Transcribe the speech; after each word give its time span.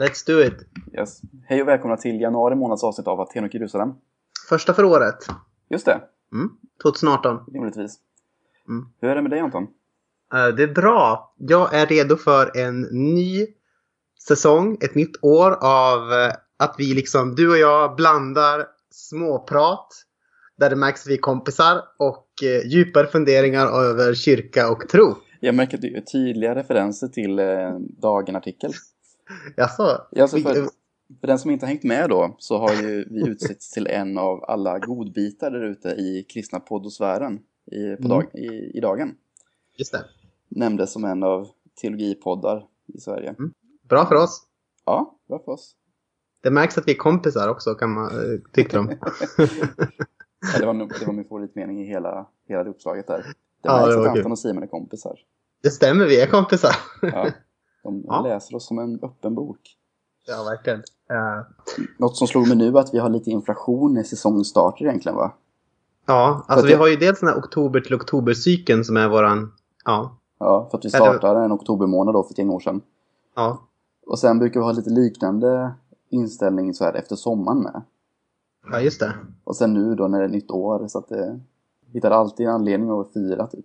Let's 0.00 0.26
do 0.26 0.42
it! 0.42 0.54
Yes. 0.98 1.20
Hej 1.46 1.62
och 1.62 1.68
välkomna 1.68 1.96
till 1.96 2.20
januari 2.20 2.54
månads 2.54 2.84
avsnitt 2.84 3.06
av 3.06 3.20
Aten 3.20 3.44
och 3.44 3.54
Jerusalem. 3.54 3.92
Första 4.48 4.74
för 4.74 4.84
året. 4.84 5.16
Just 5.70 5.86
det, 5.86 6.00
Mm. 6.32 6.50
2018. 6.82 7.44
rimligtvis. 7.52 7.98
Mm. 8.68 8.86
Hur 9.00 9.08
är 9.10 9.14
det 9.14 9.22
med 9.22 9.30
dig 9.30 9.40
Anton? 9.40 9.66
Eh, 10.34 10.48
det 10.48 10.62
är 10.62 10.74
bra. 10.74 11.34
Jag 11.38 11.74
är 11.74 11.86
redo 11.86 12.16
för 12.16 12.56
en 12.58 12.80
ny 12.90 13.46
säsong, 14.28 14.78
ett 14.80 14.94
nytt 14.94 15.24
år 15.24 15.50
av 15.64 16.12
eh, 16.12 16.32
att 16.56 16.74
vi 16.78 16.94
liksom, 16.94 17.34
du 17.34 17.50
och 17.50 17.58
jag 17.58 17.96
blandar 17.96 18.66
småprat 18.90 19.88
där 20.56 20.70
det 20.70 20.76
märks 20.76 21.00
att 21.00 21.10
vi 21.10 21.14
är 21.14 21.18
kompisar 21.18 21.82
och 21.98 22.26
eh, 22.42 22.66
djupare 22.66 23.06
funderingar 23.06 23.66
över 23.66 24.14
kyrka 24.14 24.70
och 24.70 24.88
tro. 24.88 25.16
Jag 25.40 25.54
märker 25.54 25.76
att 25.76 25.82
du 25.82 25.92
gör 25.92 26.00
tydliga 26.00 26.54
referenser 26.54 27.08
till 27.08 27.38
eh, 27.38 27.74
Dagen-artikel. 27.78 28.72
Jaså? 29.56 30.06
Vi- 30.12 30.42
för, 30.42 30.52
för 31.20 31.26
den 31.26 31.38
som 31.38 31.50
inte 31.50 31.66
har 31.66 31.68
hängt 31.70 31.84
med 31.84 32.08
då 32.10 32.36
så 32.38 32.58
har 32.58 32.72
ju 32.82 33.04
vi 33.10 33.28
utsetts 33.28 33.70
till 33.70 33.86
en 33.86 34.18
av 34.18 34.44
alla 34.44 34.78
godbitar 34.78 35.50
där 35.50 35.62
ute 35.64 35.88
i 35.88 36.26
kristna 36.28 36.60
poddosfären 36.60 37.38
i, 37.72 37.96
på 37.96 38.04
Mm. 38.04 38.08
dag, 38.08 38.24
i, 38.34 38.76
i 38.78 38.80
Dagen. 38.80 39.14
Just 39.78 39.92
det. 39.92 40.04
Nämndes 40.48 40.92
som 40.92 41.04
en 41.04 41.22
av 41.22 41.48
teologipoddar 41.80 42.66
i 42.94 43.00
Sverige. 43.00 43.34
Bra 43.88 44.06
för 44.06 44.14
oss. 44.14 44.42
Ja, 44.86 45.18
bra 45.28 45.38
för 45.44 45.52
oss. 45.52 45.76
Det 46.42 46.50
märks 46.50 46.78
att 46.78 46.88
vi 46.88 46.92
är 46.92 46.96
kompisar 46.96 47.48
också 47.48 47.74
kan 47.74 47.90
man 47.94 48.04
eh, 48.06 48.40
tycka 48.52 48.76
de. 48.76 48.88
Ja, 50.54 50.58
det, 50.60 50.66
var, 50.66 50.74
det 51.00 51.06
var 51.06 51.12
min 51.12 51.24
favoritmening 51.24 51.82
i 51.82 51.86
hela, 51.86 52.26
hela 52.48 52.64
det 52.64 52.70
uppslaget 52.70 53.06
där. 53.06 53.18
Det 53.18 53.24
Ja, 53.62 53.76
märks 53.76 53.88
det 53.94 53.96
var 53.96 54.06
att. 54.08 54.16
Anton 54.16 54.32
och 54.32 54.38
Simon 54.38 54.62
är 54.62 54.66
kompisar. 54.66 55.18
Det 55.62 55.70
stämmer, 55.70 56.06
vi 56.06 56.20
är 56.20 56.26
kompisar. 56.26 56.76
Ja, 57.02 57.28
de 57.82 58.04
Ja. 58.06 58.20
läser 58.22 58.56
oss 58.56 58.66
som 58.66 58.78
en 58.78 58.98
öppen 59.02 59.34
bok. 59.34 59.58
Ja, 60.26 60.42
verkligen. 60.44 60.78
Eh, 61.10 61.46
Något 61.98 62.16
som 62.16 62.26
slog 62.26 62.48
mig 62.48 62.56
nu 62.56 62.68
är 62.68 62.78
att 62.80 62.94
vi 62.94 62.98
har 62.98 63.08
lite 63.08 63.30
inflation 63.30 63.96
i 63.98 64.04
säsongstarter 64.04 64.84
egentligen 64.84 65.16
va? 65.16 65.32
ja, 66.06 66.44
alltså 66.48 66.66
vi 66.66 66.72
det- 66.72 66.78
har 66.78 66.88
ju 66.88 66.96
dels 66.96 67.20
den 67.20 67.28
här 67.28 67.38
oktober 67.38 67.80
till 67.80 67.94
oktober-cykeln 67.94 68.84
som 68.84 68.96
är 68.96 69.08
våran, 69.08 69.52
ja, 69.84 70.16
Ja, 70.38 70.68
för 70.70 70.78
att 70.78 70.84
vi 70.84 70.90
startade 70.90 71.40
en 71.40 71.52
oktobermånad 71.52 72.14
då 72.14 72.22
för 72.22 72.30
ett 72.32 72.38
gäng 72.38 72.50
år 72.50 72.60
sedan. 72.60 72.80
ja, 73.36 73.58
Och 74.06 74.18
sen 74.18 74.38
brukar 74.38 74.60
vi 74.60 74.64
ha 74.66 74.72
lite 74.72 74.90
liknande 74.90 75.72
inställning 76.08 76.74
så 76.74 76.84
här 76.84 76.94
efter 76.94 77.16
sommaren 77.16 77.58
med. 77.62 77.82
ja 78.72 78.80
just 78.80 79.00
det. 79.00 79.12
Och 79.44 79.56
sen 79.56 79.74
nu 79.74 79.94
då 79.94 80.08
när 80.08 80.18
det 80.18 80.24
är 80.24 80.28
nytt 80.28 80.50
år 80.50 80.88
så 80.88 80.98
att 80.98 81.08
det 81.08 81.40
hittar 81.92 82.10
alltid 82.10 82.46
en 82.46 82.52
anledning 82.54 82.90
att 82.90 83.12
fira 83.12 83.46
typ. 83.46 83.64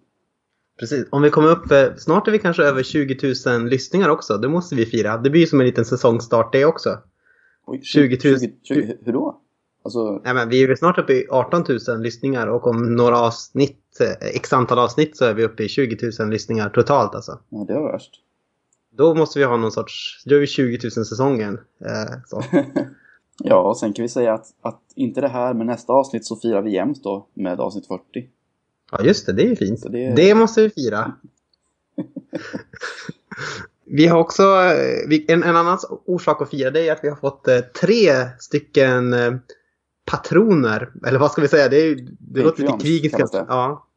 Precis. 0.79 1.07
Om 1.09 1.21
vi 1.21 1.29
kommer 1.29 1.49
upp, 1.49 1.71
eh, 1.71 1.95
snart 1.97 2.27
är 2.27 2.31
vi 2.31 2.39
kanske 2.39 2.63
över 2.63 2.83
20 2.83 3.33
000 3.45 3.69
lyssningar 3.69 4.09
också. 4.09 4.37
Det 4.37 4.47
måste 4.47 4.75
vi 4.75 4.85
fira. 4.85 5.17
Det 5.17 5.29
blir 5.29 5.41
ju 5.41 5.47
som 5.47 5.59
en 5.59 5.65
liten 5.65 5.85
säsongstart 5.85 6.51
det 6.51 6.65
också. 6.65 6.97
Oj, 7.65 7.81
20 7.81 8.29
000. 8.29 8.39
20, 8.39 8.51
20, 8.63 8.97
hur 9.05 9.13
då? 9.13 9.41
Alltså, 9.83 10.21
Nej, 10.23 10.33
men 10.33 10.49
vi 10.49 10.63
är 10.63 10.75
snart 10.75 10.97
uppe 10.97 11.13
i 11.13 11.27
18 11.29 11.63
000 11.87 12.01
lyssningar 12.01 12.47
och 12.47 12.67
om 12.67 12.95
några 12.95 13.19
avsnitt, 13.19 13.99
eh, 14.01 14.27
x 14.35 14.53
antal 14.53 14.79
avsnitt 14.79 15.17
så 15.17 15.25
är 15.25 15.33
vi 15.33 15.43
uppe 15.43 15.63
i 15.63 15.69
20 15.69 16.11
000 16.19 16.29
lyssningar 16.29 16.69
totalt 16.69 17.15
alltså. 17.15 17.39
ja 17.49 17.65
det 17.67 17.73
var 17.73 17.91
värst. 17.91 18.21
Då 18.97 19.15
måste 19.15 19.39
vi 19.39 19.45
ha 19.45 19.57
någon 19.57 19.71
sorts, 19.71 20.23
då 20.25 20.35
är 20.35 20.39
vi 20.39 20.47
20 20.47 20.79
000 20.83 20.91
säsongen. 21.05 21.59
Eh. 21.85 22.47
Ja, 23.43 23.69
och 23.69 23.77
sen 23.77 23.93
kan 23.93 24.03
vi 24.03 24.09
säga 24.09 24.33
att, 24.33 24.45
att 24.61 24.81
inte 24.95 25.21
det 25.21 25.27
här, 25.27 25.53
men 25.53 25.67
nästa 25.67 25.93
avsnitt 25.93 26.25
så 26.25 26.35
firar 26.35 26.61
vi 26.61 26.73
jämt 26.73 27.03
då 27.03 27.27
med 27.33 27.59
avsnitt 27.59 27.87
40. 27.87 28.03
Ja 28.91 29.03
just 29.03 29.25
det, 29.25 29.33
det 29.33 29.43
är 29.43 29.47
ju 29.49 29.55
fint. 29.55 29.83
Det- 29.89 30.13
Det 30.15 30.35
måste 30.35 30.61
vi 30.61 30.69
fira. 30.69 31.13
vi 33.85 34.07
har 34.07 34.19
också, 34.19 34.43
eh, 34.43 35.19
en, 35.27 35.43
en 35.43 35.55
annan 35.55 35.77
orsak 36.05 36.41
att 36.41 36.49
fira 36.49 36.71
det 36.71 36.87
är 36.87 36.91
att 36.91 36.99
vi 37.03 37.09
har 37.09 37.15
fått 37.15 37.47
eh, 37.47 37.59
tre 37.59 38.11
stycken 38.39 39.13
eh, 39.13 39.33
patroner. 40.05 40.91
Eller 41.07 41.19
vad 41.19 41.31
ska 41.31 41.41
vi 41.41 41.47
säga? 41.47 41.69
Det, 41.69 41.77
är, 41.77 42.07
det 42.19 42.41
låter 42.41 42.61
lite 42.61 42.77
krigiskt. 42.81 43.15
Ja. 43.33 43.87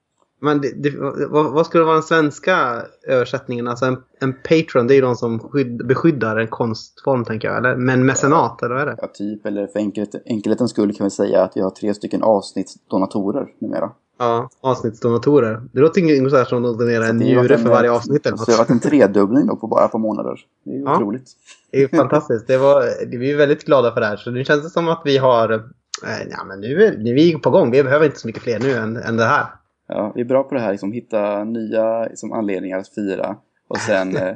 Men 0.40 0.60
det, 0.60 0.72
det, 0.82 0.90
vad, 1.28 1.52
vad 1.52 1.66
skulle 1.66 1.84
vara 1.84 1.94
den 1.94 2.02
svenska 2.02 2.82
översättningen? 3.06 3.68
Alltså 3.68 3.84
en, 3.84 3.96
en 4.20 4.32
patron, 4.32 4.86
det 4.86 4.92
är 4.94 4.96
ju 4.96 5.00
de 5.02 5.16
som 5.16 5.38
skydd, 5.38 5.86
beskyddar 5.86 6.36
en 6.36 6.48
konstform 6.48 7.24
tänker 7.24 7.48
jag. 7.48 7.56
Eller? 7.56 7.76
Men 7.76 8.06
mecenat, 8.06 8.62
eller 8.62 8.74
vad 8.74 8.82
är 8.82 8.86
det? 8.86 8.96
Ja, 9.02 9.08
typ, 9.14 9.46
eller 9.46 9.66
för 9.66 9.78
enkelhet, 9.78 10.14
enkelhetens 10.26 10.70
skull 10.70 10.94
kan 10.94 11.04
vi 11.04 11.10
säga 11.10 11.42
att 11.42 11.56
vi 11.56 11.60
har 11.60 11.70
tre 11.70 11.94
stycken 11.94 12.22
avsnittsdonatorer 12.22 13.46
numera. 13.58 13.90
Ja, 14.18 14.48
avsnittsdonatorer. 14.60 15.62
Det 15.72 15.80
låter 15.80 16.00
ungefär 16.02 16.44
som 16.44 16.64
att 16.64 16.78
donera 16.78 17.06
en 17.06 17.18
det 17.18 17.24
njure 17.24 17.58
för 17.58 17.68
varje 17.68 17.90
avsnitt 17.90 18.26
eller 18.26 18.36
Så 18.36 18.44
det 18.44 18.52
har 18.52 18.58
något. 18.58 18.68
varit 18.70 18.84
en 18.84 18.90
tredubbling 18.90 19.46
då 19.46 19.56
på 19.56 19.66
bara 19.66 19.84
ett 19.84 19.92
par 19.92 19.98
månader. 19.98 20.40
Det 20.64 20.70
är 20.70 20.74
ju 20.74 20.82
Ja. 20.82 20.96
otroligt. 20.96 21.30
Det 21.70 21.82
är 21.82 21.88
fantastiskt. 21.88 22.46
Det 22.46 22.58
var, 22.58 23.06
vi 23.18 23.32
är 23.32 23.36
väldigt 23.36 23.64
glada 23.64 23.92
för 23.94 24.00
det 24.00 24.06
här. 24.06 24.16
Så 24.16 24.30
nu 24.30 24.44
känns 24.44 24.62
det 24.62 24.70
som 24.70 24.88
att 24.88 25.02
vi 25.04 25.18
har... 25.18 25.52
Eh, 25.52 26.28
ja, 26.30 26.44
men 26.44 26.60
nu 26.60 26.82
är, 26.84 26.96
nu 26.98 27.10
är 27.10 27.14
vi 27.14 27.38
på 27.38 27.50
gång. 27.50 27.70
Vi 27.70 27.82
behöver 27.84 28.06
inte 28.06 28.18
så 28.18 28.26
mycket 28.26 28.42
fler 28.42 28.60
nu 28.60 28.72
än, 28.72 28.96
än 28.96 29.16
det 29.16 29.24
här. 29.24 29.46
Ja, 29.88 30.12
vi 30.14 30.20
är 30.20 30.24
bra 30.24 30.42
på 30.44 30.54
det 30.54 30.60
här, 30.60 30.70
liksom, 30.70 30.92
hitta 30.92 31.44
nya 31.44 32.04
liksom, 32.04 32.32
anledningar 32.32 32.78
att 32.78 32.88
fira. 32.88 33.36
Och 33.68 33.76
sen, 33.78 34.16
eh, 34.16 34.34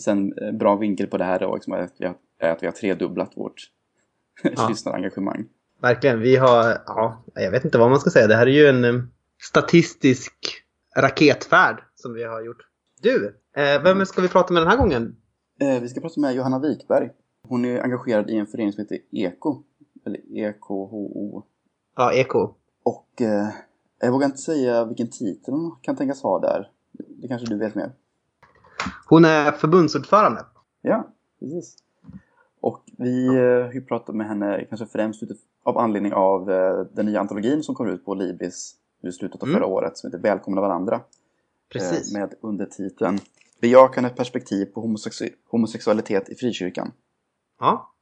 sen 0.00 0.32
eh, 0.42 0.52
bra 0.52 0.76
vinkel 0.76 1.06
på 1.06 1.16
det 1.18 1.24
här 1.24 1.38
då, 1.38 1.54
liksom, 1.54 1.72
att 1.72 1.92
vi 1.98 2.06
har, 2.06 2.14
är 2.40 2.50
att 2.52 2.62
vi 2.62 2.66
har 2.66 2.72
tredubblat 2.72 3.30
vårt 3.34 3.54
Ja. 4.42 4.68
lyssnarengagemang. 4.68 5.44
Verkligen. 5.80 6.20
Vi 6.20 6.36
har... 6.36 6.82
Ja, 6.86 7.22
jag 7.34 7.50
vet 7.50 7.64
inte 7.64 7.78
vad 7.78 7.90
man 7.90 8.00
ska 8.00 8.10
säga. 8.10 8.26
Det 8.26 8.36
här 8.36 8.46
är 8.46 8.50
ju 8.50 8.66
en 8.66 8.84
eh, 8.84 9.02
statistisk 9.42 10.32
raketfärd 10.96 11.82
som 11.94 12.14
vi 12.14 12.24
har 12.24 12.42
gjort. 12.42 12.66
Du, 13.00 13.36
eh, 13.56 13.82
vem 13.82 14.06
ska 14.06 14.22
vi 14.22 14.28
prata 14.28 14.52
med 14.52 14.62
den 14.62 14.70
här 14.70 14.76
gången? 14.76 15.16
Eh, 15.60 15.80
vi 15.80 15.88
ska 15.88 16.00
prata 16.00 16.20
med 16.20 16.34
Johanna 16.34 16.58
Wikberg. 16.58 17.10
Hon 17.48 17.64
är 17.64 17.82
engagerad 17.82 18.30
i 18.30 18.36
en 18.36 18.46
förening 18.46 18.72
som 18.72 18.82
heter 18.82 18.98
EKO. 19.12 19.62
Eller 20.06 20.20
EKHO. 20.36 21.42
Ja, 21.96 22.12
Eko. 22.12 22.54
Och 22.82 23.22
eh, 23.22 23.48
jag 24.00 24.12
vågar 24.12 24.26
inte 24.26 24.38
säga 24.38 24.84
vilken 24.84 25.10
titel 25.10 25.54
hon 25.54 25.76
kan 25.82 25.96
tänkas 25.96 26.22
ha 26.22 26.38
där. 26.38 26.70
Det 26.92 27.28
kanske 27.28 27.46
du 27.46 27.58
vet 27.58 27.74
mer? 27.74 27.92
Hon 29.08 29.24
är 29.24 29.52
förbundsordförande. 29.52 30.44
Ja, 30.82 31.08
precis. 31.40 31.76
Och 32.60 32.84
vi 32.98 33.26
eh, 33.26 33.64
har 33.64 33.72
ju 33.72 33.80
pratat 33.80 34.14
med 34.14 34.28
henne 34.28 34.64
kanske 34.68 34.86
främst 34.86 35.22
av 35.64 35.78
anledning 35.78 36.12
av 36.12 36.50
eh, 36.50 36.80
den 36.94 37.06
nya 37.06 37.20
antologin 37.20 37.62
som 37.62 37.74
kom 37.74 37.88
ut 37.88 38.04
på 38.04 38.14
Libris 38.14 38.74
i 39.08 39.12
slutet 39.12 39.42
av 39.42 39.48
Mm. 39.48 39.60
förra 39.60 39.66
året 39.66 39.96
som 39.98 40.10
heter 40.10 40.22
Välkomna 40.22 40.60
varandra. 40.60 41.00
Precis. 41.72 42.14
Eh, 42.14 42.20
med 42.20 42.34
undertiteln 42.40 43.18
Bejakande 43.60 44.10
perspektiv 44.10 44.64
på 44.66 44.80
homosexu- 44.86 45.32
homosexualitet 45.50 46.28
i 46.28 46.34
frikyrkan. 46.34 46.92
Ja, 47.60 47.92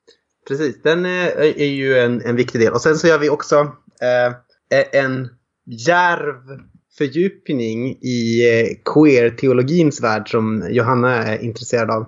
precis. 0.49 0.83
Den 0.83 1.07
är, 1.07 1.37
är 1.61 1.67
ju 1.71 1.99
en, 1.99 2.21
en 2.21 2.37
viktig 2.37 2.61
del. 2.61 2.73
Och 2.73 2.81
sen 2.81 2.97
så 2.97 3.07
gör 3.07 3.19
vi 3.19 3.31
också 3.31 3.57
eh, 4.01 5.01
en 5.03 5.29
djärv 5.65 6.61
fördjupning 6.99 7.99
i 8.01 8.49
eh, 8.61 8.77
queer-teologins 8.95 10.03
värld 10.03 10.31
som 10.31 10.67
Johanna 10.71 11.15
är 11.17 11.39
intresserad 11.39 11.91
av. 11.91 12.07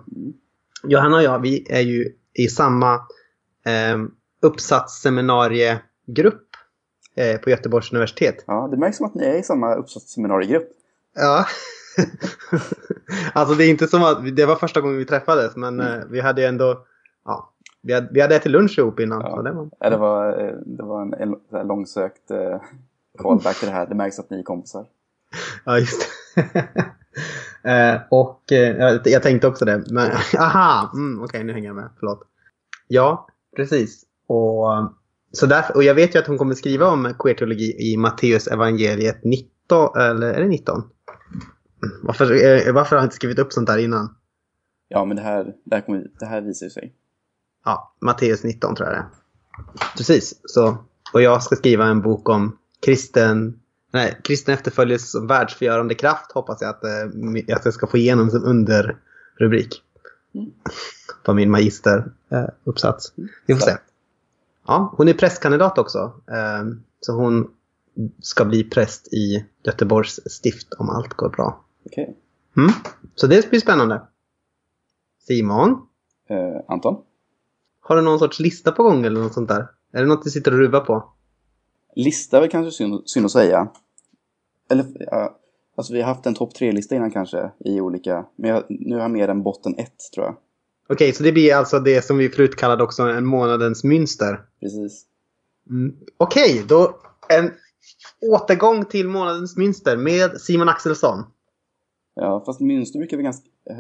Johanna 0.85 1.17
och 1.17 1.23
jag, 1.23 1.39
vi 1.39 1.67
är 1.71 1.81
ju 1.81 2.13
i 2.35 2.49
samma 2.49 2.95
eh, 3.67 3.99
uppsatsseminariegrupp 4.41 6.47
eh, 7.15 7.41
på 7.41 7.51
Göteborgs 7.51 7.93
universitet. 7.93 8.45
Ja, 8.47 8.69
det 8.71 8.77
märks 8.77 8.97
som 8.97 9.07
att 9.07 9.15
ni 9.15 9.25
är 9.25 9.35
i 9.35 9.43
samma 9.43 9.75
uppsatsseminariegrupp. 9.75 10.69
Ja. 11.15 11.47
alltså 13.33 13.55
det 13.55 13.65
är 13.65 13.71
inte 13.71 13.89
som 13.89 14.03
att, 14.03 14.37
det 14.37 14.47
var 14.47 14.57
första 14.57 14.81
gången 14.81 14.99
vi 14.99 15.05
träffades 15.05 15.57
men 15.57 15.81
eh, 15.81 15.99
vi 16.11 16.21
hade 16.21 16.41
ju 16.41 16.47
ändå, 16.47 16.87
ja, 17.25 17.53
vi 17.83 17.93
hade, 17.93 18.09
vi 18.11 18.21
hade 18.21 18.37
ätit 18.37 18.53
lunch 18.53 18.79
ihop 18.79 19.01
innan. 19.01 19.21
Ja. 19.21 19.37
Så 19.37 19.43
det 19.43 19.53
var, 19.53 19.69
Ja, 19.81 19.91
det, 19.91 19.97
var, 19.97 20.47
eh, 20.47 20.55
det 20.67 20.83
var 20.83 21.03
en, 21.03 21.15
en 21.15 21.37
här 21.53 21.65
långsökt 21.65 22.31
eh, 22.31 22.61
callback 23.19 23.59
till 23.59 23.69
det 23.69 23.75
här. 23.75 23.87
Det 23.87 23.95
märks 23.95 24.19
att 24.19 24.31
ni 24.31 24.39
är 24.39 24.43
kompisar. 24.43 24.87
ja, 25.65 25.79
just 25.79 26.09
eh, 27.63 27.97
och 28.11 28.53
eh, 28.53 28.99
jag, 29.05 29.23
tänkte 29.23 29.49
också 29.49 29.65
det. 29.65 29.85
Men, 29.91 30.11
aha, 30.39 30.91
mm, 30.95 31.23
okej 31.23 31.45
nu 31.45 31.53
hänger 31.53 31.69
jag 31.69 31.77
med. 31.77 31.91
Förlåt. 31.99 32.23
Ja, 32.89 33.29
precis. 33.57 34.05
Och, 34.29 34.93
så 35.33 35.47
därför, 35.47 35.77
och 35.77 35.85
jag 35.85 35.95
vet 35.95 36.15
ju 36.15 36.19
att 36.19 36.27
hon 36.27 36.39
kommer 36.39 36.55
skriva 36.55 36.87
om 36.87 37.15
queerteologi 37.19 37.93
i 37.93 37.97
Matteus 37.97 38.47
evangeliet 38.47 39.25
19, 39.25 39.97
eller 39.97 40.33
är 40.33 40.41
det 40.41 40.49
19? 40.49 40.83
Varför, 42.03 42.25
eh, 42.25 42.73
varför 42.73 42.97
har 42.97 43.03
jag 43.03 43.07
inte 43.07 43.17
skrivit 43.17 43.39
upp 43.39 43.53
sånt 43.53 43.67
där 43.67 43.79
innan? 43.79 44.15
Ja, 44.89 45.05
men 45.05 45.17
det 45.17 45.23
här, 45.23 45.55
det 45.65 45.75
här, 45.75 45.83
kommer, 45.83 46.07
det 46.19 46.27
här 46.27 46.41
visar 46.41 46.69
sig. 46.69 46.95
Ja, 47.65 47.95
Matteus 48.01 48.45
19 48.45 48.75
tror 48.75 48.89
jag 48.89 48.97
det 48.97 49.01
är. 49.01 49.09
Precis. 49.97 50.41
Så, 50.45 50.79
och 51.13 51.23
jag 51.23 51.43
ska 51.43 51.57
skriva 51.57 51.87
en 51.87 52.03
bok 52.03 52.29
om 52.29 52.59
kristen, 52.81 53.61
nej, 53.93 54.21
kristen 54.25 54.55
efterföljelse 54.55 55.07
som 55.07 55.27
världsförgörande 55.27 55.95
kraft 55.95 56.33
hoppas 56.33 56.59
jag 56.61 56.71
att, 56.71 56.85
eh, 56.85 57.57
att 57.57 57.65
jag 57.65 57.75
ska 57.75 57.87
få 57.87 57.97
igenom 57.97 58.31
som 58.31 58.45
underrubrik. 58.45 59.83
Mm. 60.35 60.51
På 61.25 61.35
min 61.35 61.51
magisteruppsats. 61.51 63.13
Vi 63.47 63.55
får 63.55 63.61
se. 63.61 63.77
Ja, 64.69 64.95
hon 64.97 65.09
är 65.09 65.13
prästkandidat 65.13 65.79
också. 65.79 65.99
Eh, 66.31 66.65
så 67.01 67.13
hon 67.13 67.51
ska 68.21 68.45
bli 68.45 68.65
präst 68.65 69.13
i 69.13 69.47
Göteborgs 69.65 70.21
stift 70.31 70.75
om 70.79 70.91
allt 70.91 71.15
går 71.15 71.29
bra. 71.29 71.65
Okej. 71.87 72.17
Mm. 72.57 72.71
Så 73.15 73.27
det 73.27 73.51
blir 73.51 73.61
spännande. 73.61 74.03
Simon? 75.27 75.71
Eh, 76.29 76.61
Anton? 76.69 77.03
Har 77.81 77.97
du 77.97 78.03
någon 78.03 78.19
sorts 78.19 78.41
lista 78.41 78.73
på 78.73 78.83
gång 78.83 79.05
eller 79.05 79.21
något 79.21 79.35
sånt 79.35 79.49
där? 79.49 79.67
Är 79.93 80.01
det 80.01 80.07
något 80.07 80.25
du 80.25 80.31
sitter 80.31 80.53
och 80.53 80.59
ruvar 80.59 80.81
på? 80.81 81.13
Lista 81.95 82.37
är 82.37 82.41
väl 82.41 82.51
kanske 82.51 82.71
synd, 82.71 83.03
synd 83.05 83.27
att 83.27 83.33
säga. 83.33 83.69
Eller, 84.71 84.87
ja, 84.99 85.39
alltså 85.77 85.93
vi 85.93 86.01
har 86.01 86.09
haft 86.09 86.27
en 86.27 86.35
topp 86.35 86.55
tre-lista 86.55 86.97
innan 86.97 87.11
kanske 87.11 87.51
i 87.59 87.81
olika, 87.81 88.27
men 88.37 88.51
jag, 88.51 88.65
nu 88.69 88.95
har 88.95 89.03
jag 89.03 89.11
mer 89.11 89.29
en 89.29 89.43
botten 89.43 89.75
ett 89.79 89.99
tror 90.15 90.27
jag. 90.27 90.37
Okej, 90.89 91.13
så 91.13 91.23
det 91.23 91.33
blir 91.33 91.55
alltså 91.55 91.79
det 91.79 92.05
som 92.05 92.19
vi 92.19 92.29
förut 92.29 92.57
kallade 92.57 92.83
också 92.85 93.03
en 93.03 93.27
månadens 93.27 93.85
mönster. 93.85 94.41
Precis. 94.61 95.05
Mm. 95.71 95.97
Okej, 96.17 96.65
då 96.69 96.99
en 97.29 97.51
återgång 98.21 98.85
till 98.85 99.09
månadens 99.09 99.57
mönster 99.57 99.97
med 99.97 100.41
Simon 100.41 100.69
Axelsson. 100.69 101.25
Ja, 102.15 102.43
fast 102.47 102.61
mönster 102.61 102.99
brukar 102.99 103.17
väl, 103.17 103.25
ganska, 103.25 103.49
eh, 103.71 103.77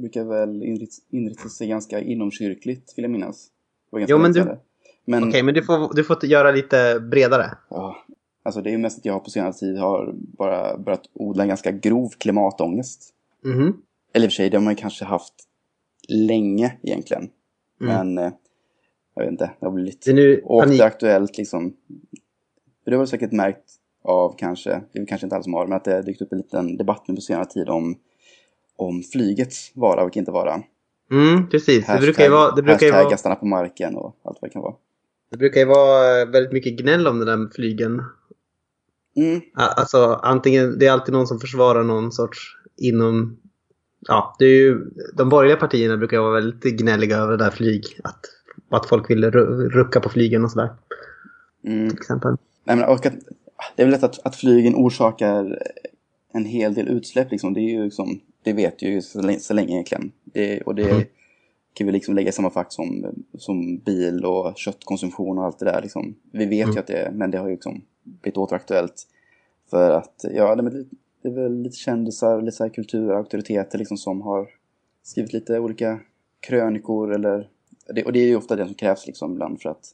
brukar 0.00 0.24
väl 0.24 0.62
inrikta, 1.10 1.48
sig 1.48 1.68
ganska 1.68 2.00
inomkyrkligt, 2.00 2.92
vill 2.96 3.02
jag 3.02 3.10
minnas. 3.12 3.46
Jo, 3.92 4.18
men 4.18 4.32
du-. 4.32 4.58
Men, 5.04 5.28
Okej, 5.28 5.42
men 5.42 5.54
du 5.54 5.62
får, 5.62 5.94
du 5.94 6.04
får 6.04 6.24
göra 6.24 6.50
lite 6.50 7.00
bredare. 7.00 7.50
ja, 7.68 7.96
alltså 8.42 8.62
det 8.62 8.70
är 8.70 8.72
ju 8.72 8.78
mest 8.78 8.98
att 8.98 9.04
jag 9.04 9.24
på 9.24 9.30
senare 9.30 9.52
tid 9.52 9.78
har 9.78 10.12
bara 10.14 10.78
börjat 10.78 11.02
odla 11.12 11.42
en 11.42 11.48
ganska 11.48 11.70
grov 11.70 12.08
klimatångest. 12.18 13.14
Mhm. 13.44 13.76
Eller 14.12 14.26
i 14.26 14.28
och 14.28 14.32
för 14.32 14.36
sig, 14.36 14.50
det 14.50 14.56
har 14.56 14.64
man 14.64 14.72
ju 14.72 14.76
kanske 14.76 15.04
haft 15.04 15.34
länge 16.08 16.76
egentligen. 16.82 17.28
Mm. 17.80 17.94
Men 17.94 18.24
eh, 18.24 18.32
jag 19.14 19.22
vet 19.22 19.32
inte, 19.32 19.50
det 19.60 19.66
har 19.66 19.72
blivit 19.72 20.04
Det 20.04 20.12
nu 20.12 20.42
det 20.66 20.84
aktuellt 20.84 21.38
liksom. 21.38 21.76
För 22.84 22.90
det 22.90 22.96
har 22.96 23.04
du 23.04 23.06
säkert 23.06 23.32
märkt 23.32 23.70
av 24.04 24.34
kanske, 24.38 24.82
det 24.92 24.98
är 24.98 25.06
kanske 25.06 25.26
inte 25.26 25.36
alla 25.36 25.42
som 25.42 25.54
har, 25.54 25.66
men 25.66 25.76
att 25.76 25.84
det 25.84 25.94
har 25.94 26.02
dykt 26.02 26.22
upp 26.22 26.32
en 26.32 26.38
liten 26.38 26.76
debatt 26.76 27.08
nu 27.08 27.14
på 27.14 27.20
senare 27.20 27.44
tid 27.44 27.68
om, 27.68 27.96
om 28.76 29.02
flygets 29.02 29.72
vara 29.74 30.04
och 30.04 30.16
inte 30.16 30.30
vara. 30.30 30.62
Mm, 31.10 31.48
precis. 31.48 31.86
Det 31.86 31.92
Hashtag, 31.92 32.02
brukar 32.06 32.24
ju 32.24 32.30
vara, 32.30 32.54
det 32.54 32.62
brukar 32.62 32.86
ju 32.86 32.92
vara, 32.92 33.16
stanna 33.16 33.34
på 33.34 33.46
marken 33.46 33.96
och 33.96 34.16
allt 34.22 34.38
vad 34.40 34.50
det 34.50 34.52
kan 34.52 34.62
vara. 34.62 34.74
det 35.30 35.36
brukar 35.36 35.60
ju 35.60 35.66
vara 35.66 36.20
eh, 36.20 36.28
väldigt 36.28 36.52
mycket 36.52 36.78
gnäll 36.78 37.06
om 37.06 37.18
den 37.18 37.40
där 37.40 37.54
flygen. 37.54 38.02
Mm, 39.16 39.40
Alltså 39.54 40.20
antingen, 40.22 40.78
det 40.78 40.86
är 40.86 40.92
alltid 40.92 41.12
någon 41.12 41.26
som 41.26 41.40
försvarar 41.40 41.84
någon 41.84 42.12
sorts 42.12 42.38
inom... 42.76 43.36
Ja, 44.00 44.36
det 44.38 44.44
är 44.44 44.58
ju, 44.58 44.84
de 45.16 45.28
borgerliga 45.28 45.56
partierna 45.56 45.96
brukar 45.96 46.18
vara 46.18 46.32
väldigt 46.40 46.78
gnälliga 46.78 47.16
över 47.16 47.36
det 47.36 47.44
där 47.44 47.50
flyg. 47.50 47.84
Att, 48.04 48.20
att 48.68 48.86
folk 48.88 49.10
vill 49.10 49.24
ru- 49.24 49.68
rucka 49.68 50.00
på 50.00 50.08
flygen 50.08 50.44
och 50.44 50.50
sådär. 50.50 50.68
mm. 51.64 51.90
Till 51.90 51.98
exempel. 51.98 52.36
Nej, 52.64 52.76
men, 52.76 52.84
och 52.88 53.06
att, 53.06 53.14
det 53.76 53.82
är 53.82 53.86
väl 53.86 53.90
lätt 53.90 54.02
att, 54.02 54.26
att 54.26 54.36
flygen 54.36 54.74
orsakar 54.74 55.62
en 56.32 56.44
hel 56.44 56.74
del 56.74 56.88
utsläpp 56.88 57.30
liksom. 57.30 57.54
Det 57.54 57.60
är 57.60 57.72
ju 57.72 57.84
liksom, 57.84 58.20
det 58.42 58.52
vet 58.52 58.82
ju 58.82 59.02
så 59.02 59.22
länge, 59.22 59.40
så 59.40 59.54
länge 59.54 59.72
egentligen. 59.72 60.12
Det, 60.24 60.60
och 60.60 60.74
det 60.74 60.90
Mm. 60.90 61.02
kan 61.74 61.86
vi 61.86 61.92
liksom 61.92 62.14
lägga 62.14 62.28
i 62.28 62.32
samma 62.32 62.50
fack 62.50 62.72
som, 62.72 63.06
som 63.38 63.76
bil 63.78 64.24
och 64.24 64.52
köttkonsumtion 64.56 65.38
och 65.38 65.44
allt 65.44 65.58
det 65.58 65.64
där 65.64 65.82
liksom. 65.82 66.14
Vi 66.32 66.46
vet 66.46 66.64
Mm. 66.64 66.74
ju 66.74 66.80
att 66.80 66.86
det 66.86 66.96
är, 66.98 67.10
men 67.12 67.30
det 67.30 67.38
har 67.38 67.46
ju 67.46 67.52
liksom 67.54 67.82
blivit 68.02 68.36
återaktuellt. 68.38 69.02
För 69.70 69.90
att, 69.90 70.24
ja, 70.34 70.54
det, 70.56 70.84
det 71.26 71.40
är 71.40 71.42
väl 71.42 71.62
lite 71.62 71.76
kändisar, 71.76 72.42
lite 72.42 72.56
så 72.56 72.64
här 72.64 72.70
kulturauktoriteter 72.70 73.78
liksom 73.78 73.96
som 73.96 74.22
har 74.22 74.48
skrivit 75.02 75.32
lite 75.32 75.58
olika 75.58 76.00
krönikor 76.40 77.14
eller, 77.14 77.48
det, 77.94 78.04
och 78.04 78.12
det 78.12 78.18
är 78.18 78.26
ju 78.26 78.36
ofta 78.36 78.56
det 78.56 78.66
som 78.66 78.74
krävs 78.74 79.06
liksom 79.06 79.32
ibland 79.32 79.60
för 79.60 79.68
att 79.68 79.84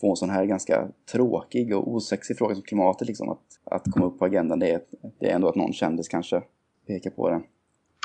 få 0.00 0.10
en 0.10 0.16
sån 0.16 0.30
här 0.30 0.44
ganska 0.44 0.88
tråkig 1.12 1.76
och 1.76 1.94
osexig 1.94 2.38
fråga 2.38 2.54
som 2.54 2.62
klimatet 2.62 3.08
liksom 3.08 3.28
att, 3.28 3.42
att 3.64 3.92
komma 3.92 4.06
upp 4.06 4.18
på 4.18 4.24
agendan. 4.24 4.58
Det 4.58 4.70
är, 4.70 4.80
det 5.18 5.30
är 5.30 5.34
ändå 5.34 5.48
att 5.48 5.54
någon 5.54 5.72
kändis 5.72 6.08
kanske 6.08 6.42
pekar 6.86 7.10
på 7.10 7.30
det. 7.30 7.40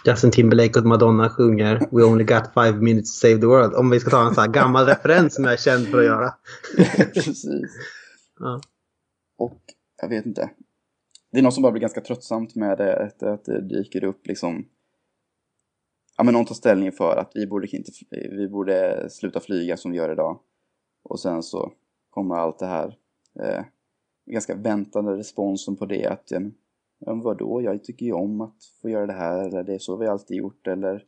Justin 0.06 0.32
Timberlake 0.32 0.80
och 0.80 0.86
Madonna 0.86 1.30
sjunger 1.30 1.88
We 1.92 2.04
only 2.04 2.24
got 2.24 2.54
five 2.54 2.82
minutes 2.82 3.22
to 3.22 3.28
save 3.28 3.42
the 3.42 3.48
world. 3.48 3.74
Om 3.74 3.90
vi 3.90 4.00
ska 4.00 4.10
ta 4.10 4.28
en 4.28 4.36
sån 4.36 4.42
här 4.42 4.52
gammal 4.52 4.86
referens 4.96 5.36
som 5.36 5.44
jag 5.44 5.54
är 5.54 5.58
känd 5.58 5.88
för 5.88 6.00
att 6.00 6.06
göra. 6.06 6.34
Precis. 7.14 7.72
Ja. 8.40 8.62
Och 9.38 9.60
jag 10.02 10.10
vet 10.10 10.26
inte. 10.26 10.50
Det 11.36 11.40
är 11.40 11.44
något 11.44 11.54
som 11.54 11.64
bara 11.64 11.72
blir 11.72 11.82
ganska 11.82 12.02
tröttsamt 12.02 12.56
med 12.56 12.78
det, 12.78 13.04
att, 13.04 13.24
att 13.24 13.46
det 13.46 13.62
dyker 13.62 14.04
upp 14.04 14.28
liksom 14.28 14.66
Ja 16.18 16.24
men 16.24 16.34
någon 16.34 16.46
tar 16.46 16.56
ställning 16.56 16.92
för 16.92 17.18
att 17.18 17.32
vi 17.36 17.48
borde, 17.48 17.68
inte, 17.76 17.92
vi 18.12 18.48
borde 18.48 19.10
sluta 19.10 19.40
flyga 19.40 19.78
som 19.78 19.92
vi 19.92 19.98
gör 19.98 20.12
idag. 20.12 20.40
Och 21.04 21.20
sen 21.20 21.44
så 21.44 21.72
kommer 22.10 22.36
allt 22.36 22.60
det 22.60 22.66
här 22.66 22.98
eh, 23.40 23.64
ganska 24.26 24.56
väntande 24.56 25.18
responsen 25.18 25.76
på 25.76 25.86
det 25.86 26.06
att 26.06 26.32
ja, 26.32 26.40
men 27.06 27.22
vadå, 27.22 27.62
jag 27.62 27.84
tycker 27.84 28.06
ju 28.06 28.14
om 28.14 28.42
att 28.42 28.64
få 28.82 28.90
göra 28.90 29.06
det 29.06 29.14
här 29.14 29.48
eller 29.48 29.64
det 29.64 29.74
är 29.74 29.80
så 29.80 29.98
vi 29.98 30.08
alltid 30.08 30.38
gjort 30.38 30.68
eller 30.68 31.04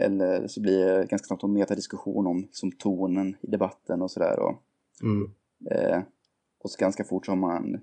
eller 0.00 0.48
så 0.48 0.60
blir 0.60 0.86
det 0.86 1.06
ganska 1.06 1.26
snabbt 1.26 1.42
en 1.42 1.52
metadiskussion 1.52 2.26
om 2.26 2.48
som 2.52 2.72
tonen 2.72 3.36
i 3.40 3.46
debatten 3.46 4.02
och 4.02 4.10
sådär. 4.10 4.38
Och, 4.38 4.62
Mm. 5.02 5.30
Eh, 5.70 6.02
och 6.58 6.70
så 6.70 6.76
ganska 6.80 7.04
fort 7.04 7.26
så 7.26 7.32
har 7.32 7.36
man 7.36 7.80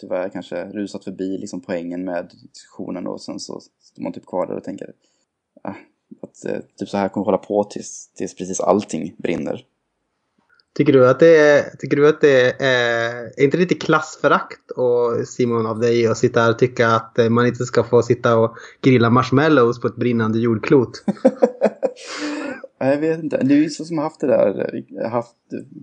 tyvärr 0.00 0.28
kanske 0.28 0.64
rusat 0.64 1.04
förbi 1.04 1.38
liksom 1.38 1.60
poängen 1.60 2.04
med 2.04 2.32
diskussionen 2.52 3.06
och 3.06 3.20
sen 3.20 3.40
så 3.40 3.60
står 3.80 4.02
man 4.02 4.12
typ 4.12 4.26
kvar 4.26 4.46
där 4.46 4.56
och 4.56 4.64
tänker 4.64 4.92
ah, 5.62 5.74
att 6.22 6.44
eh, 6.44 6.60
typ 6.78 6.88
så 6.88 6.96
här 6.96 7.08
kommer 7.08 7.24
hålla 7.24 7.38
på 7.38 7.64
tills, 7.64 8.12
tills 8.14 8.34
precis 8.36 8.60
allting 8.60 9.14
brinner. 9.18 9.66
Tycker 10.76 10.92
du 10.92 11.08
att 11.08 11.20
det 11.20 11.36
är, 11.36 11.76
tycker 11.76 11.96
du 11.96 12.08
att 12.08 12.20
det 12.20 12.62
är, 12.62 13.40
är 13.40 13.44
inte 13.44 13.56
lite 13.56 13.74
klassförakt 13.74 14.70
och 14.70 15.28
Simon 15.28 15.66
av 15.66 15.80
dig 15.80 16.06
att 16.06 16.18
sitta 16.18 16.40
här 16.40 16.50
och 16.50 16.58
tycka 16.58 16.88
att 16.88 17.18
eh, 17.18 17.28
man 17.28 17.46
inte 17.46 17.64
ska 17.64 17.84
få 17.84 18.02
sitta 18.02 18.36
och 18.36 18.56
grilla 18.80 19.10
marshmallows 19.10 19.80
på 19.80 19.86
ett 19.86 19.96
brinnande 19.96 20.38
jordklot? 20.38 21.04
Jag 22.78 22.98
vet 22.98 23.22
inte, 23.22 23.44
det 23.44 23.64
är 23.64 23.68
så 23.68 23.84
som 23.84 23.98
har 23.98 24.04
haft 24.04 24.20
det 24.20 24.26
där, 24.26 25.08
haft, 25.08 25.36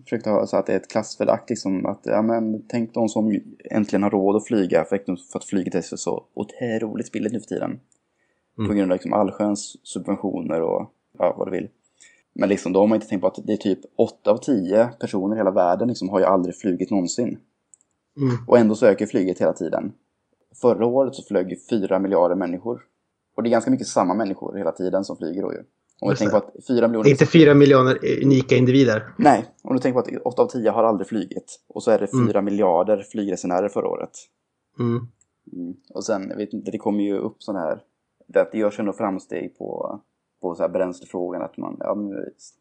försökt 0.03 0.25
ha 0.25 0.47
så 0.47 0.57
att 0.57 0.65
det 0.65 0.73
är 0.73 0.77
ett 0.77 0.91
klassförakt 0.91 1.49
liksom 1.49 1.85
att, 1.85 1.99
ja 2.03 2.21
men 2.21 2.67
tänk 2.67 2.93
de 2.93 3.09
som 3.09 3.39
äntligen 3.71 4.03
har 4.03 4.09
råd 4.09 4.35
att 4.35 4.47
flyga 4.47 4.83
för 4.83 4.95
att, 5.35 5.45
flyget 5.45 5.75
är 5.75 5.81
så, 5.81 6.25
otroligt 6.33 7.11
billigt 7.11 7.33
nu 7.33 7.39
för 7.39 7.47
tiden. 7.47 7.79
Mm. 8.57 8.69
På 8.69 8.75
grund 8.75 8.91
av 8.91 8.95
liksom 8.95 9.13
allsköns 9.13 9.77
subventioner 9.83 10.61
och 10.61 10.91
ja, 11.17 11.35
vad 11.37 11.47
du 11.47 11.51
vill. 11.51 11.69
Men 12.33 12.49
liksom, 12.49 12.73
då 12.73 12.79
har 12.79 12.87
man 12.87 12.95
inte 12.95 13.07
tänkt 13.07 13.21
på 13.21 13.27
att 13.27 13.39
det 13.43 13.53
är 13.53 13.57
typ 13.57 13.79
8 13.95 14.31
av 14.31 14.37
10 14.37 14.89
personer 14.99 15.35
i 15.35 15.39
hela 15.39 15.51
världen 15.51 15.87
liksom 15.87 16.09
har 16.09 16.19
ju 16.19 16.25
aldrig 16.25 16.55
flugit 16.55 16.91
någonsin. 16.91 17.39
Mm. 18.17 18.35
Och 18.47 18.57
ändå 18.57 18.75
så 18.75 18.85
ökar 18.85 19.05
flyget 19.05 19.41
hela 19.41 19.53
tiden. 19.53 19.93
Förra 20.61 20.85
året 20.85 21.15
så 21.15 21.23
flög 21.23 21.49
ju 21.49 21.57
4 21.69 21.99
miljarder 21.99 22.35
människor. 22.35 22.81
Och 23.35 23.43
det 23.43 23.49
är 23.49 23.51
ganska 23.51 23.71
mycket 23.71 23.87
samma 23.87 24.13
människor 24.13 24.57
hela 24.57 24.71
tiden 24.71 25.03
som 25.03 25.17
flyger 25.17 25.41
då 25.41 25.53
ju. 25.53 25.63
Om 26.01 26.09
Just 26.09 26.19
tänker 26.19 26.39
på 26.39 26.45
att 26.45 26.65
4 26.67 26.87
miljoner... 26.87 27.09
Inte 27.09 27.25
fyra 27.25 27.53
miljoner 27.53 27.99
unika 28.23 28.55
individer. 28.55 29.13
Nej, 29.17 29.45
om 29.61 29.75
du 29.75 29.81
tänker 29.81 30.01
på 30.01 30.07
att 30.17 30.25
8 30.25 30.41
av 30.41 30.47
10 30.47 30.69
har 30.69 30.83
aldrig 30.83 31.07
flugit. 31.07 31.59
Och 31.67 31.83
så 31.83 31.91
är 31.91 31.99
det 31.99 32.07
4 32.27 32.41
miljarder 32.41 33.03
flygresenärer 33.11 33.69
förra 33.69 33.87
året. 33.87 34.11
Mm. 34.79 35.07
Mm. 35.53 35.75
Och 35.89 36.03
sen, 36.03 36.29
jag 36.29 36.37
vet 36.37 36.53
inte, 36.53 36.71
det 36.71 36.77
kommer 36.77 37.03
ju 37.03 37.17
upp 37.17 37.43
sådana 37.43 37.65
här... 37.65 37.83
Det, 38.27 38.53
görs 38.53 38.79
ändå 38.79 38.93
framsteg 38.93 39.57
på, 39.57 39.99
på 40.41 40.55
så 40.55 40.61
här 40.61 40.69
bränslefrågan. 40.69 41.41
Att, 41.41 41.57
man, 41.57 41.77
ja, 41.79 41.97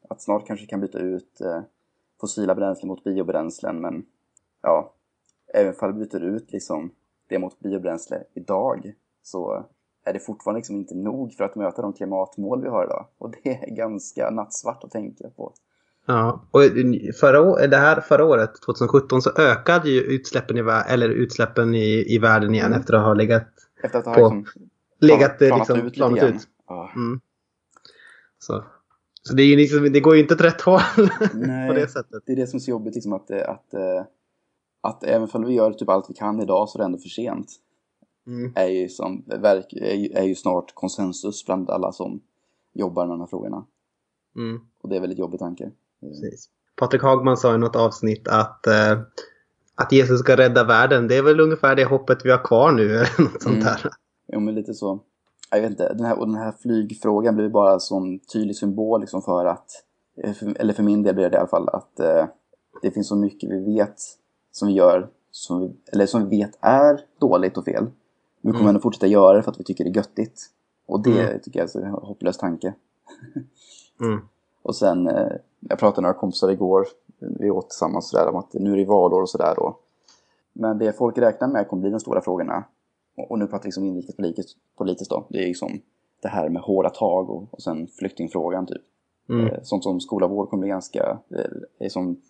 att 0.09 0.23
snart 0.23 0.47
kanske 0.47 0.67
kan 0.67 0.81
byta 0.81 0.99
ut 0.99 1.41
eh, 1.41 1.61
fossila 2.21 2.55
bränslen 2.55 2.89
mot 2.89 3.05
biobränslen. 3.05 3.81
Men 3.81 4.05
ja, 4.63 4.95
även 5.55 5.75
om 5.81 5.99
vi 5.99 6.07
byter 6.07 6.25
ut 6.25 6.53
liksom, 6.53 6.91
det 7.29 7.39
mot 7.39 7.61
biobränsle 7.61 8.23
idag 8.35 8.93
så 9.23 9.65
är 10.05 10.13
det 10.13 10.21
fortfarande 10.21 10.59
liksom 10.59 10.77
inte 10.77 10.95
nog 10.95 11.33
för 11.35 11.45
att 11.45 11.55
möta 11.57 11.83
de 11.83 11.93
klimatmål 11.93 12.63
vi 12.63 12.69
har 12.69 12.85
idag. 12.85 13.07
Och 13.19 13.31
det 13.43 13.49
är 13.51 13.75
ganska 13.77 14.31
nattsvart 14.31 14.85
att 14.85 14.91
tänka 14.91 15.29
på. 15.37 15.53
Ja, 16.07 16.43
och 16.51 16.61
förra, 17.21 17.67
det 17.67 17.77
här 17.77 18.01
förra 18.01 18.25
året, 18.25 18.51
2017, 18.67 19.23
så 19.23 19.31
ökade 19.39 19.91
ju 19.91 20.01
utsläppen 20.01 20.57
i, 20.57 20.61
eller 20.89 21.09
utsläppen 21.09 21.75
i, 21.75 22.15
i 22.15 22.19
världen 22.19 22.55
igen 22.55 22.67
Mm. 22.67 22.81
efter 22.81 22.95
att 22.95 23.05
ha 23.05 23.15
legat, 23.15 23.47
Efter 23.83 23.99
att 23.99 24.05
ha 24.07 24.15
På- 24.15 24.35
liksom 24.35 24.63
legat 25.01 25.43
eh, 25.43 25.49
planat 25.49 25.69
liksom, 25.69 25.87
ut 25.87 25.95
planat 25.95 26.19
grann. 26.19 26.35
ut. 26.35 26.43
Ja. 26.69 26.91
Mm. 26.97 27.21
Så, 28.39 28.65
så 29.23 29.35
det, 29.35 29.57
liksom, 29.57 29.93
det 29.93 30.01
går 30.01 30.15
ju 30.17 30.23
inte 30.23 30.35
åt 30.35 30.41
rätt 30.41 30.61
håll 30.61 30.81
Nej. 31.35 31.69
på 31.69 31.75
det 31.75 31.89
sättet. 31.89 32.23
det 32.27 32.33
är 32.33 32.37
det 32.37 32.47
som 32.47 32.57
är 32.57 32.61
så 32.61 32.71
jobbigt, 32.71 32.95
liksom 32.95 33.13
att, 33.13 33.31
eh, 33.31 33.49
att, 33.51 33.75
eh, 33.75 34.05
att 34.81 35.05
även 35.05 35.29
om 35.33 35.45
vi 35.45 35.55
gör 35.55 35.73
typ 35.73 35.89
allt 35.89 36.11
vi 36.11 36.15
kan 36.15 36.41
idag 36.43 36.69
så 36.69 36.79
är 36.79 36.81
det 36.81 36.85
ändå 36.85 36.99
för 36.99 37.09
sent. 37.09 37.47
Mm. 38.31 38.53
Är 38.57 38.67
ju, 38.67 38.89
som, 38.89 39.25
verk, 39.27 39.73
är, 39.73 40.17
är 40.17 40.23
ju 40.25 40.35
snart 40.35 40.75
konsensus 40.75 41.47
bland 41.47 41.71
alla 41.71 41.93
som 41.93 42.21
jobbar 42.73 43.07
med 43.07 43.13
de 43.13 43.21
här 43.21 43.27
frågorna. 43.27 43.65
Mm. 44.37 44.61
Och 44.83 44.89
det 44.89 44.97
är 44.97 45.01
väldigt 45.01 45.19
jobbig 45.19 45.41
tanke. 45.41 45.65
Eh, 45.65 46.09
Precis. 46.09 46.49
Patrik 46.77 47.03
Hagman 47.03 47.37
sa 47.37 47.55
i 47.55 47.59
något 47.59 47.77
avsnitt 47.77 48.29
att, 48.29 48.67
eh, 48.67 49.01
att 49.75 49.93
Jesus 49.93 50.21
ska 50.21 50.37
rädda 50.37 50.65
världen. 50.65 51.09
Det 51.09 51.17
är 51.17 51.23
väl 51.23 51.41
ungefär 51.41 51.77
det 51.77 51.85
hoppet 51.85 52.19
vi 52.25 52.31
har 52.31 52.45
kvar 52.45 52.73
nu. 52.73 52.85
Eller 52.95 53.21
något 53.23 53.43
sånt 53.43 53.55
Mm. 53.55 53.65
där. 53.65 53.91
Jo, 54.33 54.41
men 54.41 54.55
lite 54.55 54.75
så. 54.75 55.01
Jag 55.51 55.61
vet 55.61 55.71
inte, 55.71 55.95
den 55.95 56.07
här, 56.07 56.19
och 56.19 56.27
den 56.27 56.37
här 56.37 56.53
flygfrågan 56.63 57.37
blir 57.37 57.49
bara 57.49 57.79
sån 57.81 58.19
tydlig 58.19 58.57
symbol 58.57 59.01
liksom 59.01 59.23
för 59.23 59.45
att, 59.45 59.67
eh, 60.23 60.33
för, 60.33 60.61
eller 60.61 60.73
för 60.73 60.83
min 60.83 61.03
del 61.03 61.15
blir 61.15 61.31
det 61.31 61.37
i 61.37 61.39
alla 61.39 61.49
fall, 61.49 61.69
att 61.69 62.01
eh, 62.01 62.27
det 62.83 62.91
finns 62.91 63.09
så 63.09 63.17
mycket 63.17 63.51
vi 63.51 63.75
vet 63.75 63.95
som 64.53 64.69
vi 64.69 64.75
gör, 64.75 65.09
som 65.31 65.61
vi, 65.61 65.77
eller 65.93 66.07
som 66.07 66.29
vi 66.29 66.39
vet 66.39 66.59
är 66.61 67.01
dåligt 67.21 67.59
och 67.59 67.65
fel. 67.65 67.87
Men 68.41 68.53
vi 68.53 68.59
kommer 68.59 68.61
Mm. 68.61 68.69
ändå 68.69 68.81
fortsätta 68.81 69.07
göra 69.07 69.37
det 69.37 69.43
för 69.43 69.51
att 69.51 69.61
vi 69.61 69.65
tycker 69.65 69.85
det 69.85 69.91
är 69.91 69.97
göttigt. 69.97 70.47
Och 70.87 71.01
det 71.03 71.21
Mm. 71.29 71.41
tycker 71.41 71.61
jag 71.61 71.77
är 71.77 71.87
en 71.87 71.93
hopplös 71.93 72.39
tanke. 72.39 72.75
Mm. 74.01 74.21
Och 74.63 74.77
sen, 74.77 75.09
eh, 75.09 75.33
jag 75.61 75.79
pratade 75.79 76.03
med 76.03 76.09
några 76.09 76.19
kompisar 76.21 76.51
igår, 76.51 76.87
vi 77.19 77.51
åt 77.51 77.71
tillsammans 77.71 78.09
sådär 78.11 78.29
om 78.29 78.37
att 78.37 78.53
nu 78.53 78.73
är 78.73 78.77
det 78.77 78.85
valår 78.85 79.23
och 79.23 79.29
sådär 79.29 79.55
då. 79.57 79.77
Men 80.53 80.79
det 80.79 80.93
folk 80.93 81.19
räknar 81.19 81.49
med 81.49 81.69
kommer 81.69 81.81
bli 81.81 81.91
de 81.91 82.01
stora 82.01 82.21
frågorna. 82.21 82.65
Och, 83.17 83.31
och 83.31 83.39
nu 83.39 83.47
pratar 83.47 83.63
vi 83.63 83.67
liksom 83.67 83.85
inrikespolitiskt 83.85 84.59
politiskt 84.77 85.11
då. 85.11 85.25
Det 85.29 85.39
är 85.43 85.47
liksom 85.47 85.81
det 86.23 86.29
här 86.29 86.49
med 86.49 86.63
hårda 86.63 86.91
tag 86.91 87.31
och, 87.31 87.45
och 87.51 87.63
sen 87.63 87.87
flyktingfrågan 87.87 88.67
typ. 88.67 88.83
Mm. 89.29 89.47
Eh, 89.47 89.59
Sånt 89.63 89.83
som 89.85 90.01
skola 90.01 90.27
och 90.27 90.33
vård 90.33 90.51
kommer 90.51 90.61
bli 90.61 90.69
ganska, 90.69 91.19
eh, 91.81 91.89
som 91.89 92.21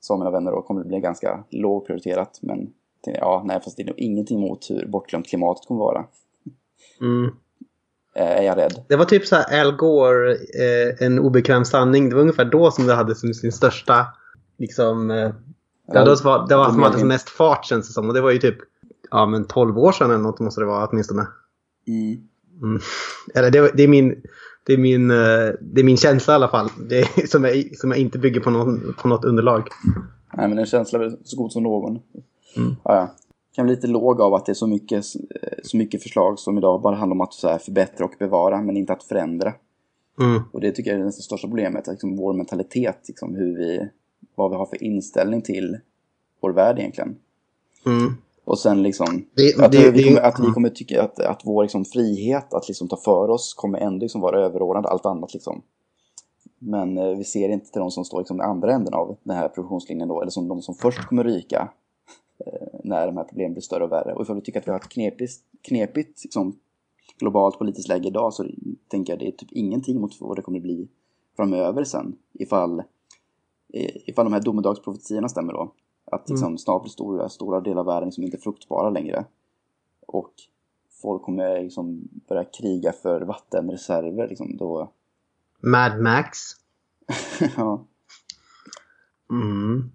sa 0.00 0.16
mina 0.16 0.30
vänner 0.30 0.52
då, 0.52 0.62
kommer 0.62 0.84
bli 0.84 1.00
ganska 1.00 1.44
lågprioriterat. 1.50 2.38
Men 2.42 2.72
ja, 3.04 3.42
nej 3.46 3.60
fast 3.64 3.76
det 3.76 3.82
är 3.82 3.86
nog 3.86 3.98
ingenting 3.98 4.40
mot 4.40 4.70
hur 4.70 4.86
bortglömt 4.86 5.28
klimatet 5.28 5.66
kommer 5.66 5.80
vara. 5.80 6.04
Mm. 7.00 7.30
Eh, 8.14 8.38
Är 8.38 8.42
jag 8.42 8.58
rädd. 8.58 8.84
Det 8.88 8.96
var 8.96 9.04
typ 9.04 9.26
så 9.26 9.36
här 9.36 9.60
Al 9.60 9.76
Gore, 9.76 10.32
eh, 10.32 11.06
en 11.06 11.18
obekväm 11.18 11.64
sanning. 11.64 12.08
Det 12.08 12.14
var 12.14 12.22
ungefär 12.22 12.44
då 12.44 12.70
som 12.70 12.86
det 12.86 12.94
hade 12.94 13.14
sin, 13.14 13.34
sin 13.34 13.52
största, 13.52 14.06
liksom, 14.58 15.10
eh, 15.10 15.30
ja, 15.86 16.04
då 16.04 16.16
var, 16.24 16.48
det 16.48 16.56
var 16.56 16.66
det 16.66 16.72
som 16.72 16.82
hade 16.82 16.98
som 16.98 17.08
mest 17.08 17.28
fart 17.30 17.64
känns 17.64 17.86
det 17.86 17.92
som. 17.92 18.08
Och 18.08 18.14
det 18.14 18.20
var 18.20 18.30
ju 18.30 18.38
typ, 18.38 18.58
ja 19.10 19.26
men 19.26 19.44
12 19.44 19.78
år 19.78 19.92
sedan 19.92 20.10
eller 20.10 20.22
något 20.22 20.40
måste 20.40 20.60
det 20.60 20.66
vara 20.66 20.86
åtminstone. 20.86 21.26
Mm. 21.86 22.20
Mm. 22.62 22.80
Eller 23.34 23.50
det, 23.50 23.70
det 23.74 23.82
är 23.82 23.88
min, 23.88 24.22
det 24.66 24.72
är 24.72 24.78
min, 24.78 25.10
eh, 25.10 25.50
det 25.60 25.80
är 25.80 25.84
min 25.84 25.96
känsla 25.96 26.32
i 26.32 26.36
alla 26.36 26.48
fall. 26.48 26.68
Det 26.88 26.98
är, 26.98 27.26
som, 27.26 27.44
jag, 27.44 27.76
som 27.76 27.90
jag 27.90 28.00
inte 28.00 28.18
bygger 28.18 28.40
på, 28.40 28.50
någon, 28.50 28.94
på 28.98 29.08
något 29.08 29.24
underlag. 29.24 29.68
Nej, 30.36 30.48
men 30.48 30.58
en 30.58 30.66
känsla 30.66 31.04
är 31.04 31.12
så 31.24 31.36
god 31.36 31.52
som 31.52 31.62
någon. 31.62 31.98
Mm. 32.56 32.76
Ja, 32.84 32.94
ja. 32.94 33.08
Kan 33.54 33.66
bli 33.66 33.74
lite 33.74 33.86
låg 33.86 34.20
av 34.20 34.34
att 34.34 34.46
det 34.46 34.52
är 34.52 34.54
så 34.54 34.66
mycket, 34.66 35.04
eh, 35.42 35.58
så 35.62 35.76
mycket 35.76 36.02
förslag 36.02 36.38
som 36.38 36.58
idag 36.58 36.80
bara 36.82 36.96
handlar 36.96 37.14
om 37.14 37.20
att 37.20 37.34
förbättra 37.64 38.04
och 38.04 38.14
bevara, 38.18 38.62
men 38.62 38.76
inte 38.76 38.92
att 38.92 39.02
förändra. 39.02 39.52
Mm. 40.20 40.42
Och 40.52 40.60
det 40.60 40.72
tycker 40.72 40.90
jag 40.90 41.00
är 41.00 41.04
det 41.04 41.12
största 41.12 41.48
problemet, 41.48 41.86
liksom 41.86 42.16
vår 42.16 42.32
mentalitet, 42.32 42.98
liksom 43.08 43.34
hur 43.34 43.56
vi, 43.56 43.88
vad 44.34 44.50
vi 44.50 44.56
har 44.56 44.66
för 44.66 44.82
inställning 44.84 45.42
till 45.42 45.78
vår 46.40 46.50
värld 46.52 46.78
egentligen. 46.78 47.16
Mm. 47.86 48.12
Och 48.44 48.58
sen 48.58 48.82
liksom, 48.82 49.24
Det- 49.34 49.64
att, 49.64 49.72
det- 49.72 49.90
vi, 49.90 50.02
det- 50.02 50.08
kommer, 50.08 50.20
att 50.20 50.40
vi 50.40 50.46
kommer 50.52 50.68
tycka 50.68 51.02
att, 51.02 51.20
att 51.20 51.40
vår 51.44 51.62
liksom 51.62 51.84
frihet 51.84 52.54
att 52.54 52.68
liksom 52.68 52.88
ta 52.88 52.96
för 52.96 53.30
oss 53.30 53.54
kommer 53.54 53.78
ändå 53.78 53.98
liksom 54.04 54.20
vara 54.20 54.40
överordnad 54.40 54.86
allt 54.86 55.06
annat 55.06 55.34
liksom. 55.34 55.62
Men 56.58 56.98
eh, 56.98 57.16
vi 57.16 57.24
ser 57.24 57.48
inte 57.48 57.70
till 57.70 57.80
de 57.80 57.90
som 57.90 58.04
står 58.04 58.18
liksom 58.18 58.36
i 58.40 58.42
andra 58.42 58.72
änden 58.74 58.94
av 58.94 59.16
den 59.22 59.36
här 59.36 59.48
produktionslinjen 59.48 60.08
då, 60.08 60.20
eller 60.20 60.30
som 60.30 60.48
de 60.48 60.62
som 60.62 60.74
först 60.74 60.98
kommer 61.06 61.24
ryka 61.24 61.68
när 62.84 63.06
de 63.06 63.16
här 63.16 63.24
problemen 63.24 63.52
blir 63.52 63.62
större 63.62 63.84
och 63.84 63.92
värre. 63.92 64.14
Och 64.14 64.22
ifall 64.22 64.36
vi 64.36 64.42
tycker 64.42 64.60
att 64.60 64.66
vi 64.66 64.70
har 64.70 64.78
ett 64.78 64.88
knepigt, 64.88 65.32
knepigt 65.62 66.24
liksom, 66.24 66.58
globalt 67.18 67.58
politiskt 67.58 67.88
läge 67.88 68.08
idag 68.08 68.34
så 68.34 68.46
tänker 68.88 69.12
jag 69.12 69.20
det 69.20 69.28
är 69.28 69.32
typ 69.32 69.52
ingenting 69.52 70.00
mot 70.00 70.20
vad 70.20 70.36
det 70.36 70.42
kommer 70.42 70.60
bli 70.60 70.88
framöver 71.36 71.84
sen. 71.84 72.16
Ifall, 72.32 72.78
eh, 73.72 73.96
ifall 74.06 74.24
de 74.26 74.32
här 74.32 74.40
domedagsprofetiorna 74.40 75.28
stämmer 75.28 75.52
då. 75.52 75.72
Att 76.04 76.28
liksom, 76.28 76.58
snart 76.58 76.82
blir 76.82 76.90
stora, 76.90 77.28
stora 77.28 77.60
delar 77.60 77.80
av 77.80 77.86
världen 77.86 78.08
liksom 78.08 78.24
inte 78.24 78.38
fruktbara 78.38 78.90
längre. 78.90 79.24
Och 80.06 80.32
folk 81.02 81.22
kommer 81.22 81.62
liksom 81.62 82.08
börja 82.28 82.44
kriga 82.44 82.92
för 82.92 83.20
vattenreserver. 83.20 84.28
Liksom, 84.28 84.56
då, 84.56 84.92
Mad 85.60 86.00
Max. 86.00 86.38
ja. 87.56 87.86
Mm. 89.30 89.90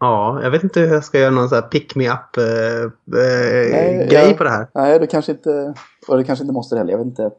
Ja, 0.00 0.40
jag 0.42 0.50
vet 0.50 0.64
inte 0.64 0.80
hur 0.80 0.86
jag 0.94 1.04
ska 1.04 1.18
göra 1.18 1.30
någon 1.30 1.48
sån 1.48 1.56
här 1.56 1.68
pick 1.68 1.94
me 1.96 2.08
up 2.10 2.36
eh, 2.36 2.82
eh, 2.82 4.36
på 4.36 4.44
det 4.44 4.50
här. 4.50 4.66
Nej, 4.74 4.98
det 4.98 5.06
kanske 5.06 5.32
inte... 5.32 5.74
Och 6.08 6.16
det 6.16 6.24
kanske 6.24 6.42
inte 6.42 6.52
måste 6.54 6.76
heller. 6.76 6.90
Jag 6.92 6.98
vet 6.98 7.06
inte. 7.06 7.30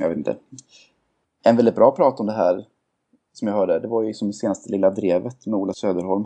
Jag 0.00 0.08
vet 0.08 0.18
inte. 0.18 0.36
En 1.44 1.56
väldigt 1.56 1.74
bra 1.74 1.90
prat 1.90 2.20
om 2.20 2.26
det 2.26 2.32
här 2.32 2.66
som 3.32 3.48
jag 3.48 3.54
hörde, 3.54 3.78
det 3.80 3.88
var 3.88 4.02
ju 4.02 4.14
som 4.14 4.28
det 4.28 4.34
senaste 4.34 4.70
Lilla 4.70 4.90
Drevet 4.90 5.46
med 5.46 5.54
Ola 5.54 5.72
Söderholm. 5.72 6.24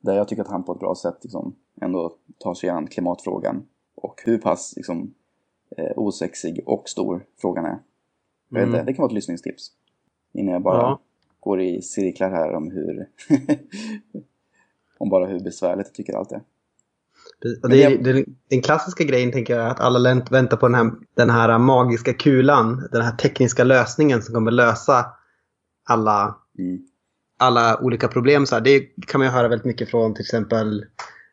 Där 0.00 0.14
jag 0.16 0.28
tycker 0.28 0.42
att 0.42 0.48
han 0.50 0.64
på 0.64 0.72
ett 0.72 0.80
bra 0.80 0.94
sätt 0.94 1.16
liksom 1.22 1.54
ändå 1.80 2.12
tar 2.38 2.54
sig 2.54 2.68
an 2.70 2.86
klimatfrågan. 2.86 3.62
Och 3.94 4.22
hur 4.24 4.38
pass 4.38 4.72
liksom, 4.76 5.14
eh, 5.76 5.92
osexig 5.96 6.62
och 6.66 6.88
stor 6.88 7.24
frågan 7.40 7.64
är. 7.64 7.78
Jag 8.48 8.58
vet 8.58 8.62
Mm. 8.68 8.74
inte, 8.74 8.86
det 8.86 8.94
kan 8.94 9.02
vara 9.02 9.10
ett 9.10 9.14
lyssningstips. 9.14 9.70
Innan 10.32 10.52
jag 10.52 10.62
bara 10.62 10.76
Ja. 10.80 10.98
går 11.40 11.60
i 11.60 11.82
cirklar 11.82 12.30
här 12.30 12.54
om 12.54 12.70
hur... 12.70 13.08
om 15.04 15.10
bara 15.10 15.26
hur 15.26 15.40
besvärligt 15.40 15.86
jag 15.86 15.94
tycker 15.94 16.12
allt 16.18 16.32
är. 16.32 16.40
Och 17.62 17.68
det, 17.70 17.82
är- 17.82 17.98
det- 17.98 18.24
den 18.50 18.62
klassiska 18.62 19.04
grejen 19.04 19.32
tänker 19.32 19.56
jag 19.56 19.64
är 19.66 19.70
att 19.70 19.80
alla 19.80 20.14
väntar 20.30 20.56
på 20.56 20.68
den 20.68 20.74
här, 20.74 20.90
den 21.16 21.30
här 21.30 21.58
magiska 21.58 22.12
kulan. 22.12 22.88
Den 22.92 23.02
här 23.02 23.12
tekniska 23.16 23.64
lösningen 23.64 24.22
som 24.22 24.34
kommer 24.34 24.50
lösa 24.50 25.06
alla, 25.88 26.36
Mm. 26.58 26.78
alla 27.38 27.78
olika 27.80 28.08
problem. 28.08 28.46
Så 28.46 28.54
här. 28.54 28.62
Det 28.62 28.80
kan 29.06 29.18
man 29.18 29.28
ju 29.28 29.32
höra 29.32 29.48
väldigt 29.48 29.64
mycket 29.66 29.90
från 29.90 30.14
till 30.14 30.22
exempel 30.22 30.84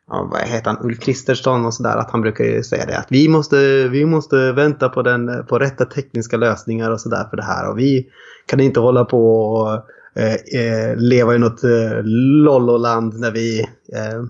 ja, 0.08 0.28
vad 0.32 0.40
heter 0.40 0.70
han, 0.70 0.86
Ulf 0.86 1.00
Kristersson 1.00 1.66
och 1.66 1.74
sådär. 1.74 1.96
Att 1.96 2.10
han 2.10 2.20
brukar 2.20 2.44
ju 2.44 2.62
säga 2.62 2.86
det 2.86 2.98
att 2.98 3.06
vi 3.12 3.28
måste, 3.28 3.88
vi 3.88 4.04
måste 4.04 4.52
vänta 4.52 4.88
på, 4.88 5.02
den, 5.02 5.46
på 5.46 5.58
rätta 5.58 5.84
tekniska 5.84 6.36
lösningar 6.36 6.90
och 6.90 7.00
sådär 7.00 7.26
för 7.30 7.36
det 7.36 7.42
här. 7.42 7.70
Och 7.70 7.78
vi 7.78 8.08
kan 8.46 8.60
inte 8.60 8.80
hålla 8.80 9.04
på 9.04 9.42
och 9.44 9.84
eh, 10.14 10.60
eh, 10.60 10.96
leva 10.96 11.34
i 11.34 11.38
något 11.38 11.64
eh, 11.64 12.02
lolloland 12.44 13.18
när 13.18 13.30
vi 13.30 13.60
eh, 13.92 14.22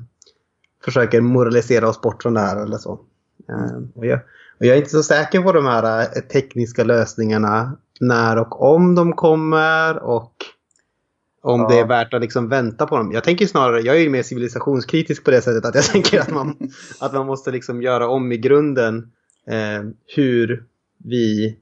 försöker 0.84 1.20
moralisera 1.20 1.88
oss 1.88 2.00
bort 2.00 2.22
från 2.22 2.34
det 2.34 2.40
här 2.40 2.62
eller 2.62 2.78
så. 2.78 3.00
Eh, 3.48 3.82
och, 3.94 4.06
jag, 4.06 4.20
och 4.58 4.66
jag 4.66 4.74
är 4.74 4.78
inte 4.78 4.90
så 4.90 5.02
säker 5.02 5.40
på 5.40 5.52
de 5.52 5.66
här 5.66 6.04
tekniska 6.20 6.84
lösningarna 6.84 7.76
när 8.00 8.38
och 8.38 8.74
om 8.74 8.94
de 8.94 9.12
kommer 9.12 9.98
och 10.02 10.32
om 11.42 11.60
Ja. 11.60 11.68
det 11.68 11.78
är 11.78 11.86
värt 11.86 12.14
att 12.14 12.20
liksom 12.20 12.48
vänta 12.48 12.86
på 12.86 12.96
dem. 12.96 13.12
Jag 13.12 13.24
tänker 13.24 13.46
snarare, 13.46 13.80
jag 13.80 13.96
är 13.96 14.00
ju 14.00 14.10
mer 14.10 14.22
civilisationskritisk 14.22 15.24
på 15.24 15.30
det 15.30 15.42
sättet 15.42 15.64
att 15.64 15.74
jag 15.74 15.84
tänker 15.92 16.20
att 16.20 16.30
man, 16.30 16.56
att 17.00 17.12
man 17.12 17.26
måste 17.26 17.50
liksom 17.50 17.82
göra 17.82 18.08
om 18.08 18.32
i 18.32 18.36
grunden 18.36 19.12
eh, 19.46 19.82
hur 20.16 20.64
vi 21.04 21.56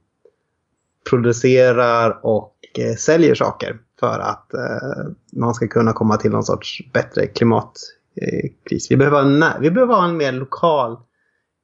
producerar 1.09 2.25
och 2.25 2.55
eh, 2.77 2.95
säljer 2.95 3.35
saker 3.35 3.79
för 4.01 4.19
att 4.19 4.53
eh, 4.53 5.11
man 5.33 5.53
ska 5.53 5.67
kunna 5.67 5.93
komma 5.93 6.17
till 6.17 6.31
någon 6.31 6.43
sorts 6.43 6.81
bättre 6.93 7.27
klimatkris. 7.27 8.87
Vi 8.89 8.97
behöver, 8.97 9.21
en 9.21 9.61
vi 9.61 9.71
behöver 9.71 10.05
en 10.05 10.17
mer 10.17 10.31
lokal 10.31 10.97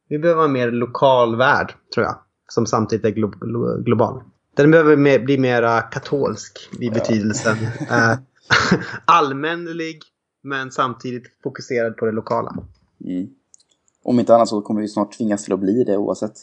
vi 0.10 0.20
behöver 0.20 0.46
en 0.46 0.51
mer 0.51 0.72
lokal 0.72 1.36
värld, 1.36 1.74
tror 1.94 2.06
jag. 2.06 2.15
Som 2.50 2.65
samtidigt 2.65 3.06
är 3.06 3.10
glo 3.10 3.27
glo 3.27 3.82
global. 3.84 4.24
Den 4.53 4.72
behöver 4.72 4.96
mer, 4.96 5.20
bli 5.20 5.38
mer 5.38 5.91
katolsk 5.91 6.70
i 6.79 6.89
betydelsen. 6.89 7.58
Eh, 7.91 8.17
allmänlig, 9.06 10.01
men 10.44 10.72
samtidigt 10.72 11.24
fokuserad 11.44 11.98
på 11.98 12.06
det 12.06 12.12
lokala. 12.12 12.56
Mm. 13.06 13.27
Om 14.03 14.20
inte 14.20 14.36
annat 14.36 14.50
så 14.50 14.62
kommer 14.62 14.82
vi 14.82 14.88
snart 14.88 15.17
tvingas 15.17 15.44
till 15.44 15.53
att 15.53 15.60
bli 15.60 15.84
det 15.84 15.98
oavsett. 15.98 16.34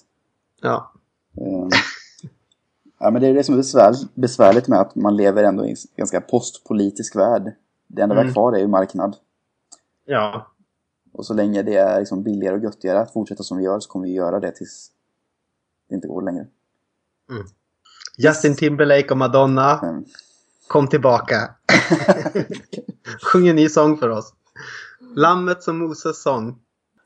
Ja. 0.63 0.93
Ehm, 1.41 1.69
ja, 3.05 3.11
men 3.11 3.23
det 3.23 3.29
är 3.29 3.35
det 3.35 3.45
som 3.45 3.55
är 3.55 3.57
besvär, 3.59 3.95
besvärligt 4.15 4.69
med 4.69 4.81
att 4.81 4.95
man 4.95 5.17
lever 5.17 5.45
ändå 5.45 5.67
i 5.67 5.71
en 5.71 5.77
ganska 5.97 6.21
postpolitisk 6.21 7.17
värld. 7.17 7.55
Det 7.87 8.03
enda 8.03 8.15
vi 8.15 8.21
Mm. 8.21 8.29
har 8.29 8.33
kvar 8.35 8.53
är 8.53 8.59
ju 8.59 8.69
marknad. 8.69 9.17
Ja. 10.05 10.47
Och 11.13 11.27
så 11.27 11.35
länge 11.35 11.63
det 11.63 11.75
är 11.77 11.99
liksom 11.99 12.23
billigare 12.23 12.55
och 12.57 12.63
göttigare 12.63 13.01
att 13.01 13.13
fortsätta 13.13 13.43
som 13.43 13.59
vi 13.59 13.65
gör 13.65 13.81
så 13.81 13.91
kommer 13.91 14.07
vi 14.07 14.13
göra 14.13 14.41
det 14.41 14.51
tills 14.51 14.91
det 15.89 15.95
inte 15.95 16.09
går 16.09 16.23
längre. 16.23 16.47
Justin 18.19 18.57
Timberlake 18.57 19.11
och 19.11 19.17
Madonna, 19.19 19.79
Men, 19.83 20.05
kom 20.69 20.89
tillbaka. 20.89 21.37
Sjung 23.23 23.49
en 23.49 23.57
ny 23.57 23.69
sång 23.69 23.97
för 23.97 24.09
oss. 24.09 24.33
Lammet 25.17 25.63
som 25.63 25.79
Moses 25.79 26.23
sång. 26.23 26.59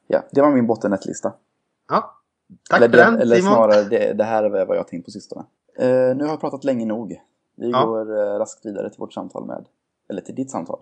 ja, 0.06 0.24
det 0.32 0.40
var 0.40 0.50
min 0.50 0.66
bottennetlista. 0.66 1.32
Ja. 1.88 2.14
Tack 2.70 2.76
eller 2.78 2.88
för 2.88 2.96
det, 2.96 3.04
den 3.04 3.18
eller 3.18 3.36
Simon. 3.36 3.52
snarare, 3.52 3.82
det, 3.82 4.12
det 4.12 4.24
här 4.24 4.42
är 4.44 4.50
vad 4.66 4.76
jag 4.76 4.82
har 4.82 4.88
tänkt 4.88 5.04
på 5.04 5.10
sistone. 5.10 5.44
Eh, 5.78 6.16
nu 6.16 6.24
har 6.24 6.30
jag 6.30 6.40
pratat 6.40 6.64
länge 6.64 6.86
nog. 6.86 7.20
Vi 7.56 7.70
Ja. 7.70 7.84
går 7.86 8.18
eh, 8.18 8.38
raskt 8.38 8.66
vidare 8.66 8.90
till 8.90 8.98
vårt 9.00 9.12
samtal 9.12 9.46
med, 9.46 9.64
eller 10.10 10.20
till 10.20 10.34
ditt 10.34 10.50
samtal. 10.50 10.78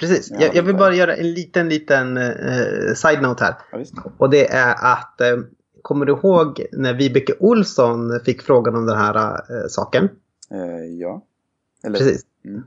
Precis. 0.00 0.30
Ja, 0.30 0.36
Jag, 0.40 0.54
jag 0.54 0.62
vill 0.62 0.76
bara 0.76 0.94
göra 0.94 1.16
en 1.16 1.32
liten, 1.32 1.68
liten 1.68 2.16
eh, 2.16 2.94
side-note 2.94 3.44
här. 3.44 3.54
Ja. 3.72 3.84
Och 4.18 4.30
det 4.30 4.48
är 4.52 4.74
att, 4.92 5.20
eh, 5.20 5.36
kommer 5.82 6.06
du 6.06 6.12
ihåg 6.12 6.66
när 6.72 6.94
Vibeke 6.94 7.34
Olsson 7.40 8.20
fick 8.24 8.42
frågan 8.42 8.76
om 8.76 8.86
den 8.86 8.96
här 8.98 9.16
eh, 9.34 9.66
saken? 9.68 10.08
Eh, 10.50 10.84
ja. 11.00 11.22
Eller, 11.84 11.98
Precis. 11.98 12.22
Mm. 12.44 12.62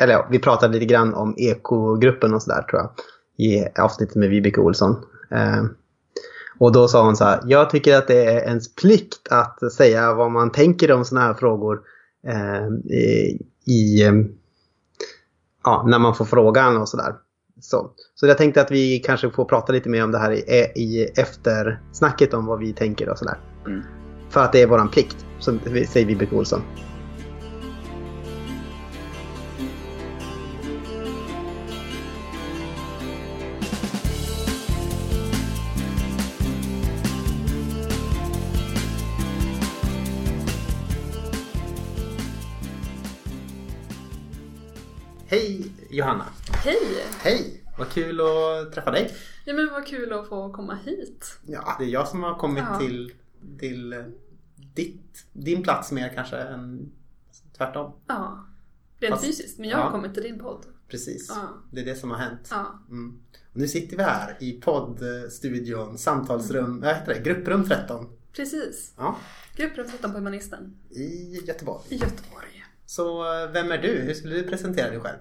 Eller 0.00 0.12
ja, 0.12 0.26
vi 0.30 0.38
pratade 0.38 0.72
lite 0.74 0.86
grann 0.86 1.14
om 1.14 1.34
ekogruppen 1.38 2.34
och 2.34 2.42
sådär 2.42 2.62
tror 2.62 2.80
jag. 2.80 2.90
I 3.46 3.68
avsnittet 3.80 4.16
med 4.16 4.28
Vibeke 4.30 4.60
Olsson. 4.60 4.96
Eh, 5.30 5.64
och 6.60 6.72
då 6.72 6.88
sa 6.88 7.04
hon 7.04 7.16
så 7.16 7.24
här, 7.24 7.40
jag 7.44 7.70
tycker 7.70 7.96
att 7.96 8.06
det 8.06 8.24
är 8.24 8.40
ens 8.40 8.74
plikt 8.74 9.28
att 9.30 9.72
säga 9.72 10.14
vad 10.14 10.30
man 10.30 10.52
tänker 10.52 10.92
om 10.92 11.04
sådana 11.04 11.26
här 11.26 11.34
frågor. 11.34 11.80
Eh, 12.26 12.66
i, 13.66 14.02
eh, 14.02 14.12
ja, 15.64 15.84
när 15.86 15.98
man 15.98 16.14
får 16.14 16.24
frågan 16.24 16.76
och 16.76 16.88
sådär. 16.88 17.14
Så. 17.60 17.90
så 18.14 18.26
jag 18.26 18.38
tänkte 18.38 18.60
att 18.60 18.70
vi 18.70 18.98
kanske 18.98 19.30
får 19.30 19.44
prata 19.44 19.72
lite 19.72 19.88
mer 19.88 20.04
om 20.04 20.10
det 20.10 20.18
här 20.18 20.32
i, 20.32 20.38
i 20.74 21.04
eftersnacket 21.16 22.34
om 22.34 22.46
vad 22.46 22.58
vi 22.58 22.72
tänker 22.72 23.08
och 23.08 23.18
sådär. 23.18 23.38
Mm. 23.66 23.82
För 24.30 24.40
att 24.40 24.52
det 24.52 24.62
är 24.62 24.66
våran 24.66 24.88
plikt, 24.88 25.26
som 25.38 25.60
säger 25.88 26.06
Vibeke 26.06 26.36
Olsson. 26.36 26.62
Hej! 46.64 47.06
Hej! 47.20 47.64
Vad 47.78 47.88
kul 47.88 48.20
att 48.20 48.72
träffa 48.72 48.90
dig. 48.90 49.14
Ja 49.44 49.54
men 49.54 49.68
vad 49.72 49.86
kul 49.86 50.12
att 50.12 50.28
få 50.28 50.52
komma 50.52 50.78
hit. 50.84 51.38
Ja, 51.46 51.76
det 51.78 51.84
är 51.84 51.88
jag 51.88 52.08
som 52.08 52.22
har 52.22 52.34
kommit 52.38 52.64
Ja. 52.70 52.78
till, 52.78 53.12
till 53.58 53.92
eh, 53.92 53.98
ditt, 54.74 55.26
din 55.32 55.62
plats 55.62 55.92
mer 55.92 56.12
kanske 56.14 56.36
än 56.36 56.92
tvärtom. 57.56 57.92
Ja. 58.06 58.46
Rent 58.98 59.14
Fast- 59.14 59.26
fysiskt, 59.26 59.58
men 59.58 59.68
jag 59.68 59.76
har 59.76 59.84
ja. 59.84 59.90
kommit 59.90 60.14
till 60.14 60.22
din 60.22 60.38
podd. 60.38 60.66
Precis. 60.88 61.26
Ja. 61.28 61.48
Det 61.72 61.80
är 61.80 61.84
det 61.84 61.94
som 61.96 62.10
har 62.10 62.18
hänt. 62.18 62.48
Ja. 62.50 62.78
Mm. 62.88 63.20
Och 63.52 63.56
nu 63.56 63.68
sitter 63.68 63.96
vi 63.96 64.02
här 64.02 64.36
i 64.40 64.52
poddstudion, 64.60 65.98
samtalsrum, 65.98 66.80
vad 66.80 66.94
heter 66.96 67.14
det? 67.14 67.20
Grupprum 67.20 67.64
13. 67.68 68.06
Precis. 68.32 68.94
Ja, 68.96 69.16
Grupprum 69.56 69.86
13 69.90 70.10
på 70.12 70.18
Humanisten 70.18 70.76
i 70.90 71.40
Göteborg. 71.46 71.82
i 71.88 71.94
Göteborg. 71.96 72.64
Så 72.86 73.34
eh, 73.44 73.50
vem 73.50 73.72
är 73.72 73.78
du? 73.78 73.88
Hur 73.88 74.14
skulle 74.14 74.34
du 74.34 74.42
presentera 74.42 74.90
dig 74.90 75.00
själv? 75.00 75.18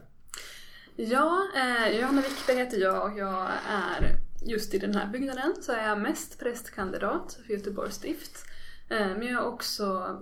Ja, 1.01 1.47
eh, 1.55 1.99
Johanna 1.99 2.21
Wickberg 2.21 2.57
heter 2.57 2.77
jag 2.77 3.11
och 3.11 3.19
jag 3.19 3.51
är 3.67 4.17
just 4.45 4.73
i 4.73 4.79
den 4.79 4.95
här 4.95 5.07
byggnaden 5.07 5.55
så 5.61 5.71
är 5.71 5.87
jag 5.87 6.01
mest 6.01 6.39
prästkandidat 6.39 7.39
för 7.45 7.53
Göteborgs 7.53 7.95
stift. 7.95 8.45
Eh, 8.89 9.07
men 9.07 9.21
jag 9.21 9.31
är 9.31 9.45
också 9.45 10.17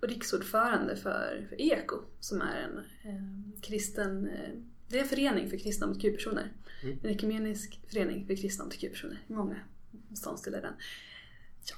riksordförande 0.00 0.96
för, 0.96 1.46
för 1.48 1.60
EKO 1.60 1.96
som 2.20 2.40
är 2.40 2.60
en 2.62 2.78
eh, 2.78 3.60
kristen, 3.60 4.28
eh, 4.28 4.50
det 4.88 4.98
är 4.98 5.02
en 5.02 5.08
förening 5.08 5.50
för 5.50 5.56
kristna 5.56 5.86
hbtq-personer. 5.86 6.52
Mm. 6.82 6.98
En 7.02 7.10
ekumenisk 7.10 7.80
förening 7.88 8.26
för 8.26 8.36
kristna 8.36 8.64
hbtq-personer. 8.64 9.24
Många 9.26 9.56
beståndsdelar 9.90 10.58
i 10.58 10.62
den. 10.62 10.74
Ja. 11.70 11.76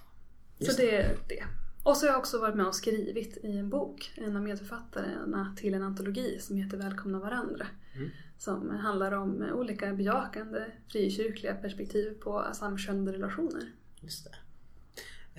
Just 0.59 0.73
Så 0.73 0.83
det 0.83 0.97
är 0.97 1.17
det. 1.29 1.45
Och 1.83 1.97
så 1.97 2.07
har 2.07 2.13
jag 2.13 2.19
också 2.19 2.39
varit 2.39 2.57
med 2.57 2.67
och 2.67 2.75
skrivit 2.75 3.37
i 3.45 3.59
en 3.59 3.69
bok, 3.69 4.13
en 4.17 4.37
av 4.37 4.43
medförfattarna 4.43 5.57
till 5.59 5.75
en 5.75 5.83
antologi 5.83 6.39
som 6.41 6.57
heter 6.57 6.77
Välkomna 6.77 7.19
varandra. 7.19 7.67
Mm. 7.95 8.11
Som 8.45 8.71
handlar 8.71 9.13
om 9.13 9.43
olika 9.55 9.93
bejakande 9.93 10.65
frikyrkliga 10.89 11.55
perspektiv 11.55 12.15
på 12.21 12.45
samkönade 12.55 13.13
relationer. 13.13 13.63
Just 14.01 14.25
det. 14.25 14.31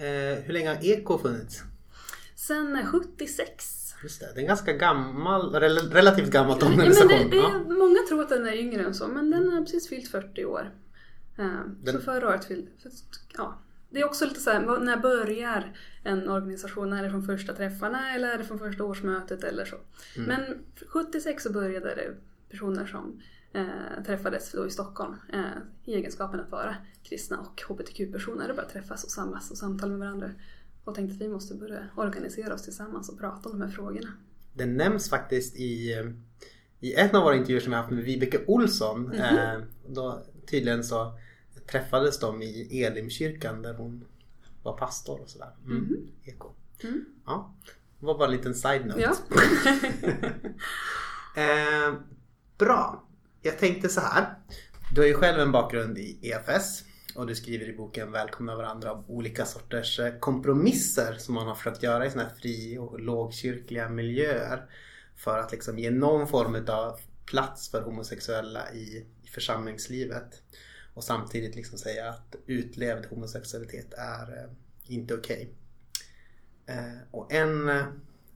Eh, 0.05 0.43
hur 0.43 0.53
länge 0.53 0.69
har 0.69 0.85
Eko 0.85 1.17
funnits? 1.17 1.61
Sen 2.35 2.85
76. 2.85 3.93
Just 4.03 4.19
det, 4.19 4.25
det 4.33 4.39
är 4.39 4.41
en 4.41 4.47
ganska 4.47 4.73
gammal, 4.73 5.55
rel- 5.55 5.91
relativt 5.91 6.29
gammalt 6.31 6.61
Ja, 6.61 6.69
men 6.69 6.79
organisation. 6.79 7.09
det, 7.09 7.29
det 7.29 7.35
Ja. 7.37 7.49
är, 7.55 7.59
många 7.77 7.99
tror 8.07 8.21
att 8.21 8.29
den 8.29 8.45
är 8.47 8.53
yngre 8.53 8.83
än 8.83 8.93
så, 8.93 9.07
men 9.07 9.31
den 9.31 9.49
har 9.51 9.61
precis 9.61 9.89
fyllt 9.89 10.07
40 10.11 10.45
år. 10.45 10.71
Eh, 11.37 11.45
Så 11.85 11.91
Den- 11.91 12.01
förra 12.01 12.27
året 12.29 12.45
fyllde... 12.45 12.67
för- 12.81 12.91
Ja. 13.37 13.59
Det 13.89 13.99
är 13.99 14.05
också 14.05 14.25
lite 14.25 14.39
så 14.39 14.49
här, 14.49 14.79
när 14.79 14.97
börjar 14.97 15.73
en 16.03 16.29
organisation? 16.29 16.93
Är 16.93 17.03
det 17.03 17.09
från 17.09 17.23
första 17.25 17.53
träffarna 17.53 18.15
eller 18.15 18.27
är 18.33 18.37
det 18.37 18.43
från 18.43 18.59
första 18.59 18.83
årsmötet 18.83 19.43
eller 19.43 19.65
så? 19.65 19.75
Mm. 20.17 20.27
Men 20.27 20.59
76 20.87 21.43
så 21.43 21.51
började 21.53 21.95
det 21.95 22.15
personer 22.53 22.85
som 22.85 23.21
eh, 23.53 24.03
träffades 24.05 24.51
då 24.51 24.67
i 24.67 24.69
Stockholm 24.69 25.15
eh, 25.33 25.39
i 25.85 25.93
egenskapen 25.93 26.39
att 26.39 26.51
vara 26.51 26.75
kristna 27.03 27.39
och 27.39 27.61
hbtq-personer 27.61 28.49
och 28.49 28.55
började 28.55 28.73
träffas 28.73 29.03
och 29.03 29.11
samlas 29.11 29.51
och 29.51 29.57
samtala 29.57 29.91
med 29.91 29.99
varandra. 29.99 30.31
Och 30.83 30.95
tänkte 30.95 31.15
att 31.15 31.21
vi 31.21 31.29
måste 31.29 31.55
börja 31.55 31.87
organisera 31.95 32.53
oss 32.53 32.63
tillsammans 32.63 33.09
och 33.09 33.19
prata 33.19 33.49
om 33.49 33.59
de 33.59 33.65
här 33.65 33.71
frågorna. 33.71 34.13
Det 34.53 34.65
nämns 34.65 35.09
faktiskt 35.09 35.55
i, 35.55 35.93
eh, 35.93 36.05
i 36.79 36.93
en 36.93 37.15
av 37.15 37.23
våra 37.23 37.35
intervjuer 37.35 37.61
som 37.61 37.71
vi 37.71 37.77
haft 37.77 37.91
med 37.91 38.03
Vibeke 38.03 38.39
Olsson. 38.47 39.01
Mhm. 39.01 39.15
eh, 39.15 39.59
då, 39.87 40.23
tydligen 40.45 40.83
så 40.83 41.19
träffades 41.71 42.19
de 42.19 42.41
i 42.41 42.83
Elimkyrkan 42.83 43.61
där 43.61 43.73
hon 43.73 44.05
var 44.63 44.77
pastor 44.77 45.21
och 45.21 45.29
sådär. 45.29 45.49
Mm. 45.65 45.97
Eko. 46.23 46.51
Mm. 46.83 47.05
Ja, 47.25 47.55
det 47.99 48.05
var 48.05 48.17
bara 48.17 48.25
en 48.25 48.37
liten 48.37 48.55
side-note. 48.55 49.01
Ja. 49.01 49.13
Eh, 51.35 51.93
bra. 52.63 53.03
Jag 53.41 53.59
tänkte 53.59 53.89
så 53.89 54.01
här. 54.01 54.35
Du 54.95 55.01
har 55.01 55.07
ju 55.07 55.13
själv 55.13 55.39
en 55.39 55.51
bakgrund 55.51 55.97
i 55.97 56.19
EFS 56.21 56.83
och 57.15 57.27
du 57.27 57.35
skriver 57.35 57.69
i 57.69 57.73
boken 57.73 58.11
Välkomna 58.11 58.55
varandra 58.55 58.91
av 58.91 59.05
olika 59.07 59.45
sorters 59.45 59.99
eh, 59.99 60.19
kompromisser 60.19 61.13
som 61.13 61.35
man 61.35 61.47
har 61.47 61.55
försökt 61.55 61.83
göra 61.83 62.05
i 62.05 62.09
sådana 62.09 62.29
här 62.29 62.35
fri 62.35 62.77
och 62.77 62.99
lågkyrkliga 62.99 63.89
miljöer 63.89 64.65
för 65.15 65.39
att 65.39 65.51
liksom 65.51 65.79
ge 65.79 65.91
någon 65.91 66.27
form 66.27 66.65
av 66.67 66.99
plats 67.25 67.71
för 67.71 67.81
homosexuella 67.81 68.73
i, 68.73 69.05
i 69.23 69.27
församlingslivet 69.27 70.41
och 70.93 71.03
samtidigt 71.03 71.55
liksom 71.55 71.77
säga 71.77 72.09
att 72.09 72.35
utlevd 72.45 73.05
homosexualitet 73.05 73.93
är 73.93 74.37
eh, 74.37 74.49
inte 74.95 75.13
okej. 75.13 75.53
Okay. 76.63 76.85
och 77.11 77.33
en 77.33 77.71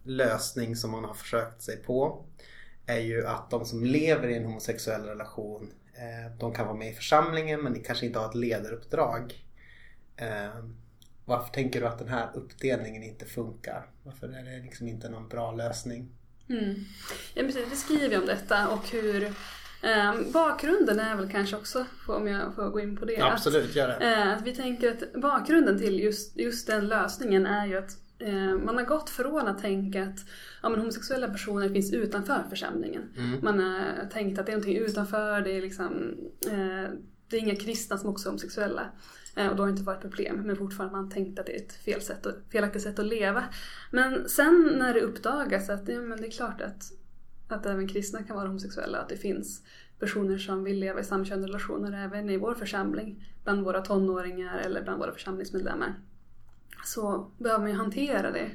lösning 0.04 0.76
som 0.76 0.92
man 0.92 1.04
har 1.04 1.14
försökt 1.14 1.62
sig 1.62 1.78
på 1.78 2.26
är 2.88 3.00
ju 3.00 3.26
att 3.28 3.50
de 3.50 3.66
som 3.66 3.84
lever 3.84 4.28
i 4.28 4.36
en 4.38 4.46
homosexuell 4.46 5.04
relation 5.04 5.70
eh, 5.94 6.38
de 6.40 6.54
kan 6.54 6.66
vara 6.68 6.78
med 6.78 6.90
i 6.90 6.94
församlingen 6.94 7.62
men 7.62 7.84
kanske 7.84 8.06
inte 8.06 8.20
ha 8.20 8.30
ett 8.30 8.36
ledaruppdrag. 8.36 9.44
Eh, 10.18 10.66
varför 11.26 11.54
tänker 11.54 11.82
du 11.82 11.88
att 11.88 12.00
den 12.00 12.08
här 12.10 12.30
uppdelningen 12.34 13.04
inte 13.04 13.26
funkar? 13.26 13.86
Varför 14.04 14.28
är 14.28 14.44
det 14.44 14.64
liksom 14.64 14.88
inte 14.88 15.10
någon 15.10 15.28
bra 15.28 15.52
lösning? 15.52 16.10
Mm. 16.50 16.76
Ja, 17.34 17.44
precis. 17.44 17.66
Vi 17.72 17.76
skriver 17.76 18.20
om 18.20 18.26
detta 18.26 18.68
och 18.70 18.88
hur 18.90 19.24
eh, 19.84 20.14
bakgrunden 20.34 21.00
är 21.00 21.16
väl 21.16 21.32
kanske 21.32 21.56
också, 21.56 21.86
om 22.08 22.28
jag 22.28 22.56
får 22.56 22.70
gå 22.70 22.80
in 22.80 22.98
på 22.98 23.06
det. 23.06 23.22
Absolut, 23.22 23.76
gör 23.76 23.90
Att, 23.90 24.00
det. 24.00 24.14
eh, 24.14 24.44
vi 24.44 24.56
tänker 24.56 24.92
att 24.92 25.22
bakgrunden 25.22 25.78
till 25.78 26.00
just, 26.00 26.38
just 26.38 26.68
den 26.68 26.88
lösningen 26.88 27.46
är 27.46 27.66
ju 27.66 27.78
att 27.78 27.92
man 28.66 28.78
har 28.78 28.86
gått 28.86 29.10
från 29.10 29.48
att 29.48 29.62
tänka 29.62 30.04
att 30.04 30.26
ja, 30.64 30.70
men 30.70 30.80
homosexuella 30.80 31.28
personer 31.28 31.70
finns 31.70 31.94
utanför 31.94 32.44
församlingen. 32.50 33.04
Mm. 33.18 33.40
Man 33.44 33.60
har 33.60 34.10
tänkt 34.10 34.40
att 34.40 34.46
det 34.46 34.52
är 34.52 34.56
någonting 34.56 34.78
utanför, 34.78 35.42
det 35.42 35.52
är 35.52 35.62
liksom 35.62 36.16
eh, 36.46 36.92
det 37.30 37.38
är 37.38 37.42
inga 37.42 37.56
kristna 37.56 37.98
som 37.98 38.10
också 38.10 38.28
är 38.28 38.32
homosexuella. 38.32 38.92
Eh, 39.36 39.48
och 39.48 39.56
då 39.56 39.64
har 39.64 39.68
det 39.68 39.72
inte 39.72 39.84
varit 39.84 40.02
problem. 40.02 40.42
Men 40.46 40.56
fortfarande 40.56 40.96
har 40.96 41.02
man 41.02 41.12
tänkt 41.12 41.40
att 41.40 41.46
det 41.46 41.52
är 41.52 41.66
ett 41.66 41.74
fel 41.74 42.02
sätt 42.02 42.28
felaktigt 42.52 42.82
sätt 42.82 43.00
att 43.00 43.06
leva. 43.08 43.44
Men 43.92 44.30
sen 44.30 44.76
när 44.80 44.94
det 44.94 45.02
uppdagas 45.02 45.70
att 45.70 45.88
ja, 45.88 46.02
men 46.02 46.22
det 46.22 46.28
är 46.28 46.32
klart 46.32 46.62
att, 46.62 46.84
att 47.48 47.66
även 47.66 47.88
kristna 47.88 48.24
kan 48.24 48.36
vara 48.36 48.48
homosexuella. 48.48 48.98
Att 48.98 49.10
det 49.10 49.18
finns 49.18 49.64
personer 50.00 50.38
som 50.38 50.64
vill 50.64 50.80
leva 50.80 51.00
i 51.00 51.04
samkönade 51.04 51.48
relationer 51.48 52.06
även 52.06 52.30
i 52.30 52.38
vår 52.38 52.54
församling. 52.54 53.34
Bland 53.44 53.64
våra 53.64 53.82
tonåringar 53.82 54.58
eller 54.58 54.84
bland 54.84 55.00
våra 55.00 55.12
församlingsmedlemmar. 55.12 55.96
Så 56.84 57.32
behöver 57.38 57.62
man 57.62 57.72
ju 57.72 57.78
hantera 57.78 58.32
det 58.32 58.52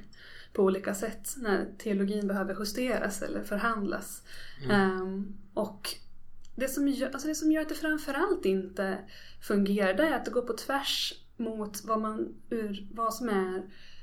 på 0.53 0.63
olika 0.63 0.95
sätt 0.95 1.35
när 1.37 1.67
teologin 1.79 2.29
behöver 2.29 2.55
justeras 2.55 3.23
eller 3.23 3.45
förhandlas. 3.45 4.23
Ehm, 4.71 5.37
och 5.55 5.89
det 6.57 6.69
som, 6.69 6.89
gör, 6.89 7.11
alltså 7.11 7.29
det 7.29 7.35
som 7.35 7.53
gör 7.53 7.63
att 7.63 7.69
det 7.69 7.75
framförallt 7.75 8.45
inte 8.45 8.99
fungerar 9.43 9.95
det 9.95 10.03
är 10.03 10.17
att 10.17 10.25
det 10.25 10.31
går 10.31 10.43
på 10.43 10.53
tvärs 10.53 11.15
mot 11.37 11.85
vad, 11.85 12.01
man, 12.01 12.35
ur, 12.51 12.89
vad 12.93 13.15
som 13.15 13.29
är 13.29 13.63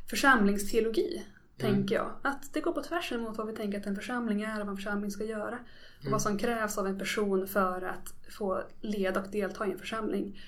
församlingsteologi. 0.10 1.26
Tänker 1.58 1.96
jag. 1.96 2.12
Att 2.22 2.54
det 2.54 2.62
går 2.62 2.72
på 2.72 2.82
tvärs 2.82 3.12
mot 3.12 3.38
vad 3.38 3.48
vi 3.48 3.56
tänker 3.56 3.80
att 3.80 3.86
en 3.86 3.96
församling 3.96 4.42
är 4.42 4.60
och 4.60 4.66
vad 4.66 4.70
en 4.70 4.76
församling 4.76 5.12
ska 5.12 5.24
göra. 5.24 5.60
Och 6.06 6.12
vad 6.12 6.22
som 6.22 6.38
krävs 6.38 6.78
av 6.78 6.88
en 6.88 7.00
person 7.00 7.48
för 7.48 7.82
att 7.82 8.14
få 8.38 8.64
leda 8.82 9.22
och 9.22 9.32
delta 9.32 9.68
i 9.68 9.72
en 9.72 9.80
församling. 9.80 10.42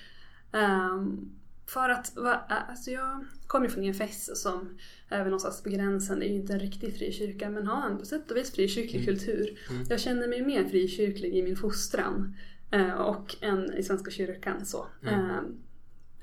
Ehm, 0.52 1.32
för 1.66 1.88
att, 1.88 2.12
va, 2.16 2.44
alltså 2.68 2.90
jag 2.90 3.24
kommer 3.46 3.66
ju 3.66 3.72
från 3.72 3.84
EFS 3.84 4.42
som 4.42 4.78
är 5.08 5.18
väl 5.18 5.26
någonstans 5.26 5.62
på 5.62 5.70
gränsen, 5.70 6.18
det 6.18 6.26
är 6.26 6.28
ju 6.28 6.34
inte 6.34 6.52
en 6.52 6.60
riktig 6.60 6.96
frikyrka 6.96 7.50
men 7.50 7.66
har 7.66 7.90
en 7.90 7.98
på 7.98 8.06
sätt 8.06 8.30
och 8.30 8.36
vis 8.36 8.52
frikyrklig 8.52 9.04
kultur. 9.04 9.58
Jag 9.88 10.00
känner 10.00 10.28
mig 10.28 10.42
mer 10.42 10.64
frikyrklig 10.64 11.34
i 11.34 11.42
min 11.42 11.56
fostran 11.56 12.36
eh, 12.70 12.92
och 12.92 13.36
än 13.40 13.74
i 13.74 13.82
Svenska 13.82 14.10
kyrkan 14.10 14.66
så. 14.66 14.86
Eh, 15.02 15.38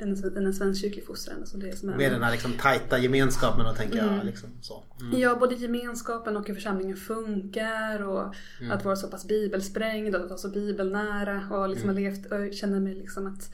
än, 0.02 0.38
än 0.38 0.46
en 0.46 0.54
svenskkyrklig 0.54 1.06
fostran. 1.06 1.46
Så 1.46 1.58
det 1.58 1.70
är 1.70 1.76
som 1.76 1.90
är 1.90 1.98
Med 1.98 2.12
den 2.12 2.24
här 2.24 2.32
liksom 2.32 2.52
tajta 2.54 2.98
gemenskapen 3.00 3.66
och 3.66 3.76
tänker 3.76 4.00
Mm. 4.04 4.16
jag 4.16 4.26
liksom 4.26 4.50
så. 4.62 4.84
Mm. 5.02 5.20
Ja, 5.20 5.36
både 5.36 5.56
gemenskapen 5.56 6.38
och 6.38 6.48
hur 6.48 6.54
församlingen 6.56 6.98
funkar 6.98 8.02
och 8.02 8.36
att 8.72 8.86
vara 8.86 8.96
så 8.96 9.08
pass 9.08 9.28
bibelsprängd 9.28 10.16
och 10.16 10.22
att 10.22 10.30
vara 10.30 10.38
så 10.38 10.50
bibelnära 10.50 11.44
och 11.58 11.70
liksom 11.70 11.90
ha 11.90 11.96
levt 11.96 12.26
och 12.32 12.54
känna 12.54 12.80
mig 12.80 12.96
liksom 12.96 13.28
att 13.28 13.52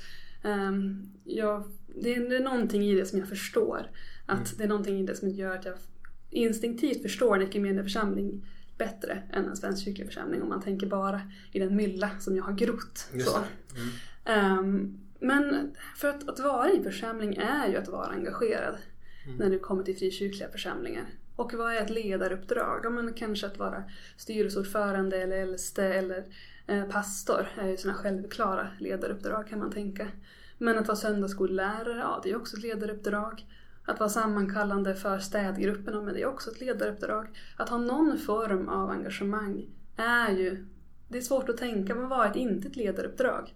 jag, 1.24 1.64
det, 1.88 2.16
är, 2.16 2.30
det 2.30 2.36
är 2.36 2.44
någonting 2.44 2.84
i 2.84 2.96
det 2.96 3.06
som 3.06 3.20
jag 3.20 3.30
förstår. 3.30 3.90
Att 4.26 4.58
det 4.58 4.64
är 4.64 4.68
någonting 4.68 5.00
i 5.00 5.06
det 5.06 5.16
som 5.16 5.30
gör 5.30 5.56
att 5.56 5.66
jag 5.66 5.76
instinktivt 6.30 7.02
förstår 7.02 7.36
en 7.36 7.48
ekumenisk 7.48 7.84
församling 7.84 8.46
bättre 8.78 9.24
än 9.34 9.46
en 9.46 9.56
svenskkyrklig 9.56 10.08
församling 10.08 10.42
om 10.42 10.50
man 10.50 10.62
tänker 10.62 10.88
bara 10.88 11.22
i 11.52 11.60
den 11.60 11.76
mylla 11.76 12.10
som 12.20 12.36
jag 12.36 12.44
har 12.44 12.54
grott. 12.54 13.10
Så. 13.26 13.38
Mm. 13.38 13.90
Ehm, 14.26 14.98
men 15.20 15.76
för 15.96 16.08
att, 16.08 16.30
att 16.30 16.40
vara 16.40 16.72
i 16.72 16.78
en 16.78 16.84
församling 16.84 17.36
är 17.36 17.68
ju 17.68 17.78
att 17.78 17.88
vara 17.88 18.08
engagerad 18.08 18.78
när 19.38 19.50
du 19.50 19.60
kommer 19.60 19.84
till 19.84 19.98
frikyrkliga 19.98 20.50
församlingar. 20.50 21.06
Och 21.36 21.54
vad 21.54 21.74
är 21.74 21.82
ett 21.82 21.90
ledaruppdrag? 21.90 22.82
Ja, 22.84 22.90
men 22.90 23.14
kanske 23.14 23.48
att 23.48 23.58
vara 23.58 23.84
styrelseordförande 24.18 25.18
eller 25.22 25.38
äldste 25.38 25.84
eller 25.84 26.26
pastor 26.90 27.48
är 27.58 27.68
ju 27.68 27.78
sådana 27.78 27.98
självklara 27.98 28.68
ledaruppdrag 28.80 29.48
kan 29.48 29.60
man 29.60 29.72
tänka. 29.72 30.08
Men 30.58 30.78
att 30.78 30.88
vara 30.88 30.98
söndagsskollärare, 30.98 32.00
ja 32.00 32.20
det 32.24 32.32
är 32.32 32.36
också 32.36 32.58
ett 32.58 32.64
ledaruppdrag. 32.64 33.46
Att 33.86 34.00
vara 34.00 34.10
sammankallande 34.10 34.96
för 34.96 35.20
städgrupperna, 35.20 36.02
men 36.02 36.14
det 36.14 36.22
är 36.22 36.26
också 36.28 36.52
ett 36.52 36.62
ledaruppdrag. 36.62 37.28
Att 37.58 37.70
ha 37.70 37.78
någon 37.78 38.18
form 38.18 38.70
av 38.70 38.90
engagemang 38.90 39.70
är 39.98 40.32
ju 40.32 40.66
det 41.08 41.18
är 41.18 41.22
svårt 41.22 41.50
att 41.50 41.58
tänka, 41.58 41.96
men 41.96 42.10
vad 42.10 42.26
är 42.26 42.30
ett 42.30 42.36
inte 42.36 42.68
ett 42.68 42.76
ledaruppdrag? 42.76 43.54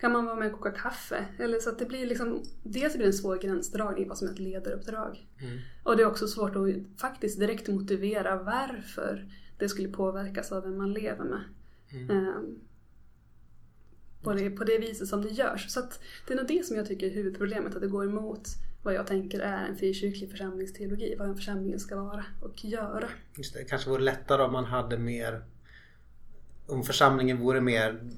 Kan 0.00 0.12
man 0.12 0.24
vara 0.24 0.36
med 0.36 0.52
och 0.52 0.60
koka 0.60 0.70
kaffe? 0.70 1.24
Eller 1.38 1.58
så 1.58 1.70
att 1.70 1.78
det 1.78 1.86
blir 1.86 2.06
liksom, 2.06 2.42
dels 2.62 2.94
blir 2.94 3.04
det 3.04 3.08
en 3.08 3.12
svår 3.12 3.36
gränsdragning 3.36 4.08
vad 4.08 4.18
som 4.18 4.28
är 4.28 4.32
ett 4.32 4.38
ledaruppdrag. 4.38 5.26
Mm. 5.40 5.58
Och 5.82 5.96
det 5.96 6.02
är 6.02 6.06
också 6.06 6.26
svårt 6.26 6.56
att 6.56 7.00
faktiskt 7.00 7.40
direkt 7.40 7.68
motivera 7.68 8.36
varför 8.36 9.28
det 9.58 9.68
skulle 9.68 9.88
påverkas 9.88 10.52
av 10.52 10.62
vem 10.62 10.78
man 10.78 10.92
lever 10.92 11.24
med. 11.24 11.40
Mm. 11.94 12.10
Ehm, 12.10 12.58
på, 14.22 14.32
det, 14.32 14.50
på 14.50 14.64
det 14.64 14.78
viset 14.78 15.08
som 15.08 15.22
det 15.22 15.28
görs. 15.28 15.70
Så 15.70 15.80
det 16.26 16.32
är 16.32 16.36
nog 16.36 16.46
det 16.48 16.66
som 16.66 16.76
jag 16.76 16.86
tycker 16.86 17.06
är 17.06 17.10
huvudproblemet, 17.10 17.74
att 17.74 17.80
det 17.80 17.88
går 17.88 18.04
emot 18.04 18.48
vad 18.82 18.94
jag 18.94 19.06
tänker 19.06 19.40
är 19.40 19.66
en 19.68 19.76
frikyrklig 19.76 20.30
församlingsteologi, 20.30 21.14
vad 21.18 21.28
en 21.28 21.36
församling 21.36 21.78
ska 21.78 21.96
vara 22.02 22.24
och 22.42 22.64
göra. 22.64 23.08
Just 23.36 23.52
det, 23.54 23.58
det 23.60 23.64
kanske 23.64 23.90
vore 23.90 24.02
lättare 24.02 24.42
om 24.42 24.52
man 24.52 24.64
hade 24.64 24.98
mer 24.98 25.44
om 26.66 26.82
församlingen 26.82 27.38
vore 27.40 27.60
mer 27.60 28.10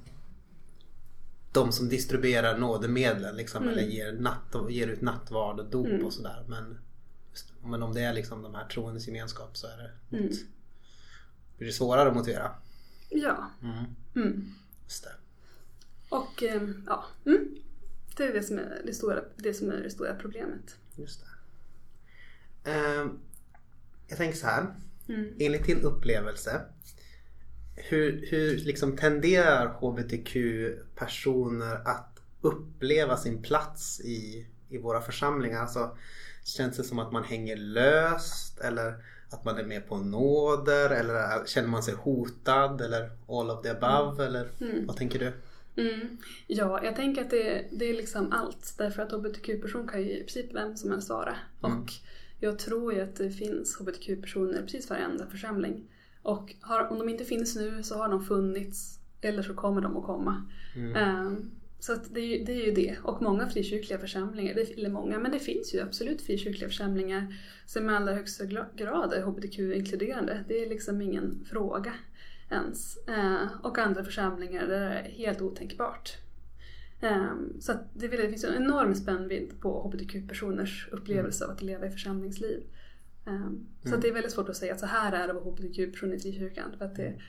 de 1.53 1.73
som 1.73 1.89
distribuerar 1.89 2.59
nådemedlen 2.59 3.37
liksom, 3.37 3.62
Mm. 3.62 3.73
eller 3.75 3.89
ger, 3.89 4.12
natt, 4.12 4.55
ger 4.71 4.87
ut 4.89 5.01
nattvard 5.01 5.61
och 5.61 5.71
dop 5.71 5.87
Mm. 5.87 6.05
och 6.05 6.12
sådär. 6.12 6.45
Men, 6.49 6.79
men 7.65 7.83
om 7.83 7.95
det 7.95 8.01
är 8.01 8.12
liksom 8.12 8.43
de 8.43 8.55
här 8.55 8.69
troendes 8.69 9.07
gemenskap 9.07 9.57
så 9.57 9.67
är 9.67 9.77
det, 9.77 10.17
Mm. 10.17 10.33
blir 11.59 11.67
det 11.67 11.73
svårare 11.73 12.09
att 12.09 12.15
motivera. 12.17 12.51
Ja. 13.09 13.51
Mm. 13.62 13.85
Mm. 14.14 14.55
Just 14.85 15.05
det. 15.05 15.11
Och 16.09 16.42
ehm, 16.42 16.83
ja, 16.87 17.05
mm. 17.25 17.57
det 18.16 18.25
är 18.25 18.33
det 18.33 18.42
som 18.42 18.59
är 18.59 18.83
det 18.85 18.95
stora, 18.95 19.21
det 19.37 19.55
som 19.55 19.71
är 19.71 19.77
det 19.77 19.90
stora 19.90 20.14
problemet. 20.14 20.77
Just 20.95 21.21
det. 21.21 21.27
Ehm, 22.71 23.19
jag 24.09 24.19
tänker 24.19 24.38
så 24.38 24.47
här. 24.47 24.75
Mm. 25.09 25.35
Enligt 25.38 25.66
din 25.66 25.83
upplevelse. 25.83 26.62
Hur, 27.75 28.27
hur 28.31 28.57
liksom 28.57 28.97
tenderar 28.97 29.69
hbtq-personer 29.69 31.88
att 31.88 32.21
uppleva 32.40 33.16
sin 33.16 33.42
plats 33.42 34.01
i, 34.01 34.47
i 34.69 34.79
våra 34.79 35.01
församlingar? 35.01 35.61
Alltså, 35.61 35.99
känns 36.45 36.77
det 36.77 36.85
som 36.85 36.99
att 36.99 37.12
man 37.12 37.25
hänger 37.25 37.57
löst 37.57 38.61
eller 38.61 39.05
att 39.31 39.45
man 39.45 39.59
är 39.59 39.65
med 39.65 39.89
på 39.89 39.97
nåder 39.97 40.91
eller 40.91 41.47
känner 41.47 41.69
man 41.69 41.83
sig 41.83 41.95
hotad 41.95 42.81
eller 42.81 43.11
all 43.29 43.51
of 43.51 43.62
the 43.62 43.69
above 43.69 44.25
eller 44.27 44.49
Mm. 44.61 44.87
vad 44.87 44.97
tänker 44.97 45.19
du? 45.19 45.33
Mm. 45.83 46.17
Ja, 46.47 46.85
jag 46.85 46.97
tänker 46.97 47.21
att 47.25 47.31
det, 47.31 47.67
det 47.73 47.85
är 47.85 47.95
liksom 47.95 48.33
allt. 48.33 48.75
Därför 48.79 49.03
att 49.03 49.12
hbtq-person 49.12 49.89
kan 49.89 50.03
ju 50.03 50.11
i 50.11 50.19
princip 50.21 50.55
vem 50.55 50.77
som 50.77 50.91
helst 50.91 51.11
vara. 51.11 51.37
Mm. 51.65 51.81
Och 51.83 51.93
jag 52.41 52.59
tror 52.59 52.95
ju 52.95 53.01
att 53.01 53.17
det 53.17 53.31
finns 53.31 53.77
hbtq-personer 53.81 54.62
precis 54.62 54.91
varenda 54.91 55.27
församling. 55.27 55.89
Och 56.23 56.55
har, 56.61 56.89
om 56.93 56.99
de 56.99 57.09
inte 57.09 57.25
finns 57.25 57.57
nu 57.57 57.83
så 57.83 57.95
har 57.99 58.09
de 58.09 58.25
funnits. 58.25 58.99
Eller 59.21 59.43
så 59.43 59.55
kommer 59.55 59.81
de 59.81 59.97
att 59.97 60.05
komma. 60.05 60.43
Mm. 60.77 61.51
Så 61.87 61.94
det, 62.11 62.20
är 62.20 62.25
ju- 62.38 62.44
det 62.44 62.53
är 62.53 62.66
ju 62.66 62.72
det. 62.72 62.96
Och 63.03 63.22
många 63.22 63.49
frikyrkliga 63.49 63.99
församlingar, 63.99 64.55
eller 64.77 64.90
många, 64.90 65.18
men 65.18 65.33
det 65.33 65.38
finns 65.38 65.75
ju 65.75 65.81
absolut 65.81 66.22
frikyrkliga 66.22 66.68
församlingar 66.68 67.35
som 67.66 67.90
i 67.90 67.92
allra 67.94 68.14
högsta 68.14 68.44
grad 68.77 69.12
är 69.12 69.22
hbtq-inkluderande. 69.22 70.44
Det 70.49 70.62
är 70.64 70.68
liksom 70.68 71.01
ingen 71.03 71.44
fråga 71.44 71.92
ens. 72.51 72.96
Eh, 73.09 73.46
och 73.62 73.79
andra 73.79 74.05
församlingar 74.05 74.66
där 74.66 74.81
det 74.81 74.94
är 74.94 75.03
helt 75.03 75.40
otänkbart. 75.42 76.16
Ehm, 77.01 77.61
så 77.61 77.72
det, 77.94 78.09
det 78.09 78.29
finns 78.29 78.44
en 78.44 78.62
enorm 78.62 78.94
spännvidd 78.94 79.61
på 79.61 79.83
hbtq-personers 79.83 80.88
upplevelse 80.92 81.44
av 81.44 81.51
att 81.51 81.62
leva 81.62 81.87
i 81.87 81.90
församlingsliv. 81.90 82.62
Ehm, 83.27 83.66
så 83.85 83.94
att 83.94 84.03
det 84.03 84.09
är 84.09 84.12
väldigt 84.12 84.33
svårt 84.33 84.49
att 84.49 84.57
säga 84.57 84.72
att 84.72 84.81
så 84.81 84.87
här 84.87 85.12
är 85.12 85.27
det 85.27 85.35
att 85.35 85.44
vara 85.44 85.55
hbtq-person 85.55 86.12
i 86.12 86.18
frikyrkan. 86.18 86.75
För 86.79 86.85
att 86.85 86.96
det 86.96 87.03
är 87.03 87.22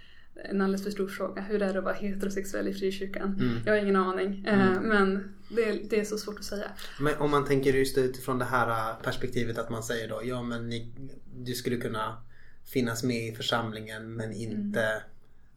en 0.43 0.62
alldeles 0.62 0.84
för 0.84 0.91
stor 0.91 1.08
fråga. 1.08 1.41
Hur 1.41 1.62
är 1.62 1.73
det 1.73 1.80
att 1.80 1.86
vara 1.86 1.93
heterosexuell 1.93 2.67
i 2.67 2.73
frikyrkan? 2.73 3.36
Mm. 3.39 3.58
Jag 3.65 3.73
har 3.73 3.80
ingen 3.80 3.95
aning. 3.95 4.45
Eh, 4.45 4.82
Men 4.82 5.36
det 5.50 5.63
är, 5.69 5.80
det 5.89 6.00
är 6.00 6.06
så 6.06 6.17
svårt 6.17 6.39
att 6.39 6.45
säga. 6.45 6.71
Men 7.00 7.17
om 7.17 7.32
man 7.32 7.45
tänker 7.45 7.73
just 7.73 7.97
utifrån 7.97 8.39
det 8.39 8.45
här 8.45 8.89
äh, 8.91 8.95
perspektivet 9.04 9.58
att 9.58 9.69
man 9.69 9.84
säger 9.84 10.10
då 10.10 10.21
ja 10.23 10.43
men 10.43 10.69
ni, 10.69 10.91
du 11.36 11.54
skulle 11.54 11.78
kunna 11.78 12.17
finnas 12.65 13.04
med 13.04 13.28
i 13.28 13.36
församlingen 13.36 14.13
men 14.13 14.32
inte 14.34 14.84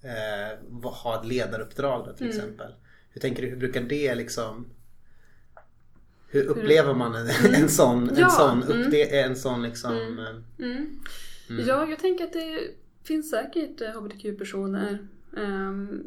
eh, 0.03 0.59
va- 0.69 0.91
ha 0.91 1.21
ett 1.21 1.27
ledaruppdrag 1.27 2.07
då, 2.07 2.13
till 2.13 2.27
Mm. 2.27 2.37
exempel. 2.39 2.73
Hur 3.13 3.21
tänker 3.21 3.43
du, 3.43 3.49
hur 3.49 3.57
brukar 3.57 3.81
det 3.83 4.15
liksom 4.15 4.67
hur 6.29 6.45
upplever 6.45 6.95
man 6.95 7.15
en, 7.15 7.55
en 7.55 7.69
sån, 7.69 8.09
en 8.11 8.17
Ja, 8.19 8.29
sån, 8.29 8.63
mm. 8.63 8.83
uppde, 8.87 9.05
en 9.05 9.37
sån 9.37 9.63
liksom 9.63 9.97
Mm. 9.97 10.19
eh, 10.19 10.27
Mm. 10.59 11.01
Mm. 11.51 11.67
Ja, 11.67 11.87
jag 11.91 11.99
tänker 11.99 12.25
att 12.25 12.33
det 12.33 12.61
finns 13.05 13.31
säkert 13.31 13.81
eh, 13.81 13.89
hbtq-personer 13.89 14.99
ehm, 15.37 16.05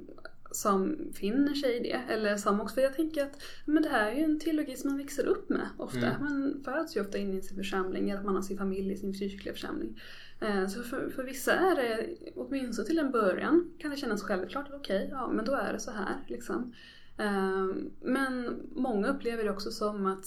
som 0.51 0.97
finner 1.13 1.53
sig 1.53 1.77
i 1.77 1.79
det. 1.79 2.13
Eller 2.13 2.37
som 2.37 2.61
också, 2.61 2.75
för 2.75 2.81
jag 2.81 2.95
tänker 2.95 3.23
att 3.23 3.43
men 3.65 3.83
det 3.83 3.89
här 3.89 4.11
är 4.11 4.15
ju 4.15 4.23
en 4.23 4.39
teologi 4.39 4.75
som 4.75 4.89
man 4.89 4.97
växer 4.97 5.25
upp 5.25 5.49
med 5.49 5.67
ofta. 5.77 6.07
Mm. 6.07 6.21
Man 6.21 6.61
föds 6.65 6.97
ju 6.97 7.01
ofta 7.01 7.17
in 7.17 7.33
i 7.33 7.41
sin 7.41 7.57
församling, 7.57 8.09
eller 8.09 8.19
att 8.19 8.25
man 8.25 8.35
har 8.35 8.41
sin 8.41 8.57
familj 8.57 8.93
i 8.93 8.97
sin 8.97 9.13
frikyrkliga 9.13 9.53
församling. 9.53 10.01
Eh, 10.41 10.67
så 10.67 10.83
för, 10.83 11.09
för 11.09 11.23
vissa 11.23 11.53
är 11.53 11.75
det, 11.75 12.09
åtminstone 12.35 12.87
till 12.87 12.99
en 12.99 13.11
början, 13.11 13.71
kan 13.79 13.91
det 13.91 13.97
kännas 13.97 14.23
självklart 14.23 14.67
att 14.67 14.73
okej, 14.73 15.07
ja 15.11 15.31
men 15.31 15.45
då 15.45 15.55
är 15.55 15.73
det 15.73 15.79
så 15.79 15.91
här. 15.91 16.17
Liksom. 16.27 16.73
Ehm, 17.17 17.91
men 18.01 18.61
många 18.75 19.07
upplever 19.07 19.43
det 19.43 19.51
också 19.51 19.71
som 19.71 20.05
att 20.05 20.25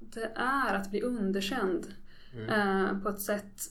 det 0.00 0.32
är 0.36 0.74
att 0.74 0.90
bli 0.90 1.02
underkänd 1.02 1.86
Mm. 2.36 2.48
eh, 2.48 2.98
på 3.02 3.08
ett 3.08 3.20
sätt 3.20 3.62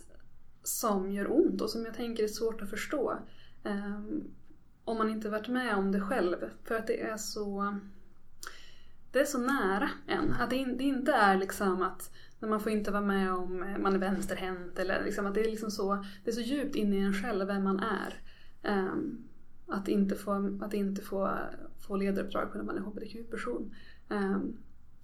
som 0.63 1.11
gör 1.11 1.31
ont 1.31 1.61
och 1.61 1.69
som 1.69 1.85
jag 1.85 1.93
tänker 1.93 2.23
är 2.23 2.27
svårt 2.27 2.61
att 2.61 2.69
förstå. 2.69 3.17
Ehm, 3.63 4.23
om 4.85 4.97
man 4.97 5.09
inte 5.09 5.29
varit 5.29 5.47
med 5.47 5.75
om 5.75 5.91
det 5.91 6.01
själv. 6.01 6.37
För 6.63 6.75
att 6.75 6.87
det 6.87 7.01
är 7.01 7.17
så 7.17 7.79
det 9.11 9.19
är 9.19 9.25
så 9.25 9.37
nära 9.37 9.89
en. 10.07 10.33
Att 10.33 10.49
det, 10.49 10.55
in, 10.55 10.77
det 10.77 10.83
inte 10.83 11.13
är 11.13 11.37
liksom 11.37 11.81
att 11.81 12.11
när 12.39 12.49
man 12.49 12.59
får 12.59 12.71
inte 12.71 12.91
vara 12.91 13.01
med 13.01 13.33
om 13.33 13.63
eh, 13.63 13.77
man 13.77 13.93
är 13.93 13.99
vänsterhänt 13.99 14.79
eller 14.79 15.03
liksom 15.03 15.25
att 15.25 15.33
det 15.33 15.41
är 15.41 15.51
liksom 15.51 15.71
så 15.71 16.05
det 16.23 16.29
är 16.31 16.35
så 16.35 16.41
djupt 16.41 16.75
inne 16.75 16.95
i 16.95 16.99
en 16.99 17.13
själv 17.13 17.47
vem 17.47 17.63
man 17.63 17.79
är. 17.79 18.21
Ehm, 18.63 19.17
att 19.67 19.87
inte 19.87 20.15
få, 20.15 20.59
att 20.61 20.73
inte 20.73 21.01
få, 21.01 21.37
få 21.79 21.95
ledaruppdrag 21.95 22.49
när 22.55 22.63
man 22.63 22.77
är 22.77 22.81
hbtq-person. 22.81 23.75
Ehm, 24.09 24.57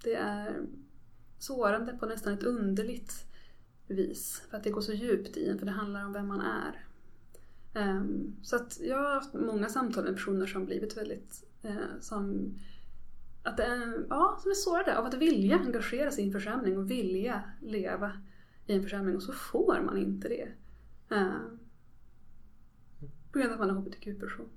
det 0.04 0.14
är 0.14 0.60
sårande 1.38 1.92
på 1.92 2.06
nästan 2.06 2.34
ett 2.34 2.42
underligt 2.42 3.29
vis. 3.94 4.42
För 4.50 4.56
att 4.56 4.64
det 4.64 4.70
går 4.70 4.80
så 4.80 4.92
djupt 4.92 5.36
i 5.36 5.48
en, 5.48 5.58
för 5.58 5.66
det 5.66 5.72
handlar 5.72 6.04
om 6.04 6.12
vem 6.12 6.28
man 6.28 6.40
är. 6.40 6.84
Ehm, 7.74 8.36
så 8.42 8.56
att 8.56 8.80
jag 8.80 8.96
har 8.96 9.14
haft 9.14 9.34
många 9.34 9.68
samtal 9.68 10.04
med 10.04 10.14
personer 10.14 10.46
som 10.46 10.66
blivit 10.66 10.96
väldigt, 10.96 11.44
eh, 11.62 11.74
som, 12.00 12.54
att 13.42 13.56
det 13.56 13.64
är, 13.64 14.06
ja, 14.08 14.38
som 14.42 14.50
är 14.50 14.54
sårade 14.54 14.98
av 14.98 15.06
att 15.06 15.14
vilja 15.14 15.58
engagera 15.58 16.10
sig 16.10 16.24
i 16.24 16.26
en 16.26 16.32
församling 16.32 16.78
och 16.78 16.90
vilja 16.90 17.42
leva 17.60 18.12
i 18.66 18.74
en 18.74 18.82
församling 18.82 19.16
och 19.16 19.22
så 19.22 19.32
får 19.32 19.80
man 19.80 19.98
inte 19.98 20.28
det. 20.28 20.48
Ehm, 21.14 21.58
på 23.32 23.38
grund 23.38 23.52
av 23.52 23.60
att 23.60 23.66
man 23.68 23.76
är 23.76 23.80
hbtq-person. 23.80 24.48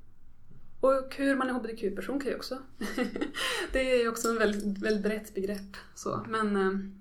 Och 0.80 1.16
hur 1.16 1.36
man 1.36 1.50
är 1.50 1.54
hbtq-person 1.54 2.20
kan 2.20 2.32
ju 2.32 2.36
också... 2.36 2.58
det 3.72 3.92
är 3.92 4.02
ju 4.02 4.10
också 4.10 4.34
ett 4.34 4.42
väldigt, 4.42 4.78
väldigt 4.78 5.04
brett 5.04 5.34
begrepp. 5.34 5.78
Så. 5.96 6.26
Men... 6.30 6.56
Ehm, 6.56 7.00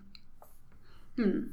mm. 1.19 1.53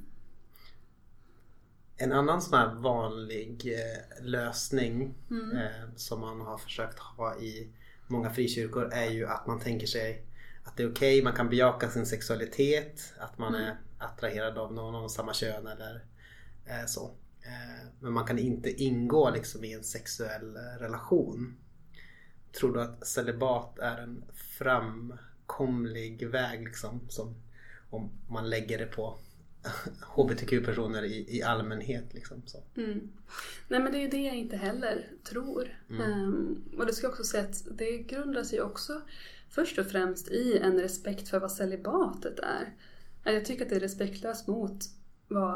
En 2.02 2.12
annan 2.12 2.42
sån 2.42 2.60
här 2.60 2.74
vanlig 2.76 3.74
eh, 3.74 4.26
lösning 4.26 5.14
Mm. 5.30 5.58
eh, 5.58 5.96
som 5.96 6.20
man 6.22 6.42
har 6.42 6.58
försökt 6.58 7.00
ha 7.00 7.38
i 7.40 7.68
många 8.08 8.30
frikyrkor 8.30 8.90
är 8.94 9.10
ju 9.10 9.26
att 9.28 9.48
man 9.48 9.60
tänker 9.60 9.88
sig 9.88 10.24
att 10.64 10.78
det 10.78 10.84
är 10.84 10.92
okej, 10.92 11.24
man 11.24 11.34
kan 11.34 11.50
bejaka 11.50 11.90
sin 11.90 12.06
sexualitet, 12.06 13.14
att 13.20 13.38
man 13.38 13.56
Mm. 13.56 13.68
är 13.68 13.78
attraherad 13.98 14.58
av 14.58 14.74
någon 14.74 14.96
av 14.96 15.08
samma 15.10 15.34
kön 15.34 15.68
eller 15.68 16.04
eh, 16.66 16.86
så. 16.88 17.12
Eh, 17.42 17.88
men 18.00 18.14
man 18.14 18.26
kan 18.26 18.40
inte 18.40 18.84
ingå 18.84 19.30
liksom 19.30 19.64
i 19.64 19.74
en 19.74 19.84
sexuell 19.84 20.58
relation. 20.80 21.58
Tror 22.60 22.74
du 22.74 22.82
att 22.82 23.08
celibat 23.08 23.80
är 23.80 23.98
en 23.98 24.24
framkomlig 24.34 26.28
väg 26.28 26.64
liksom? 26.66 27.00
Som, 27.10 27.36
om 27.90 28.10
man 28.30 28.50
lägger 28.50 28.78
det 28.78 28.86
på 28.86 29.18
hbtq-personer 30.02 31.04
i, 31.04 31.38
i 31.38 31.43
allmänhet 31.43 32.13
liksom. 32.13 32.41
Så. 32.45 32.63
Mm. 32.76 33.10
Nej 33.67 33.80
men 33.80 33.91
det 33.91 33.98
är 33.98 34.02
ju 34.02 34.08
det 34.08 34.24
jag 34.24 34.36
inte 34.36 34.58
heller 34.58 35.08
tror. 35.24 35.78
Mm. 35.89 36.02
Ehm, 36.02 36.63
och 36.78 36.86
det 36.86 36.93
ska 36.93 37.06
jag 37.06 37.12
också 37.12 37.24
säga 37.24 37.43
att 37.43 37.63
det 37.72 37.98
grundar 37.98 38.43
sig 38.43 38.62
också 38.62 39.02
först 39.50 39.78
och 39.78 39.86
främst 39.86 40.32
i 40.32 40.58
en 40.58 40.82
respekt 40.82 41.30
för 41.30 41.39
vad 41.39 41.52
celibatet 41.52 42.39
är. 42.39 42.74
Jag 43.34 43.45
tycker 43.45 43.63
att 43.63 43.69
det 43.69 43.76
är 43.76 43.80
respektlöst 43.80 44.48
mot 44.48 44.80
vad 45.28 45.54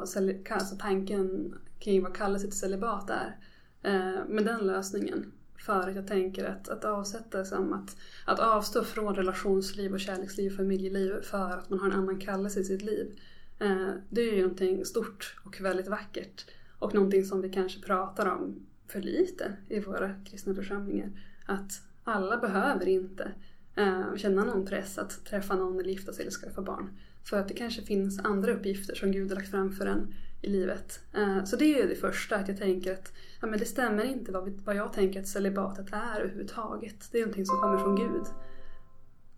alltså 0.50 0.76
tanken 0.80 1.56
kring 1.80 2.04
vad 2.04 2.16
kallelse 2.16 2.48
till 2.48 2.60
celibat 2.60 3.10
är. 3.10 3.38
Eh, 3.84 4.26
med 4.28 4.46
den 4.46 4.68
lösningen. 4.68 5.32
För 5.58 5.90
att 5.90 5.96
jag 5.96 6.08
tänker 6.08 6.46
att, 6.46 6.70
att 6.70 6.86
avsätta 6.86 7.46
som 7.46 7.74
att, 7.74 7.96
att 8.26 8.40
avstå 8.40 8.84
från 8.84 9.16
relationsliv 9.16 9.94
och 9.94 10.00
kärleksliv 10.00 10.52
och 10.52 10.58
familjeliv 10.58 11.22
för 11.22 11.50
att 11.50 11.70
man 11.70 11.80
har 11.80 11.88
en 11.88 11.94
annan 11.94 12.20
kallelse 12.20 12.60
i 12.60 12.64
sitt 12.64 12.82
liv. 12.82 13.20
Eh, 13.64 13.94
det 14.10 14.22
är 14.22 14.36
ju 14.36 14.42
någonting 14.42 14.86
stort 14.86 15.36
och 15.44 15.62
väldigt 15.62 15.88
vackert. 15.88 16.46
Och 16.80 16.94
någonting 16.94 17.26
som 17.26 17.42
vi 17.42 17.50
kanske 17.50 17.82
pratar 17.82 18.26
om 18.26 18.66
för 18.88 19.02
lite 19.02 19.54
i 19.70 19.80
våra 19.80 20.16
kristna 20.26 20.56
församlingar. 20.56 21.10
att 21.46 21.82
alla 22.04 22.38
behöver 22.38 22.88
inte 22.88 23.32
eh, 23.76 24.16
känna 24.16 24.44
någon 24.44 24.66
press 24.66 24.98
att 24.98 25.26
träffa 25.26 25.56
någon 25.56 25.80
eller 25.80 25.90
gifta 25.90 26.14
sig 26.14 26.22
eller 26.24 26.32
skaffa 26.32 26.62
barn. 26.62 26.90
För 27.24 27.40
att 27.40 27.48
det 27.48 27.54
kanske 27.54 27.82
finns 27.82 28.20
andra 28.20 28.54
uppgifter 28.54 28.96
som 28.96 29.12
Gud 29.12 29.30
har 29.30 29.36
lagt 29.36 29.52
framför 29.52 29.86
en 29.86 30.14
i 30.42 30.50
livet. 30.50 31.00
Eh, 31.14 31.44
så 31.44 31.56
det 31.56 31.82
är 31.82 31.88
det 31.88 31.96
första, 31.96 32.36
att 32.36 32.48
jag 32.48 32.58
tänker 32.58 32.94
att 32.94 33.14
ja, 33.42 33.48
men 33.48 33.60
det 33.60 33.66
stämmer 33.66 34.04
inte 34.04 34.32
vad, 34.32 34.50
vad 34.50 34.76
jag 34.76 34.94
tänker 34.94 35.20
att 35.20 35.28
celibatet 35.28 35.94
är 35.94 36.20
överhuvudtaget. 36.20 37.10
Det 37.12 37.18
är 37.18 37.22
någonting 37.22 37.46
som 37.46 37.58
kommer 37.58 37.78
från 37.78 37.96
Gud. 37.96 38.26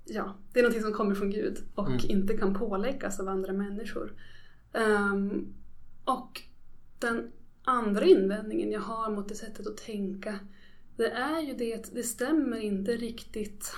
Ja, 0.06 0.36
det 0.54 0.60
är 0.60 0.64
någonting 0.64 0.84
som 0.84 0.94
kommer 0.94 1.16
från 1.16 1.30
Gud 1.30 1.58
och 1.76 1.90
Mm. 1.90 2.02
inte 2.10 2.38
kan 2.38 2.54
påläggas 2.54 3.20
av 3.20 3.28
andra 3.28 3.54
människor. 3.54 4.14
Ehm, 4.74 5.54
och 6.06 6.42
den 7.00 7.32
andra 7.64 8.06
invändningen 8.06 8.72
jag 8.72 8.82
har 8.82 9.12
mot 9.12 9.30
det 9.30 9.36
sättet 9.36 9.68
att 9.68 9.78
tänka 9.78 10.40
det 10.98 11.10
är 11.10 11.42
ju 11.42 11.54
det 11.54 11.74
att 11.74 11.96
det 11.96 12.04
stämmer 12.04 12.58
inte 12.58 12.92
riktigt 12.92 13.74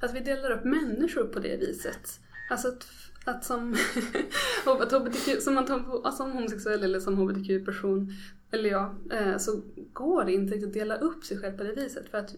att 0.00 0.14
vi 0.14 0.20
delar 0.20 0.50
upp 0.50 0.64
människor 0.64 1.24
på 1.24 1.38
det 1.38 1.56
viset. 1.56 2.20
Alltså 2.50 2.68
att, 2.68 2.86
att 3.24 3.44
som, 3.44 3.76
att 4.66 4.92
HBTQ, 4.92 5.42
som, 5.42 5.58
alltså 5.58 6.12
som 6.12 6.32
homosexuell 6.32 6.84
eller 6.84 7.00
som 7.00 7.16
hbtq-person, 7.18 8.12
eller 8.50 8.70
ja, 8.70 8.94
eh, 9.12 9.38
så 9.38 9.62
går 9.92 10.24
det 10.24 10.32
inte 10.32 10.54
riktigt 10.54 10.68
att 10.68 10.74
dela 10.74 10.96
upp 10.96 11.24
sig 11.24 11.38
själv 11.38 11.56
på 11.56 11.64
det 11.64 11.72
viset. 11.72 12.08
För 12.10 12.18
att 12.18 12.34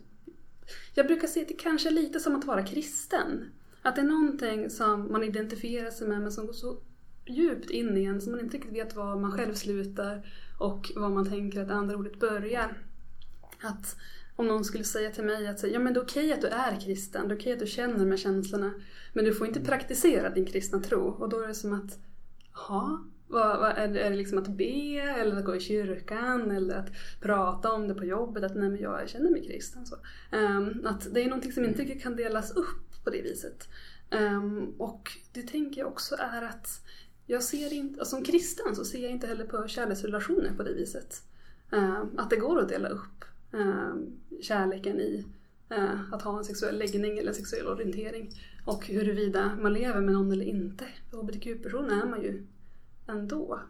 jag 0.94 1.06
brukar 1.06 1.28
se 1.28 1.44
det 1.48 1.54
kanske 1.54 1.90
lite 1.90 2.20
som 2.20 2.36
att 2.36 2.44
vara 2.44 2.62
kristen. 2.62 3.50
Att 3.82 3.96
det 3.96 4.00
är 4.00 4.06
någonting 4.06 4.70
som 4.70 5.12
man 5.12 5.24
identifierar 5.24 5.90
sig 5.90 6.08
med 6.08 6.20
men 6.20 6.32
som 6.32 6.46
går 6.46 6.52
så 6.52 6.78
djupt 7.26 7.70
in 7.70 7.96
i 7.96 8.04
en 8.04 8.20
så 8.20 8.30
man 8.30 8.40
inte 8.40 8.56
riktigt 8.56 8.72
vet 8.72 8.96
var 8.96 9.16
man 9.16 9.32
själv 9.32 9.54
slutar 9.54 10.26
och 10.58 10.92
var 10.96 11.08
man 11.08 11.28
tänker 11.28 11.60
att 11.60 11.68
det 11.68 11.74
andra 11.74 11.96
ordet 11.96 12.20
börjar. 12.20 12.78
Att 13.62 13.96
om 14.36 14.46
någon 14.46 14.64
skulle 14.64 14.84
säga 14.84 15.10
till 15.10 15.24
mig 15.24 15.48
att 15.48 15.62
ja, 15.62 15.78
men 15.78 15.94
det 15.94 16.00
är 16.00 16.04
okej 16.04 16.32
att 16.32 16.40
du 16.40 16.46
är 16.46 16.80
kristen, 16.80 17.28
det 17.28 17.34
är 17.34 17.38
okej 17.38 17.52
att 17.52 17.58
du 17.58 17.66
känner 17.66 17.98
de 17.98 18.10
här 18.10 18.16
känslorna 18.16 18.74
men 19.12 19.24
du 19.24 19.34
får 19.34 19.46
inte 19.46 19.60
praktisera 19.60 20.30
din 20.30 20.46
kristna 20.46 20.80
tro. 20.80 21.00
Och 21.00 21.28
då 21.28 21.40
är 21.40 21.48
det 21.48 21.54
som 21.54 21.72
att, 21.72 21.98
ja, 22.54 23.04
vad, 23.32 23.58
vad, 23.58 23.72
är, 23.76 23.88
det, 23.88 24.10
liksom 24.10 24.38
att 24.38 24.48
be 24.48 25.00
eller 25.00 25.36
att 25.36 25.44
gå 25.44 25.56
i 25.56 25.60
kyrkan 25.60 26.50
eller 26.50 26.76
att 26.76 26.90
prata 27.20 27.72
om 27.72 27.88
det 27.88 27.94
på 27.94 28.04
jobbet? 28.04 28.44
Att 28.44 28.54
nej 28.54 28.70
men 28.70 28.80
jag 28.80 29.08
känner 29.08 29.30
mig 29.30 29.46
kristen. 29.46 29.86
Så. 29.86 29.96
Um, 30.32 30.86
att 30.86 31.14
det 31.14 31.22
är 31.22 31.28
någonting 31.28 31.52
som 31.52 31.64
inte 31.64 31.84
kan 31.84 32.16
delas 32.16 32.50
upp 32.50 33.04
på 33.04 33.10
det 33.10 33.22
viset. 33.22 33.68
Um, 34.10 34.74
och 34.78 35.10
det 35.32 35.42
tänker 35.42 35.80
jag 35.80 35.88
också 35.88 36.14
är 36.14 36.42
att 36.42 36.68
jag 37.26 37.42
ser 37.42 37.72
inte, 37.72 38.00
alltså 38.00 38.16
som 38.16 38.24
kristen 38.24 38.76
så 38.76 38.84
ser 38.84 39.02
jag 39.02 39.10
inte 39.10 39.26
heller 39.26 39.44
på 39.44 39.68
kärleksrelationer 39.68 40.52
på 40.56 40.62
det 40.62 40.72
viset. 40.72 41.22
Um, 41.70 42.18
att 42.18 42.30
det 42.30 42.36
går 42.36 42.60
att 42.60 42.68
dela 42.68 42.88
upp 42.88 43.24
kärleken 44.40 45.00
i 45.00 45.26
uh, 45.78 46.12
att 46.14 46.22
ha 46.22 46.38
en 46.38 46.44
sexuell 46.44 46.78
läggning 46.78 47.18
eller 47.18 47.32
sexuell 47.32 47.66
orientering 47.66 48.30
och 48.64 48.86
huruvida 48.86 49.56
man 49.60 49.72
lever 49.72 50.00
med 50.00 50.14
någon 50.14 50.32
eller 50.32 50.44
inte. 50.44 50.84
För 51.10 51.16
hbtq-person 51.16 51.90
är 51.90 52.06
man 52.06 52.22
ju 52.22 52.46
ändå. 53.06 53.60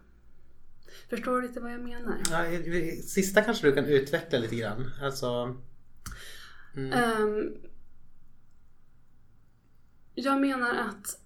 Förstår 1.08 1.40
du 1.40 1.48
lite 1.48 1.60
vad 1.60 1.72
jag 1.72 1.80
menar? 1.80 2.18
Ja, 2.30 2.44
sista 3.02 3.42
kanske 3.42 3.66
du 3.66 3.72
kan 3.72 3.84
utveckla 3.84 4.38
lite 4.38 4.56
grann. 4.56 4.90
Alltså... 5.02 5.56
Mm. 6.76 6.92
Ehm, 6.92 7.54
jag 10.14 10.40
menar 10.40 10.74
att, 10.74 11.20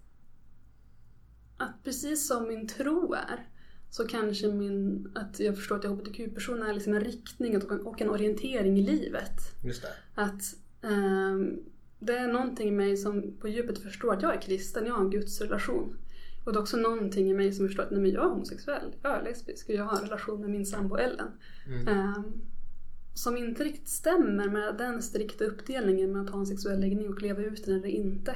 att 1.57 1.83
precis 1.83 2.27
som 2.27 2.47
min 2.47 2.67
tro 2.67 3.13
är 3.13 3.47
så 3.89 4.07
kanske 4.07 4.47
min, 4.47 5.11
att 5.15 5.39
jag 5.39 5.55
förstår 5.55 5.75
att 5.75 5.83
jag 5.83 5.93
är 5.93 5.95
hbtq-person 5.95 6.63
är 6.63 6.73
liksom 6.73 6.93
en 6.93 7.03
riktning 7.03 7.57
och 7.57 7.71
en, 7.71 7.81
och 7.81 8.01
en 8.01 8.09
orientering 8.09 8.77
i 8.77 8.81
livet. 8.81 9.41
Just 9.63 9.81
det. 9.81 9.93
Att 10.15 10.41
ehm, 10.81 11.59
det 11.99 12.17
är 12.17 12.27
någonting 12.27 12.67
i 12.67 12.71
mig 12.71 12.97
som 12.97 13.37
på 13.39 13.47
djupet 13.47 13.79
förstår 13.79 14.13
att 14.13 14.21
jag 14.21 14.35
är 14.35 14.41
kristen, 14.41 14.85
jag 14.85 14.93
har 14.93 15.01
en 15.01 15.09
gudsrelation. 15.09 15.97
Och 16.47 16.53
det 16.53 16.59
är 16.59 16.61
också 16.61 16.77
någonting 16.77 17.29
i 17.29 17.33
mig 17.33 17.53
som 17.53 17.67
förstår 17.67 17.83
att 17.83 17.91
nej, 17.91 18.01
men 18.01 18.11
jag 18.11 18.25
är 18.25 18.29
homosexuell, 18.29 18.95
jag 19.03 19.11
är 19.15 19.23
lesbisk 19.23 19.69
och 19.69 19.75
jag 19.75 19.83
har 19.83 19.97
en 19.97 20.03
relation 20.03 20.41
med 20.41 20.49
min 20.49 20.65
sambo 20.65 20.95
Ellen. 20.95 21.27
Mm. 21.67 21.87
Ehm, 21.87 22.23
som 23.13 23.37
inte 23.37 23.63
riktigt 23.63 23.87
stämmer 23.89 24.49
med 24.49 24.77
den 24.77 25.01
strikta 25.01 25.45
uppdelningen 25.45 26.11
med 26.11 26.21
att 26.21 26.29
ha 26.29 26.39
en 26.39 26.45
sexuell 26.45 26.79
läggning 26.79 27.09
och 27.09 27.21
leva 27.21 27.41
ut 27.41 27.65
den 27.65 27.75
eller 27.75 27.87
inte. 27.87 28.35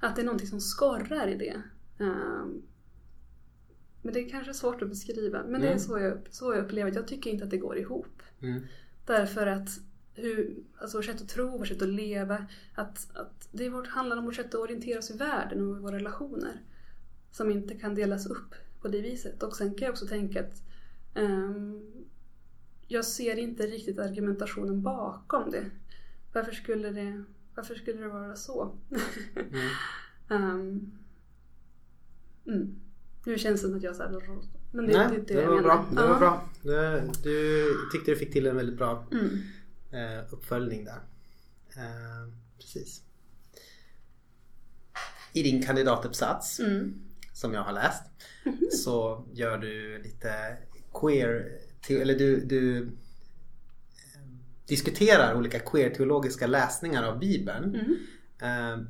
Att 0.00 0.16
det 0.16 0.22
är 0.22 0.26
någonting 0.26 0.48
som 0.48 0.60
skorrar 0.60 1.28
i 1.28 1.34
det. 1.34 1.62
Ehm, 2.04 2.62
men 4.02 4.14
det 4.14 4.20
är 4.20 4.28
kanske 4.28 4.54
svårt 4.54 4.82
att 4.82 4.88
beskriva. 4.88 5.42
Men 5.48 5.60
det 5.60 5.66
är 5.66 5.70
Mm. 5.70 5.78
så 5.78 5.98
jag, 5.98 6.18
så 6.30 6.54
jag 6.54 6.64
upplever 6.64 6.90
det. 6.90 6.96
Jag 6.96 7.08
tycker 7.08 7.30
inte 7.30 7.44
att 7.44 7.50
det 7.50 7.58
går 7.58 7.78
ihop. 7.78 8.22
Mm. 8.40 8.62
Därför 9.06 9.46
att 9.46 9.68
hur, 10.14 10.56
alltså 10.78 10.98
vårt 10.98 11.04
sätt 11.04 11.22
att 11.22 11.28
tro, 11.28 11.58
vårt 11.58 11.68
sätt 11.68 11.82
att 11.82 11.88
leva, 11.88 12.46
att, 12.74 13.16
att 13.16 13.48
det 13.52 13.66
är 13.66 13.70
vårt, 13.70 13.86
handlar 13.86 14.16
om 14.16 14.24
vårt 14.24 14.34
sätt 14.34 14.54
att 14.54 14.60
orientera 14.60 14.98
oss 14.98 15.10
i 15.10 15.16
världen 15.16 15.70
och 15.70 15.76
i 15.76 15.80
våra 15.80 15.96
relationer. 15.96 16.60
Som 17.36 17.50
inte 17.50 17.74
kan 17.74 17.94
delas 17.94 18.26
upp 18.26 18.54
på 18.80 18.88
det 18.88 19.00
viset. 19.00 19.42
Och 19.42 19.56
sen 19.56 19.74
kan 19.74 19.86
jag 19.86 19.92
också 19.92 20.06
tänka 20.06 20.40
att 20.40 20.62
ehm, 21.14 21.82
jag 22.88 23.04
ser 23.04 23.36
inte 23.38 23.62
riktigt 23.66 23.98
argumentationen 23.98 24.82
bakom 24.82 25.50
det. 25.50 25.64
Varför 26.32 26.52
skulle 26.52 26.90
det, 26.90 27.24
varför 27.54 27.74
skulle 27.74 28.00
det 28.00 28.08
vara 28.08 28.36
så? 28.36 28.74
Mm. 29.36 29.68
Ehm, 30.30 30.92
mm. 32.46 32.74
Nu 33.26 33.38
känns 33.38 33.60
det 33.62 33.68
som 33.68 33.76
att 33.76 33.82
jag 33.82 33.96
säger 33.96 34.20
Men 34.72 34.86
det, 34.86 34.92
Nej, 34.98 35.08
det, 35.26 35.34
det, 35.34 35.40
det 35.40 35.46
var 35.46 35.62
bra. 35.62 35.86
Det 35.90 35.96
var 35.96 36.08
Ja. 36.08 36.18
bra. 36.18 36.48
Du, 36.62 37.00
du 37.22 37.72
tyckte 37.92 38.10
du 38.10 38.16
fick 38.16 38.32
till 38.32 38.46
en 38.46 38.56
väldigt 38.56 38.76
bra 38.76 39.06
Mm. 39.12 39.38
eh, 39.90 40.32
uppföljning 40.32 40.84
där. 40.84 41.00
Eh, 41.76 42.32
precis. 42.58 43.02
I 45.32 45.42
din 45.42 45.62
kandidatuppsats 45.62 46.60
Mm. 46.60 47.02
Som 47.36 47.54
jag 47.54 47.62
har 47.62 47.72
läst 47.72 48.02
så 48.70 49.26
gör 49.32 49.58
du 49.58 50.02
lite 50.02 50.56
queer, 51.00 51.58
eller 51.88 52.14
du, 52.14 52.40
du 52.40 52.82
eh, 52.82 52.88
diskuterar 54.68 55.34
olika 55.34 55.58
queer-teologiska 55.58 56.46
läsningar 56.46 57.02
av 57.02 57.18
Bibeln. 57.18 57.74
Mm. 57.74 58.86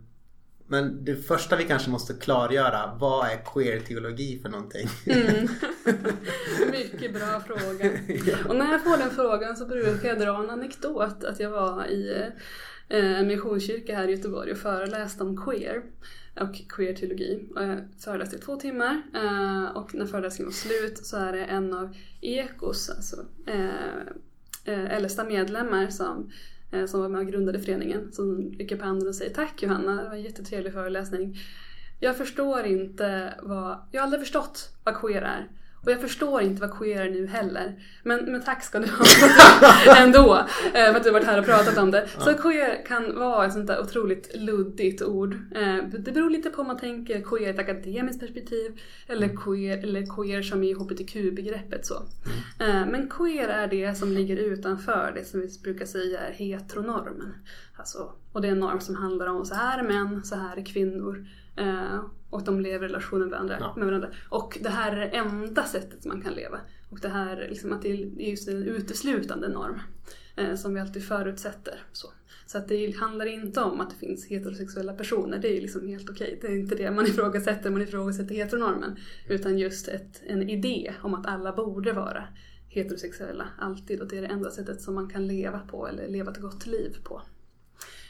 Men 0.68 1.04
det 1.04 1.16
första 1.16 1.56
vi 1.56 1.64
kanske 1.64 1.90
måste 1.90 2.14
klargöra, 2.14 2.96
vad 3.00 3.26
är 3.26 3.36
queer-teologi 3.44 4.38
för 4.42 4.48
någonting? 4.48 4.88
Mm. 5.06 5.48
Mycket 6.70 7.14
bra 7.14 7.40
fråga. 7.40 7.90
Och 8.48 8.56
när 8.56 8.72
jag 8.72 8.84
får 8.84 8.98
den 8.98 9.10
frågan 9.10 9.56
så 9.56 9.66
brukar 9.66 10.08
jag 10.08 10.18
dra 10.18 10.42
en 10.44 10.50
anekdot 10.50 11.24
att 11.24 11.40
jag 11.40 11.50
var 11.50 11.86
i 11.86 12.30
eh, 12.88 13.20
en 13.20 13.28
missionskyrka 13.28 13.96
här 13.96 14.08
i 14.08 14.10
Göteborg 14.10 14.52
och 14.52 14.58
föreläste 14.58 15.22
om 15.22 15.44
queer 15.44 15.82
och 16.40 16.68
queer-teologi. 16.68 17.48
Eh, 17.56 17.68
jag 17.68 17.78
föreläste 17.98 18.36
i 18.36 18.38
två 18.38 18.56
timmar 18.56 19.02
eh, 19.14 19.76
och 19.76 19.94
när 19.94 20.06
föreläsningen 20.06 20.46
var 20.46 20.52
slut 20.52 21.06
så 21.06 21.16
är 21.16 21.32
det 21.32 21.44
en 21.44 21.72
av 21.72 21.96
Ekos, 22.20 22.90
alltså 22.90 23.24
eh, 23.46 24.96
äldsta 24.96 25.24
medlemmar 25.24 25.88
som 25.88 26.32
som 26.86 27.00
var 27.00 27.08
med 27.08 27.20
och 27.20 27.26
grundade 27.26 27.60
föreningen 27.60 28.12
som 28.12 28.52
rycker 28.58 28.76
på 28.76 28.84
handen 28.84 29.08
och 29.08 29.14
säger 29.14 29.34
Tack 29.34 29.62
Johanna, 29.62 30.02
det 30.02 30.08
var 30.08 30.16
en 30.16 30.22
jättetrevlig 30.22 30.72
föreläsning. 30.72 31.38
Jag 32.00 32.16
förstår 32.16 32.64
inte 32.64 33.34
vad, 33.42 33.78
jag 33.92 34.00
har 34.00 34.04
aldrig 34.04 34.22
förstått 34.22 34.70
vad 34.84 34.96
queer 34.96 35.22
är. 35.22 35.48
Och 35.86 35.92
jag 35.92 36.00
förstår 36.00 36.40
inte 36.42 36.60
vad 36.60 36.78
queer 36.78 37.06
är 37.06 37.10
nu 37.10 37.26
heller. 37.26 37.74
Men, 38.02 38.32
men 38.32 38.42
tack 38.42 38.64
ska 38.64 38.78
du 38.78 38.86
ha 38.86 39.04
ändå. 40.02 40.34
eh, 40.66 40.72
För 40.72 40.94
att 40.96 41.04
du 41.04 41.10
varit 41.10 41.26
här 41.26 41.38
och 41.38 41.44
pratat 41.44 41.78
om 41.78 41.90
det. 41.90 42.08
Så 42.18 42.34
queer 42.34 42.84
kan 42.86 43.18
vara 43.18 43.46
ett 43.46 43.52
sånt 43.52 43.66
där 43.66 43.80
otroligt 43.80 44.36
luddigt 44.40 45.02
ord. 45.02 45.34
Eh, 45.54 45.76
Det 45.98 46.12
beror 46.12 46.30
lite 46.30 46.50
på 46.50 46.60
om 46.60 46.66
man 46.66 46.78
tänker 46.78 47.20
queer 47.20 47.46
i 47.46 47.50
ett 47.50 47.58
akademiskt 47.58 48.20
perspektiv. 48.20 48.80
Eller 49.06 49.28
queer, 49.28 49.78
eller 49.78 50.06
queer 50.16 50.42
som 50.42 50.62
i 50.64 50.72
hbtq-begreppet 50.74 51.86
så. 51.86 51.94
Eh, 52.60 52.86
Men 52.86 53.08
queer 53.08 53.48
är 53.48 53.66
det 53.66 53.94
som 53.98 54.12
ligger 54.12 54.36
utanför 54.36 55.12
det 55.16 55.24
som 55.24 55.40
vi 55.40 55.48
brukar 55.62 55.86
säga 55.86 56.20
är 56.20 56.32
heteronormen. 56.32 57.34
Alltså, 57.76 58.12
och 58.32 58.42
det 58.42 58.48
är 58.48 58.52
en 58.52 58.60
norm 58.60 58.80
som 58.80 58.94
handlar 58.94 59.26
om 59.26 59.44
så 59.44 59.54
här 59.54 59.78
är 59.78 59.82
män, 59.82 60.24
så 60.24 60.34
här 60.36 60.56
är 60.56 60.64
kvinnor. 60.64 61.26
Och 62.36 62.44
de 62.44 62.60
lever 62.60 62.86
i 62.86 62.88
relationer 62.88 63.20
med 63.24 63.30
varandra, 63.30 63.56
Ja. 63.60 63.74
med 63.76 63.86
varandra. 63.86 64.08
Och 64.28 64.58
det 64.62 64.68
här 64.68 64.92
är 64.92 65.00
det 65.00 65.06
enda 65.06 65.64
sättet 65.64 66.04
man 66.04 66.22
kan 66.22 66.32
leva. 66.32 66.60
Och 66.90 66.98
det 67.00 67.08
här 67.08 67.36
är 67.36 67.48
liksom 67.48 67.72
att 67.72 67.82
det 67.82 67.88
är 67.90 68.28
just 68.30 68.48
en 68.48 68.62
uteslutande 68.62 69.48
norm. 69.48 69.80
Eh, 70.36 70.54
som 70.54 70.74
vi 70.74 70.80
alltid 70.80 71.04
förutsätter. 71.04 71.74
Så, 71.92 72.08
så 72.46 72.58
att 72.58 72.68
det 72.68 72.96
handlar 72.96 73.26
inte 73.26 73.60
om 73.60 73.80
att 73.80 73.90
det 73.90 73.96
finns 73.96 74.26
heterosexuella 74.26 74.92
personer. 74.92 75.38
Det 75.38 75.56
är 75.56 75.60
liksom 75.60 75.88
helt 75.88 76.10
okej. 76.10 76.38
Det 76.42 76.46
är 76.46 76.56
inte 76.58 76.74
det 76.74 76.90
man 76.90 77.06
ifrågasätter. 77.12 77.70
Man 77.70 77.82
ifrågasätter 77.82 78.34
heteronormen. 78.34 78.96
Utan 79.28 79.58
just 79.58 79.88
ett, 79.88 80.22
en 80.26 80.48
idé 80.50 80.94
om 81.02 81.14
att 81.14 81.26
alla 81.26 81.52
borde 81.52 81.92
vara 81.92 82.24
heterosexuella 82.68 83.48
alltid. 83.58 84.00
Och 84.00 84.08
det 84.08 84.18
är 84.18 84.22
det 84.22 84.28
enda 84.28 84.50
sättet 84.50 84.80
som 84.82 84.94
man 84.94 85.08
kan 85.10 85.26
leva 85.26 85.58
på 85.58 85.88
eller 85.88 86.08
leva 86.08 86.30
ett 86.32 86.40
gott 86.40 86.66
liv 86.66 86.96
på. 87.04 87.22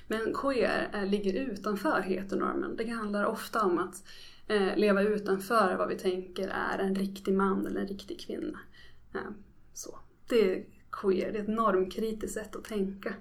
Men 0.07 0.35
queer 0.35 0.89
är, 0.93 1.07
ligger 1.07 1.33
utanför 1.33 2.01
heteronormen. 2.01 2.77
Det 2.77 2.91
handlar 2.91 3.25
ofta 3.25 3.63
om 3.63 3.79
att 3.79 4.05
eh, 4.47 4.77
leva 4.77 5.03
utanför 5.03 5.77
vad 5.77 5.89
vi 5.89 5.95
tänker 5.95 6.49
är 6.49 6.79
en 6.79 6.95
riktig 6.95 7.35
man 7.35 7.67
eller 7.67 7.81
en 7.81 7.89
riktig 7.89 8.21
kvinna. 8.21 8.59
Eh, 9.15 9.31
så. 9.73 9.99
Det 10.29 10.53
är 10.53 10.65
queer, 10.93 11.33
det 11.33 11.39
är 11.39 11.43
ett 11.43 11.49
normkritiskt 11.49 12.35
sätt 12.35 12.57
att 12.57 12.65
tänka. 12.65 13.15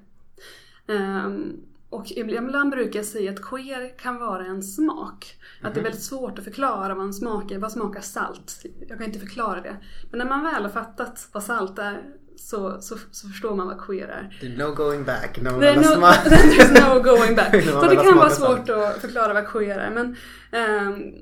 Um, 0.87 1.61
och 1.89 2.11
ibland 2.11 2.71
brukar 2.71 2.99
jag 2.99 3.05
säga 3.05 3.31
att 3.31 3.41
queer 3.41 3.97
kan 3.97 4.19
vara 4.19 4.45
en 4.45 4.63
smak. 4.63 5.39
Att 5.61 5.73
det 5.73 5.79
är 5.79 5.83
väldigt 5.83 6.03
svårt 6.03 6.39
att 6.39 6.45
förklara 6.45 6.95
vad 6.95 7.05
en 7.05 7.13
smak 7.13 7.51
är. 7.51 7.59
Vad 7.59 7.71
smakar 7.71 8.01
salt? 8.01 8.65
Jag 8.87 8.97
kan 8.97 9.07
inte 9.07 9.19
förklara 9.19 9.61
det. 9.61 9.77
Men 10.11 10.17
när 10.17 10.25
man 10.25 10.43
väl 10.43 10.63
har 10.63 10.69
fattat 10.69 11.29
vad 11.31 11.43
salt 11.43 11.79
är 11.79 12.15
så, 12.37 12.81
så, 12.81 12.97
så 13.11 13.27
förstår 13.27 13.55
man 13.55 13.67
vad 13.67 13.81
queer 13.81 14.07
är. 14.07 14.37
Det 14.41 14.47
är 14.47 14.57
no 14.57 14.75
going 14.75 15.05
back. 15.05 15.41
No, 15.41 15.59
Det 15.59 15.69
är 15.69 15.77
alla 15.77 15.95
no, 15.95 16.05
there's 16.05 16.95
no 16.95 17.03
going 17.03 17.35
back. 17.35 17.53
No, 17.65 17.81
så 17.81 17.87
det 17.87 17.95
kan 17.95 18.17
vara 18.17 18.29
svårt 18.29 18.69
att 18.69 19.01
förklara 19.01 19.33
vad 19.33 19.47
queer 19.47 19.79
är. 19.79 19.91
Men 19.91 20.15
ehm, 20.51 21.13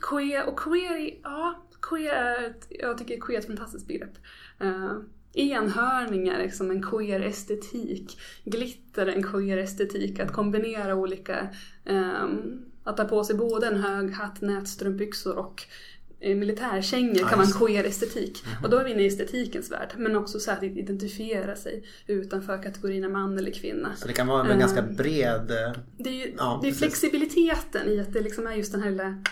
queer, 0.00 0.48
och 0.48 0.58
queer, 0.58 1.10
ja, 1.22 1.66
queer 1.82 2.14
är 2.14 2.46
ett, 2.46 2.66
jag 2.70 2.98
tycker 2.98 3.20
queer 3.20 3.38
är 3.38 3.40
ett 3.40 3.46
fantastiskt 3.46 3.86
begrepp. 3.86 4.18
Uh, 4.62 4.92
enhörningar, 5.34 6.38
liksom 6.38 6.70
en 6.70 6.82
queer 6.82 7.20
estetik. 7.20 8.20
Glitter 8.44 9.06
en 9.06 9.22
queer 9.22 9.58
estetik. 9.58 10.20
Att 10.20 10.32
kombinera 10.32 10.94
olika, 10.94 11.48
ehm, 11.84 12.62
att 12.84 12.96
ta 12.96 13.04
på 13.04 13.24
sig 13.24 13.36
både 13.36 13.66
en 13.66 13.80
hög 13.80 14.12
hatt, 14.12 14.40
nätstrumpbyxor 14.40 15.38
och 15.38 15.62
militärkängor 16.20 17.16
Ja, 17.20 17.28
kan 17.28 17.38
det. 17.38 17.52
queer 17.58 17.84
estetik. 17.84 18.44
Och 18.62 18.70
då 18.70 18.76
är 18.76 18.84
vi 18.84 18.90
inne 18.90 19.02
i 19.02 19.06
estetikens 19.06 19.70
värld. 19.72 19.94
Men 19.96 20.16
också 20.16 20.38
så 20.40 20.50
att 20.50 20.62
identifiera 20.62 21.56
sig 21.56 21.84
utanför 22.06 22.62
kategorierna 22.62 23.08
man 23.08 23.38
eller 23.38 23.50
kvinna. 23.50 23.96
Så 23.96 24.06
det 24.08 24.12
kan 24.14 24.26
vara 24.26 24.44
en 24.44 24.50
Eh. 24.50 24.58
ganska 24.58 24.82
bred... 24.82 25.50
eh, 25.50 25.72
Det 25.98 26.08
är 26.10 26.26
ju 26.26 26.34
Ja, 26.38 26.58
det 26.62 26.68
är 26.68 26.72
flexibiliteten 26.72 27.88
i 27.88 28.00
att 28.00 28.12
det 28.12 28.20
liksom 28.20 28.46
är 28.46 28.52
just 28.54 28.72
den 28.72 28.82
här 28.82 28.90
lilla 28.90 29.22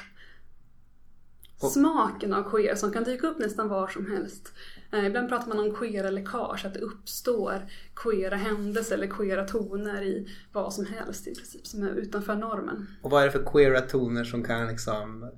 smaken 1.72 2.32
av 2.34 2.50
queer 2.50 2.74
som 2.74 2.92
kan 2.92 3.04
dyka 3.04 3.26
upp 3.26 3.38
nästan 3.38 3.68
var 3.68 3.88
som 3.88 4.10
helst. 4.10 4.52
Eh, 4.92 5.06
ibland 5.06 5.28
pratar 5.28 5.48
man 5.48 5.58
om 5.58 5.74
queera 5.74 6.10
läckage, 6.10 6.64
att 6.66 6.74
det 6.74 6.80
uppstår 6.80 7.54
queera 7.96 8.36
händelser 8.36 8.94
eller 8.94 9.06
queera 9.06 9.44
toner 9.44 10.02
i 10.02 10.28
vad 10.52 10.74
som 10.74 10.86
helst 10.86 11.26
i 11.26 11.34
princip 11.34 11.66
som 11.66 11.82
är 11.82 11.90
utanför 11.94 12.34
normen. 12.34 12.86
Och 13.02 13.10
vad 13.10 13.22
är 13.22 13.26
det 13.26 13.32
för 13.32 13.44
queera 13.52 13.80
toner 13.80 14.24
som 14.24 14.42
kan 14.44 14.66
liksom 14.66 15.30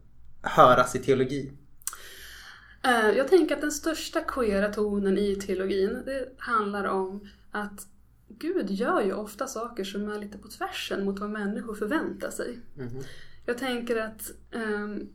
höras 0.47 0.95
i 0.97 0.99
teologi? 0.99 1.53
Eh, 2.85 3.11
Jag 3.11 3.29
tänker 3.29 3.55
att 3.55 3.61
den 3.61 3.73
största 3.73 4.21
queera 4.21 4.73
tonen 4.73 5.19
i 5.19 5.37
teologin, 5.37 6.03
det 6.05 6.29
handlar 6.39 6.85
om 6.85 7.29
att 7.51 7.87
Gud 8.29 8.71
gör 8.71 9.03
ju 9.03 9.13
ofta 9.13 9.47
saker 9.47 9.85
som 9.85 10.09
är 10.11 10.19
lite 10.19 10.39
på 10.39 10.49
tvärsen 10.49 11.05
mot 11.05 11.19
vad 11.19 11.31
människor 11.31 11.75
förväntar 11.75 12.31
sig. 12.31 12.59
Mhm. 12.75 13.03
Jag 13.47 13.59
tänker 13.59 13.97
att 13.97 14.31
ehm, 14.53 15.09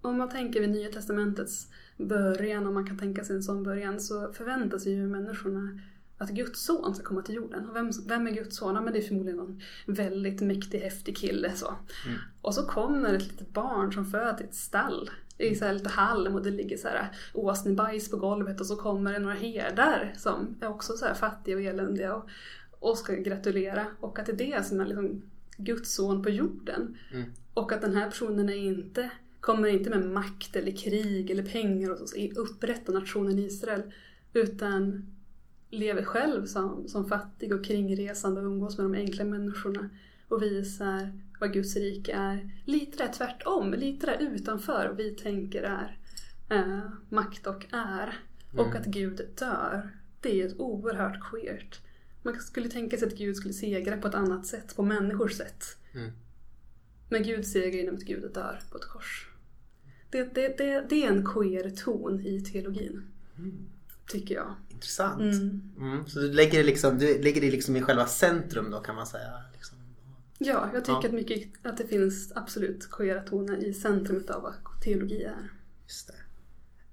om 0.00 0.18
man 0.18 0.28
tänker 0.28 0.60
vid 0.60 0.70
Nya 0.70 0.92
Testamentets 0.92 1.66
början, 1.96 2.66
om 2.66 2.74
man 2.74 2.86
kan 2.86 2.98
tänka 2.98 3.24
sig 3.24 3.36
en 3.36 3.42
sån 3.42 3.62
början, 3.62 4.00
så 4.00 4.32
förväntar 4.32 4.78
sig 4.78 4.92
ju 4.92 5.06
människorna 5.06 5.80
att 6.22 6.30
Guds 6.30 6.64
son 6.64 6.94
ska 6.94 7.04
komma 7.04 7.22
till 7.22 7.34
jorden. 7.34 7.68
Och 7.68 7.76
vem, 7.76 7.90
vem 8.06 8.26
är 8.26 8.30
Guds 8.30 8.56
son? 8.56 8.74
Ja, 8.74 8.80
men 8.80 8.92
det 8.92 8.98
är 8.98 9.02
förmodligen 9.02 9.36
någon 9.36 9.60
väldigt 9.86 10.40
mäktig, 10.40 10.78
häftig 10.78 11.16
kille. 11.16 11.52
Så. 11.54 11.66
Mm. 11.66 12.18
Och 12.40 12.54
så 12.54 12.66
kommer 12.66 13.14
ett 13.14 13.32
litet 13.32 13.52
barn 13.52 13.92
som 13.92 14.06
föds 14.06 14.40
i 14.40 14.44
ett 14.44 14.54
stall. 14.54 15.10
I 15.38 15.54
så 15.54 15.64
här 15.64 15.72
lite 15.72 15.88
halm 15.88 16.34
och 16.34 16.42
det 16.42 16.50
ligger 16.50 16.76
så 16.76 16.88
här 16.88 17.08
åsnebajs 17.34 18.10
på 18.10 18.16
golvet 18.16 18.60
och 18.60 18.66
så 18.66 18.76
kommer 18.76 19.12
det 19.12 19.18
några 19.18 19.34
herdar 19.34 20.14
som 20.16 20.56
är 20.60 20.68
också 20.68 20.92
så 20.96 21.06
här 21.06 21.14
fattiga 21.14 21.56
och 21.56 21.62
eländiga 21.62 22.14
och, 22.14 22.28
och 22.80 22.98
ska 22.98 23.14
gratulera. 23.14 23.86
Och 24.00 24.18
att 24.18 24.26
det 24.26 24.32
är 24.32 24.36
det 24.36 24.66
som 24.66 24.80
är 24.80 24.86
liksom 24.86 25.22
Guds 25.56 25.94
son 25.94 26.22
på 26.22 26.30
jorden. 26.30 26.96
Mm. 27.12 27.32
Och 27.54 27.72
att 27.72 27.80
den 27.80 27.96
här 27.96 28.10
personen 28.10 28.48
är 28.48 28.56
inte, 28.56 29.10
kommer 29.40 29.68
inte 29.68 29.90
med 29.90 30.04
makt 30.04 30.56
eller 30.56 30.72
krig 30.72 31.30
eller 31.30 31.42
pengar 31.42 31.90
och 31.90 32.08
så, 32.08 32.16
upprätta 32.36 32.92
nationen 32.92 33.38
Israel. 33.38 33.82
Utan 34.32 35.06
lever 35.72 36.04
själv 36.04 36.46
som, 36.46 36.88
som 36.88 37.08
fattig 37.08 37.54
och 37.54 37.64
kringresande 37.64 38.40
och 38.40 38.46
umgås 38.46 38.78
med 38.78 38.84
de 38.84 38.94
enkla 38.94 39.24
människorna. 39.24 39.88
Och 40.28 40.42
visar 40.42 41.20
vad 41.40 41.52
Guds 41.52 41.76
rike 41.76 42.12
är. 42.12 42.50
Lite 42.64 43.04
där 43.04 43.12
tvärtom, 43.12 43.74
lite 43.74 44.06
där 44.06 44.18
utanför 44.20 44.88
vad 44.88 44.96
vi 44.96 45.10
tänker 45.10 45.62
är 45.62 45.98
eh, 46.50 46.90
makt 47.08 47.46
och 47.46 47.66
är. 47.72 48.18
Och 48.56 48.74
att 48.74 48.86
Gud 48.86 49.28
dör. 49.38 49.90
Det 50.20 50.42
är 50.42 50.60
oerhört 50.60 51.20
queert. 51.30 51.80
Man 52.22 52.40
skulle 52.40 52.68
tänka 52.68 52.96
sig 52.96 53.08
att 53.08 53.18
Gud 53.18 53.36
skulle 53.36 53.54
segra 53.54 53.96
på 53.96 54.08
ett 54.08 54.14
annat 54.14 54.46
sätt, 54.46 54.76
på 54.76 54.82
människors 54.82 55.32
sätt. 55.32 55.64
Mm. 55.94 56.10
Men 57.08 57.22
Gud 57.22 57.46
segrar 57.46 57.70
genom 57.70 57.94
att 57.94 58.02
Gud 58.02 58.32
dör 58.34 58.60
på 58.70 58.78
ett 58.78 58.84
kors. 58.84 59.28
Det, 60.10 60.34
det, 60.34 60.58
det, 60.58 60.86
det 60.88 61.04
är 61.04 61.12
en 61.12 61.26
queer 61.26 61.70
ton 61.70 62.20
i 62.20 62.40
teologin. 62.40 63.02
Tycker 64.06 64.34
jag. 64.34 64.54
Intressant. 64.82 65.20
Mm. 65.20 65.60
Mm. 65.78 66.06
Så 66.06 66.18
du 66.18 66.32
lägger, 66.32 66.58
det 66.58 66.64
liksom, 66.64 66.98
du 66.98 67.22
lägger 67.22 67.40
det 67.40 67.50
liksom 67.50 67.76
i 67.76 67.82
själva 67.82 68.06
centrum 68.06 68.70
då 68.70 68.80
kan 68.80 68.94
man 68.94 69.06
säga? 69.06 69.30
Liksom. 69.52 69.78
Ja, 70.38 70.70
jag 70.74 70.84
tycker 70.84 70.98
Ja. 71.02 71.06
Att, 71.08 71.12
mycket, 71.12 71.66
att 71.66 71.76
det 71.76 71.86
finns 71.86 72.32
absolut 72.34 72.90
queera 72.90 73.20
toner 73.20 73.64
i 73.64 73.74
centrum 73.74 74.24
av 74.28 74.42
vad 74.42 74.54
teologi 74.82 75.22
är. 75.22 75.50
Just 75.86 76.10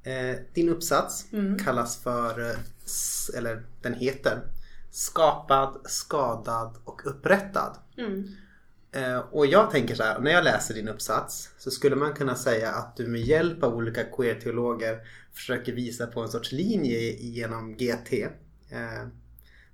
det. 0.04 0.12
Eh, 0.12 0.40
din 0.54 0.70
uppsats 0.70 1.26
Mm. 1.34 1.58
kallas 1.58 1.98
för, 2.04 2.50
eh, 2.50 2.58
eller 3.38 3.64
den 3.82 3.94
heter 3.94 4.42
Skapad, 4.92 5.82
skadad 5.86 6.78
och 6.84 7.02
upprättad. 7.06 7.78
Eh, 8.92 9.20
och 9.20 9.46
jag 9.46 9.72
tänker 9.72 9.96
så 9.96 10.04
här, 10.04 10.20
när 10.20 10.32
jag 10.32 10.44
läser 10.44 10.74
din 10.74 10.88
uppsats 10.88 11.50
så 11.58 11.72
skulle 11.72 11.96
man 11.96 12.14
kunna 12.14 12.36
säga 12.36 12.72
att 12.72 12.98
du 12.98 13.08
med 13.08 13.22
hjälp 13.22 13.64
av 13.64 13.76
olika 13.76 14.04
queer-teologer 14.04 15.00
försöker 15.34 15.74
visa 15.74 16.08
på 16.08 16.22
en 16.22 16.30
sorts 16.30 16.52
linje 16.52 17.00
genom 17.20 17.74
GT. 17.74 18.14
Eh, 18.70 19.08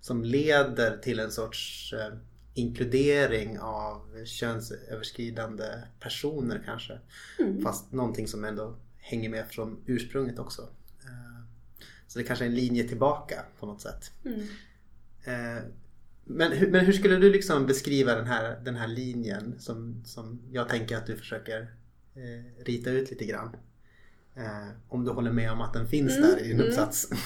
som 0.01 0.23
leder 0.23 0.97
till 0.97 1.19
en 1.19 1.32
sorts 1.32 1.93
eh, 1.93 2.17
inkludering 2.54 3.60
av 3.60 4.25
könsöverskridande 4.25 5.65
personer 5.99 6.63
kanske. 6.65 6.99
Mm. 7.39 7.62
Fast 7.63 7.91
någonting 7.91 8.28
som 8.28 8.43
ändå 8.43 8.75
hänger 8.97 9.30
med 9.30 9.47
från 9.47 9.84
ursprunget 9.86 10.39
också. 10.39 10.62
Eh, 11.04 11.43
så 12.08 12.19
det 12.19 12.25
kanske 12.25 12.45
är 12.45 12.49
en 12.49 12.56
linje 12.56 12.88
tillbaka 12.88 13.45
på 13.60 13.65
något 13.65 13.82
sätt. 13.82 14.12
Mm. 14.25 14.47
Men, 16.26 16.72
men 16.72 16.86
hur 16.86 16.94
skulle 16.94 17.16
du 17.16 17.32
liksom 17.32 17.66
beskriva 17.66 18.16
den 18.16 18.26
här, 18.26 18.60
den 18.64 18.76
här 18.76 18.88
linjen 18.88 19.56
som, 19.60 20.04
som 20.06 20.42
jag 20.52 20.70
tänker 20.70 20.98
att 20.98 21.08
du 21.08 21.18
försöker 21.18 21.62
eh, 22.16 22.64
rita 22.66 22.90
ut 22.90 23.12
lite 23.12 23.26
grann? 23.26 23.56
Eh, 24.36 24.68
om 24.88 25.06
du 25.06 25.12
håller 25.12 25.32
med 25.32 25.52
om 25.52 25.62
att 25.62 25.74
den 25.74 25.88
finns 25.88 26.18
Mm, 26.18 26.30
där 26.30 26.40
i 26.40 26.48
din 26.48 26.56
mm. 26.56 26.68
uppsats. 26.68 27.10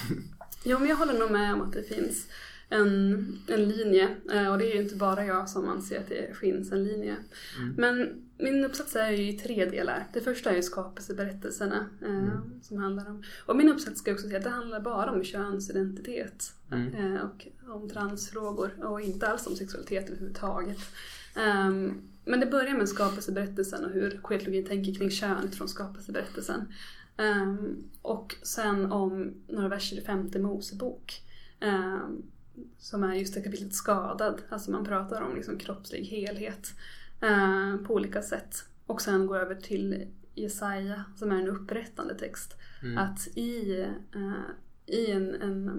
Jo, 0.64 0.80
men 0.80 0.88
jag 0.90 0.96
håller 0.96 1.20
nog 1.20 1.32
med 1.32 1.54
om 1.54 1.62
att 1.62 1.74
det 1.74 1.84
finns 1.84 2.28
en, 2.69 3.38
en 3.47 3.63
linje. 3.69 4.10
Eh, 4.34 4.51
Och 4.51 4.58
det 4.58 4.71
är 4.71 4.75
ju 4.75 4.82
inte 4.82 4.95
bara 4.95 5.25
jag 5.25 5.49
som 5.49 5.69
anser 5.69 5.99
att 5.99 6.08
det 6.10 6.38
finns 6.38 6.71
en 6.71 6.84
linje. 6.84 7.15
Mm. 7.58 7.73
Men 7.77 8.23
min 8.38 8.65
uppsats 8.65 8.95
är 8.95 9.12
ju 9.12 9.29
i 9.29 9.34
tre 9.34 9.65
delar. 9.65 10.08
Det 10.13 10.21
första 10.21 10.49
är 10.51 10.55
ju 10.55 10.62
skapelseberättelserna. 10.63 11.86
Eh, 12.01 12.10
Mm. 12.10 12.62
Som 12.62 12.77
handlar 12.77 13.10
om, 13.10 13.23
och 13.45 13.55
min 13.55 13.69
uppsats 13.69 13.99
ska 13.99 14.12
också 14.13 14.27
säga 14.27 14.38
att 14.38 14.43
det 14.43 14.49
handlar 14.49 14.79
bara 14.79 15.12
om 15.12 15.23
könsidentitet. 15.23 16.53
Mm. 16.71 17.15
Eh, 17.15 17.21
och 17.21 17.47
om 17.75 17.89
transfrågor 17.89 18.86
och 18.86 19.01
inte 19.01 19.27
alls 19.27 19.47
om 19.47 19.55
sexualitet 19.55 20.10
överhuvudtaget. 20.10 20.77
Ehm, 21.36 22.01
men 22.25 22.39
det 22.39 22.45
börjar 22.45 22.77
med 22.77 22.89
skapelseberättelsen 22.89 23.86
och 23.86 23.91
hur 23.91 24.19
queerlogin 24.23 24.65
tänker 24.65 24.93
kring 24.95 25.10
kön 25.12 25.43
utifrån 25.45 25.67
skapelseberättelsen. 25.69 26.74
Ehm, 27.17 27.84
och 28.01 28.36
sen 28.43 28.91
om 28.91 29.34
några 29.47 29.67
verser 29.67 29.97
i 29.97 30.01
femte 30.01 30.39
Mosebok. 30.39 31.22
ehm, 31.59 32.22
som 32.78 33.03
är 33.03 33.14
just 33.14 33.34
det 33.34 33.41
kapitlet 33.41 33.74
skadad. 33.74 34.41
Alltså 34.49 34.72
man 34.72 34.86
pratar 34.86 35.22
om 35.22 35.36
liksom 35.36 35.57
kroppslig 35.57 36.03
helhet 36.03 36.74
eh, 37.22 37.78
på 37.88 37.93
olika 37.93 38.22
sätt. 38.22 38.66
Och 38.86 39.01
sen 39.01 39.28
går 39.28 39.38
över 39.38 39.55
till 39.55 40.07
Jesaja 40.36 41.03
som 41.16 41.32
är 41.32 41.36
en 41.36 41.47
upprättande 41.47 42.16
text. 42.16 42.57
Mm. 42.82 42.97
Att 42.97 43.28
i, 43.38 43.82
eh, 44.16 44.95
i 44.95 45.12
en, 45.12 45.36
en, 45.41 45.70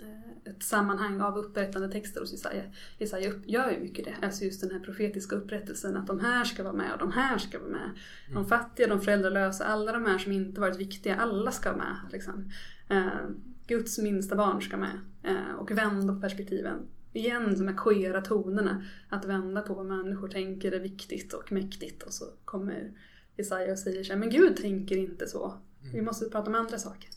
eh, 0.00 0.52
ett 0.52 0.62
sammanhang 0.62 1.20
av 1.20 1.38
upprättande 1.38 1.88
texter 1.88 2.20
hos 2.20 2.32
Jesaja, 2.32 2.62
Jesaja 2.98 3.32
gör 3.46 3.70
ju 3.70 3.80
mycket 3.80 4.04
det. 4.04 4.26
Alltså 4.26 4.44
just 4.44 4.60
den 4.60 4.70
här 4.70 4.80
profetiska 4.80 5.36
upprättelsen 5.36 5.96
att 5.96 6.06
de 6.06 6.20
här 6.20 6.44
ska 6.44 6.62
vara 6.62 6.72
med 6.72 6.92
och 6.92 6.98
de 6.98 7.12
här 7.12 7.38
ska 7.38 7.58
vara 7.58 7.70
med. 7.70 7.90
De 8.34 8.46
fattiga, 8.46 8.86
de 8.86 9.00
föräldralösa, 9.00 9.64
alla 9.64 9.92
de 9.92 10.06
här 10.06 10.18
som 10.18 10.32
inte 10.32 10.60
varit 10.60 10.76
viktiga, 10.76 11.16
alla 11.16 11.52
ska 11.52 11.72
vara 11.72 11.84
med. 11.84 11.96
Liksom. 12.12 12.50
Eh, 12.88 13.28
Guds 13.66 13.98
minsta 13.98 14.36
barn 14.36 14.62
ska 14.62 14.76
med. 14.76 15.00
Eh, 15.22 15.54
och 15.58 15.70
vända 15.70 16.14
på 16.14 16.20
perspektiven. 16.20 16.78
Igen 17.12 17.54
de 17.58 17.68
här 17.68 17.76
queera 17.76 18.20
tonerna. 18.20 18.84
Att 19.08 19.24
vända 19.24 19.62
på 19.62 19.74
vad 19.74 19.86
människor 19.86 20.28
tänker 20.28 20.72
är 20.72 20.80
viktigt 20.80 21.32
och 21.32 21.52
mäktigt. 21.52 22.02
Och 22.02 22.12
så 22.12 22.24
kommer 22.44 22.92
Jesaja 23.36 23.72
och 23.72 23.78
säger 23.78 24.04
så 24.04 24.12
här, 24.12 24.20
men 24.20 24.30
Gud 24.30 24.56
tänker 24.56 24.96
inte 24.96 25.26
så. 25.26 25.54
Vi 25.92 26.02
måste 26.02 26.30
prata 26.30 26.50
om 26.50 26.54
andra 26.54 26.78
saker. 26.78 27.10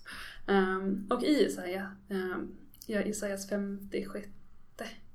Ehm, 0.47 1.07
och 1.09 1.23
i 1.23 1.43
Jesaja, 1.43 1.91
um, 2.09 2.57
ja, 2.85 3.01
Jesajas 3.01 3.49
56 3.49 4.27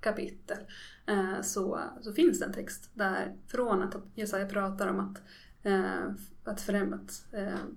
kapitel 0.01 0.59
eh, 1.07 1.43
så, 1.43 1.81
så 2.01 2.13
finns 2.13 2.39
det 2.39 2.45
en 2.45 2.53
text 2.53 2.91
där 2.95 3.37
från 3.47 3.83
att 3.83 3.97
Jesaja 4.15 4.47
pratar 4.47 4.89
om 4.89 5.01
att 5.01 5.23
eh, 5.63 6.15
att, 6.45 6.61
främ, 6.61 6.93
att 6.93 7.27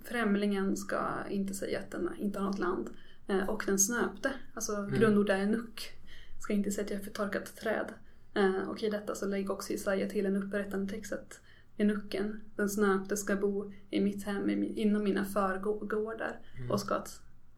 främlingen 0.03 0.78
ska 0.78 0.99
inte 1.30 1.53
säga 1.53 1.80
att 1.80 1.91
den 1.91 2.10
inte 2.18 2.39
har 2.39 2.45
något 2.45 2.60
land. 2.60 2.89
Eh, 3.28 3.49
och 3.49 3.63
den 3.65 3.80
snöpte, 3.80 4.32
alltså 4.53 4.86
grundord 4.86 5.30
är 5.30 5.45
nuck, 5.45 5.91
ska 6.39 6.53
inte 6.53 6.71
säga 6.71 6.86
att 6.86 6.91
jag 6.91 6.99
är 6.99 7.03
förtorkat 7.03 7.55
träd. 7.55 7.93
Eh, 8.34 8.69
och 8.69 8.84
i 8.84 8.89
detta 8.89 9.15
så 9.15 9.25
lägger 9.25 9.51
också 9.51 9.71
Jesaja 9.71 10.09
till 10.09 10.25
en 10.25 10.43
upprättande 10.43 10.93
text 10.93 11.13
att 11.13 11.39
Enucken, 11.78 12.41
den 12.55 12.69
snöpte, 12.69 13.17
ska 13.17 13.36
bo 13.36 13.73
i 13.89 14.01
mitt 14.01 14.23
hem 14.23 14.49
inom 14.49 15.03
mina 15.03 15.25
förgårdar 15.25 16.39
mm. 16.57 16.71
och 16.71 16.80
ska 16.80 17.03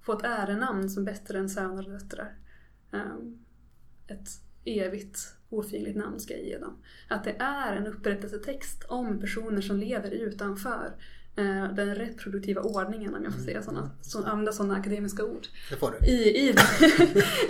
få 0.01 0.13
ett 0.13 0.23
ärenamn 0.23 0.89
som 0.89 1.05
bättre 1.05 1.39
än 1.39 1.49
söner 1.49 1.85
och 1.85 1.91
döttrar. 1.91 2.37
Um, 2.91 3.45
ett 4.07 4.29
evigt 4.65 5.35
oförgängligt 5.49 5.97
namn 5.97 6.19
ska 6.19 6.33
jag 6.33 6.45
ge 6.45 6.57
dem. 6.57 6.77
Att 7.07 7.23
det 7.23 7.35
är 7.39 7.75
en 7.75 7.87
upprättelsetext 7.87 8.85
om 8.87 9.19
personer 9.19 9.61
som 9.61 9.77
lever 9.77 10.11
utanför 10.11 10.85
eh, 10.85 10.93
den 11.75 11.95
reproduktiva 11.95 12.61
ordningen 12.61 13.15
om 13.15 13.23
jag 13.23 13.33
får 13.33 13.41
säga 13.41 13.61
sådana, 13.61 13.91
så, 14.01 14.23
använda 14.23 14.51
sådana 14.51 14.75
akademiska 14.75 15.25
ord. 15.25 15.47
Det 15.69 15.75
får 15.75 15.95
du. 15.99 16.07
I, 16.07 16.13
i, 16.13 16.55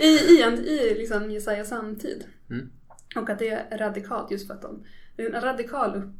i, 0.00 0.36
i, 0.36 0.42
en, 0.42 0.58
i 0.58 0.94
liksom 0.94 1.30
Jesajas 1.30 1.68
samtid. 1.68 2.24
Mm. 2.50 2.70
Och 3.16 3.30
att 3.30 3.38
det 3.38 3.48
är 3.48 3.78
radikalt 3.78 4.30
just 4.30 4.46
för 4.46 4.54
att 4.54 4.62
de, 4.62 4.84
det 5.16 5.22
är 5.22 5.32
en 5.32 5.40
radikal 5.40 5.96
upp, 5.96 6.14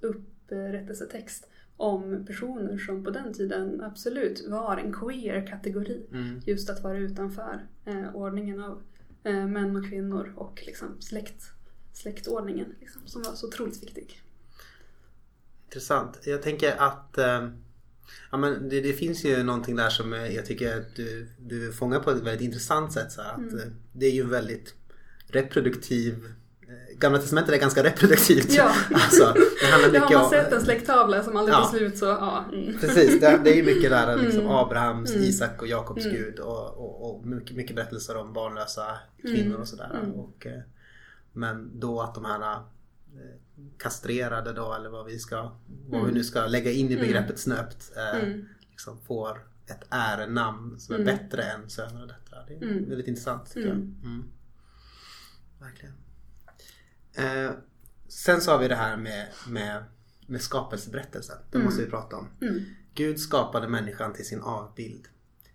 upprättelsetext 0.00 1.48
om 1.76 2.24
personer 2.26 2.78
som 2.78 3.04
på 3.04 3.10
den 3.10 3.32
tiden 3.32 3.80
absolut 3.80 4.48
var 4.48 4.76
en 4.76 4.92
queer 4.92 5.46
kategori. 5.46 6.06
Mm. 6.12 6.40
Just 6.46 6.70
att 6.70 6.82
vara 6.82 6.98
utanför 6.98 7.66
eh, 7.84 8.16
ordningen 8.16 8.60
av 8.60 8.82
eh, 9.24 9.46
män 9.46 9.76
och 9.76 9.88
kvinnor 9.88 10.32
och 10.36 10.62
liksom 10.66 11.00
släkt, 11.00 11.42
släktordningen 11.92 12.74
liksom, 12.80 13.02
som 13.06 13.22
var 13.22 13.32
så 13.32 13.46
otroligt 13.46 13.82
viktig. 13.82 14.20
Intressant. 15.74 16.18
Jag 16.24 16.42
tänker 16.42 16.74
att 16.78 17.18
eh, 17.18 17.48
ja, 18.30 18.36
men 18.36 18.68
det, 18.68 18.80
det, 18.80 18.92
finns 18.92 19.24
ju 19.24 19.42
någonting 19.42 19.76
där 19.76 19.90
som 19.90 20.12
jag 20.12 20.46
tycker 20.46 20.76
att 20.76 20.96
du, 20.96 21.28
du 21.38 21.72
fångar 21.72 22.00
på 22.00 22.10
ett 22.10 22.22
väldigt 22.22 22.40
intressant 22.40 22.92
sätt. 22.92 23.12
Så 23.12 23.20
att, 23.20 23.38
mm. 23.38 23.58
Eh, 23.58 23.66
det 23.92 24.06
är 24.06 24.10
ju 24.10 24.26
väldigt 24.26 24.74
reproduktiv 25.26 26.24
eh, 26.62 26.98
Gamla 26.98 27.18
testamentet 27.18 27.54
är 27.54 27.58
ganska 27.58 27.84
reproduktivt. 27.84 28.52
Ja. 28.52 28.72
Alltså, 28.94 29.34
det 29.60 29.66
handlar 29.66 29.90
mycket 29.90 30.16
har 30.16 30.22
man 30.22 30.30
sett 30.30 30.52
en 30.52 30.62
släkttavla 30.62 31.22
som 31.22 31.36
aldrig 31.36 31.54
ja. 31.54 31.64
tar 31.64 31.78
slut 31.78 31.98
så 31.98 32.04
ja. 32.04 32.44
Mm. 32.52 32.78
Precis, 32.78 33.20
det, 33.20 33.40
det 33.44 33.50
är 33.50 33.56
ju 33.56 33.62
mycket 33.62 33.90
där 33.90 34.16
liksom 34.16 34.40
mm. 34.40 34.52
Abrahams, 34.52 35.10
mm. 35.10 35.22
Isak 35.22 35.62
och 35.62 35.68
Jakobs 35.68 36.04
mm. 36.04 36.16
gud 36.16 36.38
och, 36.38 36.76
och, 36.76 37.10
och 37.10 37.26
mycket, 37.26 37.56
mycket, 37.56 37.76
berättelser 37.76 38.16
om 38.16 38.32
barnlösa 38.32 38.98
kvinnor 39.22 39.46
mm. 39.46 39.60
och 39.60 39.68
sådär. 39.68 39.90
Mm. 40.02 40.14
Och, 40.14 40.46
eh, 40.46 40.60
men 41.32 41.80
då 41.80 42.00
att 42.00 42.14
de 42.14 42.24
här 42.24 42.58
kastrerade 43.78 44.52
då 44.52 44.74
eller 44.74 44.90
vad 44.90 45.06
vi 45.06 45.18
ska 45.18 45.56
vad 45.88 46.06
vi 46.06 46.12
nu 46.12 46.24
ska 46.24 46.46
lägga 46.46 46.70
in 46.70 46.90
i 46.90 46.96
begreppet 46.96 47.38
snöpt 47.38 47.92
liksom 48.70 49.00
får 49.00 49.46
ett 49.66 49.84
ärenamn 49.90 50.80
som 50.80 50.94
är 50.94 51.04
bättre 51.04 51.42
än 51.42 51.70
söner 51.70 52.02
och 52.02 52.08
döttrar. 52.08 52.44
Det 52.48 52.54
är 52.54 52.88
väldigt 52.88 53.08
intressant 53.08 53.50
tycker 53.50 53.68
jag. 53.68 53.92
Verkligen. 55.60 55.94
Eh, 57.14 57.52
sen 58.08 58.40
så 58.40 58.50
har 58.50 58.58
vi 58.58 58.68
det 58.68 58.74
här 58.74 58.96
med, 58.96 59.28
med, 59.48 59.84
med 60.26 60.42
skapelseberättelsen. 60.42 61.36
Det 61.50 61.56
mm. 61.56 61.64
måste 61.64 61.84
vi 61.84 61.90
prata 61.90 62.16
om. 62.16 62.28
Mm. 62.40 62.64
Gud 62.94 63.20
skapade 63.20 63.68
människan 63.68 64.12
till 64.12 64.26
sin 64.26 64.40
avbild. 64.40 65.08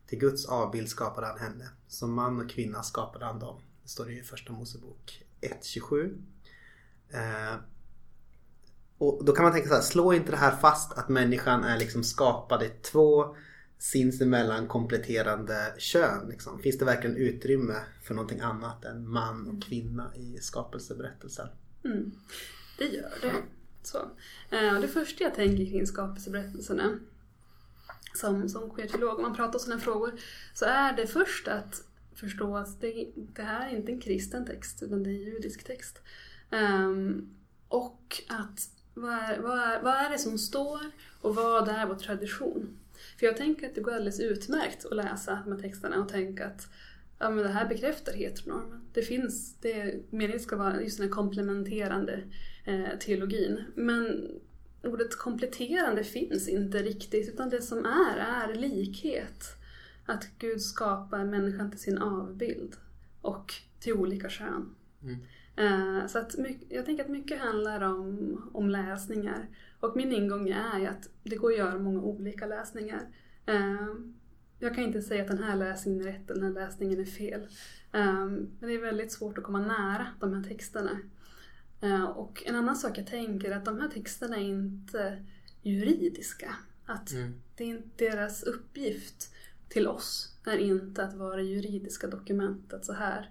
Till 0.08 0.20
Guds 0.20 0.46
avbild 0.46 0.90
skapade 0.90 1.28
han 1.28 1.40
henne. 1.40 1.70
Som 1.88 2.14
man 2.14 2.42
och 2.42 2.50
kvinna 2.50 2.84
skapade 2.84 3.26
han 3.26 3.40
dem. 3.40 3.62
Det 3.84 3.90
står 3.90 4.12
i 4.12 4.24
första 4.24 4.54
Mosebok 4.54 5.24
1.27. 5.42 6.22
Eh, 7.14 7.56
och 8.98 9.26
då 9.26 9.32
kan 9.32 9.44
man 9.44 9.54
tänka 9.54 9.68
så 9.68 9.76
här, 9.76 9.82
slå 9.82 10.14
inte 10.14 10.32
det 10.32 10.38
här 10.38 10.56
fast 10.56 10.98
att 10.98 11.10
människan 11.10 11.64
är 11.64 11.78
liksom 11.78 12.04
skapad 12.04 12.64
i 12.64 12.70
två 12.70 13.36
sinsemellan 13.78 14.68
kompletterande 14.68 15.74
kön. 15.78 16.30
Liksom. 16.30 16.60
Finns 16.60 16.78
det 16.78 16.86
verkligen 16.86 17.16
utrymme 17.16 17.76
för 18.04 18.14
någonting 18.14 18.40
annat 18.40 18.86
än 18.86 19.10
man 19.10 19.48
och 19.48 19.64
kvinna 19.64 20.12
i 20.16 20.38
skapelseberättelsen? 20.42 21.48
Mm. 21.84 22.12
Det 22.78 22.86
gör 22.86 23.14
det. 23.22 23.34
Så. 23.84 23.98
Eh, 24.50 24.80
det 24.82 24.88
första 24.88 25.24
jag 25.24 25.36
tänker 25.36 25.66
kring 25.66 25.88
skapelseberättelserna 25.88 27.00
som, 28.14 28.50
som 28.50 28.70
queerteolog, 28.70 29.16
om 29.16 29.22
man 29.22 29.36
pratar 29.36 29.54
om 29.54 29.60
sådana 29.60 29.82
frågor, 29.82 30.14
så 30.54 30.66
är 30.66 30.94
det 30.94 31.08
först 31.08 31.48
att 31.48 31.82
förstå 32.16 32.58
att 32.58 32.82
det, 32.82 33.08
det 33.16 33.42
här 33.42 33.70
är 33.70 33.76
inte 33.76 33.92
en 33.92 34.02
kristen 34.02 34.46
text, 34.46 34.84
utan 34.84 35.04
det 35.04 35.10
är 35.10 35.14
en 35.14 35.20
judisk 35.20 35.64
text. 35.64 36.02
Um, 36.52 37.30
och 37.68 38.24
att 38.28 38.70
vad 38.94 39.14
är, 39.14 39.40
vad, 39.40 39.60
är, 39.60 39.82
vad 39.82 39.94
är 39.94 40.10
det 40.10 40.18
som 40.18 40.38
står 40.38 40.80
och 41.22 41.36
vad 41.36 41.70
är 41.70 41.86
vår 41.86 41.96
tradition? 41.96 42.78
För 43.20 43.26
jag 43.26 43.38
tänker 43.38 43.68
att 43.68 43.76
det 43.76 43.82
går 43.82 43.92
alldeles 43.92 44.20
utmärkt 44.20 44.86
att 44.86 44.96
läsa 44.96 45.40
de 45.46 45.52
här 45.52 45.62
texterna 45.62 46.00
och 46.00 46.10
tänka 46.10 46.46
att 46.48 46.68
ja, 47.20 47.30
men 47.30 47.44
det 47.44 47.50
här 47.50 47.70
bekräftar 47.70 48.14
heteronormen. 48.14 48.82
Det 48.94 49.02
finns, 49.02 49.56
det, 49.62 49.96
meningen 50.10 50.40
ska 50.40 50.56
vara 50.56 50.82
just 50.82 50.98
den 50.98 51.08
här 51.08 51.14
komplementerande 51.14 52.24
eh, 52.66 52.98
teologin. 53.00 53.64
Men 53.76 54.32
ordet 54.84 55.18
kompletterande 55.18 56.04
finns 56.04 56.48
inte 56.48 56.78
riktigt 56.78 57.30
utan 57.30 57.50
det 57.50 57.62
som 57.62 57.86
är, 57.86 58.18
är 58.18 58.54
likhet. 58.56 59.56
Att 60.06 60.28
Gud 60.38 60.62
skapar 60.62 61.26
människan 61.26 61.72
till 61.72 61.80
sin 61.80 61.98
avbild 61.98 62.76
och 63.22 63.54
till 63.80 63.94
olika 63.94 64.30
kön. 64.30 64.76
Mm. 65.04 65.18
Eh, 65.60 66.08
så 66.08 66.20
att 66.20 66.36
jag 66.70 66.86
tänker 66.86 67.04
att 67.04 67.10
mycket 67.10 67.40
handlar 67.40 67.82
om, 67.82 68.42
om 68.54 68.70
läsningar. 68.70 69.48
Och 69.80 69.96
min 69.96 70.12
ingång 70.12 70.50
är 70.50 70.90
att 70.90 71.10
det 71.24 71.36
går 71.36 71.52
att 71.52 71.58
göra 71.58 71.80
många 71.80 72.02
olika 72.02 72.46
läsningar. 72.46 73.02
Eh, 73.46 73.88
jag 74.60 74.76
kan 74.76 74.84
inte 74.84 75.02
säga 75.02 75.22
att 75.22 75.28
den 75.28 75.44
här 75.44 75.56
läsningen 75.56 76.02
är 76.02 76.12
rätt 76.12 76.30
och 76.30 76.36
den 76.36 76.46
här 76.46 76.66
läsningen 76.66 77.00
är 77.00 77.06
fel. 77.06 77.42
Eh, 77.92 78.26
men 78.26 78.58
det 78.60 78.74
är 78.74 78.82
väldigt 78.82 79.12
svårt 79.12 79.38
att 79.38 79.44
komma 79.44 79.60
nära 79.60 80.08
de 80.20 80.34
här 80.34 80.44
texterna. 80.44 81.00
Och 82.16 82.44
en 82.46 82.56
annan 82.56 82.76
sak 82.76 82.98
jag 82.98 83.08
tänker 83.08 83.52
är 83.52 83.56
att 83.56 83.66
de 83.66 83.80
här 83.80 83.88
texterna 83.88 84.38
är 84.38 84.42
inte 84.42 85.26
juridiska. 85.62 86.56
Att 86.86 87.12
mm. 87.12 87.42
det 87.56 87.64
är 87.64 87.68
inte 87.68 88.06
deras 88.06 88.44
uppgift 88.44 89.34
till 89.70 89.88
oss 89.88 90.38
är 90.46 90.58
inte 90.58 91.04
att 91.04 91.14
vara 91.14 91.42
juridiska 91.42 92.08
dokument. 92.08 92.74
Att 92.74 92.86
så 92.86 92.94
här 92.94 93.30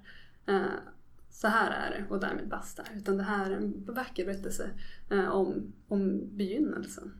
så 1.40 1.48
här 1.48 1.70
är 1.70 1.90
det 1.90 2.14
och 2.14 2.20
därmed 2.20 2.48
basta. 2.48 2.82
Utan 2.96 3.16
det 3.16 3.22
här 3.22 3.50
är 3.50 3.56
en 3.56 3.84
vacker 3.84 4.24
berättelse 4.24 4.70
eh, 5.10 5.28
om, 5.28 5.72
om 5.88 6.36
begynnelsen. 6.36 7.12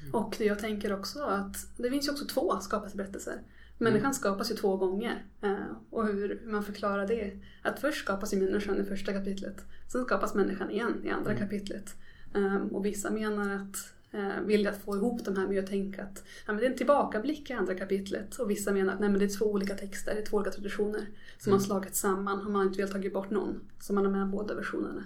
Mm. 0.00 0.14
Och 0.14 0.40
jag 0.40 0.58
tänker 0.58 0.92
också 0.92 1.22
att 1.22 1.56
det 1.76 1.90
finns 1.90 2.06
ju 2.06 2.12
också 2.12 2.24
två 2.24 2.60
skapelseberättelser. 2.60 3.42
Människan 3.78 4.04
mm. 4.04 4.14
skapas 4.14 4.50
ju 4.50 4.54
två 4.54 4.76
gånger. 4.76 5.24
Eh, 5.42 5.54
och 5.90 6.06
hur 6.06 6.42
man 6.46 6.62
förklarar 6.62 7.06
det. 7.06 7.40
Att 7.62 7.80
först 7.80 8.04
skapas 8.04 8.34
ju 8.34 8.40
människan 8.40 8.80
i 8.80 8.84
första 8.84 9.12
kapitlet. 9.12 9.64
Sen 9.88 10.04
skapas 10.04 10.34
människan 10.34 10.70
igen 10.70 11.00
i 11.04 11.10
andra 11.10 11.30
mm. 11.30 11.42
kapitlet. 11.42 11.94
Eh, 12.34 12.56
och 12.56 12.86
vissa 12.86 13.10
menar 13.10 13.56
att 13.56 13.94
eh, 14.12 14.40
vill 14.40 14.66
att 14.66 14.82
få 14.82 14.96
ihop 14.96 15.24
de 15.24 15.36
här 15.36 15.46
med 15.46 15.64
att 15.64 15.70
tänka 15.70 16.02
att 16.02 16.24
ja, 16.46 16.52
men 16.52 16.56
det 16.56 16.66
är 16.66 16.70
en 16.70 16.76
tillbakablick 16.76 17.50
i 17.50 17.52
andra 17.52 17.74
kapitlet. 17.74 18.36
Och 18.38 18.50
vissa 18.50 18.72
menar 18.72 18.92
att 18.92 19.00
nej, 19.00 19.08
men 19.08 19.18
det 19.18 19.24
är 19.24 19.38
två 19.38 19.44
olika 19.44 19.74
texter, 19.74 20.14
det 20.14 20.20
är 20.20 20.26
två 20.26 20.36
olika 20.36 20.50
traditioner 20.50 21.06
som 21.38 21.50
mm. 21.50 21.60
har 21.60 21.66
slagits 21.66 22.00
samman 22.00 22.38
och 22.38 22.50
man 22.50 22.54
har 22.54 22.64
inte 22.64 22.76
velat 22.76 22.92
tagit 22.92 23.12
bort 23.12 23.30
någon. 23.30 23.60
Så 23.80 23.92
man 23.92 24.04
har 24.04 24.12
med 24.12 24.28
båda 24.28 24.54
versionerna. 24.54 25.04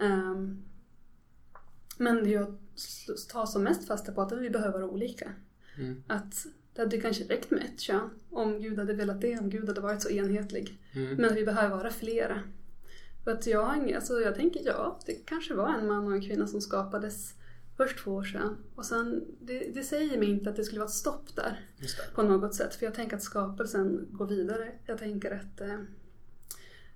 Um, 0.00 0.62
men 1.98 2.30
jag 2.30 2.58
tar 3.28 3.46
som 3.46 3.62
mest 3.62 3.86
fasta 3.86 4.12
på 4.12 4.22
att 4.22 4.32
vi 4.32 4.50
behöver 4.50 4.78
vara 4.78 4.90
olika. 4.90 5.32
Mm. 5.78 6.02
Att 6.06 6.46
det 6.74 6.82
hade 6.82 7.00
kanske 7.00 7.24
räckt 7.24 7.50
med 7.50 7.60
ett 7.60 7.80
kön 7.80 8.10
om 8.30 8.60
Gud 8.60 8.78
hade 8.78 8.94
velat 8.94 9.20
det, 9.20 9.38
om 9.38 9.50
Gud 9.50 9.68
hade 9.68 9.80
varit 9.80 10.02
så 10.02 10.10
enhetlig. 10.10 10.78
Mm. 10.92 11.16
Men 11.16 11.34
vi 11.34 11.44
behöver 11.44 11.76
vara 11.76 11.90
flera. 11.90 12.42
För 13.24 13.30
att 13.30 13.46
jag, 13.46 13.92
alltså 13.92 14.20
jag 14.20 14.34
tänker 14.34 14.60
ja, 14.66 14.98
det 15.06 15.12
kanske 15.12 15.54
var 15.54 15.74
en 15.74 15.86
man 15.86 16.06
och 16.06 16.12
en 16.12 16.22
kvinna 16.22 16.46
som 16.46 16.60
skapades 16.60 17.34
Först 17.78 17.98
två 17.98 18.10
år 18.14 18.22
sedan. 18.22 18.56
Och 18.74 18.84
sen, 18.84 19.24
det, 19.40 19.74
det, 19.74 19.82
säger 19.82 20.18
mig 20.18 20.30
inte 20.30 20.50
att 20.50 20.56
det 20.56 20.64
skulle 20.64 20.80
vara 20.80 20.88
ett 20.88 20.94
stopp 20.94 21.36
där. 21.36 21.60
På 22.14 22.22
något 22.22 22.54
sätt. 22.54 22.74
För 22.74 22.86
jag 22.86 22.94
tänker 22.94 23.16
att 23.16 23.22
skapelsen 23.22 24.08
går 24.10 24.26
vidare. 24.26 24.72
Jag 24.86 24.98
tänker 24.98 25.30
att 25.30 25.60
eh, 25.60 25.74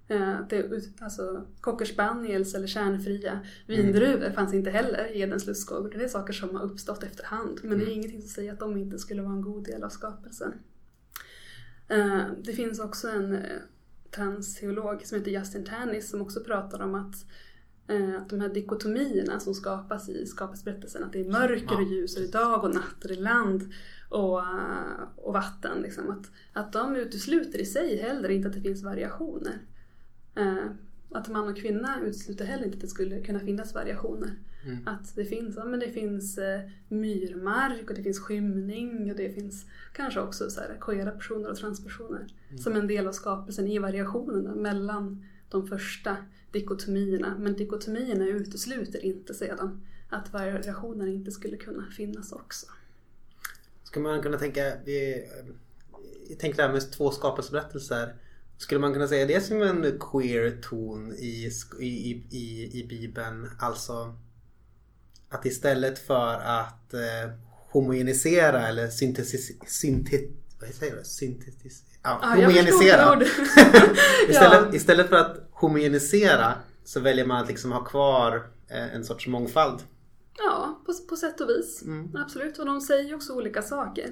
eh 0.08 0.38
det, 0.48 0.84
alltså, 1.00 1.46
cocker 1.60 1.84
spaniels 1.84 2.54
eller 2.54 2.66
kärnfria 2.66 3.40
vindruvor 3.66 4.22
mm. 4.22 4.32
fanns 4.32 4.54
inte 4.54 4.70
heller 4.70 5.12
i 5.12 5.20
Edens 5.20 5.46
lustskog. 5.46 5.90
Det 5.98 6.04
är 6.04 6.08
saker 6.08 6.32
som 6.32 6.56
har 6.56 6.62
uppstått 6.62 7.02
efterhand. 7.02 7.60
Men 7.62 7.72
mm. 7.72 7.78
det 7.78 7.84
är 7.84 7.92
mm. 7.92 7.98
ingenting 7.98 8.20
som 8.20 8.30
säger 8.30 8.52
att 8.52 8.60
de 8.60 8.76
inte 8.76 8.98
skulle 8.98 9.22
vara 9.22 9.34
en 9.34 9.42
god 9.42 9.64
del 9.64 9.84
av 9.84 9.88
skapelsen. 9.88 10.52
Eh, 11.88 12.22
det 12.44 12.52
finns 12.52 12.80
också 12.80 13.08
en 13.08 13.32
eh, 13.32 13.60
transteolog 14.10 15.06
som 15.06 15.18
heter 15.18 15.30
Justin 15.30 15.64
Tanis 15.64 16.10
som 16.10 16.22
också 16.22 16.44
pratar 16.44 16.82
om 16.82 16.94
att 16.94 17.14
att 17.86 18.28
de 18.28 18.40
här 18.40 18.48
dikotomierna 18.48 19.40
som 19.40 19.54
skapas 19.54 20.08
i 20.08 20.26
skapelseberättelsen, 20.26 21.04
att 21.04 21.12
det 21.12 21.20
är 21.20 21.30
mörker 21.30 21.76
och 21.76 21.82
ljus, 21.82 22.16
och 22.16 22.22
det 22.22 22.28
är 22.28 22.32
dag 22.32 22.64
och 22.64 22.74
natt, 22.74 23.02
och 23.02 23.08
det 23.08 23.14
är 23.14 23.20
land 23.20 23.72
och, 24.08 24.40
eh, 24.40 25.02
och 25.16 25.32
vatten. 25.32 25.82
Liksom, 25.82 26.10
att, 26.10 26.30
att 26.52 26.72
de 26.72 26.96
utesluter 26.96 27.58
i 27.58 27.64
sig 27.64 27.96
heller 27.96 28.28
inte 28.28 28.48
att 28.48 28.54
det 28.54 28.60
finns 28.60 28.82
variationer. 28.82 29.58
Eh, 30.34 30.66
att 31.10 31.28
man 31.28 31.48
och 31.48 31.56
kvinna 31.56 32.00
utesluter 32.02 32.44
heller 32.44 32.64
inte 32.64 32.76
att 32.76 32.80
det 32.80 32.88
skulle 32.88 33.20
kunna 33.20 33.40
finnas 33.40 33.74
variationer. 33.74 34.30
Mm. 34.64 34.88
Att 34.88 35.16
det 35.16 35.24
finns, 35.24 35.56
ja, 35.56 35.64
men 35.64 35.80
det 35.80 35.90
finns 35.90 36.38
eh, 36.38 36.60
myrmark 36.88 37.90
och 37.90 37.96
det 37.96 38.02
finns 38.02 38.20
skymning 38.20 39.10
och 39.10 39.16
det 39.16 39.34
finns 39.34 39.66
kanske 39.92 40.20
också 40.20 40.50
så 40.50 40.60
här, 40.60 40.76
queera 40.80 41.10
personer 41.10 41.50
och 41.50 41.56
transpersoner 41.56 42.26
som 42.58 42.76
en 42.76 42.86
del 42.86 43.08
av 43.08 43.12
skapelsen 43.12 43.66
i 43.66 43.78
variationerna 43.78 44.54
mellan 44.54 45.24
de 45.48 45.66
första 45.66 46.16
dikotomierna. 46.52 47.36
Men 47.38 47.54
dikotomierna 47.54 48.26
utesluter 48.26 49.04
inte 49.04 49.34
sedan 49.34 49.86
att 50.08 50.32
variationer 50.32 51.06
inte 51.06 51.30
skulle 51.30 51.56
kunna 51.56 51.86
finnas 51.96 52.32
också. 52.32 52.66
Skulle 53.84 54.02
man 54.02 54.22
kunna 54.22 54.38
tänka, 54.38 54.72
vi, 54.84 55.24
jag 56.28 56.38
tänkte 56.38 56.62
det 56.62 56.66
här 56.66 56.72
med 56.72 56.92
två 56.92 57.10
skapelseberättelser. 57.10 58.14
Skulle 58.58 58.80
man 58.80 58.92
kunna 58.92 59.08
säga 59.08 59.26
det 59.26 59.40
som 59.40 59.62
en 59.62 59.98
queer 60.00 60.60
ton 60.62 61.12
i, 61.14 61.50
i, 61.80 62.24
i, 62.30 62.70
i 62.80 62.86
Bibeln? 62.88 63.50
Alltså 63.58 64.14
att 65.28 65.46
istället 65.46 65.98
för 65.98 66.34
att 66.34 66.94
eh, 66.94 67.30
homogenisera 67.70 68.68
eller 68.68 68.88
syntesis, 68.88 69.52
syntet, 69.66 70.30
vad 70.60 70.70
säger 70.70 70.96
du? 70.96 71.04
Syntetis, 71.04 71.82
ja, 72.02 72.20
jag 72.22 72.36
homogenisera. 72.36 73.22
istället, 74.28 74.68
Ja. 74.70 74.70
istället 74.74 75.08
för 75.08 75.16
att 75.16 75.51
homogenisera 75.66 76.54
så 76.84 77.00
väljer 77.00 77.26
man 77.26 77.42
att 77.42 77.48
liksom 77.48 77.72
ha 77.72 77.84
kvar 77.84 78.36
eh, 78.68 78.94
en 78.94 79.04
sorts 79.04 79.26
mångfald. 79.26 79.80
Ja, 80.38 80.80
på, 80.86 80.92
på 81.08 81.16
sätt 81.16 81.40
och 81.40 81.48
vis. 81.48 81.82
Mm. 81.82 82.16
Absolut. 82.16 82.58
Och 82.58 82.66
de 82.66 82.80
säger 82.80 83.14
också 83.14 83.32
olika 83.32 83.62
saker. 83.62 84.10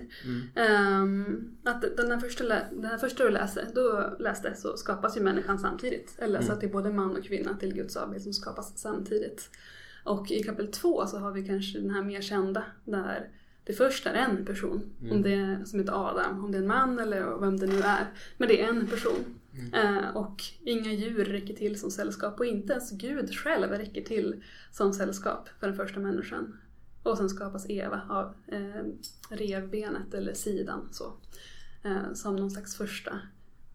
Ehm, 0.54 1.56
att 1.64 1.84
den 1.96 2.10
här, 2.10 2.18
första, 2.18 2.44
den 2.72 2.84
här 2.84 2.98
första 2.98 3.24
du 3.24 3.30
läste, 3.30 3.66
då 3.74 4.16
läste 4.18 4.54
så 4.56 4.76
skapas 4.76 5.16
ju 5.16 5.20
människan 5.20 5.58
samtidigt. 5.58 6.14
Eller 6.18 6.42
så 6.42 6.52
att 6.52 6.60
det 6.60 6.66
är 6.66 6.72
både 6.72 6.92
man 6.92 7.16
och 7.16 7.24
kvinna 7.24 7.56
till 7.56 7.74
Guds 7.74 7.96
avbild 7.96 8.22
som 8.22 8.32
skapas 8.32 8.78
samtidigt. 8.78 9.50
Och 10.04 10.30
i 10.30 10.42
kapitel 10.42 10.72
två 10.72 11.06
så 11.06 11.18
har 11.18 11.32
vi 11.32 11.46
kanske 11.46 11.78
den 11.78 11.90
här 11.90 12.02
mer 12.02 12.20
kända 12.20 12.64
där 12.84 13.28
det 13.64 13.72
först 13.72 14.06
är 14.06 14.14
en 14.14 14.44
person, 14.44 14.82
om 15.10 15.22
det 15.22 15.34
är, 15.34 15.64
som 15.64 15.80
heter 15.80 16.08
Adam, 16.08 16.44
om 16.44 16.52
det 16.52 16.58
är 16.58 16.62
en 16.62 16.68
man 16.68 16.98
eller 16.98 17.40
vem 17.40 17.56
det 17.56 17.66
nu 17.66 17.80
är. 17.80 18.06
Men 18.36 18.48
det 18.48 18.62
är 18.62 18.68
en 18.68 18.86
person. 18.86 19.39
Eh, 19.72 20.16
och 20.16 20.42
inga 20.64 20.92
djur 20.92 21.24
räcker 21.24 21.54
till 21.54 21.80
som 21.80 21.90
sällskap 21.90 22.40
och 22.40 22.46
inte 22.46 22.72
ens 22.72 22.90
Gud 22.90 23.34
själv 23.34 23.70
räcker 23.70 24.02
till 24.02 24.42
som 24.72 24.92
sällskap 24.92 25.48
för 25.60 25.66
den 25.66 25.76
första 25.76 26.00
människan. 26.00 26.56
Och 27.02 27.18
sen 27.18 27.28
skapas 27.28 27.70
Eva 27.70 28.02
av 28.08 28.34
eh, 28.46 28.84
revbenet 29.30 30.14
eller 30.14 30.34
sidan 30.34 30.88
så. 30.92 31.12
Eh, 31.82 32.12
som 32.14 32.36
någon 32.36 32.50
slags 32.50 32.76
första 32.76 33.20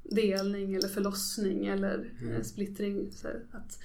delning 0.03 0.75
eller 0.75 0.87
förlossning 0.87 1.65
eller 1.65 2.11
eh, 2.29 2.43
splittring. 2.43 3.11
Så 3.11 3.27
att 3.27 3.79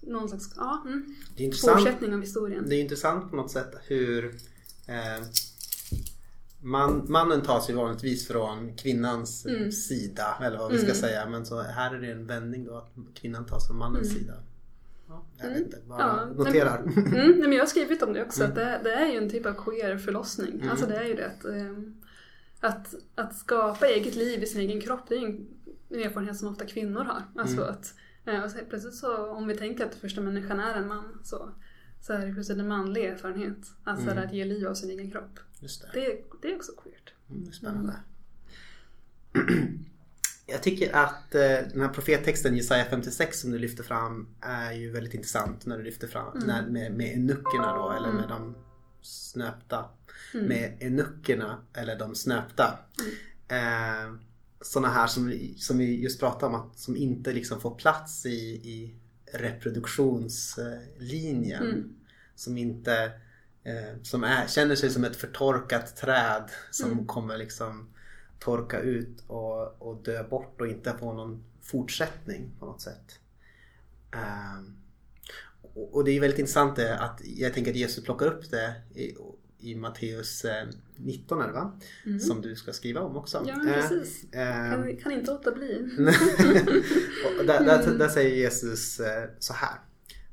någon 0.00 0.28
slags 0.28 0.50
ja, 0.56 0.82
mm, 0.86 1.14
Det 1.36 1.46
är 1.46 1.74
fortsättning 1.74 2.14
av 2.14 2.20
historien. 2.20 2.64
Det 2.68 2.76
är 2.76 2.80
intressant 2.80 3.30
på 3.30 3.36
något 3.36 3.50
sätt 3.50 3.74
hur 3.86 4.24
eh, 4.86 5.24
man, 6.62 7.06
mannen 7.08 7.42
tas 7.42 7.70
ju 7.70 7.74
vanligtvis 7.74 8.28
från 8.28 8.76
kvinnans 8.76 9.46
Mm. 9.46 9.72
sida 9.72 10.38
eller 10.42 10.58
vad 10.58 10.72
vi 10.72 10.78
ska 10.78 10.86
Mm. 10.86 10.96
säga. 10.96 11.28
Men 11.28 11.46
så 11.46 11.60
här 11.62 11.94
är 11.94 12.00
det 12.00 12.12
en 12.12 12.26
vändning 12.26 12.64
då 12.64 12.76
att 12.76 12.92
kvinnan 13.14 13.46
tas 13.46 13.66
från 13.66 13.78
mannens 13.78 14.10
Mm. 14.10 14.20
sida. 14.22 14.34
Ja, 15.08 15.24
jag 15.36 15.46
Mm. 15.46 15.58
vet 15.58 15.66
inte, 15.66 15.78
bara 15.88 15.98
Ja, 16.00 16.44
noterar. 16.44 16.78
Mm, 16.96 17.12
nej, 17.12 17.34
men 17.40 17.52
jag 17.52 17.60
har 17.60 17.66
skrivit 17.66 18.02
om 18.02 18.12
det 18.12 18.22
också, 18.24 18.44
att 18.44 18.54
det, 18.54 18.80
det 18.84 18.92
är 18.92 19.06
ju 19.12 19.18
en 19.18 19.30
typ 19.30 19.46
av 19.46 19.52
queer 19.52 19.98
förlossning. 19.98 20.54
Mm. 20.54 20.68
Alltså 20.70 20.86
det 20.86 20.96
är 20.96 21.04
ju 21.04 21.14
det 21.14 21.26
att, 21.26 21.44
ehm, 21.44 21.94
att, 22.60 22.94
att 23.14 23.36
skapa 23.36 23.86
eget 23.86 24.14
liv 24.16 24.42
i 24.42 24.46
sin 24.46 24.60
egen 24.60 24.80
kropp, 24.80 25.00
det 25.08 25.14
är 25.14 25.18
ju 25.20 25.26
en, 25.26 25.46
en 25.88 26.00
erfarenhet 26.00 26.36
som 26.36 26.48
ofta 26.48 26.64
kvinnor 26.64 27.04
har. 27.04 27.22
Alltså 27.42 27.56
Mm. 27.62 27.68
att, 27.74 27.94
eh, 28.24 28.44
och 28.44 28.50
så 28.50 28.58
plötsligt 28.68 28.94
så, 28.94 29.26
om 29.26 29.46
vi 29.46 29.56
tänker 29.56 29.86
att 29.86 29.94
första 29.94 30.20
människan 30.20 30.60
är 30.60 30.74
en 30.74 30.88
man, 30.88 31.04
så, 31.24 31.50
så 32.02 32.12
är 32.12 32.26
det 32.26 32.32
plötsligt 32.32 32.58
en 32.58 32.68
manlig 32.68 33.04
erfarenhet. 33.04 33.56
Alltså 33.84 34.10
Mm. 34.10 34.24
att 34.28 34.34
ge 34.34 34.44
liv 34.44 34.66
av 34.68 34.74
sin 34.74 34.90
egen 34.90 35.10
kropp. 35.10 35.38
Just 35.60 35.82
det. 35.82 35.88
Det, 36.00 36.22
det 36.42 36.52
är 36.52 36.56
också 36.56 36.72
queert. 36.72 37.12
Mm, 37.30 37.48
är 37.48 37.52
spännande. 37.52 37.96
Jag 40.46 40.62
tycker 40.62 40.96
att 40.96 41.34
eh, 41.34 41.40
den 41.72 41.80
här 41.80 41.88
profettexten 41.88 42.56
Jesaja 42.56 42.84
56 42.84 43.40
som 43.40 43.50
du 43.50 43.58
lyfter 43.58 43.82
fram 43.84 44.28
är 44.40 44.72
ju 44.72 44.90
väldigt 44.90 45.14
intressant 45.14 45.66
när 45.66 45.78
du 45.78 45.84
lyfter 45.84 46.06
fram 46.08 46.32
Mm. 46.36 46.46
när, 46.46 46.66
med, 46.68 46.92
med 46.96 47.14
enuckerna 47.16 47.76
då 47.76 47.90
eller 47.92 48.12
med 48.12 48.28
de 48.28 48.54
snöpta. 49.02 49.84
Mm. 50.34 50.46
Med 50.46 50.76
enuckerna 50.80 51.58
eller 51.74 51.98
de 51.98 52.14
snöpta. 52.14 52.78
Eh, 53.48 54.14
sådana 54.60 54.88
här 54.94 55.06
som, 55.06 55.26
vi- 55.26 55.54
som 55.58 55.78
vi 55.78 56.02
just 56.02 56.20
pratade 56.20 56.54
om 56.54 56.60
att 56.60 56.78
som 56.78 56.96
inte 56.96 57.32
liksom 57.32 57.60
får 57.60 57.74
plats 57.74 58.26
i, 58.26 58.30
i 58.70 58.94
reproduktionslinjen. 59.32 61.62
Mm. 61.62 61.94
Som 62.34 62.58
inte 62.58 63.12
eh, 63.64 64.02
som 64.02 64.24
är, 64.24 64.46
känner 64.46 64.74
sig 64.74 64.90
som 64.90 65.04
ett 65.04 65.16
förtorkat 65.16 65.96
träd 65.96 66.50
som 66.70 66.92
Mm. 66.92 67.06
kommer 67.06 67.36
liksom 67.38 67.88
torka 68.38 68.80
ut 68.80 69.24
och, 69.26 69.82
och 69.82 70.02
dö 70.02 70.24
bort 70.28 70.60
och 70.60 70.66
inte 70.66 70.96
få 70.98 71.12
någon 71.12 71.44
fortsättning 71.62 72.50
på 72.58 72.66
något 72.66 72.80
sätt. 72.80 73.18
Ehm, 74.12 74.76
och, 75.74 75.94
och 75.94 76.04
det 76.04 76.10
är 76.10 76.20
väldigt 76.20 76.38
intressant 76.38 76.76
det 76.76 76.98
att 76.98 77.20
jag 77.24 77.54
tänker 77.54 77.70
att 77.70 77.76
Jesus 77.76 78.04
plockar 78.04 78.26
upp 78.26 78.50
det 78.50 78.74
i, 78.94 79.16
i 79.62 79.74
Matteus 79.74 80.44
eh, 80.44 80.68
19 80.96 81.40
är 81.40 81.46
det 81.46 81.52
va? 81.52 81.78
Mm. 82.06 82.20
Som 82.20 82.40
du 82.40 82.56
ska 82.56 82.72
skriva 82.72 83.00
om 83.00 83.16
också. 83.16 83.44
Ja, 83.46 83.54
Eh, 83.54 83.74
precis. 83.88 84.24
ehm, 84.32 84.70
Kan, 84.70 84.96
kan 84.96 85.12
inte 85.12 85.30
låta 85.30 85.52
bli. 85.52 85.74
och 87.38 87.46
där, 87.46 87.64
där, 87.64 87.98
där 87.98 88.08
säger 88.08 88.36
Jesus 88.36 89.00
eh, 89.00 89.24
så 89.38 89.52
här. 89.52 89.74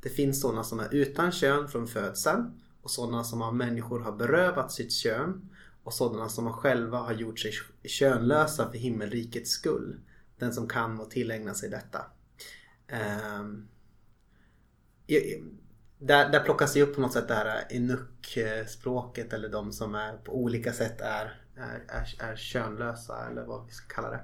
Det 0.01 0.09
finns 0.09 0.41
sådana 0.41 0.63
som 0.63 0.79
är 0.79 0.93
utan 0.93 1.31
kön 1.31 1.67
från 1.67 1.87
födseln 1.87 2.51
och 2.81 2.91
sådana 2.91 3.23
som 3.23 3.41
av 3.41 3.55
människor 3.55 3.99
har 3.99 4.11
berövat 4.11 4.71
sitt 4.71 4.91
kön 4.93 5.49
och 5.83 5.93
sådana 5.93 6.29
som 6.29 6.53
själva 6.53 6.97
har 6.97 7.13
gjort 7.13 7.39
sig 7.39 7.51
könlösa 7.83 8.71
för 8.71 8.77
himmelrikets 8.77 9.51
skull. 9.51 9.99
Den 10.39 10.53
som 10.53 10.67
kan 10.67 10.95
må 10.95 11.05
tillägna 11.05 11.53
sig 11.53 11.69
detta. 11.69 12.05
Ehm, 12.87 13.67
i- 15.07 15.43
där, 15.99 16.29
där 16.29 16.39
plockas 16.39 16.73
det 16.73 16.81
upp 16.81 16.95
på 16.95 17.01
något 17.01 17.13
sätt 17.13 17.27
det 17.27 17.33
här 17.33 17.63
enuk-språket 17.69 19.33
eller 19.33 19.49
de 19.49 19.71
som 19.71 19.95
är 19.95 20.17
på 20.17 20.37
olika 20.37 20.73
sätt 20.73 21.01
är, 21.01 21.41
är, 21.55 21.83
är, 21.87 22.31
är 22.31 22.35
könlösa 22.35 23.27
eller 23.31 23.43
vad 23.43 23.65
vi 23.67 23.71
ska 23.71 23.95
kalla 23.95 24.09
det. 24.09 24.21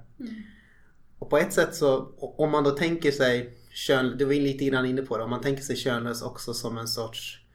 Och 1.20 1.30
på 1.30 1.38
ett 1.38 1.54
sätt 1.54 1.76
så 1.76 2.14
om 2.18 2.52
man 2.52 2.64
då 2.64 2.72
tänker 2.72 3.12
sig 3.12 3.58
kön, 3.70 4.18
du 4.18 4.26
var 4.26 4.34
lite 4.34 4.66
grann 4.66 4.86
inne 4.86 5.02
på 5.02 5.18
det, 5.18 5.24
om 5.24 5.30
man 5.30 5.42
tänker 5.42 5.64
sig 5.64 5.76
könlös 5.76 6.22
också 6.22 6.54
som 6.54 6.78
en 6.78 6.88
sorts 6.88 7.46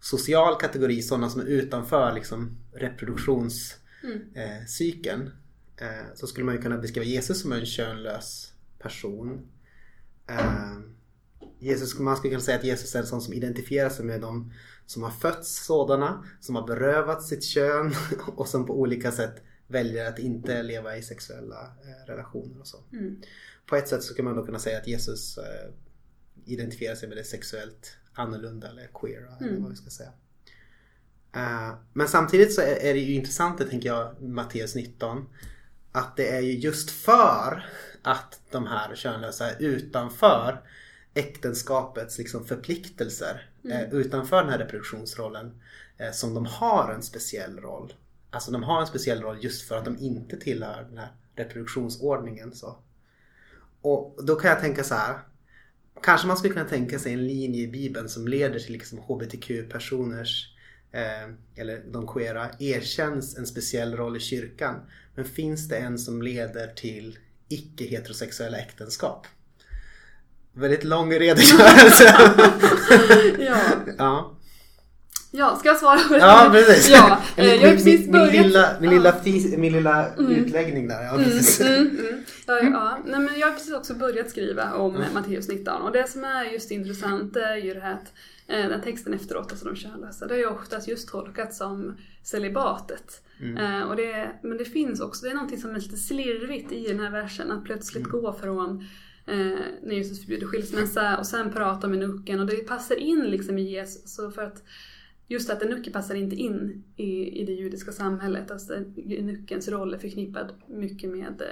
social 0.00 0.60
kategori, 0.60 1.02
sådana 1.02 1.30
som 1.30 1.40
är 1.40 1.46
utanför 1.46 2.12
liksom 2.12 2.56
reproduktionscykeln. 2.72 5.20
Mm. 5.20 5.32
Eh, 5.76 5.98
eh, 5.98 6.04
så 6.14 6.26
skulle 6.26 6.46
man 6.46 6.54
ju 6.54 6.62
kunna 6.62 6.78
beskriva 6.78 7.06
Jesus 7.06 7.42
som 7.42 7.52
en 7.52 7.66
könlös 7.66 8.52
person. 8.78 9.48
Eh, 10.28 10.72
Jesus, 11.58 11.98
man 11.98 12.16
skulle 12.16 12.30
kunna 12.30 12.42
säga 12.42 12.58
att 12.58 12.64
Jesus 12.64 12.94
är 12.94 13.00
en 13.00 13.06
sån 13.06 13.22
som 13.22 13.34
identifierar 13.34 13.88
sig 13.88 14.04
med 14.04 14.20
de 14.20 14.52
som 14.86 15.02
har 15.02 15.10
fötts 15.10 15.64
sådana, 15.66 16.24
som 16.40 16.56
har 16.56 16.66
berövat 16.66 17.22
sitt 17.22 17.44
kön 17.44 17.94
och 18.36 18.48
som 18.48 18.66
på 18.66 18.80
olika 18.80 19.12
sätt 19.12 19.42
väljer 19.66 20.08
att 20.08 20.18
inte 20.18 20.62
leva 20.62 20.96
i 20.96 21.02
sexuella 21.02 21.62
eh, 21.62 22.06
relationer 22.06 22.60
och 22.60 22.66
så. 22.66 22.78
Mm. 22.92 23.20
På 23.66 23.76
ett 23.76 23.88
sätt 23.88 24.02
så 24.02 24.14
kan 24.14 24.24
man 24.24 24.36
då 24.36 24.46
kunna 24.46 24.58
säga 24.58 24.78
att 24.78 24.86
Jesus 24.86 25.38
eh, 25.38 25.70
identifierar 26.44 26.94
sig 26.94 27.08
med 27.08 27.18
det 27.18 27.24
sexuellt 27.24 27.96
annorlunda 28.12 28.68
eller 28.68 28.88
queera 28.94 29.36
eller 29.36 29.48
Mm. 29.48 29.62
vad 29.62 29.70
vi 29.70 29.76
ska 29.76 29.90
säga. 29.90 30.12
Eh, 31.34 31.74
men 31.92 32.08
samtidigt 32.08 32.54
så 32.54 32.60
är, 32.60 32.76
är 32.76 32.94
det 32.94 33.00
ju 33.00 33.14
intressant, 33.14 33.58
det 33.58 33.64
tänker 33.64 33.88
jag, 33.88 34.22
Matteus 34.22 34.74
19. 34.74 35.26
Att 35.92 36.16
det 36.16 36.28
är 36.28 36.40
ju 36.40 36.52
just 36.52 36.90
för 36.90 37.66
att 38.02 38.40
de 38.50 38.66
här 38.66 38.94
könlösa 38.94 39.50
är 39.50 39.62
utanför 39.62 40.62
äktenskapets 41.18 42.18
liksom 42.18 42.46
förpliktelser. 42.46 43.50
Eh, 43.70 43.94
utanför 43.94 44.42
den 44.42 44.50
här 44.52 44.58
reproduktionsrollen. 44.58 45.52
Eh, 45.98 46.12
som 46.12 46.34
de 46.34 46.46
har 46.46 46.92
en 46.92 47.02
speciell 47.02 47.60
roll. 47.60 47.92
Alltså 48.30 48.50
de 48.50 48.62
har 48.62 48.80
en 48.80 48.86
speciell 48.86 49.22
roll 49.22 49.38
just 49.40 49.68
för 49.68 49.76
att 49.76 49.84
de 49.84 49.98
inte 49.98 50.36
tillhör 50.36 50.86
den 50.88 50.98
här 50.98 51.12
reproduktionsordningen. 51.36 52.54
Så. 52.54 52.78
Och 53.80 54.24
då 54.24 54.36
kan 54.36 54.50
jag 54.50 54.60
tänka 54.60 54.84
så 54.84 54.94
här. 54.94 55.18
Kanske 56.02 56.26
man 56.26 56.36
skulle 56.36 56.54
kunna 56.54 56.68
tänka 56.68 56.98
sig 56.98 57.12
en 57.12 57.26
linje 57.26 57.62
i 57.62 57.68
Bibeln 57.68 58.08
som 58.08 58.28
leder 58.28 58.58
till 58.58 58.72
liksom 58.72 58.98
HBTQ-personers 58.98 60.54
eh, 60.92 61.28
eller 61.56 61.82
de 61.92 62.06
queera 62.06 62.50
erkänns 62.58 63.38
en 63.38 63.46
speciell 63.46 63.96
roll 63.96 64.16
i 64.16 64.20
kyrkan. 64.20 64.80
Men 65.14 65.24
finns 65.24 65.68
det 65.68 65.76
en 65.76 65.98
som 65.98 66.22
leder 66.22 66.66
till 66.66 67.18
icke-heterosexuella 67.48 68.58
äktenskap? 68.58 69.26
Väldigt 70.54 70.84
lång 70.84 71.12
redogörelse. 71.12 72.16
Ja, 73.38 73.58
ja. 73.98 74.36
ja 75.30 75.56
ska 75.56 75.68
jag 75.68 75.76
svara 75.76 75.98
på 75.98 76.14
det? 76.14 76.20
Ja, 76.20 76.48
precis. 76.52 76.90
Ja, 76.90 77.18
eh, 77.36 77.44
min, 77.44 77.60
jag 77.60 77.68
har 77.68 77.74
precis 77.74 78.00
min, 78.00 78.12
börjat. 78.12 78.32
min 78.32 78.42
lilla, 78.42 78.76
min 78.80 78.90
lilla, 78.90 79.12
tis, 79.12 79.56
min 79.56 79.72
lilla 79.72 80.16
utläggning 80.16 80.88
där. 80.88 81.02
Ja, 81.02 81.16
precis. 81.16 81.60
Mm, 81.60 81.74
mm, 81.74 81.98
mm. 81.98 82.24
Ja, 82.46 82.60
ja. 82.62 82.98
Nej, 83.06 83.20
men 83.20 83.38
jag 83.38 83.46
har 83.46 83.54
precis 83.54 83.74
också 83.74 83.94
börjat 83.94 84.30
skriva 84.30 84.72
om 84.72 84.96
mm. 84.96 85.14
Matteus 85.14 85.48
19 85.48 85.82
och 85.82 85.92
det 85.92 86.08
som 86.08 86.24
är 86.24 86.44
just 86.44 86.70
intressant 86.70 87.36
är 87.36 87.56
ju 87.56 87.74
det 87.74 87.80
här 87.80 87.92
att 87.92 88.12
eh, 88.48 88.68
den 88.68 88.82
texten 88.82 89.14
efteråt, 89.14 89.50
alltså 89.50 89.64
de 89.66 89.76
könlösa, 89.76 90.26
det 90.26 90.34
är 90.34 90.38
ju 90.38 90.46
oftast 90.46 90.88
just 90.88 91.08
tolkat 91.08 91.54
som 91.54 91.96
celibatet. 92.22 93.22
Eh, 93.58 93.82
och 93.82 93.96
det, 93.96 94.30
men 94.42 94.58
det 94.58 94.64
finns 94.64 95.00
också, 95.00 95.24
det 95.24 95.30
är 95.30 95.34
någonting 95.34 95.58
som 95.58 95.70
är 95.70 95.74
lite 95.74 95.96
slirvigt 95.96 96.72
i 96.72 96.88
den 96.88 97.00
här 97.00 97.10
versen, 97.10 97.50
att 97.50 97.64
plötsligt 97.64 98.04
gå 98.04 98.32
från 98.32 98.84
eh, 99.28 99.60
när 99.82 99.94
Jesus 99.94 100.20
förbjuder 100.20 100.46
skilsmässa 100.46 101.18
och 101.18 101.26
sen 101.26 101.52
prata 101.52 101.88
med 101.88 101.98
nucken 101.98 102.40
och 102.40 102.46
det 102.46 102.56
passar 102.56 102.96
in 102.96 103.22
liksom 103.30 103.58
i 103.58 103.62
Jesus. 103.62 104.14
Så 104.14 104.30
för 104.30 104.42
att 104.42 104.62
just 105.30 105.50
att 105.50 105.62
en 105.62 105.70
nucke 105.70 105.90
passar 105.90 106.14
inte 106.14 106.36
in 106.36 106.84
i, 106.96 107.40
i 107.40 107.44
det 107.44 107.52
judiska 107.52 107.92
samhället. 107.92 108.50
Alltså 108.50 108.72
nuckens 109.20 109.68
roll 109.68 109.94
är 109.94 109.98
förknippad 109.98 110.52
mycket 110.66 111.10
med, 111.10 111.42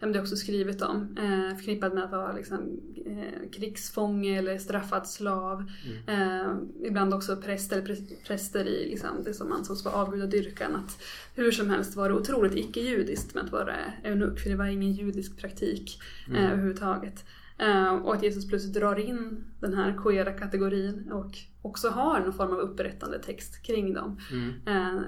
eh, 0.00 0.08
det 0.10 0.18
är 0.18 0.20
också 0.20 0.36
skrivet 0.36 0.82
om, 0.82 1.16
eh, 1.18 1.56
förknippad 1.56 1.94
med 1.94 2.04
att 2.04 2.10
vara 2.10 2.32
liksom, 2.32 2.80
eh, 3.06 3.50
krigsfånge 3.52 4.38
eller 4.38 4.58
straffad 4.58 5.08
slav. 5.08 5.64
Eh, 6.06 6.54
ibland 6.84 7.14
också 7.14 7.36
präst 7.36 7.72
eller 7.72 7.82
präst- 7.86 8.24
präster 8.26 8.64
i 8.64 8.90
liksom, 8.90 9.08
det 9.24 9.34
som 9.34 9.52
ansågs 9.52 9.84
vara 9.84 9.94
avgudadyrkan. 9.94 10.74
Att 10.76 11.02
hur 11.34 11.52
som 11.52 11.70
helst 11.70 11.96
var 11.96 12.08
det 12.08 12.14
otroligt 12.14 12.54
icke-judiskt 12.56 13.34
med 13.34 13.44
att 13.44 13.52
vara 13.52 13.74
eunuck, 14.04 14.40
för 14.40 14.50
det 14.50 14.56
var 14.56 14.66
ingen 14.66 14.92
judisk 14.92 15.36
praktik 15.38 15.98
eh, 16.34 16.52
överhuvudtaget. 16.52 17.24
Eh, 17.58 17.94
och 17.94 18.14
att 18.14 18.22
Jesus 18.22 18.48
plötsligt 18.48 18.74
drar 18.74 18.96
in 18.98 19.44
den 19.60 19.74
här 19.74 19.98
queera 20.02 20.32
kategorin 20.32 21.10
och 21.12 21.38
också 21.62 21.88
har 21.88 22.20
någon 22.20 22.32
form 22.32 22.52
av 22.52 22.58
upprättande 22.58 23.18
text 23.18 23.62
kring 23.62 23.94
dem. 23.94 24.20
Eh, 24.66 25.00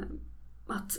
att, 0.67 0.99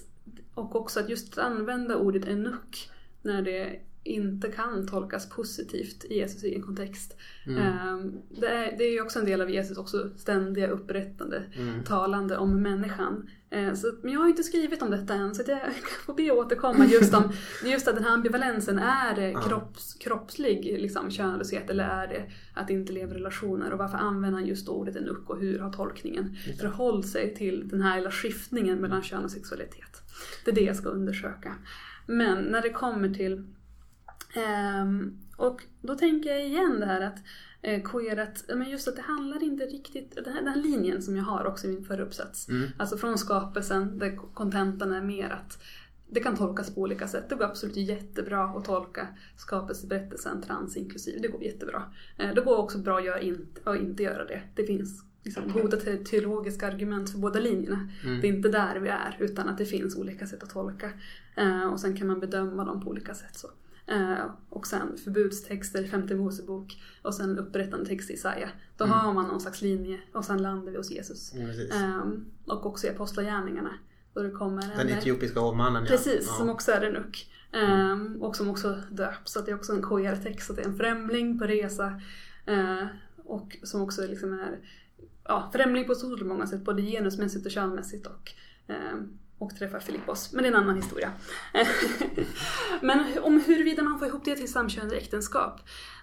och 0.53 0.75
också 0.75 0.99
att 0.99 1.09
just 1.09 1.37
använda 1.37 1.95
ordet 1.95 2.27
enuck 2.27 2.91
när 3.21 3.41
det 3.41 3.79
inte 4.03 4.51
kan 4.51 4.87
tolkas 4.87 5.29
positivt 5.29 6.05
i 6.05 6.15
Jesus 6.15 6.43
egen 6.43 6.61
kontext. 6.61 7.17
Eh, 7.47 7.97
det, 8.29 8.47
är, 8.47 8.77
det 8.77 8.83
är 8.83 8.91
ju 8.91 9.01
också 9.01 9.19
en 9.19 9.25
del 9.25 9.41
av 9.41 9.49
Jesus 9.49 9.77
också 9.77 10.09
ständiga 10.17 10.67
upprättande, 10.67 11.43
talande 11.85 12.37
om 12.37 12.61
människan. 12.61 13.29
Eh, 13.55 13.73
så, 13.73 13.93
men 14.01 14.13
jag 14.13 14.19
har 14.19 14.27
inte 14.27 14.43
skrivit 14.43 14.81
om 14.81 14.91
detta 14.91 15.13
än 15.13 15.35
så 15.35 15.43
jag 15.47 15.59
får 16.05 16.13
be 16.13 16.31
att 16.31 16.37
återkomma 16.37 16.85
just 16.85 17.13
om 17.13 17.31
just 17.63 17.87
att 17.87 17.95
den 17.95 18.03
här 18.03 18.11
ambivalensen, 18.11 18.79
är 18.79 19.15
det 19.15 19.33
kropps, 19.47 19.93
kroppslig 19.93 20.77
liksom, 20.79 21.11
könlöshet 21.11 21.69
eller 21.69 21.83
är 21.83 22.07
det 22.07 22.31
att 22.53 22.69
inte 22.69 22.93
leva 22.93 23.13
relationer 23.13 23.71
och 23.71 23.79
varför 23.79 23.97
använder 23.97 24.39
han 24.39 24.47
just 24.47 24.69
ordet 24.69 24.95
enuck 24.95 25.29
och 25.29 25.39
hur 25.39 25.59
har 25.59 25.73
tolkningen 25.73 26.35
förhållit 26.59 27.07
sig 27.07 27.35
till 27.35 27.67
den 27.67 27.81
här 27.81 27.97
lilla 27.97 28.11
skiftningen 28.11 28.77
mellan 28.77 29.03
kön 29.03 29.23
och 29.23 29.31
sexualitet. 29.31 30.01
Det 30.45 30.51
är 30.51 30.55
det 30.55 30.61
jag 30.61 30.75
ska 30.75 30.89
undersöka. 30.89 31.55
Men 32.07 32.43
när 32.43 32.61
det 32.61 32.69
kommer 32.69 33.09
till 33.09 33.43
Ehm, 34.35 35.19
och 35.37 35.61
då 35.81 35.95
tänker 35.95 36.29
jag 36.29 36.45
igen 36.45 36.79
det 36.79 36.85
här 36.85 37.01
att 37.01 37.17
eh, 37.65 37.81
queerat, 37.83 38.43
men 38.55 38.69
just 38.69 38.87
att 38.87 38.95
det 38.95 39.01
handlar 39.01 39.43
inte 39.43 39.63
riktigt, 39.65 40.15
den 40.15 40.33
här, 40.33 40.41
den 40.41 40.47
här 40.47 40.61
linjen 40.61 41.01
som 41.01 41.15
jag 41.15 41.23
har 41.23 41.45
också 41.45 41.67
i 41.67 41.69
min 41.69 41.85
förra 41.85 42.03
uppsats. 42.03 42.47
Alltså 42.77 42.97
från 42.97 43.17
skapelsen 43.17 43.99
där 43.99 44.15
kontentan 44.33 44.91
är 44.93 45.01
mer 45.01 45.29
att 45.29 45.63
det 46.09 46.19
kan 46.19 46.35
tolkas 46.35 46.75
på 46.75 46.81
olika 46.81 47.07
sätt. 47.07 47.29
Det 47.29 47.35
går 47.35 47.45
absolut 47.45 47.75
jättebra 47.75 48.43
att 48.43 48.65
tolka 48.65 49.07
skapelseberättelsen 49.37 50.41
trans 50.41 50.77
inklusive. 50.77 51.19
Det 51.19 51.27
går 51.27 51.43
jättebra. 51.43 51.83
Eh, 52.17 52.33
det 52.35 52.41
går 52.41 52.57
också 52.57 52.77
bra 52.77 52.97
att, 52.97 53.05
göra 53.05 53.19
inte, 53.19 53.61
att 53.63 53.77
inte 53.77 54.03
göra 54.03 54.25
det. 54.25 54.41
Det 54.55 54.63
finns 54.63 55.03
liksom 55.23 55.43
goda 55.53 55.77
te- 55.77 55.97
teologiska 55.97 56.67
argument 56.67 57.09
för 57.09 57.17
båda 57.19 57.39
linjerna. 57.39 57.89
Det 58.21 58.27
är 58.27 58.33
inte 58.35 58.49
där 58.49 58.79
vi 58.79 58.89
är 58.89 59.15
utan 59.19 59.49
att 59.49 59.57
det 59.57 59.65
finns 59.65 59.95
olika 59.97 60.27
sätt 60.27 60.43
att 60.43 60.49
tolka. 60.49 60.89
Eh, 61.35 61.65
och 61.65 61.79
sen 61.79 61.97
kan 61.97 62.07
man 62.07 62.19
bedöma 62.19 62.65
dem 62.65 62.81
på 62.81 62.89
olika 62.89 63.13
sätt. 63.13 63.35
Så. 63.35 63.47
Eh, 63.87 64.25
och 64.49 64.67
sen 64.67 64.97
förbudstexter 65.03 65.83
i 65.83 65.87
femte 65.87 66.15
Mosebok 66.15 66.81
och 67.01 67.13
sen 67.13 67.37
upprättande 67.39 67.85
text 67.85 68.09
i 68.09 68.13
Isaia. 68.13 68.49
Då 68.77 68.85
har 68.85 69.13
man 69.13 69.27
någon 69.27 69.41
slags 69.41 69.61
linje 69.61 69.99
och 70.13 70.25
sen 70.25 70.41
landar 70.41 70.71
vi 70.71 70.77
hos 70.77 70.91
Jesus. 70.91 71.33
Mm. 71.33 71.71
Ehm, 71.71 72.25
och 72.45 72.65
också 72.65 72.87
i 72.87 72.89
Apostlagärningarna. 72.89 73.71
Då 74.13 74.21
det 74.21 74.31
kommer 74.31 74.61
Den 74.61 74.87
en, 74.87 74.97
etiopiska 74.97 75.39
hovmannen. 75.39 75.85
Precis, 75.85 76.25
Ja. 76.27 76.33
som 76.37 76.49
också 76.49 76.71
är 76.71 76.81
en 76.81 76.95
uck. 76.95 77.31
Ehm, 77.51 78.21
och 78.21 78.35
som 78.35 78.49
också 78.49 78.81
döps, 78.91 79.31
så 79.31 79.39
att 79.39 79.45
det 79.45 79.51
är 79.51 79.55
också 79.55 79.73
en 79.73 79.81
KR-text. 79.81 80.49
Att 80.49 80.55
det 80.55 80.61
är 80.61 80.67
en 80.67 80.77
främling 80.77 81.39
på 81.39 81.45
resa. 81.45 82.01
eh, 82.45 82.85
och 83.25 83.57
som 83.63 83.81
också 83.81 84.07
liksom 84.07 84.33
är 84.33 84.59
ja, 85.23 85.49
främling 85.53 85.85
på 85.87 85.95
så 85.95 86.17
många 86.25 86.47
sätt, 86.47 86.61
både 86.65 86.81
genusmässigt 86.81 87.45
och 87.45 87.51
könmässigt. 87.51 88.07
Och, 88.07 88.31
ehm, 88.67 89.17
och 89.37 89.55
träffar 89.55 89.79
Filippos. 89.79 90.33
Men 90.33 90.43
det 90.43 90.49
är 90.49 90.53
en 90.53 90.59
annan 90.59 90.75
historia. 90.75 91.11
Men 92.81 93.23
om 93.23 93.41
huruvida 93.41 93.83
man 93.83 93.99
får 93.99 94.07
ihop 94.07 94.25
det 94.25 94.35
till 94.35 94.51
samkönade 94.51 94.97
äktenskap. 94.97 95.61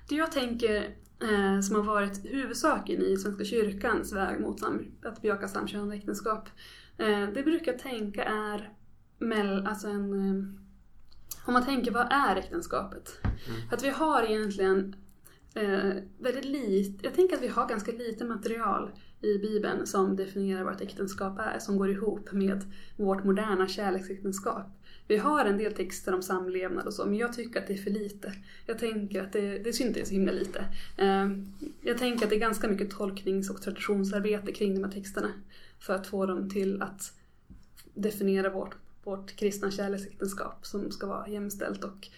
Det 0.08 0.14
jag 0.14 0.32
tänker 0.32 0.96
eh, 1.22 1.60
som 1.60 1.76
har 1.76 1.82
varit 1.82 2.24
huvudsaken 2.24 3.02
i 3.02 3.16
Svenska 3.16 3.44
kyrkans 3.44 4.12
väg 4.12 4.40
mot 4.40 4.62
att 5.04 5.22
bejaka 5.22 5.48
samkönade 5.48 5.96
äktenskap. 5.96 6.48
Eh, 6.98 7.28
det 7.34 7.42
brukar 7.42 7.72
jag 7.72 7.80
tänka 7.80 8.24
är 8.24 8.72
mell, 9.18 9.66
alltså 9.66 9.88
en... 9.88 10.12
Eh, 10.12 10.44
om 11.44 11.52
man 11.52 11.64
tänker 11.64 11.90
vad 11.90 12.12
är 12.12 12.36
äktenskapet? 12.36 13.20
För 13.68 13.76
att 13.76 13.82
vi 13.82 13.88
har 13.88 14.22
egentligen 14.22 14.96
väldigt 16.18 16.44
lite, 16.44 17.04
jag 17.06 17.14
tänker 17.14 17.36
att 17.36 17.42
vi 17.42 17.48
har 17.48 17.68
ganska 17.68 17.92
lite 17.92 18.24
material 18.24 18.92
i 19.22 19.38
Bibeln 19.38 19.86
som 19.86 20.16
definierar 20.16 20.72
ett 20.72 20.80
äktenskap 20.80 21.38
är, 21.38 21.58
som 21.58 21.78
går 21.78 21.90
ihop 21.90 22.32
med 22.32 22.64
vårt 22.96 23.24
moderna 23.24 23.68
kärleksäktenskap. 23.68 24.66
Vi 25.08 25.16
har 25.16 25.44
en 25.44 25.58
del 25.58 25.72
texter 25.72 26.14
om 26.14 26.22
samlevnad 26.22 26.86
och 26.86 26.94
så, 26.94 27.06
men 27.06 27.14
jag 27.14 27.32
tycker 27.32 27.60
att 27.60 27.66
det 27.66 27.72
är 27.72 27.82
för 27.82 27.90
lite. 27.90 28.32
Jag 28.66 28.78
tänker 28.78 29.22
att 29.22 29.32
det, 29.32 29.58
det 29.58 29.72
syns 29.72 29.88
inte 29.88 30.04
så 30.04 30.12
himla 30.12 30.32
lite. 30.32 30.64
Eh, 30.96 31.30
jag 31.82 31.98
tänker 31.98 32.24
att 32.24 32.30
det 32.30 32.36
är 32.36 32.40
ganska 32.40 32.68
mycket 32.68 32.90
tolknings 32.90 33.50
och 33.50 33.62
traditionsarbete 33.62 34.52
kring 34.52 34.74
de 34.74 34.84
här 34.84 34.90
texterna 34.90 35.32
för 35.78 35.94
att 35.94 36.06
få 36.06 36.26
dem 36.26 36.50
till 36.50 36.82
att 36.82 37.12
definiera 37.94 38.50
vårt, 38.50 38.76
vårt 39.04 39.36
kristna 39.36 39.70
kärleksäktenskap 39.70 40.66
som 40.66 40.90
ska 40.90 41.06
vara 41.06 41.28
jämställt 41.28 41.84
och 41.84 42.08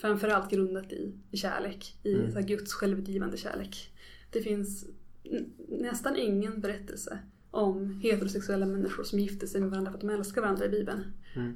framförallt 0.00 0.50
grundat 0.50 0.92
i, 0.92 1.12
i 1.30 1.36
kärlek, 1.36 1.94
i 2.02 2.14
här, 2.14 2.42
Guds 2.42 2.72
självgivande 2.72 3.36
kärlek. 3.36 3.90
Det 4.30 4.42
finns 4.42 4.86
nästan 5.68 6.16
ingen 6.16 6.60
berättelse 6.60 7.18
om 7.50 8.00
heterosexuella 8.02 8.66
människor 8.66 9.04
som 9.04 9.18
gifter 9.18 9.46
sig 9.46 9.60
med 9.60 9.70
varandra 9.70 9.90
för 9.90 9.98
att 9.98 10.00
de 10.00 10.10
älskar 10.10 10.40
varandra 10.40 10.64
i 10.64 10.68
Bibeln. 10.68 11.04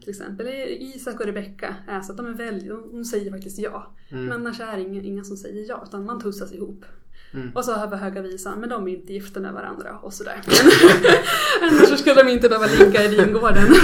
Till 0.01 0.11
exempel 0.11 0.47
Isak 0.68 1.21
och 1.21 1.27
Rebecka 1.27 1.77
är 1.89 2.01
så 2.01 2.12
att 2.12 2.16
de 2.16 2.27
är 2.27 2.35
väl, 2.35 2.68
de, 2.68 3.05
säger 3.05 3.31
faktiskt 3.31 3.59
ja. 3.59 3.95
Men 4.09 4.33
annars 4.33 4.61
är 4.61 4.77
det 4.77 4.83
ingen, 4.83 5.05
ingen 5.05 5.25
som 5.25 5.37
säger 5.37 5.68
ja, 5.68 5.85
utan 5.87 6.05
man 6.05 6.21
tussas 6.21 6.53
ihop. 6.53 6.85
Och 7.55 7.64
så 7.64 7.73
har 7.73 7.89
vi 7.89 7.97
Höga 7.97 8.23
Visan, 8.23 8.61
men 8.61 8.68
de 8.68 8.89
är 8.89 8.93
inte 8.93 9.12
gifta 9.12 9.41
med 9.41 9.53
varandra 9.53 9.99
och 10.03 10.12
sådär. 10.12 10.41
annars 11.62 11.89
så 11.89 11.97
skulle 11.97 12.23
de 12.23 12.29
inte 12.29 12.49
behöva 12.49 12.66
ligga 12.66 13.05
i 13.05 13.09
vingården. 13.09 13.66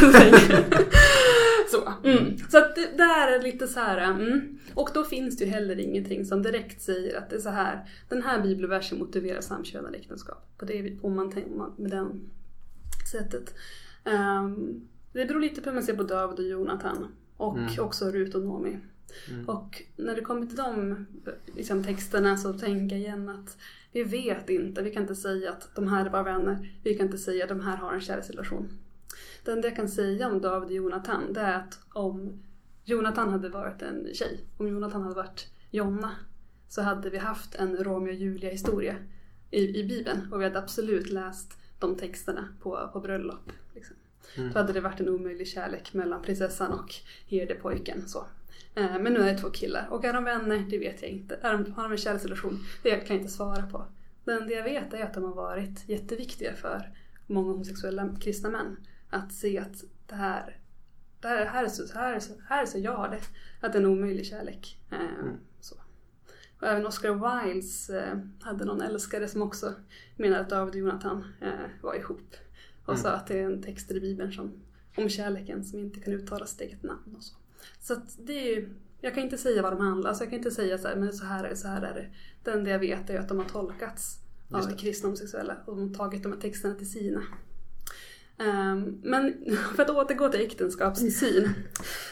så 2.06 2.18
mm. 2.18 2.38
så 2.38 2.58
att 2.58 2.74
det 2.74 2.96
där 2.96 3.38
är 3.38 3.42
lite 3.42 3.68
så 3.68 3.80
här. 3.80 3.98
Mm. 3.98 4.58
Och 4.74 4.90
då 4.94 5.04
finns 5.04 5.36
det 5.36 5.44
ju 5.44 5.50
heller 5.50 5.78
ingenting 5.78 6.24
som 6.24 6.42
direkt 6.42 6.82
säger 6.82 7.18
att 7.18 7.30
det 7.30 7.36
är 7.36 7.40
så 7.40 7.50
här. 7.50 7.88
Den 8.08 8.22
här 8.22 8.42
bibelversen 8.42 8.98
motiverar 8.98 9.40
samkönade 9.40 9.98
äktenskap. 9.98 10.58
På 10.58 10.64
det, 10.64 10.98
om 11.02 11.16
man 11.16 11.30
tänker 11.30 11.50
med 11.76 11.90
den 11.90 12.30
sättet. 13.12 13.54
Ehm, 14.04 14.80
det 15.12 15.26
beror 15.26 15.40
lite 15.40 15.60
på 15.60 15.68
hur 15.68 15.74
man 15.74 15.82
ser 15.82 15.96
på 15.96 16.02
David 16.02 16.38
och 16.38 16.44
Jonathan. 16.44 17.14
Och 17.36 17.58
också 17.78 18.10
Rut 18.10 18.34
och 18.34 18.42
Nomi. 18.42 18.78
Och 19.46 19.82
när 19.96 20.14
det 20.14 20.20
kommer 20.20 20.46
till 20.46 20.56
de 20.56 21.06
liksom, 21.56 21.84
texterna 21.84 22.36
så 22.36 22.52
tänker 22.52 22.96
jag 22.96 23.04
igen 23.04 23.28
att 23.28 23.56
vi 23.92 24.04
vet 24.04 24.50
inte, 24.50 24.82
vi 24.82 24.90
kan 24.90 25.02
inte 25.02 25.14
säga 25.14 25.50
att 25.50 25.74
de 25.74 25.88
här 25.88 26.06
är 26.06 26.10
bara 26.10 26.22
vänner. 26.22 26.72
Vi 26.82 26.94
kan 26.94 27.06
inte 27.06 27.18
säga 27.18 27.44
att 27.44 27.48
de 27.48 27.60
här 27.60 27.76
har 27.76 27.92
en 27.92 28.00
kärleksrelation. 28.00 28.78
Det 29.46 29.52
enda 29.52 29.68
jag 29.68 29.76
kan 29.76 29.88
säga 29.88 30.28
om 30.28 30.40
David 30.40 30.68
och 30.68 30.74
Jonathan 30.74 31.32
det 31.32 31.40
är 31.40 31.56
att 31.58 31.78
om 31.92 32.42
Jonathan 32.84 33.28
hade 33.28 33.48
varit 33.48 33.82
en 33.82 34.14
tjej, 34.14 34.40
om 34.56 34.68
Jonathan 34.68 35.02
hade 35.02 35.14
varit 35.14 35.50
Jonna 35.70 36.10
så 36.68 36.82
hade 36.82 37.10
vi 37.10 37.18
haft 37.18 37.54
en 37.54 37.84
Romeo 37.84 38.08
och 38.08 38.14
Julia 38.14 38.50
historia 38.50 38.96
i, 39.50 39.80
i 39.80 39.84
Bibeln 39.84 40.32
och 40.32 40.40
vi 40.40 40.44
hade 40.44 40.58
absolut 40.58 41.10
läst 41.10 41.58
de 41.78 41.96
texterna 41.96 42.48
på, 42.62 42.90
på 42.92 43.00
bröllop. 43.00 43.52
Liksom. 43.74 43.96
Då 44.36 44.58
hade 44.58 44.72
det 44.72 44.80
varit 44.80 45.00
en 45.00 45.08
omöjlig 45.08 45.48
kärlek 45.48 45.94
mellan 45.94 46.22
prinsessan 46.22 46.72
och 46.72 46.94
herdepojken. 47.26 48.08
Så. 48.08 48.26
Eh, 48.74 48.98
Men 48.98 49.12
nu 49.12 49.20
är 49.20 49.32
det 49.32 49.38
två 49.38 49.50
killar. 49.50 49.88
Och 49.90 50.04
är 50.04 50.12
de 50.12 50.24
vänner? 50.24 50.66
Det 50.70 50.78
vet 50.78 51.02
jag 51.02 51.10
inte. 51.10 51.38
Är 51.42 51.52
de, 51.52 51.72
har 51.72 51.82
de 51.82 51.92
en 51.92 51.98
kärleksrelation? 51.98 52.64
Det 52.82 52.90
kan 52.90 53.16
jag 53.16 53.22
inte 53.22 53.32
svara 53.32 53.62
på. 53.62 53.84
Men 54.24 54.46
det 54.46 54.54
jag 54.54 54.64
vet 54.64 54.94
är 54.94 55.02
att 55.02 55.14
de 55.14 55.24
har 55.24 55.34
varit 55.34 55.88
jätteviktiga 55.88 56.54
för 56.54 56.92
många 57.26 57.52
homosexuella 57.52 58.16
kristna 58.20 58.50
män. 58.50 58.76
Att 59.16 59.32
se 59.32 59.58
att 59.58 59.84
det 60.06 60.14
här, 60.14 60.60
det 61.20 61.28
här, 61.28 61.46
här, 61.46 61.64
är, 61.64 61.68
så, 61.68 61.98
här, 61.98 62.14
är, 62.14 62.20
så, 62.20 62.32
här 62.48 62.62
är 62.62 62.66
så 62.66 62.78
jag 62.78 62.96
har 62.96 63.08
det. 63.08 63.20
Att 63.60 63.72
det 63.72 63.78
är 63.78 63.82
en 63.82 63.88
omöjlig 63.88 64.26
kärlek. 64.26 64.78
Eh, 64.90 65.32
Så. 65.60 65.76
Och 66.60 66.66
även 66.66 66.86
Oscar 66.86 67.44
Wildes 67.44 67.90
eh, 67.90 68.18
hade 68.40 68.64
någon 68.64 68.80
älskare 68.80 69.28
som 69.28 69.42
också 69.42 69.74
menade 70.16 70.40
att 70.40 70.50
David 70.50 70.74
och 70.74 70.80
Jonathan 70.80 71.24
eh, 71.40 71.52
var 71.82 71.94
ihop. 71.94 72.34
Och 72.84 72.98
sa 72.98 73.10
att 73.10 73.26
det 73.26 73.38
är 73.38 73.46
en 73.46 73.62
text 73.62 73.90
i 73.90 74.00
Bibeln 74.00 74.32
som, 74.32 74.52
om 74.96 75.08
kärleken 75.08 75.64
som 75.64 75.78
inte 75.78 76.00
kan 76.00 76.12
uttala 76.12 76.46
sitt 76.46 76.60
eget 76.60 76.82
namn 76.82 77.14
och 77.16 77.22
så. 77.22 77.36
Så 77.80 77.92
att 77.92 78.16
det 78.18 78.32
är 78.32 78.56
ju, 78.56 78.74
jag 79.00 79.14
kan 79.14 79.22
inte 79.22 79.38
säga 79.38 79.62
vad 79.62 79.72
de 79.72 79.80
handlar 79.80 80.08
alltså 80.08 80.24
jag 80.24 80.30
kan 80.30 80.38
inte 80.38 80.50
säga 80.50 80.78
så 80.78 80.88
här, 80.88 80.96
men 80.96 81.12
så 81.12 81.24
här 81.24 81.44
är 81.44 81.48
det, 81.48 81.56
så 81.56 81.68
här 81.68 81.82
är 81.82 81.94
det. 81.94 82.10
Det 82.44 82.50
enda 82.50 82.70
jag 82.70 82.78
vet 82.78 83.10
är 83.10 83.20
att 83.20 83.28
de 83.28 83.38
har 83.38 83.44
tolkats 83.44 84.18
av 84.50 84.76
kristna 84.76 85.06
homosexuella 85.06 85.56
och 85.64 85.76
de 85.76 85.88
har 85.88 85.94
tagit 85.94 86.22
de 86.22 86.32
här 86.32 86.40
texterna 86.40 86.74
till 86.74 86.90
sina. 86.90 87.22
Ehm, 88.38 89.00
men 89.02 89.34
för 89.76 89.82
att 89.82 89.90
återgå 89.90 90.28
till 90.28 90.40
äktenskapssyn 90.40 91.48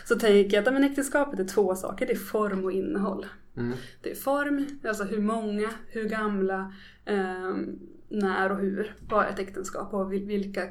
så 0.04 0.18
tänker 0.18 0.56
jag 0.56 0.68
att 0.68 0.74
men 0.74 0.84
äktenskapet 0.84 1.40
är 1.40 1.44
två 1.44 1.74
saker. 1.74 2.06
Det 2.06 2.12
är 2.12 2.16
form 2.16 2.64
och 2.64 2.72
innehåll. 2.72 3.26
Mm. 3.56 3.72
Det 4.02 4.10
är 4.10 4.14
form, 4.14 4.66
alltså 4.84 5.04
hur 5.04 5.20
många, 5.20 5.70
hur 5.88 6.08
gamla, 6.08 6.72
ehm, 7.04 7.78
när 8.08 8.52
och 8.52 8.58
hur 8.58 8.94
var 9.08 9.24
ett 9.24 9.38
äktenskap 9.38 9.94
och 9.94 10.12
vil- 10.12 10.26
vilka, 10.26 10.68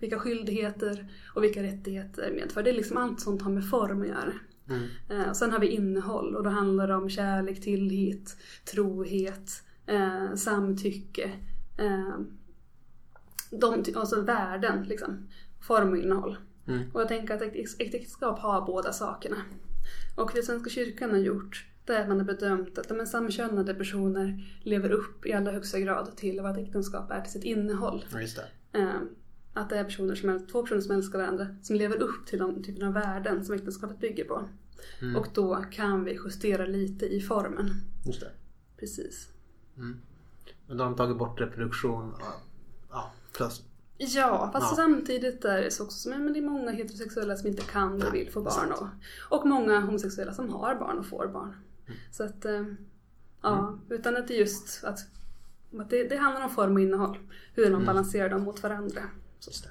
vilka 0.00 0.18
skyldigheter 0.18 1.08
och 1.34 1.44
vilka 1.44 1.62
rättigheter 1.62 2.32
medför. 2.32 2.62
Det 2.62 2.70
är 2.70 2.74
liksom 2.74 2.96
allt 2.96 3.20
sånt 3.20 3.42
har 3.42 3.50
med 3.50 3.70
form 3.70 4.02
att 4.02 4.08
göra. 4.08 4.32
Mm. 4.68 4.82
Eh, 5.10 5.28
och 5.30 5.36
sen 5.36 5.50
har 5.50 5.58
vi 5.58 5.66
innehåll 5.66 6.36
och 6.36 6.42
då 6.44 6.50
handlar 6.50 6.88
det 6.88 6.94
om 6.94 7.10
kärlek, 7.10 7.60
tillit, 7.60 8.36
trohet, 8.64 9.62
samtycke. 10.36 11.30
De, 13.60 13.84
alltså 13.94 14.20
värden 14.20 14.82
liksom. 14.82 15.28
Form 15.60 15.90
och 15.90 15.96
innehåll. 15.96 16.36
Mm. 16.66 16.90
Och 16.92 17.00
jag 17.00 17.08
tänker 17.08 17.34
att 17.34 17.42
ett 17.42 17.80
äktenskap 17.80 18.38
har 18.38 18.66
båda 18.66 18.92
sakerna. 18.92 19.36
Och 20.16 20.30
det 20.34 20.42
Svenska 20.42 20.70
kyrkan 20.70 21.10
har 21.10 21.18
gjort 21.18 21.66
det 21.84 21.96
är 21.96 22.02
att 22.02 22.08
man 22.08 22.18
har 22.18 22.26
bedömt 22.26 22.78
att 22.78 22.90
men, 22.90 23.06
samkönade 23.06 23.74
personer 23.74 24.58
lever 24.62 24.90
upp 24.90 25.26
i 25.26 25.32
allra 25.32 25.52
högsta 25.52 25.80
grad 25.80 26.16
till 26.16 26.40
vad 26.40 26.58
ett 26.58 26.66
äktenskap 26.66 27.10
är 27.10 27.20
till 27.20 27.32
sitt 27.32 27.44
innehåll. 27.44 28.04
Det. 28.12 28.78
Eh, 28.78 29.00
att 29.54 29.70
det 29.70 29.78
är 29.78 29.84
personer 29.84 30.14
som 30.14 30.28
är, 30.28 30.46
två 30.52 30.62
personer 30.62 30.80
som 30.80 30.96
älskar 30.96 31.18
varandra 31.18 31.46
som 31.62 31.76
lever 31.76 32.02
upp 32.02 32.26
till 32.26 32.38
de 32.38 32.62
typen 32.62 32.86
av 32.86 32.94
värden 32.94 33.44
som 33.44 33.54
äktenskapet 33.54 34.00
bygger 34.00 34.24
på. 34.24 34.48
Mm. 35.00 35.16
Och 35.16 35.26
då 35.34 35.64
kan 35.70 36.04
vi 36.04 36.12
justera 36.24 36.66
lite 36.66 37.06
i 37.06 37.20
formen. 37.20 37.70
Just 38.06 38.20
det. 38.20 38.30
Precis. 38.76 39.28
Men 40.66 40.76
då 40.76 40.84
har 40.84 40.90
de 40.90 40.96
tagit 40.96 41.18
bort 41.18 41.40
reproduktion. 41.40 42.12
Och- 43.40 43.52
Ja, 43.98 44.50
fast 44.52 44.66
Ja. 44.70 44.76
samtidigt 44.76 45.44
är 45.44 45.62
det 45.62 45.70
så 45.70 45.84
också 45.84 45.98
som 45.98 46.10
men 46.12 46.32
det 46.32 46.38
är 46.38 46.42
många 46.42 46.70
heterosexuella 46.70 47.36
som 47.36 47.48
inte 47.48 47.62
kan 47.62 47.94
eller 48.02 48.10
vill 48.10 48.30
få 48.32 48.42
barn. 48.42 48.72
Och, 48.72 48.88
och 49.38 49.46
många 49.46 49.80
homosexuella 49.80 50.34
som 50.34 50.48
har 50.48 50.74
barn 50.74 50.98
och 50.98 51.06
får 51.06 51.26
barn. 51.28 51.56
Mm. 51.86 51.98
Så 52.12 52.24
att, 52.24 52.44
eh, 52.44 52.64
ja, 53.42 53.78
utan 53.88 54.16
att 54.16 54.28
det 54.28 54.34
just 54.34 54.84
att, 54.84 54.98
att 55.78 55.90
det, 55.90 56.08
det 56.08 56.16
handlar 56.16 56.44
om 56.44 56.50
form 56.50 56.74
och 56.74 56.80
innehåll. 56.80 57.18
Hur 57.54 57.66
Mm. 57.66 57.78
man 57.78 57.86
balanserar 57.86 58.28
dem 58.28 58.42
mot 58.42 58.62
varandra. 58.62 59.02
Just 59.46 59.64
det. 59.64 59.70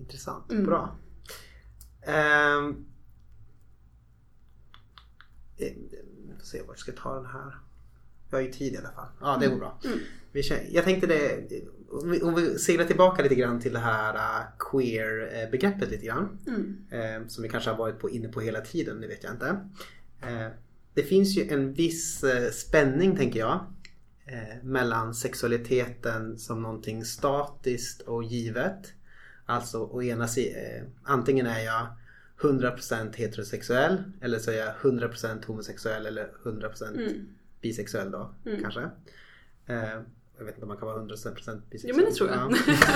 Intressant. 0.00 0.52
Mm. 0.52 0.64
Bra. 0.64 0.96
Vi 5.56 6.34
får 6.38 6.44
se 6.44 6.58
vart 6.60 6.68
jag 6.68 6.78
ska 6.78 6.92
ta 6.92 7.14
den 7.14 7.26
här. 7.26 7.56
Jag 8.30 8.38
har 8.38 8.42
ju 8.42 8.52
tid 8.52 8.72
i 8.74 8.76
alla 8.78 8.92
fall. 8.92 9.08
Ja, 9.20 9.36
det 9.40 9.48
går 9.48 9.56
bra. 9.56 9.78
Mm. 9.84 9.98
Vi 10.32 10.42
känner, 10.42 10.66
jag 10.70 10.84
tänkte 10.84 11.06
det, 11.06 11.48
om 11.92 12.10
vi, 12.10 12.20
om 12.22 12.34
vi 12.34 12.58
seglar 12.58 12.84
tillbaka 12.84 13.22
lite 13.22 13.34
grann 13.34 13.60
till 13.60 13.72
det 13.72 13.78
här 13.78 14.14
uh, 14.14 14.46
queer-begreppet 14.58 15.90
lite 15.90 16.06
grann. 16.06 16.38
Mm. 16.46 16.76
Eh, 16.90 17.26
som 17.28 17.42
vi 17.42 17.48
kanske 17.48 17.70
har 17.70 17.76
varit 17.76 17.98
på, 17.98 18.10
inne 18.10 18.28
på 18.28 18.40
hela 18.40 18.60
tiden, 18.60 19.00
det 19.00 19.06
vet 19.06 19.24
jag 19.24 19.32
inte. 19.32 19.46
Eh, 20.22 20.48
det 20.94 21.02
finns 21.02 21.36
ju 21.36 21.48
en 21.48 21.72
viss 21.72 22.24
eh, 22.24 22.50
spänning 22.50 23.16
tänker 23.16 23.38
jag. 23.40 23.60
Mellan 24.62 25.14
sexualiteten 25.14 26.38
som 26.38 26.62
någonting 26.62 27.04
statiskt 27.04 28.00
och 28.00 28.24
givet. 28.24 28.92
Alltså 29.46 29.78
å 29.78 30.02
ena 30.02 30.28
sidan, 30.28 30.60
antingen 31.02 31.46
är 31.46 31.60
jag 31.64 31.86
100% 32.40 33.16
heterosexuell 33.16 34.02
eller 34.20 34.38
så 34.38 34.50
är 34.50 34.54
jag 34.54 34.74
100% 34.82 35.44
homosexuell 35.46 36.06
eller 36.06 36.28
100% 36.44 36.96
Mm. 36.96 37.28
bisexuell 37.60 38.10
då 38.10 38.34
Mm. 38.46 38.62
kanske. 38.62 38.80
Eh, 40.42 40.46
jag 40.46 40.52
vet 40.52 40.54
inte 40.54 40.62
om 40.64 40.68
man 40.68 40.76
kan 40.76 40.88
vara 40.88 41.02
100% 41.02 41.60
bisexuell. 41.70 41.80
Jo 41.84 41.96
men 41.96 42.04
det 42.04 42.12
tror 42.12 42.30
jag. 42.30 42.38
Ja. 42.38 42.48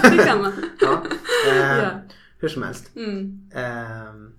det 0.16 0.24
kan 0.24 0.42
man. 0.42 0.52
Ja. 0.80 1.02
Eh, 1.48 1.78
Ja. 1.78 1.90
Hur 2.38 2.48
som 2.48 2.62
helst. 2.62 2.96
Mm. 2.96 3.50
Ehm, 3.54 4.32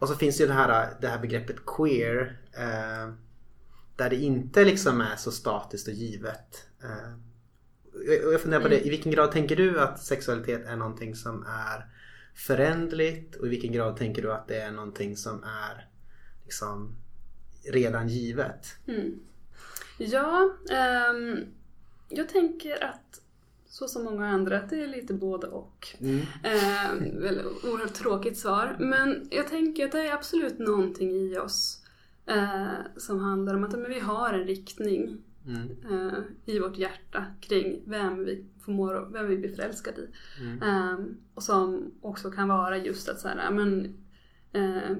och 0.00 0.08
så 0.08 0.14
finns 0.14 0.40
ju 0.40 0.46
det 0.46 0.52
här, 0.52 0.94
det 1.00 1.08
här 1.08 1.18
begreppet 1.18 1.56
queer. 1.66 2.40
eh, 2.52 3.12
där 3.96 4.10
det 4.10 4.16
inte 4.16 4.64
liksom 4.64 5.00
är 5.00 5.16
så 5.16 5.30
statiskt 5.32 5.88
och 5.88 5.94
givet. 5.94 6.68
Eh, 6.82 7.12
och- 7.94 8.26
och 8.26 8.32
jag 8.32 8.40
funderar 8.40 8.62
på 8.62 8.68
det, 8.68 8.86
i 8.86 8.90
vilken 8.90 9.12
grad 9.12 9.32
tänker 9.32 9.56
du 9.56 9.80
att 9.80 10.02
sexualitet 10.02 10.66
är 10.66 10.76
någonting 10.76 11.14
som 11.14 11.42
är 11.46 11.86
förändligt? 12.34 13.36
Och 13.36 13.46
i 13.46 13.48
vilken 13.48 13.72
grad 13.72 13.96
tänker 13.96 14.22
du 14.22 14.32
att 14.32 14.48
det 14.48 14.60
är 14.60 14.70
någonting 14.70 15.16
som 15.16 15.42
är 15.44 15.88
liksom 16.44 16.96
redan 17.72 18.08
givet? 18.08 18.66
Mm. 18.86 19.14
Ja, 19.98 20.50
ehm, 20.70 21.36
jag 22.08 22.28
tänker 22.28 22.84
att 22.84 23.20
så 23.68 23.88
som 23.88 24.04
många 24.04 24.26
andra 24.26 24.58
att 24.58 24.70
det 24.70 24.82
är 24.82 24.88
lite 24.88 25.14
både 25.14 25.46
och. 25.46 25.88
Mm. 26.00 26.18
Eh, 26.42 27.46
oerhört 27.64 27.94
tråkigt 27.94 28.38
svar. 28.38 28.76
Men 28.78 29.28
jag 29.30 29.48
tänker 29.48 29.84
att 29.84 29.92
det 29.92 30.08
är 30.08 30.14
absolut 30.14 30.58
någonting 30.58 31.10
i 31.10 31.38
oss 31.38 31.84
eh, 32.26 32.66
som 32.96 33.20
handlar 33.20 33.54
om 33.54 33.64
att 33.64 33.72
men 33.72 33.90
vi 33.90 34.00
har 34.00 34.32
en 34.32 34.44
riktning 34.44 35.22
Mm. 35.48 35.68
eh, 35.90 36.18
i 36.44 36.58
vårt 36.58 36.76
hjärta 36.76 37.24
kring 37.40 37.82
vem 37.86 38.24
vi 38.24 38.44
förmår, 38.64 39.08
vem 39.12 39.28
vi 39.28 39.36
blir 39.36 39.54
förälskade 39.54 40.00
i. 40.00 40.08
Mm. 40.40 40.62
Eh, 40.62 41.06
och 41.34 41.42
som 41.42 41.92
också 42.00 42.30
kan 42.30 42.48
vara 42.48 42.78
just 42.78 43.08
att 43.08 43.20
så 43.20 43.28
här, 43.28 43.50
men, 43.50 43.96
eh, 44.52 44.96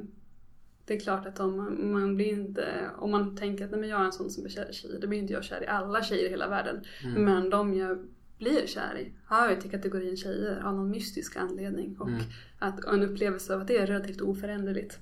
det 0.88 0.94
är 0.94 1.00
klart 1.00 1.26
att 1.26 1.40
om 1.40 1.56
man, 1.92 2.16
blir 2.16 2.32
inte, 2.32 2.90
om 2.98 3.10
man 3.10 3.36
tänker 3.36 3.64
att 3.64 3.70
nej, 3.70 3.80
men 3.80 3.88
jag 3.88 4.00
är 4.00 4.04
en 4.04 4.12
sån 4.12 4.30
som 4.30 4.42
blir 4.42 4.52
kär 4.52 4.70
i 4.70 4.72
tjejer, 4.72 5.00
då 5.00 5.06
blir 5.06 5.18
inte 5.18 5.32
jag 5.32 5.44
kär 5.44 5.62
i 5.62 5.66
alla 5.66 6.02
tjejer 6.02 6.26
i 6.26 6.30
hela 6.30 6.48
världen. 6.48 6.80
Mm. 7.04 7.24
Men 7.24 7.50
de 7.50 7.74
jag 7.74 8.06
blir 8.38 8.66
kär 8.66 8.98
i 8.98 9.12
har 9.24 9.50
ju 9.50 9.56
till 9.56 9.70
kategorin 9.70 10.16
tjejer 10.16 10.62
av 10.64 10.74
någon 10.74 10.90
mystisk 10.90 11.36
anledning. 11.36 11.96
Och 11.98 12.08
Mm. 12.08 12.22
att, 12.58 12.84
en 12.84 13.02
upplevelse 13.02 13.54
av 13.54 13.60
att 13.60 13.68
det 13.68 13.78
är 13.78 13.86
relativt 13.86 14.20
oföränderligt. 14.20 14.98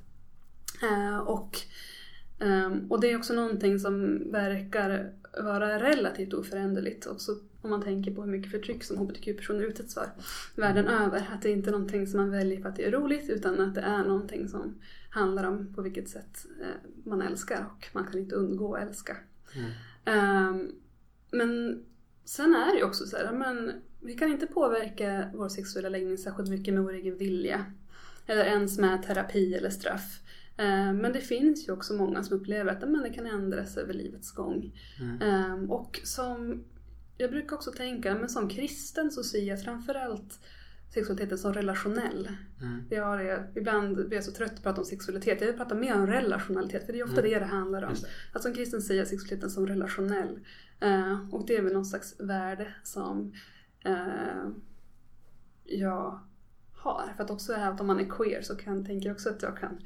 Eh, 0.82 1.18
och, 1.18 1.58
ehm, 2.40 2.86
och 2.90 3.00
det 3.00 3.12
är 3.12 3.16
också 3.16 3.34
någonting 3.34 3.78
som 3.78 4.22
verkar 4.32 5.12
vara 5.36 5.78
relativt 5.78 6.34
oföränderligt. 6.34 7.06
Också 7.06 7.32
om 7.62 7.70
man 7.70 7.82
tänker 7.82 8.14
på 8.14 8.22
hur 8.22 8.30
mycket 8.30 8.50
förtryck 8.50 8.84
som 8.84 8.96
hbtq-personer 8.96 9.64
utsätts 9.64 9.94
för 9.94 10.10
världen 10.54 10.86
över. 10.86 11.30
Att 11.34 11.42
det 11.42 11.50
inte 11.50 11.70
är 11.70 11.72
någonting 11.72 12.06
som 12.06 12.20
man 12.20 12.30
väljer 12.30 12.60
för 12.60 12.68
att 12.68 12.76
det 12.76 12.84
är 12.84 12.90
roligt 12.90 13.30
utan 13.30 13.60
att 13.60 13.74
det 13.74 13.80
är 13.80 14.04
någonting 14.04 14.48
som 14.48 14.80
handlar 15.10 15.44
om 15.44 15.74
på 15.74 15.82
vilket 15.82 16.08
sätt 16.08 16.46
eh, 16.60 16.90
man 17.04 17.22
älskar 17.22 17.66
och 17.76 17.86
man 17.92 18.06
kan 18.06 18.20
inte 18.20 18.34
undgå 18.34 18.74
att 18.74 18.88
älska. 18.88 19.16
Mm. 19.54 19.70
Ehm, 20.04 20.72
men 21.30 21.82
sen 22.24 22.54
är 22.54 22.72
det 22.72 22.78
ju 22.78 22.84
också 22.84 23.06
så 23.06 23.16
här, 23.16 23.32
men 23.32 23.72
vi 24.02 24.14
kan 24.14 24.28
inte 24.28 24.46
påverka 24.46 25.30
vår 25.34 25.48
sexuella 25.48 25.88
läggning 25.88 26.18
särskilt 26.18 26.50
mycket 26.50 26.74
med 26.74 26.82
vår 26.82 26.92
egen 26.92 27.18
vilja. 27.18 27.64
Eller 28.26 28.44
ens 28.44 28.78
med 28.78 29.02
terapi 29.02 29.54
eller 29.54 29.70
straff. 29.70 30.20
Ehm, 30.56 30.96
men 30.96 31.12
det 31.12 31.20
finns 31.20 31.68
ju 31.68 31.72
också 31.72 31.94
många 31.94 32.22
som 32.22 32.36
upplever 32.36 32.72
att 32.72 32.88
men 32.88 33.02
det 33.02 33.10
kan 33.10 33.26
ändras 33.26 33.76
över 33.76 33.94
livets 33.94 34.32
gång. 34.32 34.72
Mm. 35.00 35.22
Ehm, 35.22 35.70
och 35.70 36.00
som, 36.04 36.64
jag 37.18 37.30
brukar 37.30 37.56
också 37.56 37.72
tänka, 37.72 38.14
men 38.14 38.28
som 38.28 38.48
kristen 38.48 39.10
så 39.10 39.22
ser 39.22 39.42
jag 39.42 39.62
framförallt 39.62 40.38
sexualiteten 40.94 41.38
som 41.38 41.52
relationell. 41.52 42.28
Mm. 42.62 42.84
Jag 42.90 43.26
är, 43.26 43.52
ibland 43.54 43.96
blir 43.96 44.14
jag 44.14 44.24
så 44.24 44.32
trött 44.32 44.50
på 44.50 44.56
att 44.56 44.62
prata 44.62 44.80
om 44.80 44.84
sexualitet. 44.84 45.40
Jag 45.40 45.46
vill 45.46 45.56
prata 45.56 45.74
mer 45.74 45.94
om 45.94 46.06
relationalitet 46.06 46.86
för 46.86 46.92
det 46.92 47.00
är 47.00 47.04
ofta 47.04 47.20
Mm. 47.20 47.30
det 47.30 47.38
det 47.38 47.44
handlar 47.44 47.82
om. 47.82 47.94
Det. 47.94 48.08
Att 48.32 48.42
som 48.42 48.54
kristen 48.54 48.82
säga 48.82 49.06
sexualiteten 49.06 49.50
som 49.50 49.66
relationell. 49.66 50.40
Eh, 50.80 51.34
och 51.34 51.46
det 51.46 51.56
är 51.56 51.62
väl 51.62 51.72
någon 51.72 51.84
slags 51.84 52.20
värde 52.20 52.74
som 52.82 53.32
eh, 53.84 54.48
jag 55.64 56.20
har. 56.72 57.12
För 57.16 57.24
att 57.24 57.30
också 57.30 57.52
är 57.52 57.70
att 57.70 57.80
om 57.80 57.86
man 57.86 58.00
är 58.00 58.08
queer 58.10 58.42
så 58.42 58.56
kan, 58.56 58.84
tänker 58.84 59.08
jag 59.08 59.14
också 59.14 59.30
att 59.30 59.42
jag 59.42 59.56
kan 59.58 59.80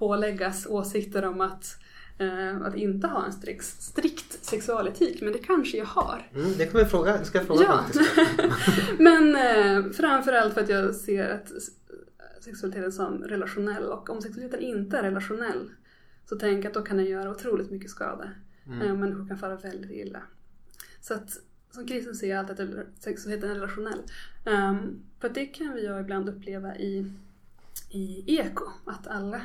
påläggas 0.00 0.66
åsikter 0.66 1.24
om 1.24 1.40
att, 1.40 1.76
eh, 2.18 2.62
att 2.62 2.76
inte 2.76 3.06
ha 3.06 3.26
en 3.26 3.32
strikt, 3.32 3.82
strikt 3.82 4.44
sexualetik. 4.44 5.22
Men 5.22 5.32
det 5.32 5.38
kanske 5.38 5.78
jag 5.78 5.86
har. 5.86 6.30
Mm, 6.34 6.52
det 6.58 6.66
kommer 6.66 6.80
jag 6.80 6.90
fråga. 6.90 7.18
Det 7.18 7.24
ska 7.24 7.38
jag 7.38 7.46
fråga 7.46 7.62
Ja. 7.62 7.84
Men 8.98 9.36
eh, 9.36 9.92
framförallt 9.92 10.54
för 10.54 10.60
att 10.60 10.68
jag 10.68 10.94
ser 10.94 11.28
att 11.28 11.52
sexualiteten 12.40 12.92
som 12.92 13.24
relationell 13.24 13.84
och 13.84 14.10
om 14.10 14.22
sexualiteten 14.22 14.64
inte 14.64 14.98
är 14.98 15.02
relationell 15.02 15.70
så 16.28 16.36
tänker 16.36 16.62
jag 16.62 16.66
att 16.66 16.74
då 16.74 16.82
kan 16.82 16.96
den 16.96 17.06
göra 17.06 17.30
otroligt 17.30 17.70
mycket 17.70 17.90
skada. 17.90 18.30
Mm. 18.66 18.82
Eh, 18.82 18.94
människor 18.94 19.28
kan 19.28 19.38
fara 19.38 19.56
väldigt 19.56 19.90
illa. 19.90 20.22
Så 21.00 21.14
att 21.14 21.40
som 21.70 21.86
kristen 21.86 22.14
ser 22.14 22.30
jag 22.30 22.38
alltid 22.38 22.78
att 22.78 23.02
sexualiteten 23.02 23.50
är 23.50 23.54
relationell. 23.54 24.00
Um, 24.44 25.02
för 25.20 25.28
det 25.28 25.46
kan 25.46 25.74
vi 25.74 25.86
ju 25.86 26.00
ibland 26.00 26.28
uppleva 26.28 26.76
i, 26.76 27.12
i 27.90 28.36
eko, 28.38 28.64
att 28.86 29.06
alla 29.06 29.42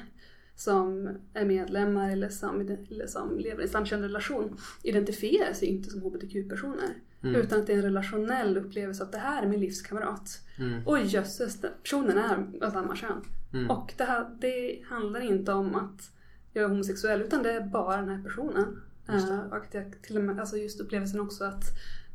som 0.55 1.09
är 1.33 1.45
medlemmar 1.45 2.11
eller 2.11 2.29
som, 2.29 2.61
eller 2.61 3.07
som 3.07 3.39
lever 3.39 3.61
i 3.61 3.63
en 3.63 3.69
samkönad 3.69 4.03
relation 4.03 4.57
identifierar 4.83 5.53
sig 5.53 5.67
inte 5.67 5.89
som 5.89 6.01
hbtq-personer. 6.01 6.89
Mm. 7.23 7.41
Utan 7.41 7.59
att 7.59 7.67
det 7.67 7.73
är 7.73 7.77
en 7.77 7.83
relationell 7.83 8.57
upplevelse 8.57 9.03
att 9.03 9.11
det 9.11 9.17
här 9.17 9.43
är 9.43 9.47
min 9.47 9.59
livskamrat. 9.59 10.41
Mm. 10.59 10.87
Och 10.87 10.99
jösses, 10.99 11.61
personen 11.83 12.17
är 12.17 12.65
av 12.65 12.71
samma 12.71 12.95
kön. 12.95 13.21
Mm. 13.53 13.71
Och 13.71 13.93
det, 13.97 14.03
här, 14.03 14.37
det 14.39 14.81
handlar 14.85 15.19
inte 15.19 15.53
om 15.53 15.75
att 15.75 16.11
jag 16.53 16.63
är 16.63 16.69
homosexuell 16.69 17.21
utan 17.21 17.43
det 17.43 17.51
är 17.51 17.61
bara 17.61 17.97
den 17.97 18.09
här 18.09 18.23
personen. 18.23 18.81
Eh, 19.07 19.39
och 19.39 19.57
att 19.57 19.73
jag 19.73 20.01
till 20.01 20.17
och 20.17 20.23
med, 20.23 20.39
alltså 20.39 20.57
just 20.57 20.79
upplevelsen 20.79 21.19
också 21.19 21.43
att 21.43 21.63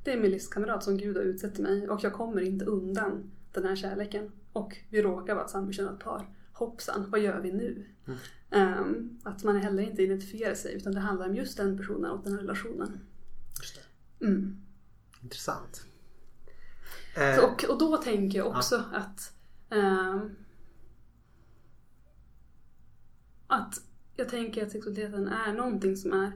det 0.04 0.12
är 0.12 0.20
min 0.20 0.30
livskamrat 0.30 0.84
som 0.84 0.96
Gud 0.96 1.16
har 1.16 1.24
utsett 1.24 1.58
mig 1.58 1.88
och 1.88 2.04
jag 2.04 2.12
kommer 2.12 2.42
inte 2.42 2.64
undan 2.64 3.30
den 3.52 3.64
här 3.64 3.76
kärleken. 3.76 4.32
Och 4.52 4.76
vi 4.88 5.02
råkar 5.02 5.34
vara 5.34 5.44
ett 5.44 5.50
samkönat 5.50 5.98
par. 5.98 6.26
Hoppsan, 6.60 7.10
vad 7.10 7.20
gör 7.20 7.40
vi 7.40 7.52
nu? 7.52 7.86
Mm. 8.06 8.18
Ehm, 8.50 9.18
att 9.22 9.44
man 9.44 9.56
heller 9.56 9.82
inte 9.82 10.02
identifierar 10.02 10.54
sig 10.54 10.74
utan 10.74 10.92
det 10.92 11.00
handlar 11.00 11.28
om 11.28 11.34
just 11.34 11.56
den 11.56 11.76
personen 11.78 12.10
och 12.10 12.24
den 12.24 12.38
relationen. 12.38 13.00
Just. 13.60 13.80
Mm. 14.20 14.56
Intressant. 15.22 15.86
Eh, 17.16 17.36
Så, 17.36 17.46
och, 17.46 17.64
och 17.64 17.78
då 17.78 17.96
tänker 17.96 18.38
jag 18.38 18.46
också 18.46 18.84
att 18.92 19.32
ehm, 19.70 20.36
att 23.46 23.82
jag 24.16 24.28
tänker 24.28 24.66
att 24.66 24.72
sexualiteten 24.72 25.28
är 25.28 25.52
någonting 25.52 25.96
som 25.96 26.12
är 26.12 26.32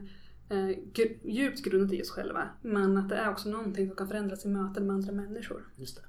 eh, 0.49 0.77
djupt 1.23 1.63
grundat 1.63 1.93
i 1.93 2.01
oss 2.01 2.09
själva. 2.09 2.49
Men 2.61 2.97
att 2.97 3.09
det 3.09 3.15
är 3.15 3.29
också 3.29 3.49
någonting 3.49 3.87
som 3.87 3.95
kan 3.95 4.07
förändras 4.07 4.45
i 4.45 4.47
möten 4.49 4.87
med 4.87 4.95
andra 4.95 5.11
människor. 5.11 5.73
just 5.75 5.95
det. 5.95 6.01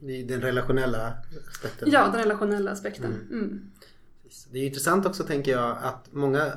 Den 0.00 0.40
relationella 0.40 1.14
aspekten. 1.50 1.88
Ja, 1.92 2.04
den 2.12 2.20
relationella 2.20 2.70
aspekten. 2.70 3.04
Mm. 3.12 3.28
Mm. 3.30 3.70
Det 4.52 4.58
är 4.58 4.66
intressant 4.66 5.06
också 5.06 5.24
tänker 5.24 5.52
jag 5.52 5.76
att 5.82 6.08
många 6.12 6.50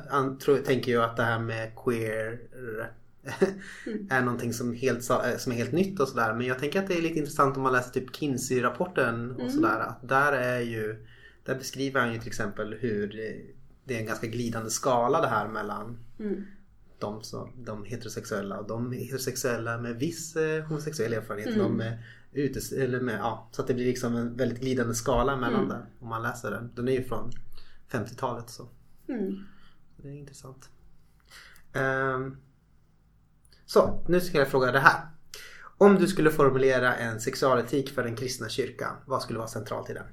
tänker 0.66 0.92
ju 0.92 1.02
att 1.02 1.16
det 1.16 1.22
här 1.22 1.38
med 1.38 1.72
queer 1.84 2.38
Mm. 3.86 4.06
är 4.10 4.22
någonting 4.22 4.52
som, 4.52 4.74
helt, 4.74 5.10
eh, 5.10 5.36
som 5.38 5.52
är 5.52 5.56
helt 5.56 5.72
nytt 5.72 6.00
och 6.00 6.08
sådär. 6.08 6.34
Men 6.34 6.46
jag 6.46 6.58
tänker 6.58 6.78
att 6.82 6.88
det 6.88 6.94
är 6.98 7.02
lite 7.02 7.18
intressant 7.18 7.56
om 7.56 7.62
man 7.62 7.72
läser 7.72 7.90
typ 7.90 8.16
Kinsey-rapporten 8.16 9.30
och 9.30 9.40
Mm. 9.40 9.52
sådär. 9.52 9.78
Att 9.80 10.08
där 10.08 10.32
är 10.32 10.60
ju, 10.60 11.06
där 11.44 11.54
beskriver 11.54 12.00
han 12.00 12.12
ju 12.12 12.18
till 12.18 12.28
exempel 12.28 12.74
hur 12.80 13.06
det, 13.08 13.40
det 13.84 13.94
är 13.94 13.98
en 14.00 14.06
ganska 14.06 14.26
glidande 14.26 14.70
skala 14.70 15.20
det 15.20 15.28
här 15.28 15.48
mellan 15.48 15.98
Mm. 16.20 16.44
de, 16.98 17.22
som, 17.22 17.52
de 17.64 17.84
heterosexuella 17.84 18.58
och 18.58 18.68
de 18.68 18.92
heterosexuella 18.92 19.78
med 19.78 19.96
viss 19.96 20.36
eh, 20.36 20.64
homosexuell 20.64 21.12
erfarenhet. 21.12 21.48
Mm. 21.48 21.58
De 21.58 21.76
med 21.76 21.98
utes, 22.32 22.72
eller 22.72 23.00
med, 23.00 23.18
ja, 23.18 23.48
så 23.52 23.62
att 23.62 23.68
det 23.68 23.74
blir 23.74 23.86
liksom 23.86 24.16
en 24.16 24.36
väldigt 24.36 24.60
glidande 24.60 24.94
skala 24.94 25.36
mellan 25.36 25.54
Mm. 25.64 25.68
där. 25.68 25.86
Om 26.00 26.08
man 26.08 26.22
läser 26.22 26.50
den. 26.50 26.70
Den 26.74 26.88
är 26.88 26.92
ju 26.92 27.04
från 27.04 27.30
50-talet 27.90 28.50
så. 28.50 28.68
Mm. 29.08 29.44
Det 29.96 30.08
är 30.08 30.12
intressant. 30.12 30.68
Ehm, 31.72 32.36
så, 33.66 34.04
nu 34.08 34.20
ska 34.20 34.38
jag 34.38 34.48
fråga 34.48 34.72
det 34.72 34.78
här. 34.80 35.06
Om 35.78 35.94
du 35.94 36.06
skulle 36.06 36.30
formulera 36.30 36.94
en 36.96 37.20
sexualetik 37.20 37.88
för 37.90 38.02
den 38.04 38.16
kristna 38.16 38.48
kyrkan, 38.48 38.96
vad 39.06 39.22
skulle 39.22 39.38
vara 39.38 39.48
centralt 39.48 39.90
i 39.90 39.92
den? 39.92 40.06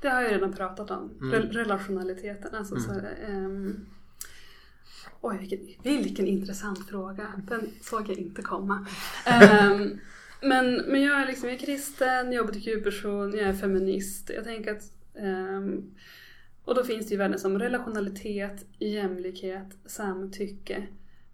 Det 0.00 0.08
har 0.08 0.22
jag 0.22 0.32
redan 0.32 0.52
pratat 0.52 0.90
om. 0.90 1.10
Mm. 1.20 1.32
Re- 1.42 1.52
relationaliteten. 1.52 2.54
Alltså, 2.54 2.80
så, 2.80 2.92
ehm, 3.26 3.86
oj, 5.20 5.38
vilken, 5.38 5.82
vilken 5.82 6.26
intressant 6.26 6.88
fråga. 6.88 7.42
Den 7.48 7.70
såg 7.82 8.08
jag 8.08 8.18
inte 8.18 8.42
komma. 8.42 8.86
Ehm, 9.26 10.00
men, 10.42 10.74
men 10.76 11.02
jag 11.02 11.22
är 11.22 11.26
liksom 11.26 11.48
jag 11.48 11.60
är 11.60 11.66
kristen, 11.66 12.32
jag 12.32 12.44
är 12.44 12.48
hbtq-person, 12.48 13.32
jag 13.32 13.48
är 13.48 13.52
feminist. 13.52 14.30
Jag 14.34 14.44
tänker 14.44 14.72
att 14.72 14.92
ehm, 15.14 15.94
och 16.64 16.74
då 16.74 16.84
finns 16.84 17.06
det 17.06 17.12
ju 17.12 17.18
värden 17.18 17.38
som 17.38 17.58
relationalitet, 17.58 18.66
jämlikhet, 18.78 19.76
samtycke. 19.86 20.86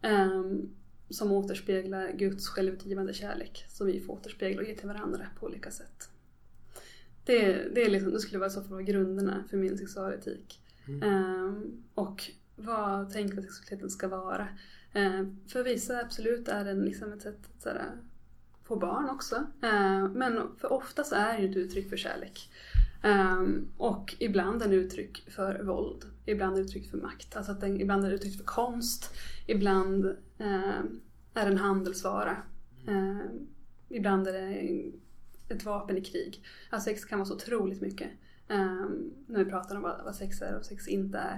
ehm, 0.03 0.71
som 1.11 1.33
återspeglar 1.33 2.13
Guds 2.13 2.49
självutgivande 2.49 3.15
kärlek 3.15 3.65
som 3.69 3.87
vi 3.87 4.01
får 4.01 4.15
återspegla 4.15 4.63
och 4.63 4.69
ge 4.69 4.75
till 4.75 4.89
varandra 4.89 5.27
på 5.41 5.47
olika 5.47 5.71
sätt. 5.71 6.09
Det, 7.25 7.53
det, 7.75 7.83
är 7.85 7.91
liksom, 7.91 8.13
det 8.13 8.21
skulle 8.21 8.39
vara 8.39 8.51
så 8.51 8.63
för 8.63 8.71
vara 8.71 8.83
grunderna 8.83 9.45
för 9.51 9.57
min 9.57 9.79
sexualetik. 9.79 10.61
Mm. 10.89 11.03
Ehm, 11.03 11.85
och 11.95 12.31
vad 12.57 13.13
tänker 13.13 13.39
att 13.39 13.45
sexualiteten 13.45 13.91
ska 13.91 14.09
vara? 14.09 14.49
Ehm, 14.93 15.37
för 15.49 15.65
vissa 15.65 16.01
absolut 16.01 16.49
är 16.49 16.65
den 16.65 16.81
liksom 16.81 17.13
ett 17.13 17.23
sätt 17.23 17.39
att 17.57 17.63
på 18.71 18.77
barn 18.77 19.11
också. 19.11 19.37
Eh, 19.63 20.09
men 20.09 20.57
för 20.57 20.73
oftast 20.73 21.13
är 21.13 21.37
det 21.37 21.43
ju 21.43 21.51
ett 21.51 21.57
uttryck 21.57 21.89
för 21.89 21.97
kärlek. 21.97 22.51
Eh, 23.03 23.43
och 23.77 24.17
ibland 24.19 24.63
en 24.63 24.73
uttryck 24.73 25.31
för 25.31 25.63
våld. 25.63 26.05
Ibland 26.27 26.59
uttryck 26.59 26.91
för 26.91 26.99
makt. 26.99 27.37
Alltså 27.37 27.53
att 27.53 27.61
den, 27.61 27.81
ibland 27.81 28.05
är 28.05 28.09
det 28.09 28.15
uttryck 28.15 28.37
för 28.37 28.45
konst. 28.45 29.15
Ibland 29.47 30.05
eh, 30.39 30.79
är 31.35 31.45
det 31.45 31.51
en 31.51 31.59
handelsvara. 31.59 32.37
Ibland 33.89 34.29
är 34.29 34.33
det 34.33 34.93
ett 35.55 35.65
vapen 35.65 35.97
i 35.99 36.01
krig. 36.01 36.45
Alltså 36.71 36.91
sex 36.91 37.05
kan 37.05 37.19
vara 37.19 37.27
så 37.27 37.35
otroligt 37.35 37.81
mycket. 37.81 38.11
Um, 38.49 39.15
när 39.27 39.45
vi 39.45 39.51
pratar 39.51 39.77
om 39.77 39.83
vad, 39.83 40.05
vad 40.05 40.15
sex 40.15 40.43
är 40.43 40.57
och 40.57 40.65
sex 40.65 40.89
inte 40.89 41.19
är. 41.19 41.37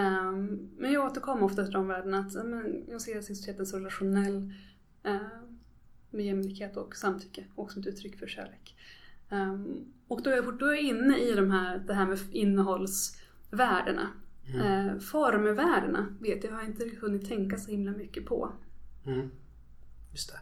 Um, 0.00 0.70
men 0.78 0.92
jag 0.92 1.04
återkommer 1.04 1.44
ofta 1.44 1.64
till 1.64 1.72
de 1.72 1.88
värdena 1.88 2.18
att 2.18 2.34
ja, 2.34 2.44
men, 2.44 2.84
jag 2.88 3.00
ser 3.00 3.20
sexualiteten 3.20 3.66
så 3.66 3.76
relationell 3.76 4.52
Um, 5.04 5.53
med 6.14 6.26
jämlikhet 6.26 6.76
och 6.76 6.96
samtycke 6.96 7.44
och 7.54 7.70
som 7.72 7.82
ett 7.82 7.88
uttryck 7.88 8.18
för 8.18 8.26
kärlek. 8.26 8.76
Ehm, 9.28 9.84
och 10.08 10.22
då 10.22 10.30
är, 10.30 10.36
jag, 10.36 10.58
då 10.58 10.66
är 10.66 10.72
jag 10.72 10.82
inne 10.82 11.18
i 11.18 11.34
de 11.34 11.50
här, 11.50 11.78
det 11.78 11.94
här 11.94 12.06
med 12.06 12.18
innehållsvärdena. 12.32 14.08
Uh, 14.54 14.98
formvärdena 14.98 16.16
vet 16.20 16.44
jag, 16.44 16.52
har 16.52 16.58
jag 16.58 16.68
inte 16.70 16.90
hunnit 17.00 17.28
tänka 17.28 17.58
så 17.58 17.70
himla 17.70 17.92
mycket 17.92 18.26
på. 18.26 18.52
Mm. 19.06 19.30
Just 20.12 20.32
det. 20.32 20.38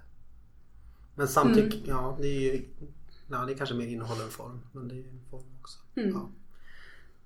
Men 1.14 1.28
samtycke, 1.28 1.76
Mm. 1.76 1.88
ja 1.88 2.18
det 2.20 2.28
är 2.28 2.40
ju 2.40 2.64
ja, 3.30 3.44
det 3.46 3.52
är 3.52 3.56
kanske 3.56 3.74
mer 3.74 3.86
innehåll 3.86 4.20
än 4.20 4.28
form. 4.28 4.60
Men 4.72 4.88
det 4.88 4.94
är 4.94 4.96
ju 4.96 5.08
en 5.08 5.20
form 5.30 5.42
också. 5.60 5.78
Mm. 5.94 6.10
Ja, 6.10 6.30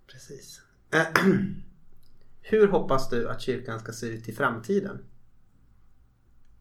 precis. 0.06 0.62
Hur 2.42 2.68
hoppas 2.68 3.10
du 3.10 3.28
att 3.28 3.40
kyrkan 3.40 3.80
ska 3.80 3.92
se 3.92 4.06
ut 4.06 4.28
i 4.28 4.32
framtiden? 4.32 4.98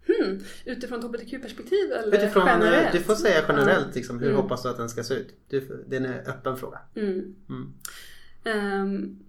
Hmm. 0.07 0.39
Utifrån 0.65 0.99
ett 0.99 1.05
hbtq-perspektiv 1.05 1.91
eller 1.91 2.17
Utifrån, 2.17 2.47
eh, 2.47 2.53
generellt? 2.53 2.91
du 2.91 2.99
får 2.99 3.15
säga 3.15 3.45
generellt 3.47 3.95
liksom, 3.95 4.19
hur 4.19 4.29
Mm. 4.29 4.41
hoppas 4.41 4.63
du 4.63 4.69
att 4.69 4.77
den 4.77 4.89
ska 4.89 5.03
se 5.03 5.13
ut? 5.13 5.35
Du, 5.49 5.85
det 5.87 5.95
är 5.95 6.01
en 6.01 6.13
öppen 6.13 6.57
fråga. 6.57 6.79
Mm. 6.95 7.35
Ehm, 8.43 9.19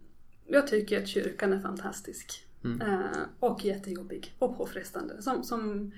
jag 0.47 0.67
tycker 0.67 1.03
att 1.03 1.09
kyrkan 1.09 1.53
är 1.53 1.61
fantastisk. 1.61 2.43
Eh, 2.65 3.01
och 3.41 3.65
jättejobbig 3.65 4.35
och 4.39 4.57
påfrestande. 4.57 5.23
Som, 5.23 5.43
som, 5.45 5.93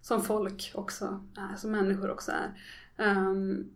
som 0.00 0.22
folk 0.22 0.70
också 0.74 1.24
är, 1.36 1.56
som 1.56 1.70
människor 1.70 2.10
också 2.10 2.32
är. 2.32 2.54
Ehm, 2.96 3.70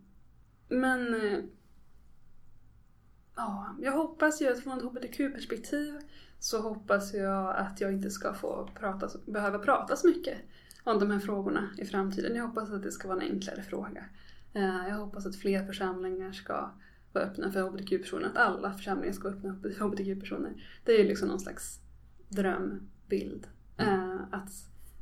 men 0.69 1.15
eh, 1.15 1.39
ja, 3.37 3.77
jag 3.81 3.93
hoppas 3.93 4.43
ju 4.43 4.49
att 4.53 4.61
från 4.61 4.79
ett 4.79 4.85
hbtq-perspektiv 4.85 5.99
så 6.45 6.61
hoppas 6.61 7.15
jag 7.15 7.57
att 7.57 7.81
jag 7.81 7.93
inte 7.93 8.11
ska 8.11 8.35
få 8.35 8.69
prata, 8.75 9.09
behöva 9.27 9.59
prata 9.59 9.97
så 9.97 10.07
mycket 10.07 10.39
om 10.85 10.99
de 10.99 11.11
här 11.11 11.19
frågorna 11.19 11.69
i 11.79 11.85
framtiden. 11.85 12.37
Jag 12.37 12.47
hoppas 12.47 12.71
att 12.71 12.83
det 12.83 12.93
ska 12.93 13.09
vara 13.09 13.23
en 13.23 13.33
enklare 13.33 13.63
fråga. 13.63 14.05
Eh, 14.53 14.89
Jag 14.89 14.95
hoppas 14.97 15.27
att 15.27 15.37
fler 15.37 15.67
församlingar 15.67 16.33
ska 16.33 16.71
vara 17.13 17.25
öppna 17.25 17.53
för 17.53 17.63
hbtq-personer, 17.63 18.27
att 18.27 18.37
alla 18.37 18.73
församlingar 18.73 19.13
ska 19.13 19.29
vara 19.29 19.35
öppna 19.37 19.57
för 19.63 19.71
hbtq-personer. 19.71 20.53
Det 20.85 20.93
är 20.93 20.99
ju 20.99 21.09
liksom 21.09 21.29
någon 21.29 21.41
slags 21.41 21.81
drömbild. 22.29 23.47
Eh, 23.77 24.17
att 24.31 24.51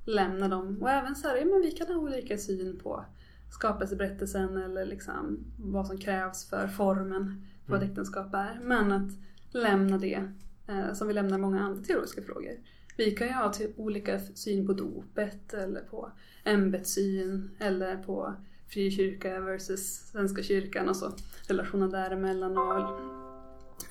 lämna 0.04 0.48
dem 0.48 0.78
och 0.82 0.90
även 0.90 1.16
så 1.16 1.28
här, 1.28 1.36
ja, 1.36 1.44
men 1.44 1.60
vi 1.62 1.70
kan 1.70 1.86
ha 1.86 1.96
olika 1.96 2.38
syn 2.38 2.78
på 2.82 3.04
skapelseberättelsen 3.50 4.56
eller 4.56 4.86
liksom 4.86 5.38
vad 5.58 5.86
som 5.86 5.98
krävs 5.98 6.50
för 6.50 6.68
formen 6.68 7.46
för 7.64 7.72
vad 7.72 7.82
ett 7.82 7.88
äktenskap 7.90 8.34
är. 8.34 8.60
Men 8.62 8.92
att 8.92 9.12
lämna 9.50 9.98
det 9.98 10.32
Eh, 10.66 10.92
som 10.92 11.08
vi 11.08 11.14
lämnar 11.14 11.38
många 11.38 11.60
andra 11.60 11.84
teologiska 11.84 12.22
frågor. 12.22 12.58
Vi 12.96 13.10
kan 13.10 13.26
ju 13.26 13.32
ha 13.32 13.52
till 13.52 13.72
olika 13.76 14.20
syn 14.20 14.66
på 14.66 14.72
dopet 14.72 15.54
eller 15.54 15.80
på 15.80 16.12
ämbetssyn 16.44 17.50
eller 17.58 17.96
på 17.96 18.34
frikyrka 18.68 19.40
versus 19.40 20.10
Svenska 20.10 20.42
kyrkan 20.42 20.88
och 20.88 20.96
så 20.96 21.12
relationen 21.48 21.90
däremellan 21.90 22.58
och 22.58 23.00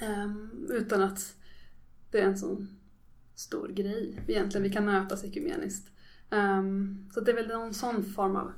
ehm, 0.01 0.67
utan 0.69 1.01
att 1.01 1.35
det 2.11 2.21
är 2.21 2.25
en 2.25 2.37
sån 2.37 2.67
stor 3.35 3.67
grej 3.67 4.23
egentligen. 4.27 4.63
Vi 4.63 4.69
kan 4.69 4.85
mötas 4.85 5.23
ekumeniskt. 5.23 5.91
Um, 6.29 7.09
så 7.13 7.21
det 7.21 7.31
är 7.31 7.35
väl 7.35 7.47
någon 7.47 7.73
sån 7.73 8.03
form 8.03 8.35
av... 8.35 8.51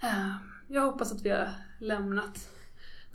Ehm, 0.00 0.30
jag 0.68 0.82
hoppas 0.82 1.12
att 1.12 1.22
vi 1.22 1.30
har 1.30 1.48
lämnat 1.80 2.55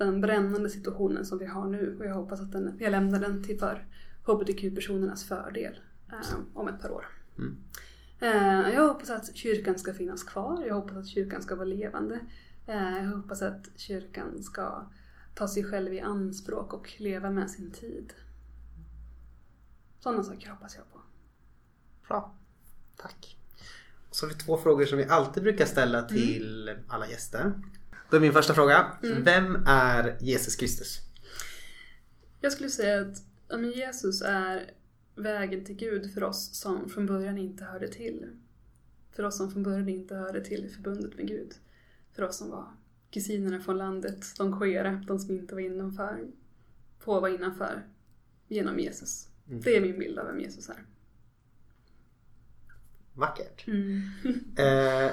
den 0.06 0.22
brännande 0.22 0.70
situationen 0.70 1.26
som 1.26 1.38
vi 1.38 1.46
har 1.46 1.68
nu 1.68 1.98
och 2.00 2.06
jag 2.06 2.14
hoppas 2.14 2.42
att 2.42 2.52
den, 2.52 2.78
jag 2.80 2.92
lämnar 2.92 3.20
den 3.20 3.44
till 3.44 3.60
för 3.60 3.86
hbtq-personernas 4.26 5.24
fördel 5.24 5.80
ehm, 6.12 6.46
om 6.54 6.68
ett 6.68 6.82
par 6.82 6.92
år. 6.92 7.06
Mm. 7.38 7.58
Eh, 8.20 8.74
jag 8.74 8.88
hoppas 8.88 9.10
att 9.10 9.36
kyrkan 9.36 9.80
ska 9.80 9.94
finnas 9.94 10.24
kvar. 10.24 10.64
Jag 10.68 10.76
hoppas 10.76 10.98
att 10.98 11.08
kyrkan 11.08 11.42
ska 11.42 11.56
vara 11.56 11.66
levande. 11.66 12.20
Eh, 12.68 12.98
jag 12.98 13.18
hoppas 13.18 13.42
att 13.42 13.70
kyrkan 13.76 14.44
ska 14.44 14.90
ta 15.36 15.48
sig 15.48 15.64
själv 15.64 15.94
i 15.94 16.00
anspråk 16.00 16.74
och 16.74 16.92
leva 16.98 17.30
med 17.30 17.50
sin 17.50 17.72
tid. 17.72 18.14
Sådana 20.00 20.24
saker 20.24 20.50
hoppas 20.50 20.76
jag 20.76 20.92
på. 20.92 21.02
Bra. 22.08 22.36
Tack. 22.98 23.38
Så 24.12 24.26
har 24.26 24.34
vi 24.34 24.40
två 24.40 24.58
frågor 24.58 24.86
som 24.86 24.98
vi 24.98 25.06
alltid 25.06 25.44
brukar 25.44 25.66
ställa 25.66 26.02
till 26.02 26.78
alla 26.88 27.08
gäster. 27.08 27.54
Då 28.12 28.18
är 28.18 28.22
min 28.22 28.34
första 28.34 28.54
fråga. 28.54 28.98
Vem 29.02 29.56
är 29.68 30.18
Jesus 30.22 30.56
Kristus? 30.56 31.00
Jag 32.42 32.52
skulle 32.52 32.70
säga 32.70 33.02
att 33.02 33.18
Jesus 33.76 34.22
är 34.22 34.72
vägen 35.16 35.66
till 35.66 35.76
Gud 35.76 36.14
för 36.14 36.24
oss 36.24 36.56
som 36.56 36.90
från 36.90 37.06
början 37.06 37.38
inte 37.38 37.64
hörde 37.64 37.88
till. 37.88 38.28
För 39.12 39.24
oss 39.24 39.38
som 39.38 39.52
från 39.52 39.64
början 39.64 39.90
inte 39.90 40.16
hörde 40.16 40.46
till 40.46 40.70
förbundet 40.70 41.18
med 41.18 41.28
Gud. 41.28 41.54
För 42.14 42.24
oss 42.24 42.38
som 42.38 42.50
var 42.50 42.68
kusinerna 43.12 43.60
från 43.60 43.78
landet, 43.78 44.26
de 44.38 44.60
queera, 44.60 45.04
de 45.08 45.20
som 45.20 45.36
inte 45.36 45.56
var 45.56 45.62
innanför, 45.62 46.28
få 47.00 47.20
vara 47.20 47.32
innanför, 47.32 47.84
genom 48.48 48.80
Jesus. 48.80 49.28
Det 49.46 49.78
är 49.78 49.82
min 49.82 50.00
bild 50.00 50.20
av 50.20 50.26
vem 50.26 50.40
Jesus 50.40 50.70
är. 50.70 50.84
Vackert. 53.14 53.68
Eh, 54.58 55.12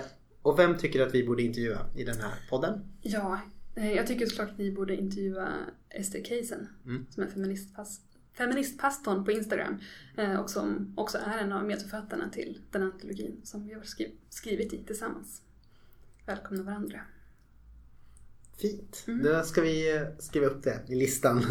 och 0.49 0.59
vem 0.59 0.79
tycker 0.79 0.99
du 0.99 1.05
att 1.05 1.15
vi 1.15 1.27
borde 1.27 1.43
intervjua 1.43 1.79
i 1.97 2.05
den 2.05 2.17
här 2.21 2.35
podden? 2.51 2.81
Ja, 3.03 3.41
eh, 3.75 3.93
jag 3.93 4.07
tycker 4.07 4.27
såklart 4.27 4.51
att 4.51 4.59
ni 4.59 4.71
borde 4.73 4.97
intervjua 4.97 5.49
Esther 5.91 6.23
Keisen 6.25 6.69
Mm. 6.85 7.07
som 7.11 7.23
är 7.23 7.27
feministpas- 7.27 8.01
feministpastorn 8.33 9.25
på 9.25 9.33
Instagram 9.33 9.79
eh, 10.17 10.41
och 10.41 10.51
som 10.51 10.95
också 10.97 11.19
är 11.19 11.39
en 11.39 11.53
av 11.53 11.65
medförfattarna 11.65 12.29
till 12.31 12.59
den 12.71 12.83
antologin 12.83 13.41
som 13.45 13.67
vi 13.67 13.75
har 13.75 13.83
skri- 13.83 14.15
skrivit 14.29 14.73
i 14.73 14.85
tillsammans. 14.85 15.43
Välkomna 16.27 16.63
varandra. 16.63 17.01
Fint. 18.61 19.05
Då 19.25 19.43
ska 19.43 19.61
vi 19.61 19.97
eh, 19.97 20.03
skriva 20.19 20.47
upp 20.47 20.63
det 20.63 20.81
i 20.89 20.95
listan. 20.95 21.45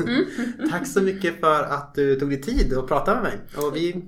Tack 0.70 0.88
så 0.88 1.01
mycket 1.01 1.39
för 1.39 1.64
att 1.64 1.95
du 1.95 2.20
tog 2.20 2.30
dig 2.30 2.41
tid 2.41 2.78
att 2.78 2.88
prata 2.88 3.14
med 3.14 3.24
mig. 3.24 3.39
Och 3.58 3.76
vi 3.76 4.05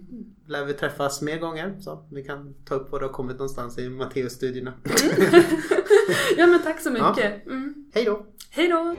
lär 0.48 0.66
vi 0.66 0.74
träffas 0.74 1.22
mer 1.22 1.40
gånger 1.40 1.78
så 1.80 2.08
vi 2.12 2.24
kan 2.24 2.54
ta 2.66 2.76
upp 2.76 2.92
var 2.92 3.00
du 3.00 3.06
har 3.06 3.14
kommit 3.14 3.38
någonstans 3.38 3.78
i 3.78 3.90
Matteus-studierna. 3.90 4.74
Ja 6.38 6.48
men 6.48 6.62
tack 6.62 6.82
så 6.82 6.92
mycket. 6.92 7.46
Mm. 7.46 7.86
Hej 7.94 8.06
då! 8.06 8.26
Hej 8.50 8.68
då! 8.68 8.96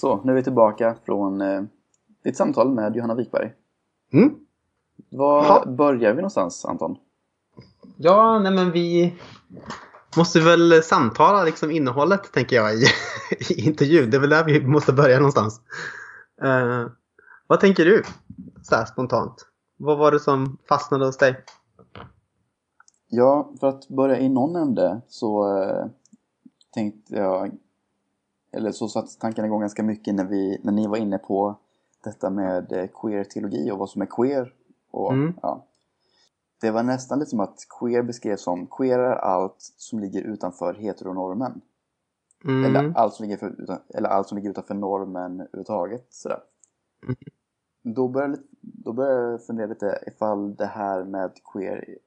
Så, 0.00 0.20
nu 0.24 0.32
är 0.32 0.36
vi 0.36 0.42
tillbaka 0.42 0.96
från 1.04 1.40
eh, 1.40 1.62
ditt 2.24 2.36
samtal 2.36 2.74
med 2.74 2.96
Johanna 2.96 3.14
Wikberg. 3.14 3.52
Mm. 4.12 4.34
Var 5.10 5.44
Ja. 5.44 5.64
börjar 5.66 6.10
vi 6.10 6.16
någonstans, 6.16 6.64
Anton? 6.64 6.96
Ja, 7.96 8.38
nej 8.38 8.52
men 8.52 8.72
vi 8.72 9.14
måste 10.16 10.40
väl 10.40 10.82
samtala 10.82 11.44
liksom 11.44 11.70
innehållet 11.70 12.32
tänker 12.32 12.56
jag 12.56 12.74
i, 12.74 12.84
i 13.50 13.66
intervjun. 13.66 14.10
Det 14.10 14.16
är 14.16 14.20
väl 14.20 14.30
där 14.30 14.44
vi 14.44 14.66
måste 14.66 14.92
börja 14.92 15.16
någonstans. 15.16 15.60
Eh, 16.42 16.86
vad 17.46 17.60
tänker 17.60 17.84
du 17.84 18.02
så 18.62 18.74
här 18.74 18.84
spontant? 18.84 19.46
Vad 19.76 19.98
var 19.98 20.12
det 20.12 20.20
som 20.20 20.58
fastnade 20.68 21.06
hos 21.06 21.16
dig? 21.16 21.44
Ja, 23.08 23.52
för 23.60 23.66
att 23.68 23.88
börja 23.88 24.18
i 24.18 24.28
någon 24.28 24.56
ände 24.56 25.00
så 25.08 25.58
eh, 25.62 25.86
tänkte 26.74 27.14
jag, 27.14 27.50
eller 28.52 28.72
så 28.72 28.88
satt 28.88 29.18
tanken 29.20 29.44
igång 29.44 29.60
ganska 29.60 29.82
mycket 29.82 30.14
när, 30.14 30.24
vi, 30.24 30.60
när 30.62 30.72
ni 30.72 30.86
var 30.86 30.96
inne 30.96 31.18
på 31.18 31.58
detta 32.04 32.30
med 32.30 32.72
eh, 32.72 32.88
queer-teologi 32.94 33.70
och 33.70 33.78
vad 33.78 33.90
som 33.90 34.02
är 34.02 34.06
queer. 34.06 34.54
Och, 34.90 35.12
Mm. 35.12 35.34
ja. 35.42 35.66
Det 36.60 36.70
var 36.70 36.82
nästan 36.82 37.18
lite 37.18 37.30
som 37.30 37.40
att 37.40 37.58
queer 37.80 38.02
beskrevs 38.02 38.42
som 38.42 38.66
queer 38.66 38.98
är 38.98 39.12
allt 39.12 39.56
som 39.58 39.98
ligger 40.00 40.22
utanför 40.22 40.74
heteronormen. 40.74 41.60
Mm. 42.44 42.64
Eller, 42.64 42.92
allt 42.96 43.14
som 43.14 43.24
ligger 43.24 43.36
för, 43.36 43.62
utan, 43.62 43.78
eller 43.88 44.08
allt 44.08 44.28
som 44.28 44.38
ligger 44.38 44.50
utanför 44.50 44.74
normen 44.74 45.40
överhuvudtaget. 45.40 46.06
Sådär. 46.10 46.40
Då 47.82 48.08
började, 48.08 48.38
då 48.60 48.92
började 48.92 49.30
jag 49.30 49.46
fundera 49.46 49.66
lite 49.66 49.98
ifall 50.06 50.54
det 50.54 50.66
här 50.66 51.04
med 51.04 51.30
queer, 51.52 51.98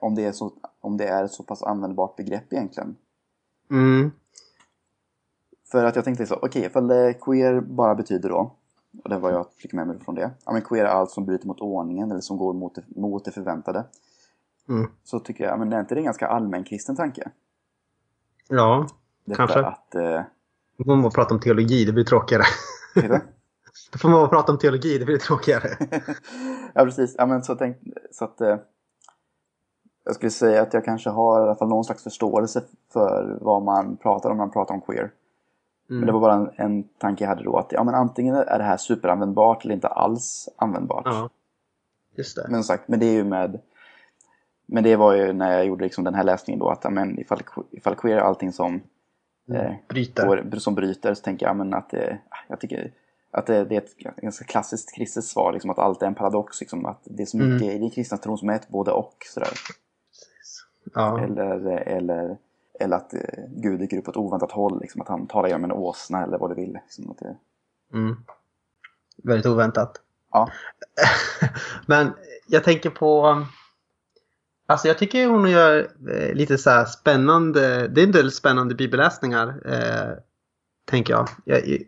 om 0.00 0.14
det 0.14 0.24
är, 0.24 0.32
så, 0.32 0.52
om 0.80 0.96
det 0.96 1.06
är 1.06 1.24
ett 1.24 1.32
så 1.32 1.42
pass 1.42 1.62
användbart 1.62 2.16
begrepp 2.16 2.52
egentligen. 2.52 2.96
Mm. 3.70 4.10
För 5.74 5.84
att 5.84 5.96
jag 5.96 6.04
tänkte 6.04 6.26
så, 6.26 6.34
okej, 6.34 6.64
ifall 6.64 6.88
det 6.88 7.14
queer 7.14 7.60
bara 7.60 7.94
betyder 7.94 8.28
då, 8.28 8.52
och 9.04 9.10
det 9.10 9.18
var 9.18 9.30
jag 9.30 9.46
fick 9.56 9.72
med 9.72 9.86
mig 9.86 9.98
från 9.98 10.14
det, 10.14 10.30
ja 10.44 10.52
men 10.52 10.62
queer 10.62 10.84
är 10.84 10.88
allt 10.88 11.10
som 11.10 11.24
bryter 11.24 11.46
mot 11.46 11.60
ordningen 11.60 12.10
eller 12.10 12.20
som 12.20 12.36
går 12.36 12.52
mot 12.52 12.74
det, 12.74 12.82
mot 13.00 13.24
det 13.24 13.30
förväntade. 13.30 13.84
Mm. 14.68 14.90
Så 15.04 15.20
tycker 15.20 15.44
jag, 15.44 15.58
men 15.58 15.72
är 15.72 15.80
inte 15.80 15.94
det 15.94 16.00
en 16.00 16.04
ganska 16.04 16.26
allmän 16.26 16.64
kristen 16.64 16.96
tanke? 16.96 17.30
Ja, 18.48 18.86
Detta 19.24 19.36
Kanske. 19.36 19.60
att, 19.60 19.94
eh, 19.94 20.22
då 20.78 20.84
får 20.84 20.96
man 20.96 21.10
prata 21.10 21.34
om 21.34 21.40
teologi, 21.40 21.84
det 21.84 21.92
blir 21.92 22.04
tråkigare. 22.04 22.44
Då 23.92 23.98
får 23.98 24.08
man 24.08 24.20
bara 24.20 24.28
prata 24.28 24.52
om 24.52 24.58
teologi, 24.58 24.98
det 24.98 25.04
blir 25.04 25.18
tråkigare. 25.18 25.68
ja, 26.74 26.84
precis. 26.84 27.14
Ja, 27.18 27.26
men 27.26 27.42
så, 27.42 27.54
tänk, 27.54 27.76
så 28.10 28.24
att 28.24 28.40
eh, 28.40 28.56
jag 30.04 30.14
skulle 30.14 30.30
säga 30.30 30.62
att 30.62 30.74
jag 30.74 30.84
kanske 30.84 31.10
har 31.10 31.40
i 31.40 31.42
alla 31.42 31.54
fall 31.54 31.68
någon 31.68 31.84
slags 31.84 32.02
förståelse 32.02 32.64
för 32.92 33.38
vad 33.40 33.62
man 33.62 33.96
pratar 33.96 34.30
om 34.30 34.36
när 34.36 34.44
man 34.44 34.52
pratar 34.52 34.74
om 34.74 34.80
queer. 34.80 35.10
Men 35.86 36.06
det 36.06 36.12
var 36.12 36.20
bara 36.20 36.34
en, 36.34 36.50
en 36.56 36.84
tanke 36.98 37.24
jag 37.24 37.28
hade 37.28 37.44
då 37.44 37.56
att 37.56 37.72
ja, 37.72 37.84
men 37.84 37.94
antingen 37.94 38.34
är 38.34 38.58
det 38.58 38.64
här 38.64 38.76
superanvändbart 38.76 39.64
eller 39.64 39.74
inte 39.74 39.88
alls 39.88 40.48
användbart. 40.56 41.04
Ja, 41.04 41.30
just 42.16 42.36
det. 42.36 42.46
Men 42.50 42.64
sagt, 42.64 42.88
men 42.88 43.00
det 43.00 43.06
är 43.06 43.12
ju 43.12 43.24
med 43.24 43.60
men 44.66 44.84
det 44.84 44.96
var 44.96 45.14
ju 45.14 45.32
när 45.32 45.52
jag 45.52 45.66
gjorde 45.66 45.84
liksom 45.84 46.04
den 46.04 46.14
här 46.14 46.24
läsningen 46.24 46.60
då 46.60 46.68
att 46.68 46.84
ja, 46.84 46.90
men 46.90 47.18
ifall, 47.18 47.40
ifall 47.70 47.94
queer 47.94 48.16
är 48.16 48.20
allting 48.20 48.52
som, 48.52 48.80
eh, 49.52 49.72
Bryter. 49.88 50.26
går, 50.26 50.58
som 50.58 50.74
bryter 50.74 51.14
så 51.14 51.22
tänker 51.22 51.46
jag 51.46 51.50
ja, 51.50 51.54
men 51.54 51.74
att 51.74 51.94
eh, 51.94 52.16
jag 52.48 52.60
tycker 52.60 52.92
att 53.30 53.46
det, 53.46 53.64
det 53.64 53.76
är 53.76 53.80
ett 53.80 53.96
ganska 54.16 54.44
klassiskt 54.44 54.94
kristet 54.94 55.24
svar 55.24 55.52
liksom, 55.52 55.70
att 55.70 55.78
allt 55.78 56.02
är 56.02 56.06
en 56.06 56.14
paradox 56.14 56.60
liksom, 56.60 56.86
att 56.86 57.00
det 57.04 57.22
är 57.22 57.26
så 57.26 57.36
mycket 57.36 57.72
i 57.72 57.78
den 57.78 57.90
kristna 57.90 58.18
tron 58.18 58.38
som 58.38 58.48
är 58.48 58.54
ett 58.54 58.68
både 58.68 58.90
och 58.90 59.16
sådär. 59.34 59.52
Ja. 60.94 61.20
Eller, 61.20 61.66
eller, 61.66 62.36
eller 62.80 62.96
att 62.96 63.14
eh, 63.14 63.20
Gud 63.48 63.78
dyker 63.80 63.98
upp 63.98 64.04
på 64.04 64.10
ett 64.10 64.16
oväntat 64.16 64.52
håll 64.52 64.80
liksom, 64.80 65.00
att 65.00 65.08
han 65.08 65.26
talar 65.26 65.48
genom 65.48 65.64
en 65.64 65.72
åsna 65.72 66.22
eller 66.22 66.38
vad 66.38 66.50
du 66.50 66.54
vill. 66.54 66.72
Liksom, 66.72 67.10
att 67.10 67.18
det, 67.18 67.36
Mm. 67.92 68.16
Väldigt 69.22 69.46
oväntat. 69.46 70.00
ja. 70.32 70.50
Men 71.86 72.12
jag 72.46 72.64
tänker 72.64 72.90
på... 72.90 73.42
Alltså 74.66 74.88
jag 74.88 74.98
tycker 74.98 75.26
hon 75.26 75.50
gör 75.50 75.88
eh, 76.10 76.34
lite 76.34 76.58
så 76.58 76.70
här 76.70 76.84
spännande, 76.84 77.88
det 77.88 78.00
är 78.00 78.06
en 78.06 78.12
del 78.12 78.32
spännande 78.32 78.74
bibelläsningar. 78.74 79.62
Eh, 79.64 80.18
tänker 80.84 81.12
jag. 81.12 81.28
jag. 81.44 81.78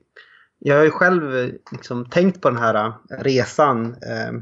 Jag 0.58 0.76
har 0.76 0.84
ju 0.84 0.90
själv 0.90 1.36
eh, 1.36 1.50
liksom 1.72 2.10
tänkt 2.10 2.40
på 2.40 2.50
den 2.50 2.58
här 2.58 2.74
eh, 2.86 2.92
resan. 3.18 3.86
Eh, 3.86 4.32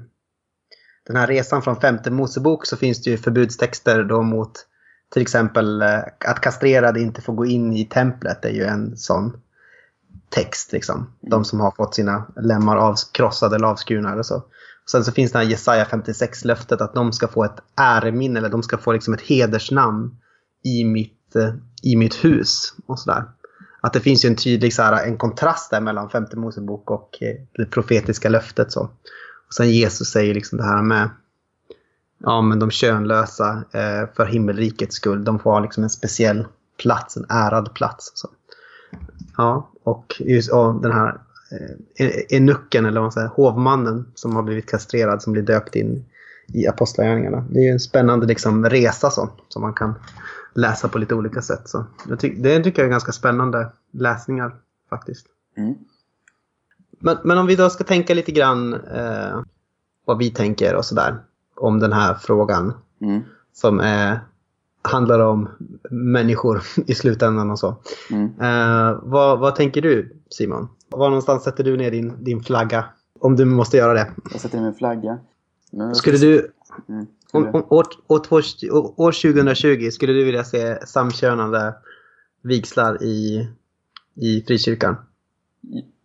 den 1.07 1.16
här 1.16 1.26
resan 1.26 1.62
från 1.62 1.80
femte 1.80 2.11
Mosebok 2.11 2.66
så 2.66 2.76
finns 2.76 3.03
det 3.03 3.11
ju 3.11 3.16
förbudstexter 3.16 4.05
då 4.05 4.22
mot 4.22 4.66
till 5.15 5.23
exempel 5.23 5.83
eh, 5.83 5.99
att 6.27 6.41
kastrerade 6.41 7.01
inte 7.01 7.21
får 7.21 7.33
gå 7.33 7.47
in 7.47 7.73
i 7.73 7.85
templet. 7.85 8.45
Är 8.45 8.51
ju 8.51 8.65
en 8.65 8.97
sån 8.97 9.37
text. 10.29 10.73
Liksom. 10.73 11.11
De 11.21 11.45
som 11.45 11.61
har 11.61 11.71
fått 11.71 11.95
sina 11.95 12.27
lemmar 12.37 12.77
avkrossade 12.77 13.57
eller 13.57 13.67
avskurna 13.67 14.12
eller 14.12 14.23
så. 14.23 14.43
Sen 14.91 15.05
så 15.05 15.12
finns 15.12 15.33
det 15.33 15.39
här 15.39 15.45
Jesaja 15.47 15.85
56-löftet 15.85 16.81
att 16.81 16.95
de 16.95 17.12
ska 17.12 17.29
få 17.29 17.45
ett 17.45 17.61
äreminne 17.77 18.39
eller 18.39 18.49
de 18.49 18.62
ska 18.62 18.79
få 18.79 18.93
liksom 18.93 19.15
ett 19.15 19.21
hedersnamn 19.21 20.17
i 20.65 20.85
mitt, 20.85 21.37
eh, 21.37 21.55
i 21.83 21.97
mitt 21.97 22.25
hus. 22.25 22.75
och 22.87 22.99
sådär. 22.99 23.25
Att 23.81 23.93
det 23.93 24.01
finns 24.01 24.25
ju 24.25 24.29
en 24.29 24.37
tydlig 24.37 24.75
så 24.75 24.83
här, 24.83 25.07
en 25.07 25.19
kontrast 25.19 25.71
där 25.71 25.81
mellan 25.81 26.11
femte 26.11 26.37
Mosebok 26.37 26.91
och 26.91 27.19
eh, 27.21 27.37
det 27.53 27.67
profetiska 27.67 28.29
löftet. 28.29 28.73
Så. 28.73 28.81
Och 29.47 29.55
sen 29.55 29.71
Jesus 29.71 30.09
säger 30.09 30.35
liksom 30.35 30.59
det 30.59 30.65
här 30.65 30.83
med 30.83 31.09
ja, 32.25 32.41
men 32.41 32.59
de 32.59 32.70
könlösa 32.70 33.64
eh, 33.72 34.09
för 34.16 34.27
himmelrikets 34.27 34.97
skull. 34.97 35.25
De 35.25 35.39
får 35.39 35.51
ha 35.51 35.61
liksom 35.61 35.83
en 35.83 35.91
speciell 35.91 36.47
plats, 36.83 37.16
en 37.16 37.27
ärad 37.29 37.75
plats. 37.75 38.12
Så. 38.14 38.29
Ja, 39.37 39.70
och, 39.83 40.14
just, 40.18 40.53
och 40.53 40.83
den 40.83 40.93
här 40.93 41.20
eh, 41.99 42.37
enucken, 42.39 42.87
eller 42.87 43.01
vad 43.01 43.05
man 43.05 43.12
säger, 43.12 43.29
hovmannen 43.29 44.12
som 44.14 44.37
har 44.37 44.43
blivit 44.43 44.70
kastrerad 44.70 45.22
som 45.22 45.33
blir 45.33 45.43
döpt 45.43 45.77
in 45.77 46.05
i 46.47 46.66
Apostlagärningarna. 46.66 47.45
Det 47.51 47.59
är 47.59 47.64
ju 47.64 47.70
en 47.70 47.81
spännande 47.81 48.27
liksom, 48.27 48.64
resa 48.64 49.11
så, 49.11 49.31
som 49.49 49.62
man 49.62 49.75
kan 49.75 49.95
läsa 50.55 50.89
på 50.89 50.99
lite 50.99 51.14
olika 51.14 51.43
sätt. 51.43 51.68
Så 51.68 51.85
jag 52.09 52.20
ty- 52.20 52.35
det 52.43 52.64
tycker 52.64 52.83
jag 52.83 52.87
är 52.87 52.91
ganska 52.91 53.12
spännande 53.12 53.72
läsningar 53.93 54.55
faktiskt. 54.91 55.27
Mm. 55.57 55.75
Men, 56.99 57.16
men 57.25 57.39
om 57.39 57.47
vi 57.47 57.57
då 57.57 57.70
ska 57.70 57.85
tänka 57.85 58.14
lite 58.14 58.33
grann 58.33 58.75
eh, 58.75 59.41
vad 60.05 60.18
vi 60.18 60.31
tänker 60.31 60.75
och 60.75 60.85
sådär 60.85 61.18
om 61.57 61.81
den 61.81 61.93
här 61.93 62.15
frågan 62.15 62.73
Mm. 63.01 63.23
som 63.53 63.81
är, 63.81 64.21
handlar 64.83 65.21
om 65.21 65.49
människor 65.91 66.63
i 66.87 66.95
slutändan 66.95 67.51
och 67.51 67.59
så. 67.59 67.77
Mm. 68.11 68.41
Eh, 68.41 68.99
vad, 69.03 69.39
vad 69.39 69.55
tänker 69.57 69.83
du 69.83 70.17
Simon? 70.31 70.69
Var 70.89 71.09
någonstans 71.09 71.43
sätter 71.43 71.65
du 71.65 71.77
ner 71.77 71.91
din, 71.91 72.25
din 72.25 72.43
flagga? 72.43 72.85
Om 73.21 73.37
du 73.37 73.45
måste 73.45 73.77
göra 73.77 73.93
det. 73.95 74.11
Jag 74.33 74.41
sätter 74.41 74.59
in 74.59 74.65
min 74.65 74.75
flagga. 74.75 75.19
Men, 75.73 75.95
Skulle 75.95 76.19
du, 76.19 76.51
Mm. 76.89 77.07
om, 77.33 77.47
om, 77.47 77.65
år, 77.69 77.87
år, 78.07 78.23
år 78.97 79.13
2020, 79.13 79.91
skulle 79.91 80.13
du 80.13 80.25
vilja 80.25 80.45
se 80.45 80.87
samkönade 80.87 81.75
vigslar 82.43 83.03
i, 83.03 83.49
i 84.15 84.43
frikyrkan? 84.47 84.97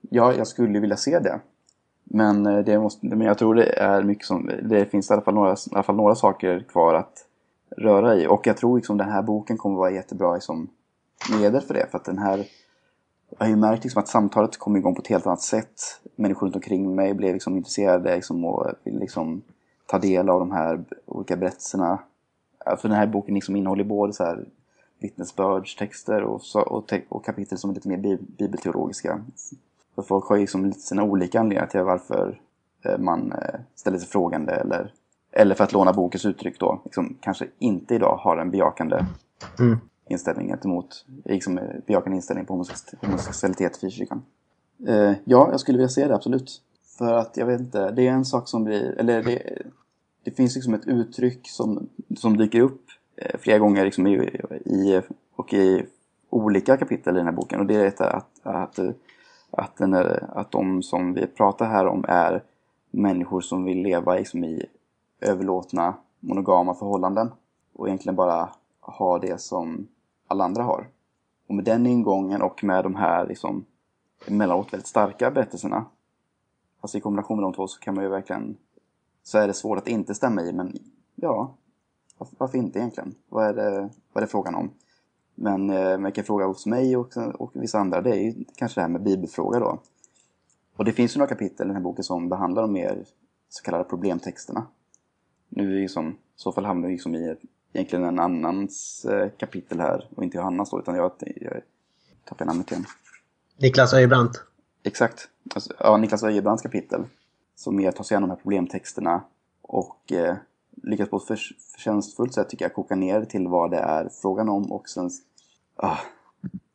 Ja, 0.09 0.33
jag 0.33 0.47
skulle 0.47 0.79
vilja 0.79 0.97
se 0.97 1.19
det. 1.19 1.39
Men, 2.11 2.45
eh, 2.45 2.59
det 2.59 2.79
måste, 2.79 3.05
men 3.05 3.21
jag 3.21 3.37
tror 3.37 3.55
det 3.55 3.79
är 3.79 4.03
mycket 4.03 4.25
som, 4.25 4.51
det 4.63 4.85
finns 4.85 5.09
i 5.09 5.13
alla, 5.13 5.21
fall 5.21 5.33
några, 5.33 5.53
i 5.53 5.55
alla 5.71 5.83
fall 5.83 5.95
några 5.95 6.15
saker 6.15 6.59
kvar 6.59 6.93
att 6.93 7.25
röra 7.77 8.15
i. 8.15 8.27
Och 8.27 8.47
jag 8.47 8.57
tror 8.57 8.77
liksom 8.77 8.97
den 8.97 9.09
här 9.09 9.21
boken 9.21 9.57
kommer 9.57 9.75
vara 9.75 9.91
jättebra 9.91 10.33
liksom, 10.33 10.67
medel 11.31 11.61
för 11.61 11.73
det. 11.73 11.87
För 11.91 11.97
att 11.97 12.05
den 12.05 12.17
här, 12.17 12.37
jag 13.29 13.45
har 13.45 13.47
ju 13.47 13.55
märkt 13.55 13.83
liksom 13.83 13.99
att 13.99 14.07
samtalet 14.07 14.57
kom 14.57 14.75
igång 14.75 14.95
på 14.95 15.01
ett 15.01 15.07
helt 15.07 15.27
annat 15.27 15.41
sätt. 15.41 15.81
Människor 16.15 16.47
runt 16.47 16.55
omkring 16.55 16.95
mig 16.95 17.13
blev 17.13 17.33
liksom 17.33 17.57
intresserade 17.57 18.15
liksom, 18.15 18.45
och 18.45 18.67
ville 18.83 18.99
liksom, 18.99 19.41
ta 19.85 19.99
del 19.99 20.29
av 20.29 20.39
de 20.39 20.51
här 20.51 20.83
olika 21.05 21.35
berättelserna. 21.35 21.99
För 22.77 22.89
den 22.89 22.97
här 22.97 23.07
boken 23.07 23.35
liksom 23.35 23.55
innehåller 23.55 23.83
både 23.83 24.13
så 24.13 24.23
här 24.23 24.45
vittnesbördstexter 24.99 26.23
och, 26.23 26.41
och, 26.55 26.93
och 27.09 27.25
kapitel 27.25 27.57
som 27.57 27.69
är 27.69 27.73
lite 27.73 27.89
mer 27.89 28.17
bibelteologiska. 28.37 29.21
För 29.95 30.01
folk 30.01 30.25
har 30.25 30.35
ju 30.35 30.41
liksom 30.41 30.65
lite 30.65 30.79
sina 30.79 31.03
olika 31.03 31.39
anledningar 31.39 31.67
till 31.67 31.81
varför 31.81 32.41
eh, 32.85 32.97
man 32.97 33.31
eh, 33.31 33.59
ställer 33.75 33.97
sig 33.97 34.07
frågande 34.07 34.51
eller, 34.53 34.93
eller 35.31 35.55
för 35.55 35.63
att 35.63 35.73
låna 35.73 35.93
bokens 35.93 36.25
uttryck 36.25 36.59
då, 36.59 36.81
liksom, 36.85 37.17
kanske 37.21 37.47
inte 37.59 37.95
idag 37.95 38.15
har 38.15 38.37
en 38.37 38.51
bejakande 38.51 39.05
Mm. 39.59 39.77
inställning 40.09 40.47
gentemot, 40.47 41.05
liksom, 41.25 41.57
eh, 41.57 41.63
bejakande 41.87 42.15
inställning 42.15 42.45
på 42.45 42.53
homosex- 42.53 42.95
homosexualitet 43.05 43.77
i 43.77 43.79
frikyrkan. 43.79 44.21
Eh, 44.87 45.13
ja, 45.23 45.47
jag 45.51 45.59
skulle 45.59 45.77
vilja 45.77 45.89
se 45.89 46.07
det 46.07 46.15
absolut. 46.15 46.61
För 46.97 47.13
att 47.13 47.37
jag 47.37 47.45
vet 47.45 47.59
inte, 47.59 47.91
det 47.91 48.07
är 48.07 48.11
en 48.11 48.25
sak 48.25 48.47
som 48.49 48.63
blir, 48.63 48.99
eller 48.99 49.23
det, 49.23 49.61
det 50.23 50.31
finns 50.31 50.55
liksom 50.55 50.73
ett 50.73 50.87
uttryck 50.87 51.49
som, 51.49 51.89
som 52.17 52.37
dyker 52.37 52.61
upp 52.61 52.81
flera 53.39 53.59
gånger 53.59 53.85
liksom 53.85 54.07
i, 54.07 54.13
i, 54.65 55.01
och 55.35 55.53
i 55.53 55.85
olika 56.29 56.77
kapitel 56.77 57.15
i 57.15 57.17
den 57.17 57.25
här 57.25 57.33
boken. 57.33 57.59
Och 57.59 57.65
det 57.65 57.75
är 57.75 57.83
detta 57.83 58.09
att, 58.09 58.39
att, 58.43 58.79
att, 59.51 59.77
den 59.77 59.93
är, 59.93 60.29
att 60.37 60.51
de 60.51 60.83
som 60.83 61.13
vi 61.13 61.27
pratar 61.27 61.65
här 61.65 61.87
om 61.87 62.05
är 62.07 62.43
människor 62.91 63.41
som 63.41 63.63
vill 63.63 63.81
leva 63.81 64.15
liksom 64.15 64.43
i 64.43 64.65
överlåtna 65.21 65.93
monogama 66.19 66.73
förhållanden. 66.73 67.31
Och 67.73 67.87
egentligen 67.87 68.15
bara 68.15 68.49
ha 68.81 69.19
det 69.19 69.41
som 69.41 69.87
alla 70.27 70.43
andra 70.43 70.63
har. 70.63 70.87
Och 71.47 71.55
med 71.55 71.65
den 71.65 71.87
ingången 71.87 72.41
och 72.41 72.63
med 72.63 72.83
de 72.83 72.95
här 72.95 73.27
liksom 73.27 73.65
emellanåt 74.27 74.73
väldigt 74.73 74.87
starka 74.87 75.31
berättelserna. 75.31 75.85
Alltså 76.81 76.97
i 76.97 77.01
kombination 77.01 77.37
med 77.37 77.43
de 77.43 77.53
två 77.53 77.67
så 77.67 77.79
kan 77.79 77.95
man 77.95 78.03
ju 78.03 78.09
verkligen 78.09 78.57
så 79.23 79.37
är 79.37 79.47
det 79.47 79.53
svårt 79.53 79.77
att 79.77 79.87
inte 79.87 80.15
stämma 80.15 80.41
i 80.41 80.53
men 80.53 80.77
ja, 81.15 81.51
varför, 82.37 82.57
inte 82.57 82.79
egentligen? 82.79 83.15
Vad 83.29 83.45
är 83.45 83.53
det, 83.53 83.89
vad 84.13 84.23
är 84.23 84.27
det 84.27 84.31
frågan 84.31 84.55
om? 84.55 84.69
Men 85.41 85.69
eh, 85.69 85.97
man 85.97 86.11
kan 86.11 86.23
fråga 86.23 86.45
hos 86.45 86.65
mig 86.65 86.97
och, 86.97 87.17
och 87.17 87.51
vissa 87.53 87.79
andra, 87.79 88.01
det 88.01 88.09
är 88.09 88.19
ju 88.19 88.33
kanske 88.55 88.79
det 88.79 88.81
här 88.81 88.89
med 88.89 89.03
bibelfråga 89.03 89.59
då. 89.59 89.79
Och 90.75 90.85
det 90.85 90.91
finns 90.91 91.15
ju 91.15 91.17
några 91.17 91.29
kapitel 91.29 91.65
i 91.65 91.67
den 91.67 91.75
här 91.75 91.83
boken 91.83 92.03
som 92.03 92.29
behandlar 92.29 92.61
de 92.61 92.73
mer 92.73 93.05
så 93.49 93.63
kallade 93.63 93.83
problemtexterna. 93.83 94.67
Nu 95.49 95.77
är 95.77 95.81
liksom, 95.81 96.09
i 96.09 96.15
så 96.35 96.51
fall 96.51 96.65
hamnar 96.65 96.87
vi 96.87 96.93
liksom 96.93 97.15
i 97.15 97.29
ett, 97.29 97.39
egentligen 97.73 98.05
en 98.05 98.19
annans 98.19 99.05
eh, 99.05 99.29
kapitel 99.37 99.79
här 99.79 100.07
och 100.15 100.23
inte 100.23 100.37
Johannas 100.37 100.69
då, 100.69 100.79
utan 100.79 100.95
jag, 100.95 101.11
jag 101.19 101.61
tappar 102.25 102.45
namnet 102.45 102.71
igen. 102.71 102.85
Niklas 103.57 103.93
Öjbrandt. 103.93 104.43
Exakt. 104.83 105.27
Alltså, 105.55 105.73
ja, 105.79 105.97
Niklas 105.97 106.23
Öjebrands 106.23 106.63
kapitel. 106.63 107.03
Som 107.55 107.75
mer 107.75 107.91
tar 107.91 108.03
sig 108.03 108.15
an 108.15 108.21
de 108.21 108.29
här 108.29 108.37
problemtexterna 108.37 109.21
och 109.61 110.11
eh, 110.11 110.35
lyckas 110.83 111.09
på 111.09 111.17
ett 111.17 111.23
för, 111.23 111.39
förtjänstfullt 111.71 112.33
sätt 112.33 112.49
tycker 112.49 112.65
jag 112.65 112.73
koka 112.73 112.95
ner 112.95 113.25
till 113.25 113.47
vad 113.47 113.71
det 113.71 113.77
är 113.77 114.09
frågan 114.21 114.49
om 114.49 114.71
och 114.71 114.89
sen... 114.89 115.09
Ah, 115.81 115.97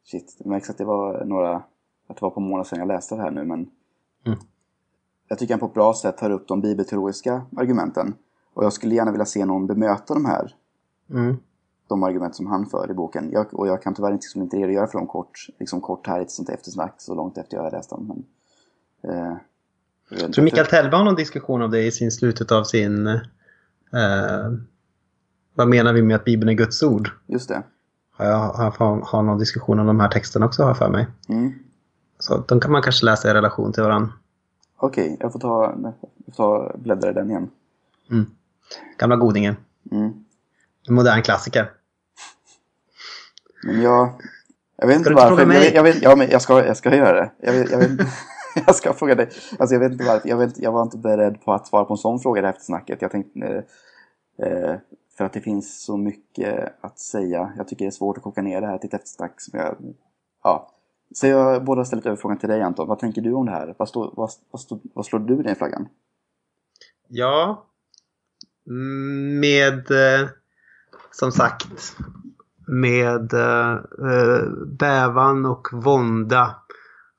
shit, 0.04 0.36
det 0.38 0.48
märks 0.48 0.70
att 0.70 0.78
det 0.78 0.84
var 0.84 1.24
några... 1.24 1.56
Att 2.06 2.16
det 2.16 2.22
var 2.22 2.30
på 2.30 2.40
månader 2.40 2.64
sedan 2.64 2.78
jag 2.78 2.88
läste 2.88 3.14
det 3.14 3.22
här 3.22 3.30
nu 3.30 3.44
men... 3.44 3.70
Mm. 4.26 4.38
Jag 5.28 5.38
tycker 5.38 5.54
han 5.54 5.60
på 5.60 5.66
ett 5.66 5.74
bra 5.74 5.94
sätt 5.94 6.18
tar 6.18 6.30
upp 6.30 6.48
de 6.48 6.60
bibelteologiska 6.60 7.46
argumenten. 7.56 8.14
Och 8.54 8.64
jag 8.64 8.72
skulle 8.72 8.94
gärna 8.94 9.10
vilja 9.10 9.24
se 9.26 9.44
någon 9.44 9.66
bemöta 9.66 10.14
de 10.14 10.24
här 10.24 10.54
Mm. 11.10 11.36
de 11.88 12.02
argument 12.02 12.36
som 12.36 12.46
han 12.46 12.66
för 12.66 12.90
i 12.90 12.94
boken. 12.94 13.30
Jag, 13.32 13.54
och 13.54 13.68
jag 13.68 13.82
kan 13.82 13.94
tyvärr 13.94 14.12
inte, 14.12 14.24
liksom, 14.24 14.42
inte 14.42 14.56
redogöra 14.56 14.86
för 14.86 14.98
dem 14.98 15.06
kort, 15.06 15.46
liksom 15.58 15.80
kort 15.80 16.06
här 16.06 16.20
i 16.20 16.22
ett 16.22 16.30
sånt 16.30 16.48
eftersnack 16.48 16.94
så 16.98 17.14
långt 17.14 17.38
efter 17.38 17.56
jag 17.56 17.64
har 17.64 17.70
läst 17.70 17.90
dem. 17.90 18.24
Men, 19.02 19.14
eh, 19.14 19.36
jag. 20.10 20.32
Tror 20.32 20.44
Mikael 20.44 20.66
Tellberg 20.66 20.98
har 20.98 21.04
någon 21.04 21.14
diskussion 21.14 21.62
om 21.62 21.70
det 21.70 21.82
i 21.82 21.92
sin 21.92 22.12
slutet 22.12 22.52
av 22.52 22.64
sin... 22.64 23.06
Eh, 23.06 23.20
vad 25.54 25.68
menar 25.68 25.92
vi 25.92 26.02
med 26.02 26.16
att 26.16 26.24
Bibeln 26.24 26.48
är 26.48 26.54
Guds 26.54 26.82
ord? 26.82 27.10
Just 27.26 27.48
det. 27.48 27.62
Har 28.16 28.26
jag 28.26 28.38
har, 28.38 29.00
har 29.04 29.22
någon 29.22 29.38
diskussion 29.38 29.80
om 29.80 29.86
de 29.86 30.00
här 30.00 30.08
texterna 30.08 30.46
också 30.46 30.62
har 30.62 30.70
jag 30.70 30.78
för 30.78 30.88
mig. 30.88 31.06
Mm. 31.28 31.52
Så 32.18 32.44
de 32.48 32.60
kan 32.60 32.72
man 32.72 32.82
kanske 32.82 33.06
läsa 33.06 33.30
i 33.30 33.34
relation 33.34 33.72
till 33.72 33.82
varandra. 33.82 34.12
Okej, 34.76 35.16
jag 35.20 35.32
får 35.32 35.38
ta, 35.38 35.74
jag 35.82 35.94
får 36.26 36.32
ta 36.32 36.76
bläddra 36.78 37.10
i 37.10 37.12
den 37.12 37.30
igen. 37.30 37.50
Mm. 38.10 38.26
Gamla 38.98 39.16
godingen. 39.16 39.56
Mm. 39.90 40.12
En 40.88 40.94
modern 40.94 41.22
klassiker. 41.22 41.70
Men 43.64 43.82
jag... 43.82 44.12
Jag 44.76 44.86
vet 44.86 44.96
inte 44.96 45.10
du 45.10 45.12
inte 45.12 45.24
varför. 45.24 45.42
Jag, 45.42 45.60
vet- 45.60 45.74
jag, 45.74 45.82
vet, 45.82 46.02
ja, 46.02 46.16
men 46.16 46.30
jag, 46.30 46.42
ska, 46.42 46.66
jag 46.66 46.76
ska 46.76 46.96
göra 46.96 47.12
det. 47.12 47.30
Jag, 47.40 47.52
vet, 47.52 47.70
jag, 47.70 47.78
vet, 47.78 48.08
jag 48.66 48.74
ska 48.74 48.92
fråga 48.92 49.14
dig. 49.14 49.30
Alltså 49.58 49.74
jag 49.74 49.80
vet 49.80 49.92
inte 49.92 50.04
varför. 50.04 50.28
Jag, 50.28 50.36
vet, 50.36 50.58
jag 50.58 50.72
var 50.72 50.82
inte 50.82 50.98
beredd 50.98 51.44
på 51.44 51.52
att 51.52 51.66
svara 51.66 51.84
på 51.84 51.94
en 51.94 51.98
sån 51.98 52.20
fråga 52.20 52.38
i 52.38 52.42
det 52.42 52.46
här 52.46 52.54
eftersnacket. 52.54 53.02
Jag 53.02 53.10
tänkte... 53.10 53.64
Eh, 54.38 54.46
eh, 54.46 54.76
för 55.16 55.24
att 55.24 55.32
det 55.32 55.40
finns 55.40 55.84
så 55.84 55.96
mycket 55.96 56.74
att 56.80 56.98
säga. 56.98 57.52
Jag 57.56 57.68
tycker 57.68 57.84
det 57.84 57.88
är 57.88 57.90
svårt 57.90 58.16
att 58.16 58.22
koka 58.22 58.42
ner 58.42 58.60
det 58.60 58.66
här 58.66 58.78
till 58.78 58.88
ett 58.88 58.94
eftersnack 58.94 59.40
som 59.40 59.58
jag... 59.58 59.76
Ja. 60.42 60.70
Så 61.14 61.26
jag 61.26 61.64
båda 61.64 61.84
ställt 61.84 62.06
över 62.06 62.16
frågan 62.16 62.38
till 62.38 62.48
dig 62.48 62.62
Anton. 62.62 62.88
Vad 62.88 62.98
tänker 62.98 63.22
du 63.22 63.32
om 63.32 63.46
det 63.46 63.52
här? 63.52 63.74
Vad, 63.78 63.88
stå, 63.88 64.12
vad, 64.16 64.30
vad, 64.50 64.60
stå, 64.60 64.80
vad 64.94 65.06
slår 65.06 65.20
du 65.20 65.40
i 65.40 65.42
den 65.42 65.56
flaggan? 65.56 65.88
Ja. 67.08 67.66
Med, 69.40 69.90
eh, 69.90 70.28
som 71.10 71.32
sagt, 71.32 71.96
med 72.66 73.32
eh, 73.34 73.78
bävan 74.66 75.46
och 75.46 75.68
vånda. 75.72 76.54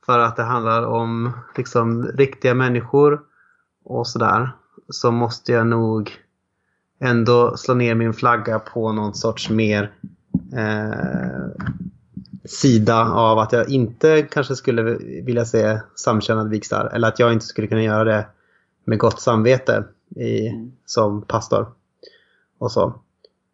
För 0.05 0.19
att 0.19 0.35
det 0.35 0.43
handlar 0.43 0.85
om 0.85 1.31
liksom 1.55 2.03
riktiga 2.03 2.53
människor 2.53 3.21
och 3.83 4.07
sådär. 4.07 4.51
Så 4.89 5.11
måste 5.11 5.51
jag 5.51 5.67
nog 5.67 6.24
ändå 7.05 7.57
slå 7.57 7.73
ner 7.73 7.95
min 7.95 8.13
flagga 8.13 8.59
på 8.59 8.91
någon 8.91 9.13
sorts 9.13 9.49
mer 9.49 9.91
eh, 10.53 11.65
sida 12.45 13.05
av 13.05 13.39
att 13.39 13.51
jag 13.51 13.69
inte 13.69 14.21
kanske 14.21 14.55
skulle 14.55 14.83
vilja 15.23 15.45
se 15.45 15.79
samkönade 15.95 16.49
vigslar. 16.49 16.85
Eller 16.93 17.07
att 17.07 17.19
jag 17.19 17.33
inte 17.33 17.45
skulle 17.45 17.67
kunna 17.67 17.83
göra 17.83 18.03
det 18.03 18.27
med 18.85 18.99
gott 18.99 19.21
samvete 19.21 19.83
i, 20.15 20.49
som 20.85 21.21
pastor. 21.21 21.67
Och 22.57 22.71
så. 22.71 23.01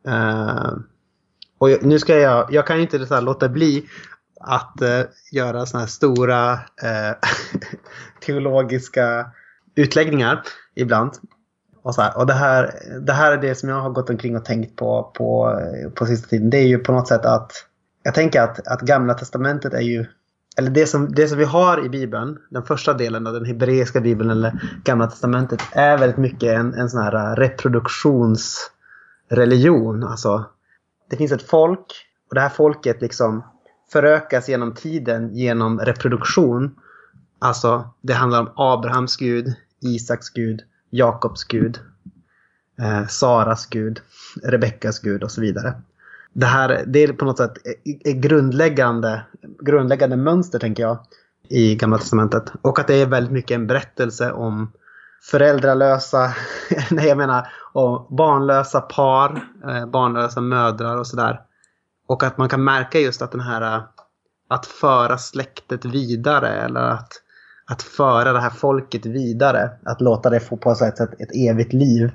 Eh, 0.07 0.73
och 1.57 1.69
jag, 1.69 1.83
nu 1.83 1.99
ska 1.99 2.19
jag, 2.19 2.53
jag 2.53 2.67
kan 2.67 2.75
ju 2.75 2.81
inte 2.81 3.05
så 3.05 3.13
här 3.13 3.21
låta 3.21 3.49
bli 3.49 3.85
att 4.39 4.81
eh, 4.81 5.01
göra 5.31 5.65
såna 5.65 5.81
här 5.81 5.87
stora 5.87 6.53
eh, 6.53 7.15
teologiska 8.25 9.31
utläggningar 9.75 10.43
ibland. 10.75 11.11
Och, 11.81 11.95
så 11.95 12.01
här, 12.01 12.17
och 12.17 12.25
det, 12.25 12.33
här, 12.33 12.73
det 13.01 13.13
här 13.13 13.31
är 13.31 13.37
det 13.37 13.55
som 13.55 13.69
jag 13.69 13.81
har 13.81 13.89
gått 13.89 14.09
omkring 14.09 14.35
och 14.35 14.45
tänkt 14.45 14.75
på, 14.75 15.11
på 15.13 15.59
på 15.95 16.05
sista 16.05 16.27
tiden. 16.27 16.49
Det 16.49 16.57
är 16.57 16.67
ju 16.67 16.77
på 16.77 16.91
något 16.91 17.07
sätt 17.07 17.25
att 17.25 17.51
jag 18.03 18.13
tänker 18.13 18.41
att, 18.41 18.67
att 18.67 18.81
gamla 18.81 19.13
testamentet 19.13 19.73
är 19.73 19.81
ju 19.81 20.05
eller 20.57 20.71
det 20.71 20.87
som, 20.87 21.15
det 21.15 21.27
som 21.27 21.37
vi 21.37 21.43
har 21.43 21.85
i 21.85 21.89
Bibeln, 21.89 22.37
den 22.49 22.63
första 22.63 22.93
delen 22.93 23.27
av 23.27 23.33
den 23.33 23.45
hebreiska 23.45 24.01
Bibeln 24.01 24.29
eller 24.29 24.61
Gamla 24.83 25.07
Testamentet 25.07 25.61
är 25.71 25.97
väldigt 25.97 26.17
mycket 26.17 26.59
en, 26.59 26.73
en 26.73 26.89
sån 26.89 27.01
här 27.01 27.35
reproduktionsreligion. 27.35 30.03
Alltså, 30.03 30.45
det 31.09 31.15
finns 31.15 31.31
ett 31.31 31.49
folk 31.49 31.85
och 32.29 32.35
det 32.35 32.41
här 32.41 32.49
folket 32.49 33.01
liksom 33.01 33.43
förökas 33.91 34.49
genom 34.49 34.73
tiden 34.73 35.35
genom 35.35 35.79
reproduktion. 35.79 36.75
Alltså, 37.39 37.89
det 38.01 38.13
handlar 38.13 38.39
om 38.39 38.51
Abrahams 38.55 39.17
Gud, 39.17 39.53
Isaks 39.81 40.29
Gud, 40.29 40.61
Jakobs 40.91 41.43
Gud, 41.43 41.79
eh, 42.79 43.07
Saras 43.07 43.65
Gud, 43.65 44.01
Rebeckas 44.43 44.99
Gud 44.99 45.23
och 45.23 45.31
så 45.31 45.41
vidare. 45.41 45.73
Det 46.33 46.45
här 46.45 46.83
det 46.87 46.99
är 46.99 47.13
på 47.13 47.25
något 47.25 47.37
sätt 47.37 47.53
ett 48.05 48.15
grundläggande, 48.15 49.21
grundläggande 49.61 50.17
mönster 50.17 50.59
tänker 50.59 50.83
jag 50.83 50.99
i 51.49 51.75
Gamla 51.75 51.97
Testamentet. 51.97 52.53
Och 52.61 52.79
att 52.79 52.87
det 52.87 53.01
är 53.01 53.05
väldigt 53.05 53.31
mycket 53.33 53.55
en 53.55 53.67
berättelse 53.67 54.31
om 54.31 54.71
föräldralösa, 55.31 56.33
nej 56.91 57.07
jag 57.07 57.17
menar 57.17 57.47
om 57.73 58.07
barnlösa 58.09 58.81
par, 58.81 59.41
eh, 59.67 59.85
barnlösa 59.85 60.41
mödrar 60.41 60.97
och 60.97 61.07
sådär. 61.07 61.41
Och 62.07 62.23
att 62.23 62.37
man 62.37 62.49
kan 62.49 62.63
märka 62.63 62.99
just 62.99 63.21
att 63.21 63.31
den 63.31 63.41
här 63.41 63.75
eh, 63.75 63.83
att 64.47 64.65
föra 64.65 65.17
släktet 65.17 65.85
vidare 65.85 66.49
eller 66.49 66.81
att, 66.81 67.13
att 67.71 67.81
föra 67.81 68.33
det 68.33 68.39
här 68.39 68.49
folket 68.49 69.05
vidare. 69.05 69.69
Att 69.83 70.01
låta 70.01 70.29
det 70.29 70.39
få 70.39 70.57
på 70.57 70.75
sig 70.75 70.87
ett, 70.87 70.99
ett, 70.99 71.35
evigt 71.35 71.73
liv 71.73 72.11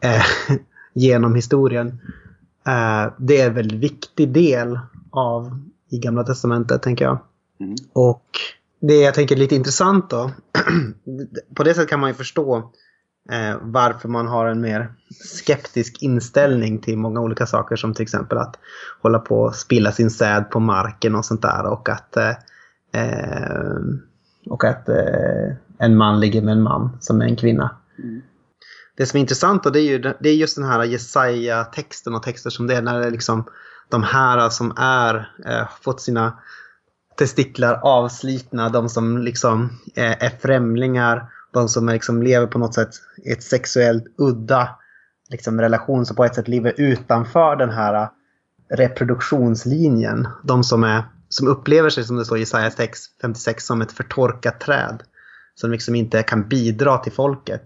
eh, 0.00 0.22
genom 0.92 1.34
historien. 1.34 2.00
Eh, 2.66 3.12
det 3.18 3.40
är 3.40 3.46
en 3.46 3.54
väldigt 3.54 3.80
viktig 3.80 4.32
del 4.32 4.78
av 5.10 5.62
i 5.90 5.98
Gamla 5.98 6.24
Testamentet 6.24 6.82
tänker 6.82 7.04
jag. 7.04 7.18
Mm. 7.60 7.74
Och 7.92 8.24
det 8.80 8.94
jag 8.94 9.14
tänker 9.14 9.34
är 9.34 9.38
lite 9.38 9.56
intressant 9.56 10.10
då. 10.10 10.30
på 11.54 11.62
det 11.62 11.74
sättet 11.74 11.90
kan 11.90 12.00
man 12.00 12.10
ju 12.10 12.14
förstå 12.14 12.56
eh, 13.30 13.56
varför 13.60 14.08
man 14.08 14.26
har 14.26 14.46
en 14.46 14.60
mer 14.60 14.92
skeptisk 15.24 16.02
inställning 16.02 16.78
till 16.78 16.98
många 16.98 17.20
olika 17.20 17.46
saker 17.46 17.76
som 17.76 17.94
till 17.94 18.02
exempel 18.02 18.38
att 18.38 18.56
hålla 19.02 19.18
på 19.18 19.40
och 19.40 19.54
spilla 19.54 19.92
sin 19.92 20.10
säd 20.10 20.50
på 20.50 20.60
marken 20.60 21.14
och 21.14 21.24
sånt 21.24 21.42
där 21.42 21.66
och 21.66 21.88
att 21.88 22.16
eh, 22.16 22.30
eh 22.92 23.76
och 24.50 24.64
att 24.64 24.88
eh, 24.88 25.52
en 25.78 25.96
man 25.96 26.20
ligger 26.20 26.42
med 26.42 26.52
en 26.52 26.62
man 26.62 26.98
som 27.00 27.20
är 27.20 27.26
en 27.26 27.36
kvinna. 27.36 27.76
Mm. 27.98 28.22
Det 28.96 29.06
som 29.06 29.16
är 29.16 29.20
intressant 29.20 29.62
då, 29.62 29.70
det 29.70 29.80
är, 29.80 29.90
ju, 29.90 29.98
det 29.98 30.28
är 30.28 30.34
just 30.34 30.56
den 30.56 30.64
här 30.64 30.84
Jesaja-texten 30.84 32.14
och 32.14 32.22
texter 32.22 32.50
som 32.50 32.66
det 32.66 32.76
är 32.76 32.82
när 32.82 33.00
det 33.00 33.06
är 33.06 33.10
liksom 33.10 33.44
de 33.88 34.02
här 34.02 34.48
som 34.48 34.72
är, 34.76 35.30
eh, 35.46 35.68
fått 35.80 36.00
sina 36.00 36.38
testiklar 37.18 37.80
avslitna, 37.82 38.68
de 38.68 38.88
som 38.88 39.18
liksom 39.18 39.70
är, 39.94 40.16
är 40.20 40.30
främlingar, 40.30 41.26
de 41.52 41.68
som 41.68 41.88
är, 41.88 41.92
liksom 41.92 42.22
lever 42.22 42.46
på 42.46 42.58
något 42.58 42.74
sätt 42.74 42.90
i 43.24 43.32
ett 43.32 43.42
sexuellt 43.42 44.04
udda 44.18 44.68
liksom, 45.30 45.60
relation, 45.60 46.06
som 46.06 46.16
på 46.16 46.24
ett 46.24 46.34
sätt 46.34 46.48
lever 46.48 46.74
utanför 46.76 47.56
den 47.56 47.70
här 47.70 47.94
eh, 47.94 48.08
reproduktionslinjen. 48.68 50.28
De 50.42 50.64
som, 50.64 50.84
är, 50.84 51.02
som 51.28 51.48
upplever 51.48 51.90
sig, 51.90 52.04
som 52.04 52.16
det 52.16 52.24
står 52.24 52.36
i 52.36 52.40
Jesaja 52.40 52.70
56, 53.20 53.66
som 53.66 53.82
ett 53.82 53.92
förtorkat 53.92 54.60
träd. 54.60 55.02
Som 55.54 55.70
liksom 55.70 55.94
inte 55.94 56.22
kan 56.22 56.48
bidra 56.48 56.98
till 56.98 57.12
folket. 57.12 57.62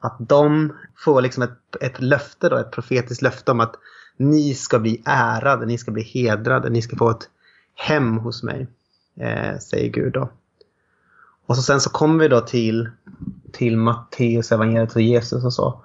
Att 0.00 0.16
de 0.18 0.72
får 0.96 1.22
liksom 1.22 1.42
ett, 1.42 1.76
ett 1.80 2.00
löfte, 2.00 2.48
då, 2.48 2.56
ett 2.56 2.70
profetiskt 2.70 3.22
löfte 3.22 3.50
om 3.50 3.60
att 3.60 3.74
ni 4.16 4.54
ska 4.54 4.78
bli 4.78 5.02
ärade, 5.04 5.66
ni 5.66 5.78
ska 5.78 5.90
bli 5.90 6.02
hedrade, 6.02 6.70
ni 6.70 6.82
ska 6.82 6.96
få 6.96 7.10
ett 7.10 7.28
hem 7.74 8.18
hos 8.18 8.42
mig. 8.42 8.66
Eh, 9.16 9.58
säger 9.58 9.88
Gud 9.88 10.12
då. 10.12 10.30
Och 11.46 11.56
så 11.56 11.62
sen 11.62 11.80
så 11.80 11.90
kommer 11.90 12.18
vi 12.18 12.28
då 12.28 12.40
till, 12.40 12.90
till 13.52 13.76
Matteus 13.76 14.52
evangeliet 14.52 14.94
och 14.94 15.02
Jesus 15.02 15.44
och 15.44 15.52
så. 15.52 15.84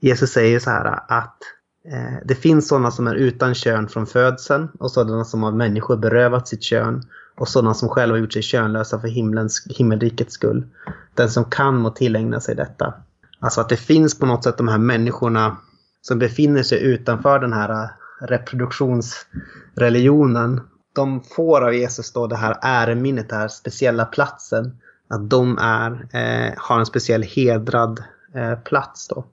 Jesus 0.00 0.30
säger 0.30 0.60
så 0.60 0.70
här 0.70 1.00
att 1.08 1.38
Eh, 1.84 2.14
det 2.24 2.34
finns 2.34 2.68
sådana 2.68 2.90
som 2.90 3.06
är 3.06 3.14
utan 3.14 3.54
kön 3.54 3.88
från 3.88 4.06
födseln 4.06 4.68
och 4.78 4.90
sådana 4.90 5.24
som 5.24 5.44
av 5.44 5.56
människor 5.56 5.96
berövat 5.96 6.48
sitt 6.48 6.62
kön 6.62 7.02
och 7.34 7.48
sådana 7.48 7.74
som 7.74 7.88
själva 7.88 8.18
gjort 8.18 8.32
sig 8.32 8.42
könlösa 8.42 9.00
för 9.00 9.08
himlens, 9.08 9.66
himmelrikets 9.70 10.34
skull. 10.34 10.66
Den 11.14 11.30
som 11.30 11.44
kan 11.44 11.76
må 11.76 11.90
tillägna 11.90 12.40
sig 12.40 12.54
detta. 12.54 12.94
Alltså 13.40 13.60
att 13.60 13.68
det 13.68 13.76
finns 13.76 14.18
på 14.18 14.26
något 14.26 14.44
sätt 14.44 14.56
de 14.56 14.68
här 14.68 14.78
människorna 14.78 15.56
som 16.02 16.18
befinner 16.18 16.62
sig 16.62 16.82
utanför 16.82 17.38
den 17.38 17.52
här 17.52 17.70
eh, 17.70 17.88
reproduktionsreligionen. 18.20 20.60
De 20.92 21.20
får 21.20 21.64
av 21.64 21.74
Jesus 21.74 22.12
då 22.12 22.26
det 22.26 22.36
här 22.36 22.56
äreminnet, 22.62 23.28
den 23.28 23.38
här 23.38 23.48
speciella 23.48 24.04
platsen. 24.04 24.76
Att 25.08 25.30
de 25.30 25.58
är, 25.58 26.08
eh, 26.12 26.52
har 26.56 26.78
en 26.78 26.86
speciell 26.86 27.22
hedrad 27.22 28.02
eh, 28.34 28.54
plats 28.54 29.08
då. 29.08 29.24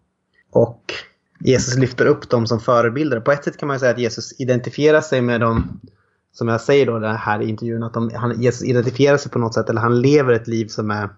Och 0.52 0.94
Jesus 1.40 1.78
lyfter 1.78 2.06
upp 2.06 2.30
dem 2.30 2.48
som 2.48 2.60
förebilder. 2.60 3.20
På 3.20 3.32
ett 3.32 3.44
sätt 3.44 3.58
kan 3.58 3.68
man 3.68 3.80
säga 3.80 3.92
att 3.92 4.00
Jesus 4.00 4.40
identifierar 4.40 5.02
sig 5.02 5.22
med 5.22 5.42
dem, 5.42 5.80
som 6.34 6.48
jag 6.48 6.62
säger 6.62 6.86
då 6.86 7.00
det 7.00 7.08
här 7.08 7.42
i 7.42 7.50
intervjun, 7.50 7.84
att 7.84 7.94
de, 7.94 8.12
han, 8.16 8.42
Jesus 8.42 8.64
identifierar 8.64 9.18
sig 9.18 9.32
på 9.32 9.40
något 9.40 9.54
sätt, 9.54 9.70
eller 9.70 9.82
han 9.82 10.02
lever 10.02 10.34
ett 10.34 10.48
liv 10.48 10.68
som 10.68 10.92
är 10.92 11.10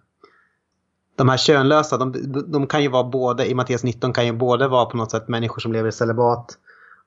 de 1.15 1.30
här 1.30 1.38
könlösa, 1.38 1.98
de, 1.98 2.14
de 2.48 2.68
kan 2.68 2.84
ju 2.84 2.89
vara 2.89 3.03
både, 3.03 3.49
i 3.49 3.53
Matteus 3.53 3.84
19 3.84 4.14
kan 4.14 4.26
ju 4.26 4.34
både 4.34 4.68
vara 4.68 4.85
på 4.85 4.98
något 4.98 5.11
sätt 5.11 5.27
människor 5.27 5.60
som 5.60 5.73
lever 5.73 5.89
i 5.89 5.91
celibat 5.91 6.57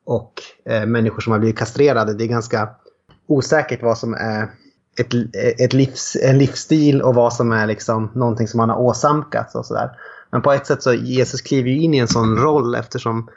och 0.04 0.32
eh, 0.64 0.86
människor 0.86 1.20
som 1.20 1.32
har 1.32 1.38
blivit 1.38 1.58
kastrerade. 1.58 2.14
Det 2.14 2.24
är 2.24 2.28
ganska 2.28 2.68
osäkert 3.26 3.82
vad 3.82 3.98
som 3.98 4.14
är 4.14 4.50
ett, 4.98 5.14
ett 5.60 5.72
livs, 5.72 6.16
en 6.22 6.38
livsstil 6.38 7.02
och 7.02 7.14
vad 7.14 7.32
som 7.32 7.52
är 7.52 7.66
liksom 7.66 8.10
någonting 8.14 8.48
som 8.48 8.58
man 8.58 8.70
har 8.70 8.80
åsamkats 8.80 9.54
och 9.54 9.66
sådär. 9.66 9.90
Men 10.34 10.42
på 10.42 10.52
ett 10.52 10.66
sätt 10.66 10.82
så 10.82 10.94
Jesus 10.94 11.40
kliver 11.40 11.70
ju 11.70 11.80
in 11.80 11.94
i 11.94 11.98
en 11.98 12.08
sån 12.08 12.36
roll 12.36 12.74
eftersom 12.74 13.28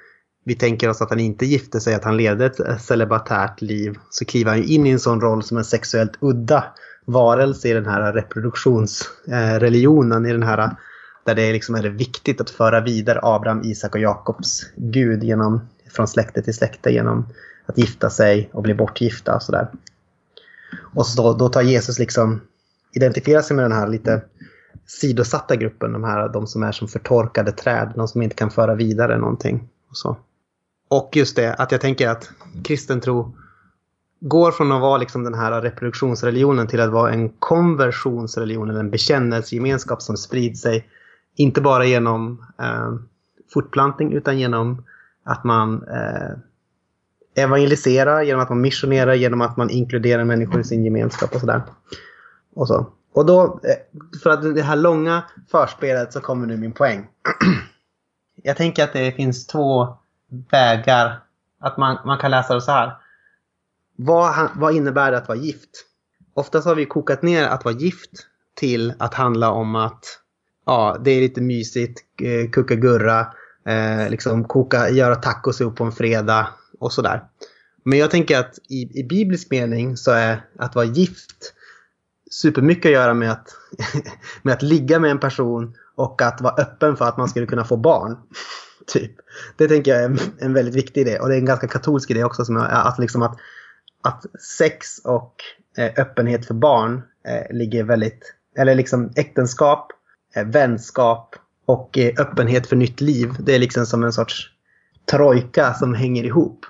vi 0.45 0.55
tänker 0.55 0.89
oss 0.89 1.01
att 1.01 1.09
han 1.09 1.19
inte 1.19 1.45
gifte 1.45 1.79
sig, 1.79 1.93
att 1.93 2.03
han 2.03 2.17
levde 2.17 2.45
ett 2.45 2.81
celibatärt 2.81 3.61
liv. 3.61 3.97
Så 4.09 4.25
kliver 4.25 4.51
han 4.51 4.61
ju 4.61 4.65
in 4.65 4.87
i 4.87 4.89
en 4.89 4.99
sån 4.99 5.21
roll 5.21 5.43
som 5.43 5.57
en 5.57 5.65
sexuellt 5.65 6.11
udda 6.19 6.63
varelse 7.05 7.69
i 7.69 7.73
den 7.73 7.85
här 7.85 8.13
reproduktionsreligionen. 8.13 10.25
Eh, 10.25 10.29
I 10.29 10.33
den 10.33 10.43
här, 10.43 10.75
där 11.23 11.35
det 11.35 11.53
liksom 11.53 11.75
är 11.75 11.83
viktigt 11.83 12.41
att 12.41 12.49
föra 12.49 12.81
vidare 12.81 13.19
Abraham, 13.23 13.61
Isak 13.63 13.95
och 13.95 14.01
Jakobs 14.01 14.65
Gud 14.75 15.23
genom, 15.23 15.61
från 15.91 16.07
släkte 16.07 16.41
till 16.41 16.53
släkte 16.53 16.89
genom 16.89 17.25
att 17.65 17.77
gifta 17.77 18.09
sig 18.09 18.49
och 18.53 18.63
bli 18.63 18.73
bortgifta 18.73 19.35
och 19.35 19.43
sådär. 19.43 19.67
Och 20.95 21.07
så 21.07 21.33
då, 21.33 21.49
tar 21.49 21.61
Jesus 21.61 21.99
liksom, 21.99 22.41
identifierar 22.93 23.41
sig 23.41 23.55
med 23.55 23.65
den 23.65 23.71
här 23.71 23.87
lite 23.87 24.21
sidosatta 24.87 25.55
gruppen, 25.55 25.93
de 25.93 26.03
här 26.03 26.29
de 26.29 26.47
som 26.47 26.63
är 26.63 26.71
som 26.71 26.87
förtorkade 26.87 27.51
träd, 27.51 27.93
de 27.95 28.07
som 28.07 28.21
inte 28.21 28.35
kan 28.35 28.51
föra 28.51 28.75
vidare 28.75 29.17
någonting. 29.17 29.69
Och, 29.89 29.97
så. 29.97 30.17
och 30.89 31.09
just 31.13 31.35
det, 31.35 31.53
att 31.53 31.71
jag 31.71 31.81
tänker 31.81 32.09
att 32.09 32.29
kristen 32.63 33.01
tro 33.01 33.35
går 34.19 34.51
från 34.51 34.71
att 34.71 34.81
vara 34.81 34.97
liksom 34.97 35.23
den 35.23 35.33
här 35.33 35.61
reproduktionsreligionen 35.61 36.67
till 36.67 36.79
att 36.79 36.91
vara 36.91 37.11
en 37.11 37.29
konversionsreligion 37.29 38.69
eller 38.69 38.79
en 38.79 38.91
bekännelsegemenskap 38.91 40.01
som 40.01 40.17
sprider 40.17 40.55
sig 40.55 40.87
inte 41.35 41.61
bara 41.61 41.85
genom 41.85 42.45
eh, 42.59 42.93
fortplantning 43.53 44.13
utan 44.13 44.39
genom 44.39 44.83
att 45.23 45.43
man 45.43 45.87
eh, 45.87 46.31
evangeliserar, 47.43 48.21
genom 48.21 48.41
att 48.41 48.49
man 48.49 48.61
missionerar, 48.61 49.13
genom 49.13 49.41
att 49.41 49.57
man 49.57 49.69
inkluderar 49.69 50.23
människor 50.23 50.59
i 50.59 50.63
sin 50.63 50.85
gemenskap 50.85 51.35
och 51.35 51.39
sådär. 51.39 51.61
Och, 52.53 52.67
så 52.67 52.85
och 53.17 53.25
då, 53.25 53.59
eh, 53.63 54.19
för 54.23 54.29
att 54.29 54.55
det 54.55 54.61
här 54.61 54.75
långa 54.75 55.23
förspelet 55.51 56.13
så 56.13 56.21
kommer 56.21 56.47
nu 56.47 56.57
min 56.57 56.71
poäng. 56.71 57.07
Jag 58.43 58.57
tänker 58.57 58.83
att 58.83 58.93
det 58.93 59.11
finns 59.11 59.47
två 59.47 59.97
vägar. 60.51 61.19
Att 61.59 61.77
man, 61.77 61.97
man 62.05 62.17
kan 62.17 62.31
läsa 62.31 62.53
det 62.53 62.61
så 62.61 62.71
här. 62.71 62.97
Vad, 63.95 64.49
vad 64.55 64.75
innebär 64.75 65.11
det 65.11 65.17
att 65.17 65.27
vara 65.27 65.37
gift? 65.37 65.69
Oftast 66.33 66.67
har 66.67 66.75
vi 66.75 66.85
kokat 66.85 67.21
ner 67.21 67.47
att 67.47 67.65
vara 67.65 67.75
gift 67.75 68.11
till 68.55 68.93
att 68.99 69.13
handla 69.13 69.51
om 69.51 69.75
att 69.75 70.05
ja, 70.65 70.97
det 71.03 71.11
är 71.11 71.21
lite 71.21 71.41
mysigt, 71.41 71.99
eh, 72.21 72.49
kucka 72.49 72.75
gurra, 72.75 73.19
eh, 73.65 74.09
liksom 74.09 74.43
koka, 74.43 74.89
göra 74.89 75.15
tacos 75.15 75.61
ihop 75.61 75.75
på 75.75 75.83
en 75.83 75.91
fredag 75.91 76.47
och 76.79 76.93
sådär. 76.93 77.23
Men 77.83 77.99
jag 77.99 78.11
tänker 78.11 78.39
att 78.39 78.59
i, 78.69 78.99
i 78.99 79.03
biblisk 79.03 79.51
mening 79.51 79.97
så 79.97 80.11
är 80.11 80.45
att 80.59 80.75
vara 80.75 80.85
gift 80.85 81.53
supermycket 82.31 82.85
att 82.85 82.93
göra 82.93 83.13
med 83.13 83.31
att, 83.31 83.55
med 84.41 84.53
att 84.53 84.61
ligga 84.61 84.99
med 84.99 85.11
en 85.11 85.19
person 85.19 85.75
och 85.95 86.21
att 86.21 86.41
vara 86.41 86.53
öppen 86.53 86.97
för 86.97 87.05
att 87.05 87.17
man 87.17 87.29
skulle 87.29 87.45
kunna 87.45 87.65
få 87.65 87.77
barn. 87.77 88.17
Typ. 88.87 89.11
Det 89.57 89.67
tänker 89.67 89.91
jag 89.91 90.03
är 90.03 90.19
en, 90.39 90.53
väldigt 90.53 90.75
viktig 90.75 91.01
idé 91.01 91.19
och 91.19 91.29
det 91.29 91.35
är 91.35 91.39
en 91.39 91.45
ganska 91.45 91.67
katolsk 91.67 92.11
idé 92.11 92.23
också. 92.23 92.45
Som 92.45 92.57
är, 92.57 92.87
att, 92.87 92.99
liksom 92.99 93.21
att 93.21 93.37
att 94.01 94.25
sex 94.41 94.99
och 95.03 95.35
eh, 95.77 95.91
öppenhet 95.97 96.45
för 96.45 96.53
barn 96.53 97.01
eh, 97.27 97.55
ligger 97.55 97.83
väldigt, 97.83 98.33
eller 98.57 98.75
liksom 98.75 99.11
äktenskap, 99.15 99.91
eh, 100.35 100.45
vänskap 100.45 101.35
och 101.65 101.97
öppenhet 101.97 102.67
för 102.67 102.75
nytt 102.75 103.01
liv. 103.01 103.33
Det 103.39 103.55
är 103.55 103.59
liksom 103.59 103.85
som 103.85 104.03
en 104.03 104.13
sorts 104.13 104.51
trojka 105.11 105.73
som 105.73 105.93
hänger 105.93 106.23
ihop. 106.23 106.65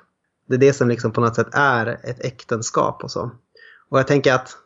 Det 0.47 0.55
är 0.55 0.59
det 0.59 0.73
som 0.73 0.89
liksom 0.89 1.11
på 1.11 1.21
något 1.21 1.35
sätt 1.35 1.47
är 1.53 1.99
ett 2.03 2.25
äktenskap 2.25 3.03
och 3.03 3.11
så. 3.11 3.31
Och 3.89 3.99
jag 3.99 4.07
tänker 4.07 4.33
att 4.33 4.57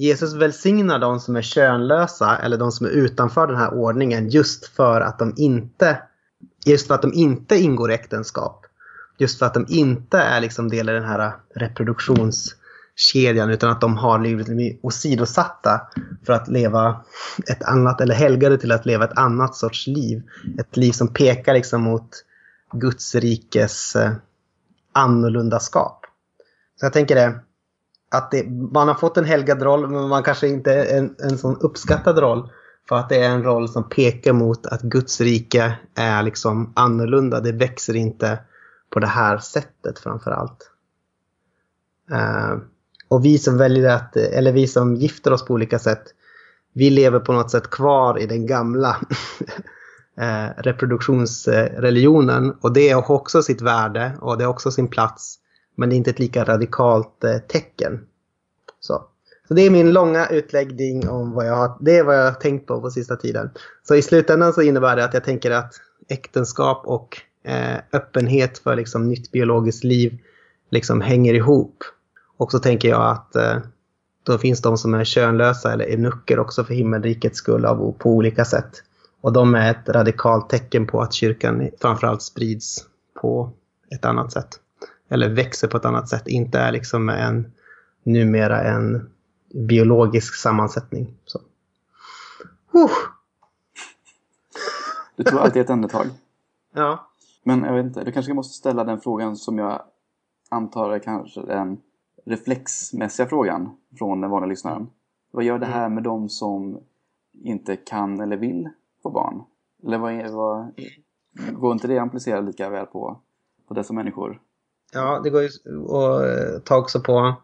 Jesus 0.00 0.34
välsignar 0.34 0.98
de 0.98 1.20
som 1.20 1.36
är 1.36 1.42
könlösa 1.42 2.36
eller 2.36 2.58
de 2.58 2.72
som 2.72 2.86
är 2.86 2.90
utanför 2.90 3.46
den 3.46 3.56
här 3.56 3.74
ordningen 3.74 4.28
just 4.28 4.66
för 4.66 5.00
att 5.00 5.18
de 5.18 5.34
inte, 5.36 6.02
just 6.66 6.86
för 6.86 6.94
att 6.94 7.02
de 7.02 7.12
inte 7.14 7.58
ingår 7.58 7.90
i 7.90 7.94
äktenskap. 7.94 8.66
Just 9.18 9.38
för 9.38 9.46
att 9.46 9.54
de 9.54 9.66
inte 9.68 10.18
är 10.18 10.40
liksom 10.40 10.68
del 10.68 10.88
i 10.88 10.92
den 10.92 11.04
här 11.04 11.32
reproduktionskedjan 11.54 13.50
utan 13.50 13.70
att 13.70 13.80
de 13.80 13.96
har 13.96 14.18
blivit 14.18 14.48
liksom 14.48 14.78
åsidosatta 14.82 15.80
för 16.26 16.32
att 16.32 16.48
leva 16.48 17.04
ett 17.48 17.62
annat, 17.62 18.00
eller 18.00 18.14
helgade 18.14 18.58
till 18.58 18.72
att 18.72 18.86
leva 18.86 19.04
ett 19.04 19.18
annat 19.18 19.56
sorts 19.56 19.86
liv. 19.86 20.22
Ett 20.58 20.76
liv 20.76 20.92
som 20.92 21.08
pekar 21.08 21.54
liksom 21.54 21.82
mot 21.82 22.08
Guds 22.72 23.14
rikes 23.14 23.96
eh, 23.96 24.02
annorlunda 24.02 24.20
annorlundaskap. 24.92 26.06
Så 26.80 26.86
jag 26.86 26.92
tänker 26.92 27.14
det, 27.14 27.40
att 28.10 28.30
det, 28.30 28.50
man 28.50 28.88
har 28.88 28.94
fått 28.94 29.16
en 29.16 29.24
helgad 29.24 29.62
roll 29.62 29.90
men 29.90 30.08
man 30.08 30.22
kanske 30.22 30.48
inte 30.48 30.72
är 30.72 30.98
en, 30.98 31.14
en 31.18 31.38
sån 31.38 31.56
uppskattad 31.60 32.18
roll. 32.18 32.50
För 32.88 32.96
att 32.96 33.08
det 33.08 33.16
är 33.16 33.30
en 33.30 33.42
roll 33.42 33.68
som 33.68 33.88
pekar 33.88 34.32
mot 34.32 34.66
att 34.66 34.82
Guds 34.82 35.20
rike 35.20 35.78
är 35.94 36.22
liksom 36.22 36.72
annorlunda. 36.76 37.40
Det 37.40 37.52
växer 37.52 37.96
inte 37.96 38.38
på 38.90 39.00
det 39.00 39.06
här 39.06 39.38
sättet 39.38 39.98
framför 39.98 40.30
allt. 40.30 40.70
Uh, 42.12 42.18
eh, 42.18 42.58
och 43.08 43.24
vi 43.24 43.38
som 43.38 43.58
väljer 43.58 43.90
att, 43.90 44.16
eller 44.16 44.52
vi 44.52 44.66
som 44.66 44.94
gifter 44.94 45.32
oss 45.32 45.44
på 45.44 45.54
olika 45.54 45.78
sätt, 45.78 46.02
vi 46.72 46.90
lever 46.90 47.20
på 47.20 47.32
något 47.32 47.50
sätt 47.50 47.70
kvar 47.70 48.18
i 48.18 48.26
den 48.26 48.46
gamla 48.46 48.96
eh, 50.20 50.46
reproduktionsreligionen. 50.56 52.50
Och 52.60 52.72
det 52.72 52.90
har 52.90 53.10
också 53.10 53.42
sitt 53.42 53.60
värde 53.60 54.12
och 54.20 54.38
det 54.38 54.44
har 54.44 54.50
också 54.50 54.70
sin 54.70 54.88
plats. 54.88 55.39
Men 55.80 55.88
det 55.88 55.94
är 55.94 55.96
inte 55.96 56.10
ett 56.10 56.18
lika 56.18 56.44
radikalt 56.44 57.24
eh, 57.24 57.38
tecken. 57.38 58.06
Så. 58.80 59.04
Så 59.48 59.54
det 59.54 59.62
är 59.62 59.70
min 59.70 59.92
långa 59.92 60.26
utläggning 60.26 61.08
om 61.08 61.32
vad 61.32 61.46
jag 61.46 61.56
har, 61.56 61.76
det 61.80 61.98
är 61.98 62.04
vad 62.04 62.18
jag 62.18 62.24
har 62.24 62.32
tänkt 62.32 62.66
på 62.66 62.80
på 62.80 62.90
sista 62.90 63.16
tiden. 63.16 63.50
Så 63.82 63.94
i 63.94 64.02
slutändan 64.02 64.52
så 64.52 64.62
innebär 64.62 64.96
det 64.96 65.04
att 65.04 65.14
jag 65.14 65.24
tänker 65.24 65.50
att 65.50 65.74
äktenskap 66.08 66.82
och 66.86 67.16
eh, 67.44 67.76
öppenhet 67.92 68.58
för 68.58 68.76
liksom 68.76 69.08
nytt 69.08 69.30
biologiskt 69.30 69.84
liv 69.84 70.18
liksom 70.70 71.00
hänger 71.00 71.34
ihop. 71.34 71.84
Och 72.36 72.50
så 72.50 72.58
tänker 72.58 72.88
jag 72.88 73.10
att 73.10 73.36
eh, 73.36 73.58
då 74.22 74.38
finns 74.38 74.62
de 74.62 74.78
som 74.78 74.94
är 74.94 75.04
könlösa 75.04 75.72
eller 75.72 75.84
eunucker 75.84 76.38
också 76.38 76.64
för 76.64 76.74
himmelrikets 76.74 77.38
skull 77.38 77.64
av, 77.64 77.92
på 77.98 78.10
olika 78.10 78.44
sätt. 78.44 78.82
Och 79.20 79.32
de 79.32 79.54
är 79.54 79.70
ett 79.70 79.88
radikalt 79.88 80.50
tecken 80.50 80.86
på 80.86 81.00
att 81.00 81.12
kyrkan 81.12 81.70
framförallt 81.80 82.22
sprids 82.22 82.86
på 83.20 83.52
ett 83.94 84.04
annat 84.04 84.32
sätt. 84.32 84.60
Eller 85.10 85.28
växer 85.28 85.68
på 85.68 85.76
ett 85.76 85.84
annat 85.84 86.08
sätt. 86.08 86.26
Inte 86.26 86.58
är 86.58 86.72
liksom 86.72 87.08
en, 87.08 87.52
numera 88.02 88.62
en 88.62 89.10
biologisk 89.54 90.34
sammansättning. 90.34 91.14
Så. 91.24 91.38
Uh. 92.74 92.90
Du 95.16 95.24
tog 95.24 95.38
alltid 95.38 95.62
ett 95.62 95.70
andetag. 95.70 96.06
Ja. 96.72 97.10
Men 97.42 97.64
jag 97.64 97.74
vet 97.74 97.86
inte, 97.86 98.04
du 98.04 98.12
kanske 98.12 98.34
måste 98.34 98.54
ställa 98.54 98.84
den 98.84 99.00
frågan 99.00 99.36
som 99.36 99.58
jag 99.58 99.82
antar 100.48 100.90
är 100.90 100.98
kanske 100.98 101.40
den 101.40 101.80
reflexmässiga 102.24 103.26
frågan 103.26 103.76
från 103.98 104.20
den 104.20 104.30
vanliga 104.30 104.48
lyssnaren. 104.48 104.86
Vad 105.30 105.44
gör 105.44 105.58
det 105.58 105.66
här 105.66 105.88
med 105.88 106.02
de 106.02 106.28
som 106.28 106.78
inte 107.32 107.76
kan 107.76 108.20
eller 108.20 108.36
vill 108.36 108.68
få 109.02 109.10
barn? 109.10 109.42
Eller 109.86 109.98
vad, 109.98 110.30
vad 110.30 110.74
går 111.60 111.72
inte 111.72 111.88
det 111.88 111.98
att 111.98 112.06
applicera 112.06 112.40
lika 112.40 112.70
väl 112.70 112.86
på, 112.86 113.20
på 113.68 113.74
dessa 113.74 113.92
människor? 113.92 114.40
Ja, 114.92 115.20
det 115.24 115.30
går 115.30 115.42
ju 115.42 115.48
att 115.48 116.22
eh, 116.22 116.58
ta 116.64 116.76
också 116.76 117.00
på 117.00 117.34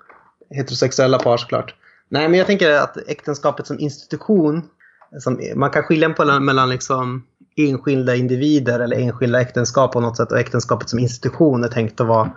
heterosexuella 0.50 1.18
par 1.18 1.36
såklart. 1.36 1.74
Nej, 2.08 2.28
men 2.28 2.38
jag 2.38 2.46
tänker 2.46 2.70
att 2.70 2.96
äktenskapet 2.96 3.66
som 3.66 3.80
institution, 3.80 4.62
som, 5.20 5.40
man 5.54 5.70
kan 5.70 5.82
skilja 5.82 6.10
på 6.10 6.40
mellan 6.40 6.68
liksom 6.68 7.26
enskilda 7.56 8.14
individer 8.14 8.80
eller 8.80 8.96
enskilda 8.96 9.40
äktenskap 9.40 9.92
på 9.92 10.00
något 10.00 10.16
sätt 10.16 10.32
och 10.32 10.38
äktenskapet 10.38 10.88
som 10.88 10.98
institution 10.98 11.64
är 11.64 11.68
tänkt 11.68 12.00
att 12.00 12.06
vara 12.06 12.32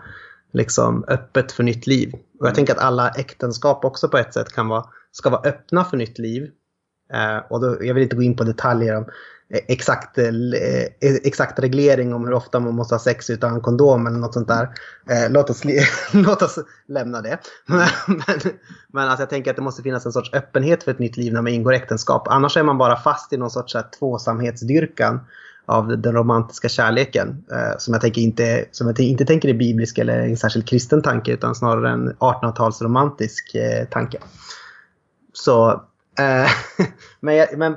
liksom 0.54 1.06
öppet 1.08 1.52
för 1.52 1.64
nytt 1.64 1.88
liv. 1.88 2.14
Och 2.40 2.48
jag 2.48 2.56
tänker 2.56 2.74
att 2.74 2.80
alla 2.80 3.10
äktenskap 3.10 3.86
också 3.86 4.10
på 4.10 4.18
ett 4.18 4.34
sätt 4.34 4.54
kan 4.54 4.68
vara, 4.68 4.86
ska 5.12 5.30
vara 5.30 5.50
öppna 5.50 5.86
för 5.86 5.98
nytt 5.98 6.20
liv. 6.20 6.52
Eh, 7.14 7.38
och 7.50 7.62
då, 7.62 7.78
jag 7.82 7.94
vill 7.94 8.04
inte 8.04 8.16
gå 8.16 8.24
in 8.24 8.36
på 8.36 8.44
detaljer 8.44 8.96
om 8.96 9.06
eh, 9.54 9.60
exakt, 9.68 10.18
eh, 10.18 10.26
eh, 10.26 11.16
exakt 11.24 11.60
reglering 11.60 12.14
om 12.14 12.26
hur 12.26 12.34
ofta 12.34 12.60
man 12.60 12.76
måste 12.76 12.96
ha 12.96 13.00
sex 13.00 13.30
utan 13.30 13.62
kondom 13.62 14.08
eller 14.08 14.18
något 14.18 14.34
sånt 14.34 14.48
där. 14.48 14.70
Eh, 15.10 15.32
låt, 15.32 15.50
oss, 15.50 15.62
låt 16.14 16.42
oss 16.42 16.60
lämna 16.88 17.22
det. 17.22 17.40
Men, 17.66 17.88
men, 18.08 18.40
men 18.94 19.08
alltså 19.08 19.22
jag 19.22 19.30
tänker 19.30 19.52
att 19.52 19.58
det 19.58 19.64
måste 19.64 19.84
finnas 19.84 20.06
en 20.06 20.12
sorts 20.12 20.34
öppenhet 20.34 20.84
för 20.84 20.92
ett 20.92 21.00
nytt 21.00 21.18
liv 21.18 21.34
när 21.34 21.42
man 21.42 21.52
ingår 21.52 21.74
äktenskap. 21.74 22.28
Annars 22.28 22.58
är 22.58 22.64
man 22.64 22.78
bara 22.78 22.96
fast 22.96 23.34
i 23.34 23.38
någon 23.38 23.52
sorts 23.52 23.76
här, 23.76 23.86
tvåsamhetsdyrkan 24.00 25.20
av 25.70 25.88
den 25.88 26.14
romantiska 26.14 26.70
kärleken. 26.70 27.44
Eh, 27.52 27.78
som 27.78 27.94
jag, 27.94 28.02
tänker 28.02 28.22
inte, 28.22 28.66
som 28.72 28.88
jag 28.88 29.00
inte 29.00 29.26
tänker 29.26 29.50
är 29.50 29.54
biblisk 29.54 29.98
eller 29.98 30.20
en 30.20 30.38
särskilt 30.38 30.68
kristen 30.68 31.02
tanke 31.02 31.32
utan 31.32 31.56
snarare 31.56 31.90
en 31.90 32.14
1800-talsromantisk 32.14 33.56
eh, 33.56 33.86
tanke. 33.86 34.18
Så 35.34 35.84
Eh, 36.20 36.50
men, 37.20 37.36
jag, 37.36 37.58
men, 37.58 37.76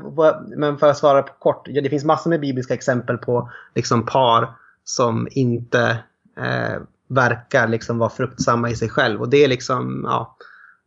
men 0.57 0.79
för 0.79 0.91
att 0.91 0.99
svara 0.99 1.23
på 1.23 1.33
kort, 1.39 1.69
ja, 1.69 1.83
det 1.83 1.91
finns 1.91 2.05
massor 2.05 2.31
med 2.31 2.41
bibliska 2.41 2.75
exempel 2.75 3.19
på 3.19 3.51
liksom, 3.75 4.07
par 4.07 4.55
som 4.85 5.29
inte 5.31 5.99
eh, 6.37 6.83
verkar 7.09 7.69
liksom, 7.69 7.99
vara 7.99 8.11
fruktsamma 8.11 8.71
i 8.71 8.77
sig 8.77 8.89
själv. 8.89 9.21
Och 9.21 9.29
det 9.29 9.45
är 9.45 9.49
liksom, 9.49 10.03
ja, 10.09 10.37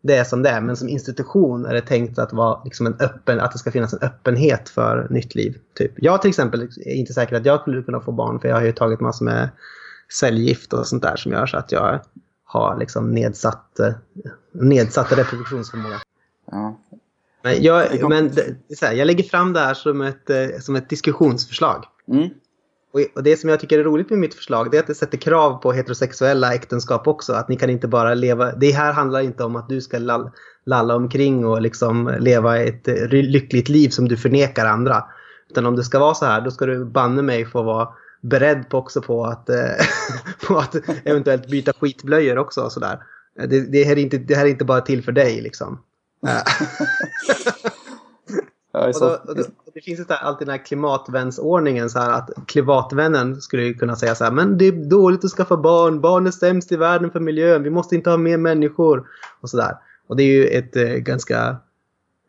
det 0.01 0.15
är 0.15 0.23
som 0.23 0.43
det 0.43 0.49
är. 0.49 0.61
Men 0.61 0.77
som 0.77 0.89
institution 0.89 1.65
är 1.65 1.73
det 1.73 1.81
tänkt 1.81 2.19
att, 2.19 2.33
vara 2.33 2.63
liksom 2.63 2.85
en 2.85 2.95
öppen, 2.99 3.39
att 3.39 3.51
det 3.51 3.57
ska 3.57 3.71
finnas 3.71 3.93
en 3.93 3.99
öppenhet 4.01 4.69
för 4.69 5.07
nytt 5.09 5.35
liv. 5.35 5.57
Typ. 5.73 5.91
Jag 5.95 6.21
till 6.21 6.29
exempel 6.29 6.61
är 6.61 6.93
inte 6.93 7.13
säker 7.13 7.35
att 7.35 7.45
jag 7.45 7.61
skulle 7.61 7.83
kunna 7.83 7.99
få 7.99 8.11
barn 8.11 8.39
för 8.39 8.47
jag 8.47 8.55
har 8.55 8.63
ju 8.63 8.71
tagit 8.71 8.99
massor 8.99 9.25
med 9.25 9.49
cellgift 10.19 10.73
och 10.73 10.87
sånt 10.87 11.03
där 11.03 11.15
som 11.15 11.31
gör 11.31 11.45
så 11.45 11.57
att 11.57 11.71
jag 11.71 11.99
har 12.43 12.77
liksom 12.79 13.11
nedsatt, 13.11 13.79
eh, 13.79 13.93
nedsatt 14.51 15.17
reproduktionsförmåga. 15.17 16.01
Ja. 16.51 16.77
Men, 17.45 17.63
jag, 17.63 18.09
men 18.09 18.31
här, 18.81 18.93
jag 18.93 19.05
lägger 19.05 19.23
fram 19.23 19.53
det 19.53 19.59
här 19.59 19.73
som 19.73 20.01
ett, 20.01 20.29
eh, 20.29 20.47
som 20.59 20.75
ett 20.75 20.89
diskussionsförslag. 20.89 21.85
Mm. 22.11 22.29
Och 23.15 23.23
det 23.23 23.37
som 23.37 23.49
jag 23.49 23.59
tycker 23.59 23.79
är 23.79 23.83
roligt 23.83 24.09
med 24.09 24.19
mitt 24.19 24.33
förslag 24.33 24.71
det 24.71 24.77
är 24.77 24.81
att 24.81 24.87
det 24.87 24.95
sätter 24.95 25.17
krav 25.17 25.57
på 25.57 25.71
heterosexuella 25.71 26.53
äktenskap 26.53 27.07
också. 27.07 27.33
Att 27.33 27.49
ni 27.49 27.55
kan 27.55 27.69
inte 27.69 27.87
bara 27.87 28.13
leva, 28.13 28.51
det 28.51 28.71
här 28.71 28.93
handlar 28.93 29.19
inte 29.19 29.43
om 29.43 29.55
att 29.55 29.69
du 29.69 29.81
ska 29.81 29.97
lalla 30.65 30.95
omkring 30.95 31.45
och 31.45 31.61
liksom 31.61 32.15
leva 32.19 32.57
ett 32.57 32.87
eh, 32.87 33.07
lyckligt 33.09 33.69
liv 33.69 33.89
som 33.89 34.07
du 34.07 34.17
förnekar 34.17 34.65
andra. 34.65 35.03
Utan 35.49 35.65
om 35.65 35.75
det 35.75 35.83
ska 35.83 35.99
vara 35.99 36.13
så 36.13 36.25
här, 36.25 36.41
då 36.41 36.51
ska 36.51 36.65
du 36.65 36.85
banne 36.85 37.21
mig 37.21 37.45
få 37.45 37.63
vara 37.63 37.87
beredd 38.21 38.69
på 38.69 38.77
också 38.77 39.01
på 39.01 39.25
att, 39.25 39.49
eh, 39.49 39.55
på 40.47 40.57
att 40.57 40.75
eventuellt 41.03 41.47
byta 41.47 41.73
skitblöjor 41.73 42.37
också. 42.37 42.61
Och 42.61 42.71
så 42.71 42.79
där. 42.79 42.99
Det, 43.47 43.71
det, 43.71 43.83
här 43.83 43.91
är 43.91 44.01
inte, 44.01 44.17
det 44.17 44.35
här 44.35 44.45
är 44.45 44.49
inte 44.49 44.65
bara 44.65 44.81
till 44.81 45.03
för 45.03 45.11
dig 45.11 45.41
liksom. 45.41 45.79
Och 48.71 48.93
då, 48.99 49.19
och 49.27 49.35
då, 49.35 49.43
det 49.73 49.81
finns 49.81 49.99
ju 49.99 50.05
alltid 50.09 50.47
den 50.47 50.57
här 50.57 50.65
klimatvänsordningen 50.65 51.89
så 51.89 51.99
här 51.99 52.11
att 52.11 52.29
klimatvännen 52.47 53.41
skulle 53.41 53.73
kunna 53.73 53.95
säga 53.95 54.15
så 54.15 54.23
här 54.23 54.31
men 54.31 54.57
det 54.57 54.65
är 54.65 54.71
dåligt 54.71 55.25
att 55.25 55.31
skaffa 55.31 55.57
barn, 55.57 56.01
barn 56.01 56.27
är 56.27 56.31
sämst 56.31 56.71
i 56.71 56.75
världen 56.75 57.11
för 57.11 57.19
miljön, 57.19 57.63
vi 57.63 57.69
måste 57.69 57.95
inte 57.95 58.09
ha 58.09 58.17
mer 58.17 58.37
människor 58.37 59.07
och 59.41 59.49
sådär. 59.49 59.77
Och 60.07 60.15
det 60.15 60.23
är 60.23 60.27
ju 60.27 60.45
ett 60.45 60.75
eh, 60.75 60.83
ganska 60.83 61.47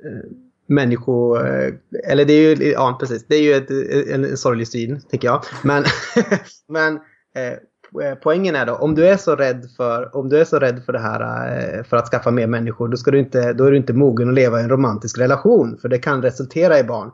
eh, 0.05 0.31
människo... 0.67 1.37
Eh, 1.37 1.75
eller 2.09 2.25
det 2.25 2.33
är 2.33 2.57
ju, 2.57 2.73
ja 2.73 2.97
precis, 3.01 3.27
det 3.27 3.37
är 3.37 3.43
ju 3.43 3.53
ett, 3.53 3.71
en, 4.11 4.25
en 4.25 4.37
sorglig 4.37 4.69
syn 4.69 5.01
tycker 5.11 5.29
jag. 5.29 5.43
Men, 5.63 5.85
men 6.69 6.95
eh, 6.97 7.01
Eh, 7.37 7.59
Eh, 8.03 8.15
poängen 8.15 8.57
är 8.57 8.67
då, 8.67 8.75
om 8.75 8.95
du 8.95 9.09
är 9.09 9.17
så 9.17 9.37
rädd 9.37 9.67
för, 9.77 10.17
om 10.17 10.29
du 10.29 10.41
är 10.41 10.45
så 10.45 10.59
rädd 10.59 10.83
för 10.85 10.93
det 10.93 10.99
här 10.99 11.21
eh, 11.59 11.85
för 11.85 11.97
att 11.97 12.09
skaffa 12.09 12.31
mer 12.31 12.47
människor, 12.47 12.89
då, 12.89 12.97
ska 12.97 13.11
du 13.11 13.19
inte, 13.19 13.53
då 13.53 13.65
är 13.65 13.71
du 13.71 13.77
inte 13.77 13.93
mogen 13.93 14.29
att 14.29 14.35
leva 14.35 14.61
i 14.61 14.63
en 14.63 14.71
romantisk 14.71 15.19
relation. 15.19 15.79
För 15.83 15.89
det 15.89 15.99
kan 15.99 16.23
resultera 16.23 16.79
i 16.79 16.85
barn. 16.85 17.11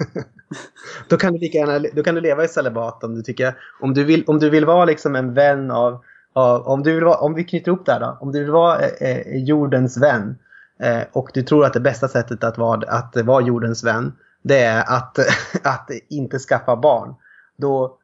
då, 1.08 1.16
kan 1.16 1.32
du 1.32 1.38
lika 1.38 1.58
gärna, 1.58 1.88
då 1.94 2.02
kan 2.02 2.14
du 2.14 2.20
leva 2.20 2.44
i 2.44 2.48
celibat 2.48 3.04
om 3.04 3.14
du 3.14 3.22
tycker, 3.22 3.54
om 3.80 3.94
du 3.94 4.04
vill, 4.04 4.24
om 4.26 4.38
du 4.38 4.50
vill 4.50 4.66
vara 4.66 4.84
liksom 4.84 5.16
en 5.16 5.34
vän 5.34 5.70
av, 5.70 6.04
av 6.32 6.66
om, 6.66 6.82
du 6.82 6.94
vill 6.94 7.04
vara, 7.04 7.18
om 7.18 7.34
vi 7.34 7.44
knyter 7.44 7.68
ihop 7.68 7.86
det 7.86 7.92
här 7.92 8.00
då, 8.00 8.18
om 8.20 8.32
du 8.32 8.40
vill 8.40 8.50
vara 8.50 8.78
eh, 8.78 9.16
eh 9.16 9.44
jordens 9.44 9.96
vän 9.96 10.38
eh, 10.80 11.02
och 11.12 11.30
du 11.34 11.42
tror 11.42 11.64
att 11.64 11.72
det 11.72 11.80
bästa 11.80 12.08
sättet 12.08 12.44
att 12.44 12.58
vara, 12.58 12.90
att 12.90 13.16
vara 13.16 13.42
jordens 13.42 13.84
vän, 13.84 14.12
det 14.42 14.60
är 14.60 14.80
att, 14.80 15.18
att 15.62 15.90
inte 16.08 16.38
skaffa 16.38 16.76
barn. 16.76 17.14
Då, 17.56 17.96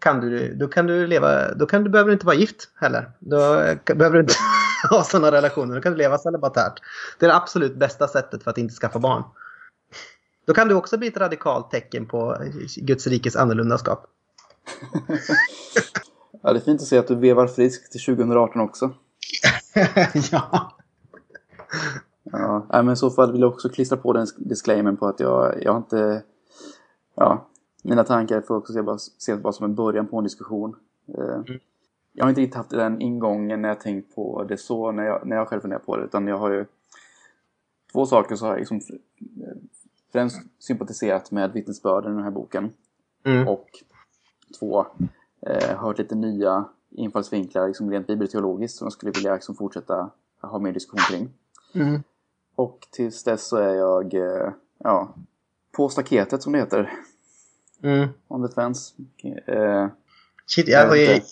kan 0.00 0.20
du, 0.20 0.54
då 0.54 0.68
kan 0.68 0.86
du 0.86 1.06
leva, 1.06 1.54
då 1.54 1.66
kan 1.66 1.84
du, 1.84 1.90
behöver 1.90 2.08
du 2.08 2.12
inte 2.12 2.26
vara 2.26 2.36
gift 2.36 2.68
heller. 2.74 3.10
Då 3.18 3.38
behöver 3.94 4.10
du 4.10 4.20
inte 4.20 4.34
ha 4.90 5.04
sådana 5.04 5.32
relationer. 5.32 5.74
Då 5.74 5.80
kan 5.80 5.92
du 5.92 5.98
leva 5.98 6.18
celibatärt. 6.18 6.82
Det 7.18 7.26
är 7.26 7.28
det 7.30 7.36
absolut 7.36 7.76
bästa 7.76 8.08
sättet 8.08 8.42
för 8.42 8.50
att 8.50 8.58
inte 8.58 8.74
skaffa 8.74 8.98
barn. 8.98 9.22
Då 10.46 10.54
kan 10.54 10.68
du 10.68 10.74
också 10.74 10.98
bli 10.98 11.08
ett 11.08 11.16
radikalt 11.16 11.70
tecken 11.70 12.06
på 12.06 12.36
Guds 12.76 13.06
rikes 13.06 13.36
annorlundaskap. 13.36 14.06
ja, 16.42 16.52
det 16.52 16.58
är 16.58 16.64
fint 16.64 16.80
att 16.80 16.86
se 16.86 16.98
att 16.98 17.08
du 17.08 17.14
vevar 17.14 17.46
friskt 17.46 17.92
till 17.92 18.00
2018 18.00 18.60
också. 18.60 18.94
ja. 20.32 20.76
Ja, 22.32 22.66
men 22.70 22.90
i 22.90 22.96
så 22.96 23.10
fall 23.10 23.32
vill 23.32 23.40
jag 23.40 23.52
också 23.52 23.68
klistra 23.68 23.98
på 23.98 24.12
den 24.12 24.26
disclaimern 24.36 24.96
på 24.96 25.06
att 25.06 25.20
jag, 25.20 25.62
jag 25.62 25.72
har 25.72 25.78
inte... 25.78 26.22
Ja, 27.16 27.49
mina 27.82 28.04
tankar 28.04 28.40
får 28.40 28.56
också 28.56 28.94
ses 28.96 29.42
bara, 29.42 29.52
som 29.52 29.64
en 29.64 29.74
början 29.74 30.06
på 30.06 30.18
en 30.18 30.24
diskussion. 30.24 30.76
Eh, 31.18 31.34
mm. 31.34 31.60
Jag 32.12 32.24
har 32.24 32.28
inte 32.28 32.40
riktigt 32.40 32.56
haft 32.56 32.70
den 32.70 33.00
ingången 33.00 33.62
när 33.62 33.68
jag 33.68 33.80
tänkt 33.80 34.14
på 34.14 34.44
det 34.44 34.56
så, 34.56 34.92
när 34.92 35.04
jag, 35.04 35.26
när 35.26 35.36
jag 35.36 35.48
själv 35.48 35.60
funderar 35.60 35.80
på 35.80 35.96
det. 35.96 36.04
Utan 36.04 36.26
jag 36.26 36.38
har 36.38 36.50
ju 36.50 36.66
två 37.92 38.06
saker 38.06 38.36
så 38.36 38.44
har 38.44 38.52
jag 38.52 38.58
liksom 38.58 38.80
främst 40.12 40.40
sympatiserat 40.58 41.30
med 41.30 41.52
vittnesbörden 41.52 42.12
i 42.12 42.14
den 42.14 42.24
här 42.24 42.30
boken. 42.30 42.72
Mm. 43.24 43.48
Och 43.48 43.68
två, 44.58 44.86
eh, 45.46 45.76
hört 45.76 45.98
lite 45.98 46.14
nya 46.14 46.64
infallsvinklar 46.90 47.68
liksom 47.68 47.90
rent 47.90 48.06
bibelteologiskt 48.06 48.78
som 48.78 48.84
jag 48.84 48.92
skulle 48.92 49.12
vilja 49.12 49.34
liksom 49.34 49.54
fortsätta 49.54 50.10
ha 50.40 50.58
mer 50.58 50.72
diskussion 50.72 51.00
kring. 51.08 51.28
Mm. 51.74 52.02
Och 52.54 52.88
tills 52.90 53.24
dess 53.24 53.46
så 53.46 53.56
är 53.56 53.74
jag 53.74 54.14
eh, 54.14 54.52
ja, 54.78 55.14
på 55.72 55.88
staketet 55.88 56.42
som 56.42 56.52
det 56.52 56.58
heter. 56.58 56.92
Mm. 57.82 58.08
On 58.28 58.48
the 58.48 58.54
fence. 58.54 58.92
Uh, 59.48 59.88
Shit, 60.46 60.68
jag, 60.68 60.98
jag, 60.98 61.22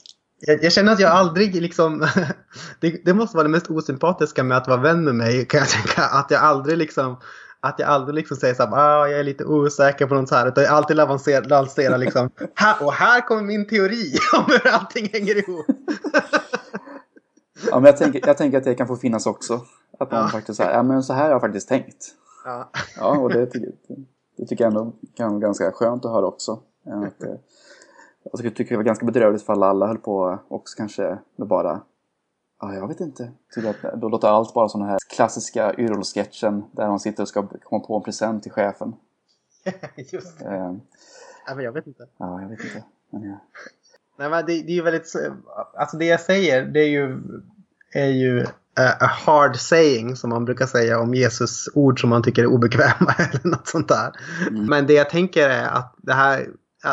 jag, 0.40 0.64
jag, 0.64 0.72
känner 0.72 0.92
att 0.92 1.00
jag 1.00 1.10
aldrig 1.12 1.54
liksom... 1.62 2.00
det, 2.80 3.04
det, 3.04 3.14
måste 3.14 3.36
vara 3.36 3.44
det 3.44 3.50
mest 3.50 3.70
osympatiska 3.70 4.44
med 4.44 4.56
att 4.56 4.68
vara 4.68 4.80
vän 4.80 5.04
med 5.04 5.14
mig 5.14 5.44
kan 5.46 5.60
jag 5.60 5.68
tänka. 5.68 6.02
Att 6.02 6.30
jag 6.30 6.42
aldrig 6.42 6.78
liksom... 6.78 7.16
att 7.60 7.78
jag 7.78 7.88
aldrig 7.88 8.14
liksom 8.14 8.36
säger 8.36 8.54
så 8.54 8.62
här, 8.66 8.72
ah, 8.72 9.08
jag 9.08 9.20
är 9.20 9.24
lite 9.24 9.44
osäker 9.44 10.06
på 10.06 10.14
något 10.14 10.28
så 10.28 10.34
här. 10.34 10.48
Utan 10.48 10.64
jag 10.64 10.72
alltid 10.72 10.96
lanserar, 10.96 11.98
liksom, 11.98 12.30
här, 12.54 12.82
och 12.86 12.92
här 12.92 13.20
kommer 13.20 13.42
min 13.42 13.66
teori 13.66 14.12
om 14.36 14.44
hur 14.46 14.66
allting 14.68 15.08
hänger 15.12 15.36
ihop. 15.36 15.66
ja, 17.70 17.74
men 17.80 17.84
jag 17.84 17.96
tänker, 17.96 18.26
jag 18.26 18.36
tänker 18.36 18.58
att 18.58 18.64
det 18.64 18.74
kan 18.74 18.86
få 18.86 18.96
finnas 18.96 19.26
också. 19.26 19.60
Att 19.98 20.10
man 20.12 20.20
Ja. 20.20 20.28
faktiskt 20.28 20.56
säger, 20.56 20.70
ja 20.72 20.82
men 20.82 21.02
så 21.02 21.12
här 21.12 21.22
har 21.22 21.30
jag 21.30 21.40
faktiskt 21.40 21.68
tänkt. 21.68 22.06
Ja. 22.44 22.70
Ja, 22.96 23.18
och 23.18 23.32
det, 23.32 23.46
tycker- 23.46 23.72
det 24.38 24.46
tycker 24.46 24.64
jag 24.64 24.70
ändå 24.70 24.92
kan 25.14 25.30
vara 25.30 25.40
ganska 25.40 25.72
skönt 25.72 26.04
att 26.04 26.10
höra 26.10 26.26
också. 26.26 26.62
Att, 26.84 27.22
eh, 27.22 27.34
jag 28.22 28.38
skulle 28.38 28.50
tycka 28.54 28.70
det 28.70 28.76
var 28.76 28.84
ganska 28.84 29.06
bedrövligt 29.06 29.42
ifall 29.42 29.62
alla 29.62 29.86
höll 29.86 29.98
på 29.98 30.38
och 30.48 30.64
kanske 30.76 31.18
med 31.36 31.48
bara 31.48 31.80
Ja, 32.60 32.74
jag 32.74 32.88
vet 32.88 33.00
inte. 33.00 33.32
Tycker 33.54 33.70
att 33.70 34.00
då 34.00 34.08
låter 34.08 34.28
allt 34.28 34.54
bara 34.54 34.68
sån 34.68 34.82
här 34.82 34.98
klassiska 35.10 35.74
Yrrol-sketchen 35.78 36.64
där 36.72 36.86
de 36.86 36.98
sitter 36.98 37.22
och 37.22 37.28
ska 37.28 37.46
komma 37.46 37.84
på 37.86 37.96
en 37.96 38.02
present 38.02 38.42
till 38.42 38.52
chefen. 38.52 38.94
Just 39.96 40.38
det. 40.38 40.44
Eh, 40.44 40.74
Ja, 41.48 41.54
men 41.54 41.64
jag 41.64 41.72
vet 41.72 41.86
inte. 41.86 42.06
ja, 42.16 42.42
jag 42.42 42.48
vet 42.48 42.64
inte. 42.64 42.84
Men, 43.10 43.22
ja. 43.22 43.38
Nej, 44.18 44.30
men 44.30 44.46
det, 44.46 44.52
det 44.62 44.72
är 44.72 44.74
ju 44.74 44.82
väldigt... 44.82 45.12
Alltså 45.74 45.96
det 45.96 46.04
jag 46.04 46.20
säger, 46.20 46.66
det 46.66 46.80
är 46.80 46.88
ju, 46.88 47.20
är 47.92 48.06
ju 48.06 48.40
eh, 48.40 48.48
a 48.78 49.06
hard 49.06 49.56
saying 49.56 50.16
som 50.16 50.30
man 50.30 50.44
brukar 50.44 50.66
säga 50.66 50.98
om 50.98 51.14
Jesus 51.14 51.68
ord 51.74 52.00
som 52.00 52.10
man 52.10 52.22
tycker 52.22 52.42
är 52.42 52.46
obekväma 52.46 53.14
eller 53.18 53.50
något 53.50 53.68
sånt 53.68 53.88
där. 53.88 54.12
Men 54.50 54.86
det 54.86 54.92
jag 54.92 55.10
tänker 55.10 55.48
är 55.48 55.66
att 55.66 55.94
det 55.96 56.12
här 56.12 56.46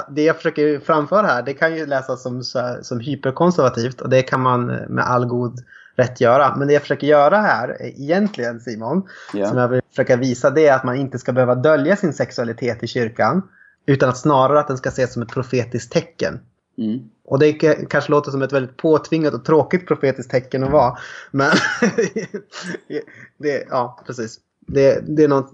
det 0.10 0.24
jag 0.24 0.36
försöker 0.36 0.80
framföra 0.80 1.28
här, 1.28 1.44
det 1.44 1.54
kan 1.54 1.76
ju 1.76 1.86
läsas 1.86 2.24
som, 2.24 2.44
som 2.82 3.00
hyperkonservativt 3.00 4.02
och 4.02 4.10
det 4.10 4.22
kan 4.22 4.42
man 4.42 4.66
med 4.66 5.06
all 5.06 5.26
god 5.26 5.60
rätt 5.96 6.22
göra. 6.22 6.56
Men 6.56 6.68
det 6.68 6.74
jag 6.74 6.82
försöker 6.82 7.08
göra 7.08 7.38
här 7.38 7.78
egentligen 7.82 8.60
Simon, 8.60 9.08
Ja. 9.34 9.48
som 9.48 9.58
jag 9.58 9.68
vill 9.68 9.82
försöka 9.90 10.16
visa 10.16 10.50
det 10.50 10.68
är 10.68 10.76
att 10.76 10.84
man 10.84 10.96
inte 10.96 11.20
ska 11.20 11.34
behöva 11.34 11.56
dölja 11.56 11.96
sin 11.96 12.14
sexualitet 12.14 12.84
i 12.84 12.88
kyrkan. 12.88 13.42
Utan 13.86 14.10
att 14.10 14.18
snarare 14.18 14.60
att 14.60 14.68
den 14.68 14.78
ska 14.78 14.90
ses 14.90 15.14
som 15.14 15.22
ett 15.22 15.30
profetiskt 15.30 15.92
tecken. 15.92 16.40
Mm. 16.78 17.00
Och 17.24 17.40
det 17.40 17.54
kanske 17.90 18.12
låter 18.12 18.32
som 18.32 18.42
ett 18.42 18.54
väldigt 18.54 18.78
påtvingat 18.78 19.34
och 19.34 19.46
tråkigt 19.46 19.88
profetiskt 19.88 20.32
tecken 20.32 20.64
att 20.64 20.72
vara. 20.72 20.98
Men 21.32 21.52
det, 23.38 23.68
ja, 23.70 24.04
precis. 24.08 24.40
Det, 24.68 25.04
det, 25.08 25.24
är 25.24 25.28
något, 25.28 25.52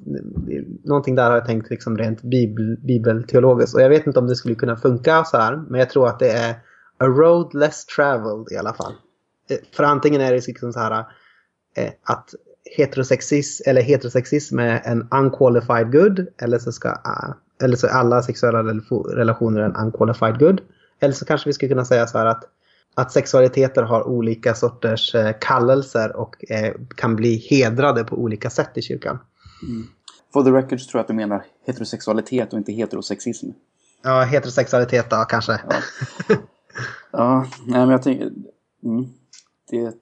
någonting 0.84 1.16
där 1.16 1.30
har 1.30 1.38
jag 1.38 1.46
tänkt 1.46 1.70
liksom 1.70 1.98
rent 1.98 2.22
bibel, 2.22 2.78
bibelteologiskt. 2.78 3.76
Och 3.76 3.82
jag 3.82 3.90
vet 3.90 4.08
inte 4.08 4.20
om 4.20 4.28
det 4.28 4.36
skulle 4.36 4.56
kunna 4.56 4.76
funka 4.76 5.24
så 5.24 5.38
här. 5.38 5.64
Men 5.70 5.80
jag 5.80 5.90
tror 5.90 6.08
att 6.08 6.20
det 6.20 6.32
är 6.32 6.52
a 6.98 7.06
road 7.06 7.54
less 7.54 7.86
traveled 7.86 8.48
i 8.52 8.58
alla 8.58 8.74
fall. 8.74 8.94
Eh, 9.50 9.58
för 9.76 9.84
antingen 9.84 10.22
är 10.22 10.32
det 10.32 10.48
liksom 10.48 10.74
så 10.74 10.80
här 10.80 11.06
eh, 11.78 11.92
att 12.04 12.34
heterosexism, 12.78 13.70
eller 13.70 13.82
heterosexism 13.82 14.60
är 14.60 14.82
en 14.84 15.08
unqualified 15.12 15.92
good. 15.92 16.28
Eller 16.38 16.60
så, 16.60 16.72
ska, 16.72 16.90
eh, 16.90 17.34
eller 17.64 17.76
så 17.76 17.88
är 17.88 17.92
alla 17.92 18.22
sexuella 18.22 18.64
relationer 19.16 19.62
en 19.62 19.76
unqualified 19.76 20.40
good. 20.40 20.62
Eller 21.02 21.14
så 21.14 21.26
kanske 21.26 21.50
vi 21.50 21.54
skulle 21.54 21.70
kunna 21.70 21.86
säga 21.86 22.08
så 22.08 22.18
här 22.18 22.26
att, 22.26 22.44
att 22.96 23.12
sexualiteter 23.12 23.84
har 23.84 24.08
olika 24.08 24.56
sorters 24.56 25.16
eh, 25.16 25.36
kallelser 25.42 26.16
och 26.16 26.52
eh, 26.52 26.74
kan 26.96 27.16
bli 27.16 27.36
hedrade 27.36 28.04
på 28.04 28.16
olika 28.16 28.50
sätt 28.50 28.78
i 28.78 28.82
kyrkan. 28.82 29.20
For 30.34 30.44
the 30.44 30.52
record 30.52 30.80
tror 30.80 31.00
jag 31.00 31.02
att 31.02 31.08
du 31.08 31.14
menar 31.14 31.46
heterosexualitet 31.66 32.54
och 32.54 32.60
inte 32.60 32.72
heterosexism. 32.72 33.50
Ja, 34.04 34.22
heterosexualitet 34.22 35.10
då 35.10 35.26
kanske. 35.30 35.62
Ja, 37.12 37.46
nej 37.66 37.80
men 37.80 37.90
jag 37.90 38.04
tänker... 38.04 38.32
Mm, 38.84 39.06
det, 39.70 39.94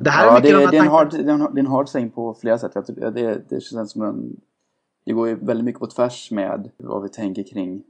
Det 0.00 0.10
här 0.10 0.26
är 0.26 0.32
ja, 0.32 0.40
det, 0.40 0.70
det, 0.70 0.76
är 0.76 0.82
en 0.82 0.88
hard, 0.88 1.10
det, 1.10 1.16
är 1.16 1.28
en, 1.28 1.38
det 1.54 1.60
är 1.60 1.64
en 1.64 1.66
hard 1.66 1.88
saying 1.88 2.10
på 2.10 2.34
flera 2.40 2.58
sätt. 2.58 2.72
Det, 2.86 3.42
det 3.48 3.60
känns 3.60 3.92
som 3.92 4.02
en... 4.02 4.36
Det 5.04 5.12
går 5.12 5.28
ju 5.28 5.34
väldigt 5.34 5.64
mycket 5.64 5.80
på 5.80 5.86
tvärs 5.86 6.30
med 6.30 6.70
vad 6.76 7.02
vi 7.02 7.08
tänker 7.08 7.42
kring 7.42 7.82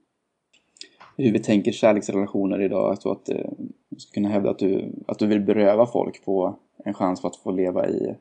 hur 1.24 1.32
vi 1.32 1.38
tänker 1.38 1.72
kärleksrelationer 1.72 2.62
idag. 2.62 2.90
Jag 2.90 3.00
tror 3.00 3.12
att 3.12 3.28
eh, 3.28 3.50
du 3.88 4.00
ska 4.00 4.12
kunna 4.14 4.28
hävda 4.28 4.50
att 4.50 4.58
du, 4.58 4.92
att 5.08 5.18
du 5.18 5.26
vill 5.26 5.40
beröva 5.40 5.86
folk 5.86 6.24
på 6.24 6.58
en 6.84 6.94
chans 6.94 7.20
för 7.20 7.28
att 7.28 7.36
få 7.36 7.50
leva 7.50 7.88
i 7.88 8.16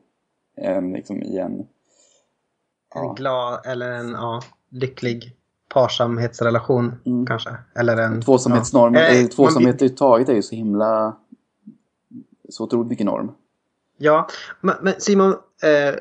en, 0.56 0.92
liksom, 0.92 1.22
i 1.22 1.38
en 1.38 1.52
En 1.52 1.66
Ja. 2.94 3.12
glad 3.16 3.66
eller 3.66 3.90
en 3.90 4.10
ja, 4.10 4.40
lycklig 4.70 5.34
parsamhetsrelation 5.74 6.92
Mm. 7.06 7.26
kanske. 7.26 7.50
Eller 7.78 7.96
en... 7.96 8.22
tvåsamhetsnorm. 8.22 8.94
Ja. 8.94 9.00
Eh, 9.00 9.20
Eh, 9.22 9.26
Tvåsamhet 9.26 9.74
överhuvudtaget 9.74 10.28
är 10.28 10.34
ju 10.34 10.42
så 10.42 10.54
himla... 10.54 11.16
Så 12.48 12.64
otroligt 12.64 12.88
mycket 12.90 13.06
norm. 13.06 13.32
Ja, 13.98 14.28
men, 14.60 14.74
men 14.82 14.94
Simon, 14.98 15.30
eh, 15.30 15.94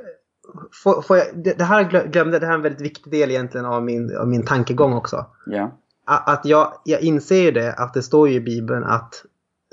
får, 0.83 1.01
får 1.01 1.17
jag, 1.17 1.25
det, 1.43 1.53
det 1.57 1.63
här 1.63 1.83
glö- 1.83 2.07
glömde, 2.11 2.39
det 2.39 2.45
här 2.45 2.53
är 2.53 2.57
en 2.57 2.61
väldigt 2.63 2.81
viktig 2.81 3.11
del 3.11 3.29
egentligen 3.31 3.65
av 3.65 3.83
min, 3.83 4.17
av 4.17 4.27
min 4.27 4.45
tankegång 4.45 4.93
också. 4.93 5.25
Ja. 5.45 5.71
Att 6.09 6.45
jag, 6.45 6.73
jag 6.83 7.01
inser 7.01 7.41
ju 7.41 7.51
det, 7.51 7.73
att 7.73 7.93
det 7.93 8.01
står 8.01 8.29
ju 8.29 8.35
i 8.35 8.39
Bibeln 8.39 8.83
att 8.83 9.23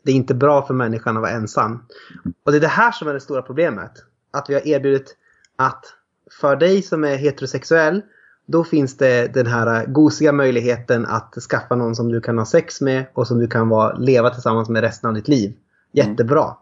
det 0.05 0.11
är 0.11 0.15
inte 0.17 0.35
bra 0.35 0.67
för 0.67 0.75
människan 0.75 1.17
att 1.17 1.21
vara 1.21 1.33
ensam. 1.33 1.83
Och 2.45 2.53
det 2.53 2.59
är 2.59 2.61
det 2.61 2.67
här 2.69 2.93
som 2.93 3.09
är 3.09 3.15
det 3.15 3.21
stora 3.21 3.43
problemet. 3.43 3.93
Att 4.31 4.51
vi 4.51 4.55
har 4.55 4.67
erbjudit 4.67 5.17
att 5.57 5.85
för 6.41 6.57
dig 6.57 6.83
som 6.83 7.05
är 7.05 7.17
heterosexuell, 7.17 8.03
då 8.47 8.65
finns 8.65 8.97
det 8.97 9.35
den 9.35 9.47
här 9.47 9.87
gosiga 9.87 10.33
möjligheten 10.33 11.07
att 11.07 11.35
skaffa 11.51 11.77
någon 11.77 11.97
som 11.97 12.13
du 12.13 12.21
kan 12.21 12.39
ha 12.39 12.47
sex 12.47 12.81
med 12.81 13.05
och 13.15 13.27
som 13.27 13.39
du 13.39 13.47
kan 13.47 13.69
vara, 13.69 13.97
leva 13.97 14.31
tillsammans 14.31 14.69
med 14.69 14.83
resten 14.83 15.09
av 15.09 15.15
ditt 15.15 15.29
liv. 15.29 15.55
Jättebra. 15.93 16.57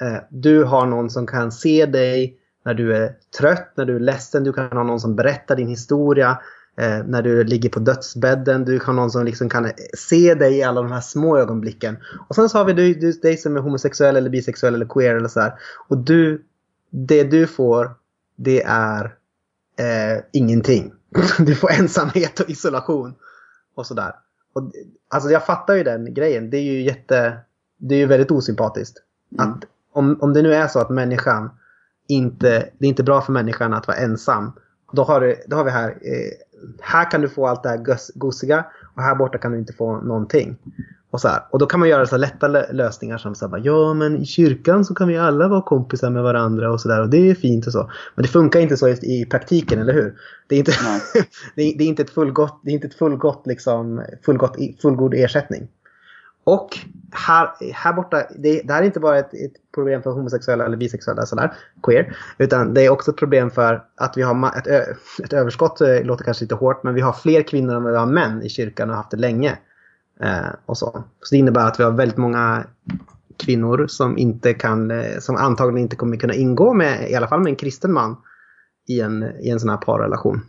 Eh, 0.00 0.16
Du 0.30 0.64
har 0.64 0.86
någon 0.86 1.10
som 1.10 1.26
kan 1.26 1.52
se 1.52 1.86
dig 1.86 2.36
när 2.64 2.74
du 2.74 2.96
är 2.96 3.14
trött, 3.38 3.72
när 3.74 3.84
du 3.84 3.96
är 3.96 4.00
ledsen. 4.00 4.44
Du 4.44 4.52
kan 4.52 4.68
ha 4.76 4.82
någon 4.82 5.00
som 5.00 5.16
berättar 5.16 5.56
din 5.56 5.68
historia. 5.68 6.38
Eh, 6.80 7.04
när 7.06 7.22
du 7.22 7.44
ligger 7.44 7.68
på 7.68 7.80
dödsbädden. 7.80 8.64
Du 8.64 8.80
har 8.84 8.92
någon 8.92 9.10
som 9.10 9.24
liksom 9.24 9.48
kan 9.48 9.70
se 9.94 10.34
dig 10.34 10.56
i 10.56 10.62
alla 10.62 10.82
de 10.82 10.92
här 10.92 11.00
små 11.00 11.38
ögonblicken. 11.38 11.96
Och 12.28 12.34
sen 12.34 12.48
så 12.48 12.58
har 12.58 12.64
vi 12.64 12.72
du, 12.72 12.94
du, 12.94 13.12
dig 13.12 13.36
som 13.36 13.56
är 13.56 13.60
homosexuell 13.60 14.16
eller 14.16 14.30
bisexuell 14.30 14.74
eller 14.74 14.86
queer 14.86 15.14
eller 15.14 15.28
så 15.28 15.40
här. 15.40 15.52
Och 15.88 15.98
du, 15.98 16.44
det 16.90 17.24
du 17.24 17.46
får, 17.46 17.94
det 18.36 18.62
är 18.62 19.04
eh, 19.78 20.22
ingenting. 20.32 20.92
Du 21.38 21.54
får 21.54 21.70
ensamhet 21.70 22.40
och 22.40 22.50
isolation. 22.50 23.14
Och 23.74 23.86
sådär. 23.86 24.12
Och, 24.52 24.72
alltså 25.08 25.30
jag 25.30 25.46
fattar 25.46 25.74
ju 25.74 25.82
den 25.82 26.14
grejen. 26.14 26.50
Det 26.50 26.56
är 26.56 26.62
ju 26.62 26.82
jätte, 26.82 27.38
det 27.78 27.94
är 27.94 27.98
ju 27.98 28.06
väldigt 28.06 28.30
osympatiskt. 28.30 28.96
Mm. 29.38 29.50
Att 29.50 29.64
om, 29.92 30.18
om 30.20 30.32
det 30.32 30.42
nu 30.42 30.54
är 30.54 30.68
så 30.68 30.78
att 30.78 30.90
människan 30.90 31.50
inte, 32.08 32.68
det 32.78 32.86
är 32.86 32.88
inte 32.88 33.02
bra 33.02 33.20
för 33.20 33.32
människan 33.32 33.74
att 33.74 33.88
vara 33.88 33.96
ensam. 33.96 34.52
Då 34.92 35.02
har, 35.02 35.20
du, 35.20 35.36
då 35.46 35.56
har 35.56 35.64
vi 35.64 35.70
här, 35.70 35.90
eh, 35.90 36.32
här 36.80 37.10
kan 37.10 37.20
du 37.20 37.28
få 37.28 37.46
allt 37.46 37.62
det 37.62 37.68
här 37.68 38.18
gosiga 38.18 38.64
och 38.94 39.02
här 39.02 39.14
borta 39.14 39.38
kan 39.38 39.52
du 39.52 39.58
inte 39.58 39.72
få 39.72 40.00
någonting. 40.00 40.56
Och, 41.10 41.20
så 41.20 41.28
här. 41.28 41.42
och 41.50 41.58
då 41.58 41.66
kan 41.66 41.80
man 41.80 41.88
göra 41.88 42.06
så 42.06 42.16
lätta 42.16 42.48
lö- 42.48 42.72
lösningar 42.72 43.18
som 43.18 43.34
så 43.34 43.48
här, 43.48 43.62
ja 43.64 43.94
men 43.94 44.16
i 44.16 44.26
kyrkan 44.26 44.84
så 44.84 44.94
kan 44.94 45.08
vi 45.08 45.18
alla 45.18 45.48
vara 45.48 45.62
kompisar 45.62 46.10
med 46.10 46.22
varandra 46.22 46.72
och 46.72 46.80
sådär 46.80 47.02
och 47.02 47.10
det 47.10 47.30
är 47.30 47.34
fint 47.34 47.66
och 47.66 47.72
så. 47.72 47.90
Men 48.14 48.22
det 48.22 48.28
funkar 48.28 48.60
inte 48.60 48.76
så 48.76 48.88
i, 48.88 49.26
praktiken, 49.30 49.78
eller 49.78 49.92
hur? 49.92 50.14
Det 50.46 50.54
är 50.54 50.58
inte, 50.58 50.72
det 51.54 51.62
är, 51.62 51.78
det 51.78 51.84
är 51.84 51.88
inte 51.88 52.02
ett 52.02 52.10
fullgott, 52.10 52.60
det 52.64 52.70
är 52.70 52.74
inte 52.74 52.86
ett 52.86 52.94
fullgott 52.94 53.42
liksom, 53.46 54.04
fullgott, 54.24 54.56
fullgod 54.82 55.14
ersättning. 55.14 55.68
Och 56.44 56.68
här, 57.12 57.48
här 57.74 57.92
borta, 57.92 58.22
det, 58.38 58.62
det 58.64 58.72
här 58.72 58.82
är 58.82 58.86
inte 58.86 59.00
bara 59.00 59.18
ett, 59.18 59.34
ett 59.34 59.52
problem 59.74 60.02
för 60.02 60.10
homosexuella 60.10 60.64
eller 60.64 60.76
bisexuella 60.76 61.26
sådär, 61.26 61.52
queer. 61.82 62.16
Utan 62.38 62.74
det 62.74 62.86
är 62.86 62.90
också 62.90 63.10
ett 63.10 63.16
problem 63.16 63.50
för 63.50 63.84
att 63.96 64.16
vi 64.16 64.22
har 64.22 64.58
ett, 64.58 64.66
ö, 64.66 64.82
ett 65.24 65.32
överskott, 65.32 65.80
eh, 65.80 66.02
låter 66.02 66.24
kanske 66.24 66.44
lite 66.44 66.54
hårt, 66.54 66.82
men 66.82 66.94
vi 66.94 67.00
har 67.00 67.12
fler 67.12 67.42
kvinnor 67.42 67.74
än 67.74 67.82
vad 67.82 67.92
vi 67.92 67.98
har 67.98 68.06
män 68.06 68.42
i 68.42 68.48
kyrkan 68.48 68.90
och 68.90 68.96
har 68.96 69.02
haft 69.02 69.10
det 69.10 69.16
länge. 69.16 69.58
Eh, 70.20 70.48
och 70.66 70.78
så. 70.78 71.04
så 71.20 71.34
det 71.34 71.38
innebär 71.38 71.66
att 71.66 71.80
vi 71.80 71.84
har 71.84 71.90
väldigt 71.90 72.18
många 72.18 72.64
kvinnor 73.38 73.86
som 73.86 74.18
inte 74.18 74.54
kan, 74.54 74.90
eh, 74.90 75.18
som 75.18 75.36
antagligen 75.36 75.82
inte 75.82 75.96
kommer 75.96 76.16
kunna 76.16 76.34
ingå 76.34 76.74
med, 76.74 77.10
i 77.10 77.14
alla 77.14 77.28
fall 77.28 77.40
med 77.40 77.50
en 77.50 77.56
kristen 77.56 77.92
man, 77.92 78.16
i 78.88 79.00
en, 79.00 79.22
i 79.40 79.50
en 79.50 79.60
sån 79.60 79.70
här 79.70 79.76
parrelation. 79.76 80.40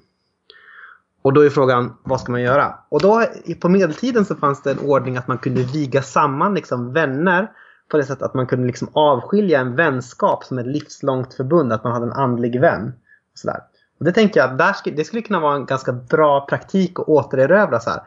Och 1.22 1.34
då 1.34 1.41
är 1.41 1.49
frågan, 1.49 1.93
vad 2.03 2.22
ska 2.22 2.31
man 2.31 2.41
göra? 2.41 2.73
Och 2.89 3.02
då 3.02 3.26
på 3.60 3.69
medeltiden 3.69 4.26
så 4.26 4.35
fanns 4.35 4.64
det 4.64 4.72
en 4.72 4.80
ordning 4.80 5.18
att 5.18 5.27
man 5.27 5.38
kunde 5.38 5.64
viga 5.64 6.02
samman 6.02 6.53
liksom 6.53 6.93
vänner 6.93 7.52
på 7.91 7.98
det 7.98 8.03
sättet 8.03 8.23
att 8.23 8.34
man 8.34 8.48
kunde 8.48 8.68
liksom 8.68 8.88
avskilja 8.93 9.60
en 9.60 9.76
vänskap 9.76 10.43
som 10.43 10.57
ett 10.57 10.68
livslångt 10.68 11.34
förbund, 11.34 11.73
att 11.73 11.84
man 11.84 11.93
hade 11.93 12.06
en 12.06 12.14
andlig 12.14 12.61
vän. 12.61 12.93
Och 13.34 13.39
sådär. 13.39 13.60
Och 13.99 14.06
det 14.06 14.11
tänker 14.11 14.39
jag, 14.39 14.57
där 14.57 14.73
skulle, 14.73 14.95
det 14.95 15.03
skulle 15.03 15.22
kunna 15.22 15.39
vara 15.39 15.56
en 15.56 15.65
ganska 15.65 15.93
bra 15.93 16.45
praktik 16.49 16.99
att 16.99 17.07
återerövra 17.07 17.80
så 17.80 17.89
här. 17.89 18.02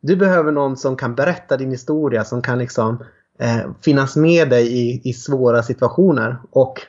Du 0.00 0.16
behöver 0.16 0.52
någon 0.52 0.76
som 0.76 0.96
kan 0.96 1.14
berätta 1.14 1.56
din 1.56 1.70
historia, 1.70 2.24
som 2.24 2.42
kan 2.42 2.58
liksom 2.58 3.04
eh, 3.38 3.60
finnas 3.80 4.16
med 4.16 4.50
dig 4.50 4.66
i, 4.66 5.00
i 5.04 5.12
svåra 5.12 5.62
situationer. 5.62 6.36
Och 6.50 6.80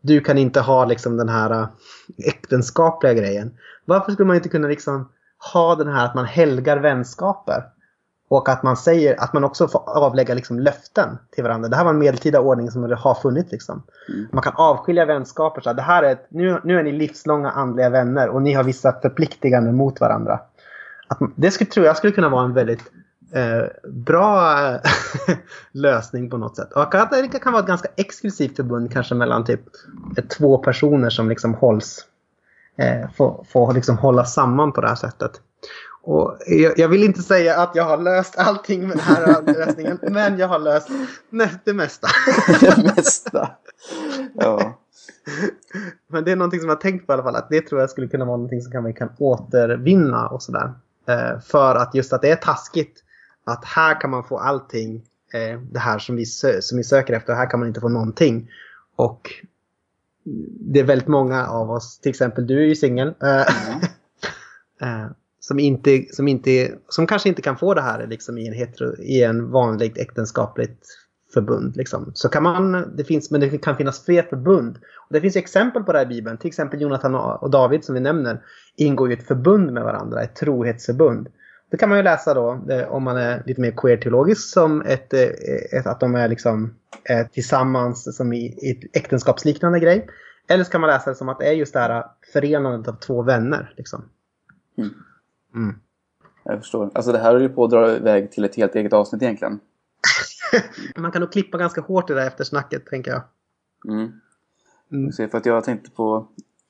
du 0.00 0.20
kan 0.20 0.38
inte 0.38 0.60
ha 0.60 0.84
liksom 0.84 1.16
den 1.16 1.28
här 1.28 1.50
eh, 1.50 1.68
äktenskapliga 2.26 3.14
grejen. 3.14 3.54
Varför 3.84 4.12
skulle 4.12 4.26
man 4.26 4.36
inte 4.36 4.48
kunna 4.48 4.68
liksom 4.68 5.08
ha 5.52 5.74
den 5.74 5.88
här 5.88 6.04
att 6.04 6.14
man 6.14 6.24
helgar 6.24 6.76
vänskaper? 6.76 7.64
Och 8.28 8.48
att 8.48 8.62
man 8.62 8.76
säger 8.76 9.20
att 9.20 9.32
man 9.32 9.44
också 9.44 9.68
får 9.68 9.88
avlägga 9.88 10.34
liksom 10.34 10.58
löften 10.58 11.18
till 11.30 11.44
varandra. 11.44 11.68
Det 11.68 11.76
här 11.76 11.84
var 11.84 11.90
en 11.90 11.98
medeltida 11.98 12.40
ordning 12.40 12.70
som 12.70 12.82
har 12.82 13.14
funnits. 13.14 13.52
Liksom. 13.52 13.82
Mm. 14.08 14.26
Man 14.32 14.42
kan 14.42 14.52
avskilja 14.56 15.04
vänskaper. 15.04 15.60
Så 15.60 15.72
det 15.72 15.82
här 15.82 16.02
är 16.02 16.12
ett, 16.12 16.26
nu, 16.28 16.60
nu 16.64 16.78
är 16.78 16.82
ni 16.82 16.92
livslånga 16.92 17.50
andliga 17.50 17.90
vänner 17.90 18.28
och 18.28 18.42
ni 18.42 18.52
har 18.52 18.64
vissa 18.64 19.00
förpliktiganden 19.02 19.76
mot 19.76 20.00
varandra. 20.00 20.40
Att, 21.08 21.18
det 21.36 21.50
skulle, 21.50 21.70
tror 21.70 21.86
jag 21.86 21.96
skulle 21.96 22.12
kunna 22.12 22.28
vara 22.28 22.44
en 22.44 22.54
väldigt 22.54 22.92
eh, 23.34 23.90
bra 23.90 24.56
lösning 25.72 26.30
på 26.30 26.36
något 26.36 26.56
sätt. 26.56 26.72
Och 26.72 26.86
det 27.10 27.38
kan 27.42 27.52
vara 27.52 27.62
ett 27.62 27.68
ganska 27.68 27.88
exklusivt 27.96 28.56
förbund 28.56 28.92
kanske 28.92 29.14
mellan 29.14 29.44
typ 29.44 29.60
eh, 30.16 30.24
två 30.24 30.58
personer 30.58 31.10
som 31.10 31.28
liksom 31.28 31.54
hålls 31.54 32.06
eh, 32.76 33.10
får, 33.16 33.46
får 33.48 33.74
liksom 33.74 33.98
hålla 33.98 34.24
samman 34.24 34.72
på 34.72 34.80
det 34.80 34.88
här 34.88 34.94
sättet. 34.94 35.40
Och 36.02 36.38
jag, 36.46 36.78
jag, 36.78 36.88
vill 36.88 37.04
inte 37.04 37.22
säga 37.22 37.60
att 37.60 37.74
jag 37.74 37.84
har 37.84 37.98
löst 37.98 38.38
allting 38.38 38.88
med 38.88 38.96
den 38.96 39.00
här 39.00 39.42
lösningen, 39.42 39.98
men 40.02 40.38
jag 40.38 40.48
har 40.48 40.58
löst 40.58 40.88
det 41.64 41.72
mesta. 41.72 42.08
det 42.60 42.94
mesta. 42.96 43.50
Ja. 44.34 44.78
Men 46.08 46.24
det 46.24 46.32
är 46.32 46.36
någonting 46.36 46.60
som 46.60 46.68
jag 46.68 46.76
har 46.76 46.80
tänkt 46.80 47.06
på 47.06 47.12
i 47.12 47.14
alla 47.14 47.22
fall, 47.22 47.36
att 47.36 47.48
det 47.50 47.60
tror 47.60 47.80
jag 47.80 47.90
skulle 47.90 48.08
kunna 48.08 48.24
vara 48.24 48.36
någonting 48.36 48.62
som 48.62 48.84
vi 48.84 48.92
kan 48.92 49.12
återvinna 49.18 50.28
och 50.28 50.42
sådär. 50.42 50.72
Eh, 51.08 51.40
för 51.40 51.74
att 51.74 51.94
just 51.94 52.12
att 52.12 52.22
det 52.22 52.30
är 52.30 52.36
taskigt 52.36 53.04
att 53.44 53.64
här 53.64 54.00
kan 54.00 54.10
man 54.10 54.24
få 54.24 54.38
allting, 54.38 55.02
eh, 55.34 55.60
det 55.60 55.78
här 55.78 55.98
som 55.98 56.16
vi, 56.16 56.26
som 56.26 56.76
vi 56.76 56.84
söker 56.84 57.14
efter, 57.14 57.34
här 57.34 57.50
kan 57.50 57.60
man 57.60 57.68
inte 57.68 57.80
få 57.80 57.88
någonting. 57.88 58.50
Och 58.96 59.30
det 60.60 60.80
är 60.80 60.84
väldigt 60.84 61.08
många 61.08 61.46
av 61.46 61.70
oss, 61.70 61.98
till 61.98 62.10
exempel 62.10 62.46
du 62.46 62.62
är 62.62 62.66
ju 62.66 62.76
singel. 62.76 63.14
Mm. 63.20 65.08
som, 65.40 65.58
inte, 65.58 66.04
som, 66.10 66.28
inte, 66.28 66.72
som 66.88 67.06
kanske 67.06 67.28
inte 67.28 67.42
kan 67.42 67.56
få 67.56 67.74
det 67.74 67.82
här 67.82 68.06
liksom 68.06 68.38
i, 68.38 68.48
en 68.48 68.54
hetero, 68.54 68.96
i 68.96 69.22
en 69.22 69.50
vanligt 69.50 69.98
äktenskapligt 69.98 70.86
förbund. 71.34 71.76
Liksom. 71.76 72.10
Så 72.14 72.28
kan 72.28 72.42
man, 72.42 72.96
det 72.96 73.04
finns, 73.04 73.30
men 73.30 73.40
det 73.40 73.58
kan 73.58 73.76
finnas 73.76 74.04
fler 74.04 74.22
förbund. 74.22 74.78
Och 75.08 75.14
det 75.14 75.20
finns 75.20 75.36
exempel 75.36 75.82
på 75.82 75.92
det 75.92 75.98
här 75.98 76.06
i 76.06 76.08
Bibeln. 76.08 76.38
Till 76.38 76.48
exempel 76.48 76.80
Jonathan 76.80 77.14
och 77.14 77.50
David 77.50 77.84
som 77.84 77.94
vi 77.94 78.00
nämner 78.00 78.42
ingår 78.76 79.10
i 79.10 79.14
ett 79.14 79.26
förbund 79.26 79.72
med 79.72 79.82
varandra, 79.82 80.22
ett 80.22 80.36
trohetsförbund. 80.36 81.28
Det 81.70 81.76
kan 81.76 81.88
man 81.88 81.98
ju 81.98 82.04
läsa 82.04 82.34
då 82.34 82.60
om 82.88 83.02
man 83.02 83.16
är 83.16 83.42
lite 83.46 83.60
mer 83.60 83.70
queer-teologisk 83.70 84.52
som 84.52 84.82
ett, 84.82 85.12
ett, 85.12 85.86
att 85.86 86.00
de 86.00 86.14
är 86.14 86.28
liksom 86.28 86.74
tillsammans 87.32 88.16
som 88.16 88.32
i, 88.32 88.46
i 88.46 88.70
ett 88.70 88.96
äktenskapsliknande 88.96 89.80
grej. 89.80 90.06
Eller 90.48 90.64
så 90.64 90.70
kan 90.70 90.80
man 90.80 90.90
läsa 90.90 91.10
det 91.10 91.16
som 91.16 91.28
att 91.28 91.38
det 91.38 91.48
är 91.48 91.52
just 91.52 91.72
det 91.72 91.80
här 91.80 92.04
förenandet 92.32 92.88
av 92.88 92.98
två 92.98 93.22
vänner. 93.22 93.74
Liksom. 93.76 94.04
Mm. 94.78 94.90
Mm. 95.54 95.80
Jag 96.44 96.58
förstår. 96.58 96.90
Alltså 96.94 97.12
det 97.12 97.18
här 97.18 97.34
är 97.34 97.40
ju 97.40 97.48
på 97.48 97.64
att 97.64 97.70
dra 97.70 97.96
iväg 97.96 98.32
till 98.32 98.44
ett 98.44 98.56
helt 98.56 98.74
eget 98.74 98.92
avsnitt 98.92 99.22
egentligen. 99.22 99.60
Man 100.96 101.12
kan 101.12 101.20
nog 101.20 101.32
klippa 101.32 101.58
ganska 101.58 101.80
hårt 101.80 102.10
i 102.10 102.12
det 102.12 102.20
där 102.20 102.26
eftersnacket, 102.26 102.86
tänker 102.86 103.10
jag. 103.10 103.22
Mm. 103.88 104.12
Mm. 104.92 105.30
för 105.30 105.38
att 105.38 105.46
jag 105.46 105.64
tänkte 105.64 105.90
på... 105.90 106.28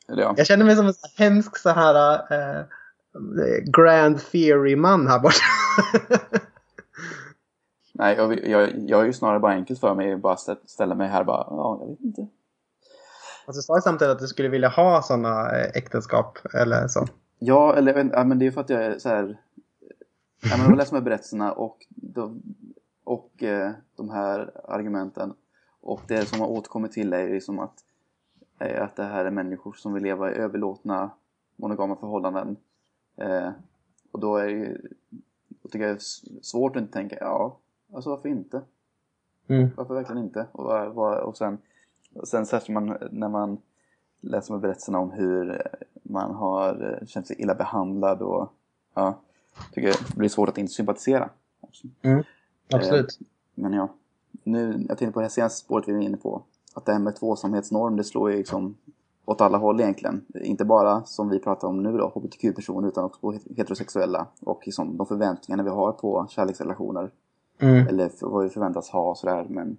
Eller 0.09 0.23
ja. 0.23 0.35
Jag 0.37 0.47
känner 0.47 0.65
mig 0.65 0.77
som 0.77 0.87
en 0.87 0.95
hemsk 1.17 1.59
så 1.59 1.71
här... 1.71 2.15
Eh, 2.33 2.65
grand 3.65 4.21
theory-man 4.21 5.07
här 5.07 5.19
borta. 5.19 5.37
Nej, 7.95 8.17
jag, 8.17 8.49
jag, 8.49 8.71
jag 8.89 9.01
är 9.01 9.05
ju 9.05 9.13
snarare 9.13 9.41
bara 9.41 9.53
enkelt 9.53 9.81
för 9.81 9.95
mig 9.95 10.17
bara 10.17 10.37
ställa 10.67 10.95
mig 10.95 11.09
här 11.09 11.21
och 11.21 11.27
bara, 11.27 11.47
ja, 11.51 11.79
jag 11.81 11.89
vet 11.89 12.01
inte. 12.01 12.27
Alltså, 13.47 13.59
du 13.59 13.63
sa 13.63 13.77
ju 13.77 13.81
samtidigt 13.81 14.13
att 14.13 14.19
du 14.19 14.27
skulle 14.27 14.49
vilja 14.49 14.69
ha 14.69 15.03
sådana 15.03 15.51
äktenskap 15.51 16.39
eller 16.55 16.89
så. 16.89 17.07
Ja, 17.39 17.75
eller, 17.77 18.11
ja, 18.13 18.25
men 18.25 18.39
det 18.39 18.47
är 18.47 18.51
för 18.51 18.61
att 18.61 18.71
jag 18.71 18.85
är 18.85 18.99
så 18.99 19.09
här... 19.09 19.39
Ja, 20.43 20.57
men 20.57 20.67
jag 20.69 20.77
läser 20.77 20.93
med 20.93 21.03
berättelserna 21.03 21.53
och, 21.53 21.87
de, 21.89 22.43
och 23.05 23.43
eh, 23.43 23.71
de 23.97 24.11
här 24.11 24.51
argumenten. 24.65 25.35
Och 25.81 26.01
det 26.09 26.29
som 26.29 26.41
har 26.41 26.49
återkommit 26.49 26.93
till 26.93 27.13
är 27.13 27.29
ju 27.29 27.41
som 27.41 27.59
att, 27.59 27.75
eh, 28.59 28.83
att 28.83 28.97
det 28.97 29.05
här 29.05 29.25
är 29.25 29.31
människor 29.31 29.73
som 29.73 29.95
vill 29.95 30.03
leva 30.03 30.33
i 30.33 30.35
överlåtna 30.35 31.11
monogama 31.57 31.97
förhållanden. 31.97 32.57
Eh, 33.21 33.51
och 34.13 34.21
då 34.21 34.37
är 34.37 34.47
det 34.47 34.53
ju, 34.53 34.79
då 35.49 35.69
tycker 35.69 35.87
jag 35.87 35.97
det 35.97 36.01
är 36.01 36.43
svårt 36.43 36.77
att 36.77 36.83
inte 36.83 36.93
tänka, 36.93 37.17
ja, 37.21 37.59
alltså 37.93 38.11
varför 38.11 38.29
inte? 38.29 38.63
Mm. 39.47 39.71
Varför 39.77 39.95
verkligen 39.95 40.23
inte? 40.23 40.47
Och, 40.53 41.19
och 41.29 41.37
sen, 41.37 41.59
och 42.15 42.29
sen 42.29 42.47
särskilt 42.47 42.75
man, 42.75 42.97
när 43.11 43.29
man 43.29 43.59
läser 44.21 44.53
med 44.53 44.61
berättelserna 44.61 44.99
om 44.99 45.11
hur 45.11 45.63
man 46.03 46.35
har 46.35 46.99
eh, 47.01 47.07
känt 47.07 47.27
sig 47.27 47.41
illa 47.41 47.55
behandlad 47.55 48.23
och 48.23 48.53
ja, 48.95 49.21
tycker 49.73 49.89
det 49.89 50.17
blir 50.17 50.29
svårt 50.29 50.49
att 50.49 50.59
inte 50.59 50.73
sympatisera. 50.73 51.31
Mm, 52.03 52.25
absolut. 52.73 53.19
Eh, 53.21 53.27
men 53.55 53.73
ja, 53.73 53.89
nu, 54.43 54.85
jag 54.89 54.99
tänkte 54.99 55.13
på 55.13 55.21
det 55.21 55.25
här 55.25 55.31
senaste 55.31 55.65
spåret 55.65 55.89
vi 55.89 55.93
var 55.93 56.01
inne 56.01 56.17
på. 56.17 56.43
Att 56.75 56.85
det 56.85 56.93
här 56.93 56.99
med 56.99 57.17
tvåsamhetsnorm, 57.17 57.97
det 57.97 58.05
slår 58.05 58.31
ju 58.31 58.37
liksom 58.37 58.77
åt 59.31 59.41
alla 59.41 59.59
håll 59.59 59.81
egentligen. 59.81 60.25
Inte 60.35 60.65
bara 60.65 61.03
som 61.05 61.29
vi 61.29 61.39
pratar 61.39 61.69
om 61.69 61.83
nu 61.83 61.97
då, 61.97 62.13
hbtq-personer, 62.15 62.89
utan 62.89 63.05
också 63.05 63.21
på 63.21 63.35
heterosexuella. 63.57 64.27
Och 64.41 64.63
liksom 64.67 64.97
de 64.97 65.07
förväntningarna 65.07 65.63
vi 65.63 65.71
har 65.71 65.93
på 65.93 66.27
kärleksrelationer. 66.31 67.11
Mm. 67.59 67.89
Eller 67.89 68.11
vad 68.21 68.45
vi 68.45 68.51
förväntas 68.51 68.91
ha 68.91 69.11
och 69.11 69.19
sådär. 69.19 69.47
Men, 69.49 69.77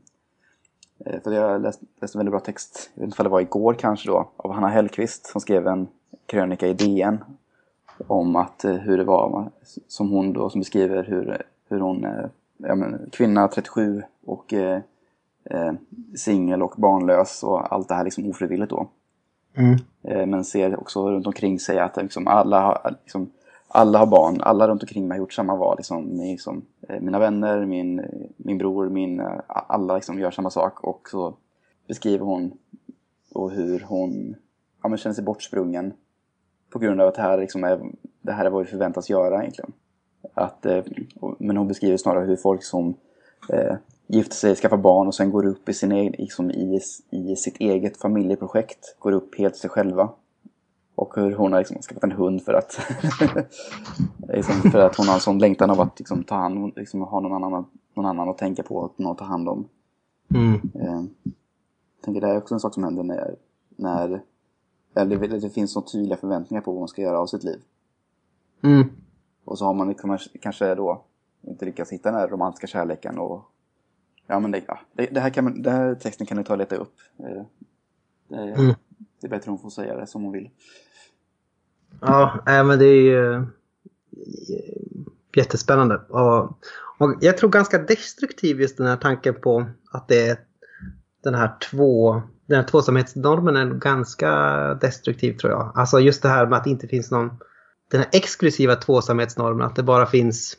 eh, 1.06 1.22
för 1.22 1.32
jag 1.32 1.62
läste, 1.62 1.86
läste 2.02 2.18
en 2.18 2.20
väldigt 2.20 2.32
bra 2.32 2.40
text, 2.40 2.92
jag 2.94 3.02
vet 3.02 3.08
inte 3.08 3.22
om 3.22 3.24
det 3.24 3.30
var 3.30 3.42
igår 3.42 3.74
kanske 3.74 4.10
då, 4.10 4.30
av 4.38 4.52
Hanna 4.52 4.68
Hellqvist 4.68 5.26
som 5.26 5.42
skrev 5.42 5.68
en 5.68 5.88
krönika 6.26 6.68
i 6.68 6.74
DN 6.74 7.18
om 8.08 8.36
att 8.36 8.64
eh, 8.64 8.74
hur 8.74 8.98
det 8.98 9.04
var, 9.04 9.52
som 9.88 10.10
hon 10.10 10.34
då 10.34 10.50
som 10.50 10.62
beskriver 10.62 11.04
hur, 11.04 11.42
hur 11.70 11.80
hon, 11.80 12.06
eh, 12.06 12.26
ja, 12.58 12.76
men, 12.76 13.10
kvinna 13.12 13.48
37 13.48 14.04
och 14.26 14.54
eh, 14.54 14.82
singel 16.16 16.64
och 16.64 16.74
barnlös 16.78 17.44
och 17.44 17.74
allt 17.74 17.88
det 17.88 17.96
här 17.96 18.04
liksom 18.04 18.30
ofrivilligt 18.30 18.70
då. 18.70 18.88
Mm. 19.54 19.78
Eh, 20.04 20.26
men 20.26 20.46
ser 20.46 20.80
också 20.80 21.12
runt 21.12 21.28
omkring 21.28 21.60
sig 21.60 21.80
att 21.80 21.98
eh, 21.98 22.04
liksom 22.04 22.28
alla, 22.28 22.62
har, 22.62 22.96
liksom, 23.04 23.32
alla 23.68 24.00
har 24.00 24.06
barn, 24.06 24.42
alla 24.42 24.68
runt 24.68 24.84
omkring 24.84 25.08
mig 25.08 25.18
har 25.18 25.24
gjort 25.24 25.34
samma 25.34 25.56
val. 25.56 25.78
Liksom, 25.78 26.22
liksom, 26.22 26.62
mina 27.00 27.20
vänner, 27.20 27.66
min, 27.66 28.06
min 28.38 28.58
bror, 28.58 28.90
min, 28.90 29.20
eh, 29.20 29.42
alla 29.48 29.96
liksom 29.96 30.20
gör 30.20 30.32
samma 30.32 30.50
sak. 30.50 30.84
Och 30.84 31.10
så 31.10 31.34
beskriver 31.88 32.26
hon 32.26 32.52
och 33.34 33.52
hur 33.52 33.86
hon 33.88 34.36
ja, 34.84 34.90
men 34.90 34.98
känner 34.98 35.14
sig 35.14 35.24
bortsprungen 35.24 35.94
på 36.70 36.80
grund 36.80 37.02
av 37.02 37.08
att 37.08 37.16
det 37.16 37.22
här, 37.22 37.38
liksom 37.38 37.64
är, 37.64 37.82
det 38.22 38.32
här 38.32 38.46
är 38.46 38.50
vad 38.50 38.64
vi 38.64 38.72
förväntas 38.72 39.10
göra 39.10 39.42
egentligen. 39.42 39.72
Att, 40.34 40.66
eh, 40.66 40.84
men 41.38 41.58
hon 41.58 41.68
beskriver 41.68 41.98
snarare 41.98 42.26
hur 42.26 42.36
folk 42.36 42.64
som 42.64 42.94
eh, 43.50 43.76
gifter 44.12 44.36
sig, 44.36 44.56
skaffar 44.56 44.78
barn 44.78 45.08
och 45.08 45.16
sen 45.16 45.32
går 45.32 45.46
upp 45.46 45.70
i, 45.70 45.74
sin 45.74 45.92
egen, 45.92 46.14
liksom 46.18 46.52
i, 46.52 46.80
i 47.10 47.36
sitt 47.36 47.58
eget 47.58 47.98
familjeprojekt, 47.98 48.96
går 49.00 49.12
upp 49.12 49.38
helt 49.38 49.56
sig 49.56 49.70
själva. 49.70 50.10
Och 50.96 51.16
hur 51.16 51.36
hon 51.36 51.52
har 51.52 51.60
liksom 51.60 51.82
skaffat 51.82 52.04
en 52.04 52.12
hund 52.12 52.44
för 52.44 52.54
att, 52.54 52.80
liksom 54.28 54.72
för 54.72 54.80
att 54.80 54.96
hon 54.96 55.08
har 55.08 55.14
en 55.14 55.20
sån 55.20 55.40
längtan 55.40 55.70
av 55.70 55.82
att 55.82 56.00
liksom, 56.00 56.24
ta 56.24 56.36
hand 56.36 56.74
liksom, 56.76 57.02
ha 57.02 57.20
någon 57.20 57.44
annan, 57.44 57.66
någon 57.94 58.06
annan 58.06 58.30
att 58.30 58.38
tänka 58.38 58.64
på 58.64 58.76
och 58.76 59.00
någon 59.00 59.12
att 59.12 59.18
ta 59.18 59.26
hand 59.26 59.50
om. 59.50 59.68
Mm. 60.34 60.54
Eh, 60.54 61.04
jag 61.96 62.04
tänker 62.04 62.22
det 62.22 62.28
är 62.28 62.38
också 62.38 62.54
en 62.54 62.60
sak 62.60 62.74
som 62.74 62.84
händer 62.84 63.04
när, 63.04 63.36
när 63.76 64.22
eller 64.96 65.18
det, 65.28 65.40
det 65.40 65.50
finns 65.50 65.74
så 65.74 65.82
tydliga 65.82 66.18
förväntningar 66.18 66.62
på 66.62 66.72
vad 66.72 66.80
man 66.80 66.88
ska 66.88 67.02
göra 67.02 67.20
av 67.20 67.26
sitt 67.28 67.44
liv. 67.44 67.62
Mm. 68.64 68.90
Och 69.46 69.58
så 69.58 69.66
har 69.66 69.74
man 69.74 69.90
liksom, 69.90 70.18
kanske 70.42 70.76
då 70.76 71.04
inte 71.42 71.66
lyckats 71.66 71.92
hitta 71.92 72.12
den 72.12 72.20
här 72.20 72.28
romantiska 72.28 72.68
kärleken 72.68 73.20
och 73.20 73.51
Ja 74.32 74.40
men 74.40 74.52
det, 74.52 74.64
ja, 74.68 74.80
det, 74.94 75.06
det 75.12 75.20
här 75.20 75.30
kan 75.30 75.44
man, 75.44 75.62
den 75.62 75.74
här 75.74 75.96
texten 75.96 76.28
kan 76.28 76.38
du 76.38 76.44
ta 76.44 76.54
och 76.54 76.60
leta 76.60 76.76
upp. 76.76 76.94
Det, 77.18 77.46
det, 78.28 78.38
Mm. 78.38 78.74
det 79.22 79.28
är 79.28 79.30
bättre 79.30 79.50
hon 79.52 79.60
får 79.60 79.70
säga 79.70 79.98
det 79.98 80.08
som 80.08 80.24
hon 80.24 80.34
vill. 80.34 80.50
Ja, 82.02 82.44
nej, 82.46 82.64
men 82.64 82.80
det 82.80 82.86
är 82.86 83.02
ju 83.02 83.34
eh, 83.36 83.44
jättespännande. 85.36 85.98
Och, 85.98 86.44
och 86.98 87.16
jag 87.22 87.38
tror 87.38 87.50
ganska 87.50 87.78
destruktiv 87.78 88.62
just 88.62 88.78
den 88.78 88.88
här 88.88 88.98
tanken 88.98 89.36
på 89.42 89.66
att 89.92 90.08
det 90.08 90.28
är 90.28 90.38
den 91.24 91.34
här 91.36 91.58
två 91.72 92.22
den 92.46 92.58
här 92.58 92.68
tvåsamhetsnormen 92.68 93.56
är 93.56 93.66
ganska 93.66 94.34
destruktiv 94.74 95.38
tror 95.38 95.52
jag. 95.52 95.72
Alltså 95.76 96.00
just 96.00 96.22
det 96.22 96.30
här 96.30 96.48
med 96.48 96.58
att 96.58 96.64
det 96.64 96.70
inte 96.70 96.88
finns 96.88 97.12
någon 97.12 97.40
den 97.92 98.00
här 98.00 98.10
exklusiva 98.12 98.76
tvåsamhetsnormen, 98.76 99.68
att 99.68 99.76
det 99.76 99.84
bara 99.84 100.06
finns 100.06 100.58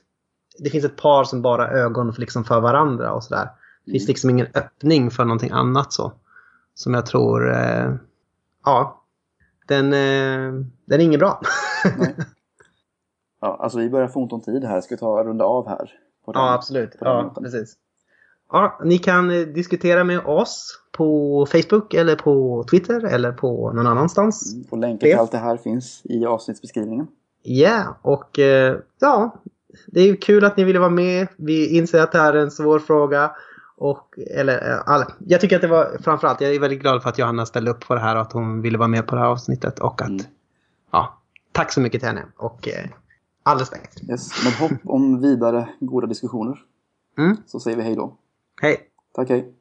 det 0.59 0.71
finns 0.71 0.85
ett 0.85 0.97
par 0.97 1.25
som 1.25 1.43
bara 1.43 1.63
har 1.63 1.73
ögon 1.73 2.13
för, 2.13 2.21
liksom 2.21 2.45
för 2.45 2.61
varandra 2.61 3.13
och 3.13 3.25
sådär. 3.25 3.49
Det 3.85 3.91
finns 3.93 4.09
liksom 4.09 4.31
ingen 4.31 4.47
öppning 4.55 5.11
för 5.11 5.25
någonting 5.25 5.51
annat 5.51 5.93
så. 5.93 6.13
Som 6.75 6.95
jag 6.95 7.07
tror, 7.07 7.53
eh, 7.53 7.95
ja, 8.65 9.03
den, 9.69 9.93
eh, 9.93 10.65
den 10.85 11.01
är 11.01 11.05
inget 11.05 11.21
bra. 11.21 11.41
Ja, 13.45 13.57
alltså 13.61 13.79
vi 13.79 13.91
börjar 13.91 14.09
få 14.09 14.23
ont 14.23 14.33
om 14.33 14.41
tid 14.41 14.65
här. 14.65 14.81
Ska 14.81 14.95
vi 14.95 14.99
ta 14.99 15.25
runda 15.25 15.45
av 15.45 15.69
här? 15.69 15.79
Den, 15.79 16.35
ja, 16.35 16.53
absolut. 16.55 16.97
Ja, 17.01 17.35
precis. 17.41 17.75
Ja, 18.53 18.81
ni 18.85 18.99
kan 18.99 19.31
eh, 19.31 19.47
diskutera 19.47 20.05
med 20.05 20.27
oss 20.27 20.81
på 20.93 21.47
Facebook 21.53 21.95
eller 21.95 22.17
på 22.17 22.65
Twitter 22.71 23.05
eller 23.05 23.33
på 23.33 23.73
någon 23.73 23.87
annanstans. 23.87 24.53
Mm, 24.53 24.67
Och 24.71 24.79
länkar 24.79 25.07
till 25.07 25.19
allt 25.19 25.33
det 25.33 25.39
här 25.39 25.57
finns 25.57 26.01
i 26.05 26.27
avsnittsbeskrivningen. 26.27 27.07
Ja, 27.43 27.99
och 28.03 28.39
eh, 28.39 28.77
ja, 29.01 29.35
det 29.87 30.01
är 30.01 30.07
ju 30.07 30.17
kul 30.17 30.45
att 30.45 30.57
ni 30.57 30.65
ville 30.65 30.79
vara 30.79 30.91
med. 30.91 31.29
Vi 31.37 31.77
inser 31.77 32.03
att 32.03 32.13
det 32.13 32.19
här 32.19 32.35
är 32.35 32.41
en 32.41 32.51
svår 32.51 32.79
fråga. 32.79 33.31
Och, 33.83 34.19
eller, 34.31 34.71
eh, 34.73 34.81
all, 34.87 35.05
jag 35.27 35.41
tycker 35.41 35.57
att 35.57 35.63
det 35.63 35.69
var 35.69 35.97
framförallt, 36.03 36.41
jag 36.41 36.55
är 36.55 36.61
väldigt 36.61 36.81
glad 36.81 37.03
för 37.03 37.09
att 37.09 37.19
Johanna 37.19 37.47
ställde 37.47 37.71
upp 37.71 37.81
på 37.81 37.95
det 37.95 38.01
här 38.01 38.17
och 38.17 38.23
att 38.23 38.33
hon 38.33 38.63
ville 38.63 38.79
vara 38.79 38.89
med 38.89 39.07
på 39.07 39.15
det 39.15 39.21
här 39.21 39.29
avsnittet. 39.29 39.79
Och 39.79 40.03
att, 40.03 40.09
Mm. 40.09 40.23
ja, 40.91 41.19
tack 41.53 41.73
så 41.73 41.81
mycket 41.81 42.01
till 42.01 42.09
henne. 42.09 42.25
Och 42.37 42.69
eh, 42.69 42.87
all 43.43 43.59
respekt. 43.59 44.03
Yes. 44.11 44.45
Med 44.45 44.53
hopp 44.53 44.81
om 44.85 45.21
vidare 45.21 45.69
goda 45.81 46.07
diskussioner 46.07 46.59
Mm. 47.19 47.37
så 47.47 47.61
säger 47.61 47.77
vi 47.77 47.83
hej 47.83 47.97
då. 47.97 48.17
Hej! 48.63 48.81
Tack 49.15 49.29
hej. 49.29 49.55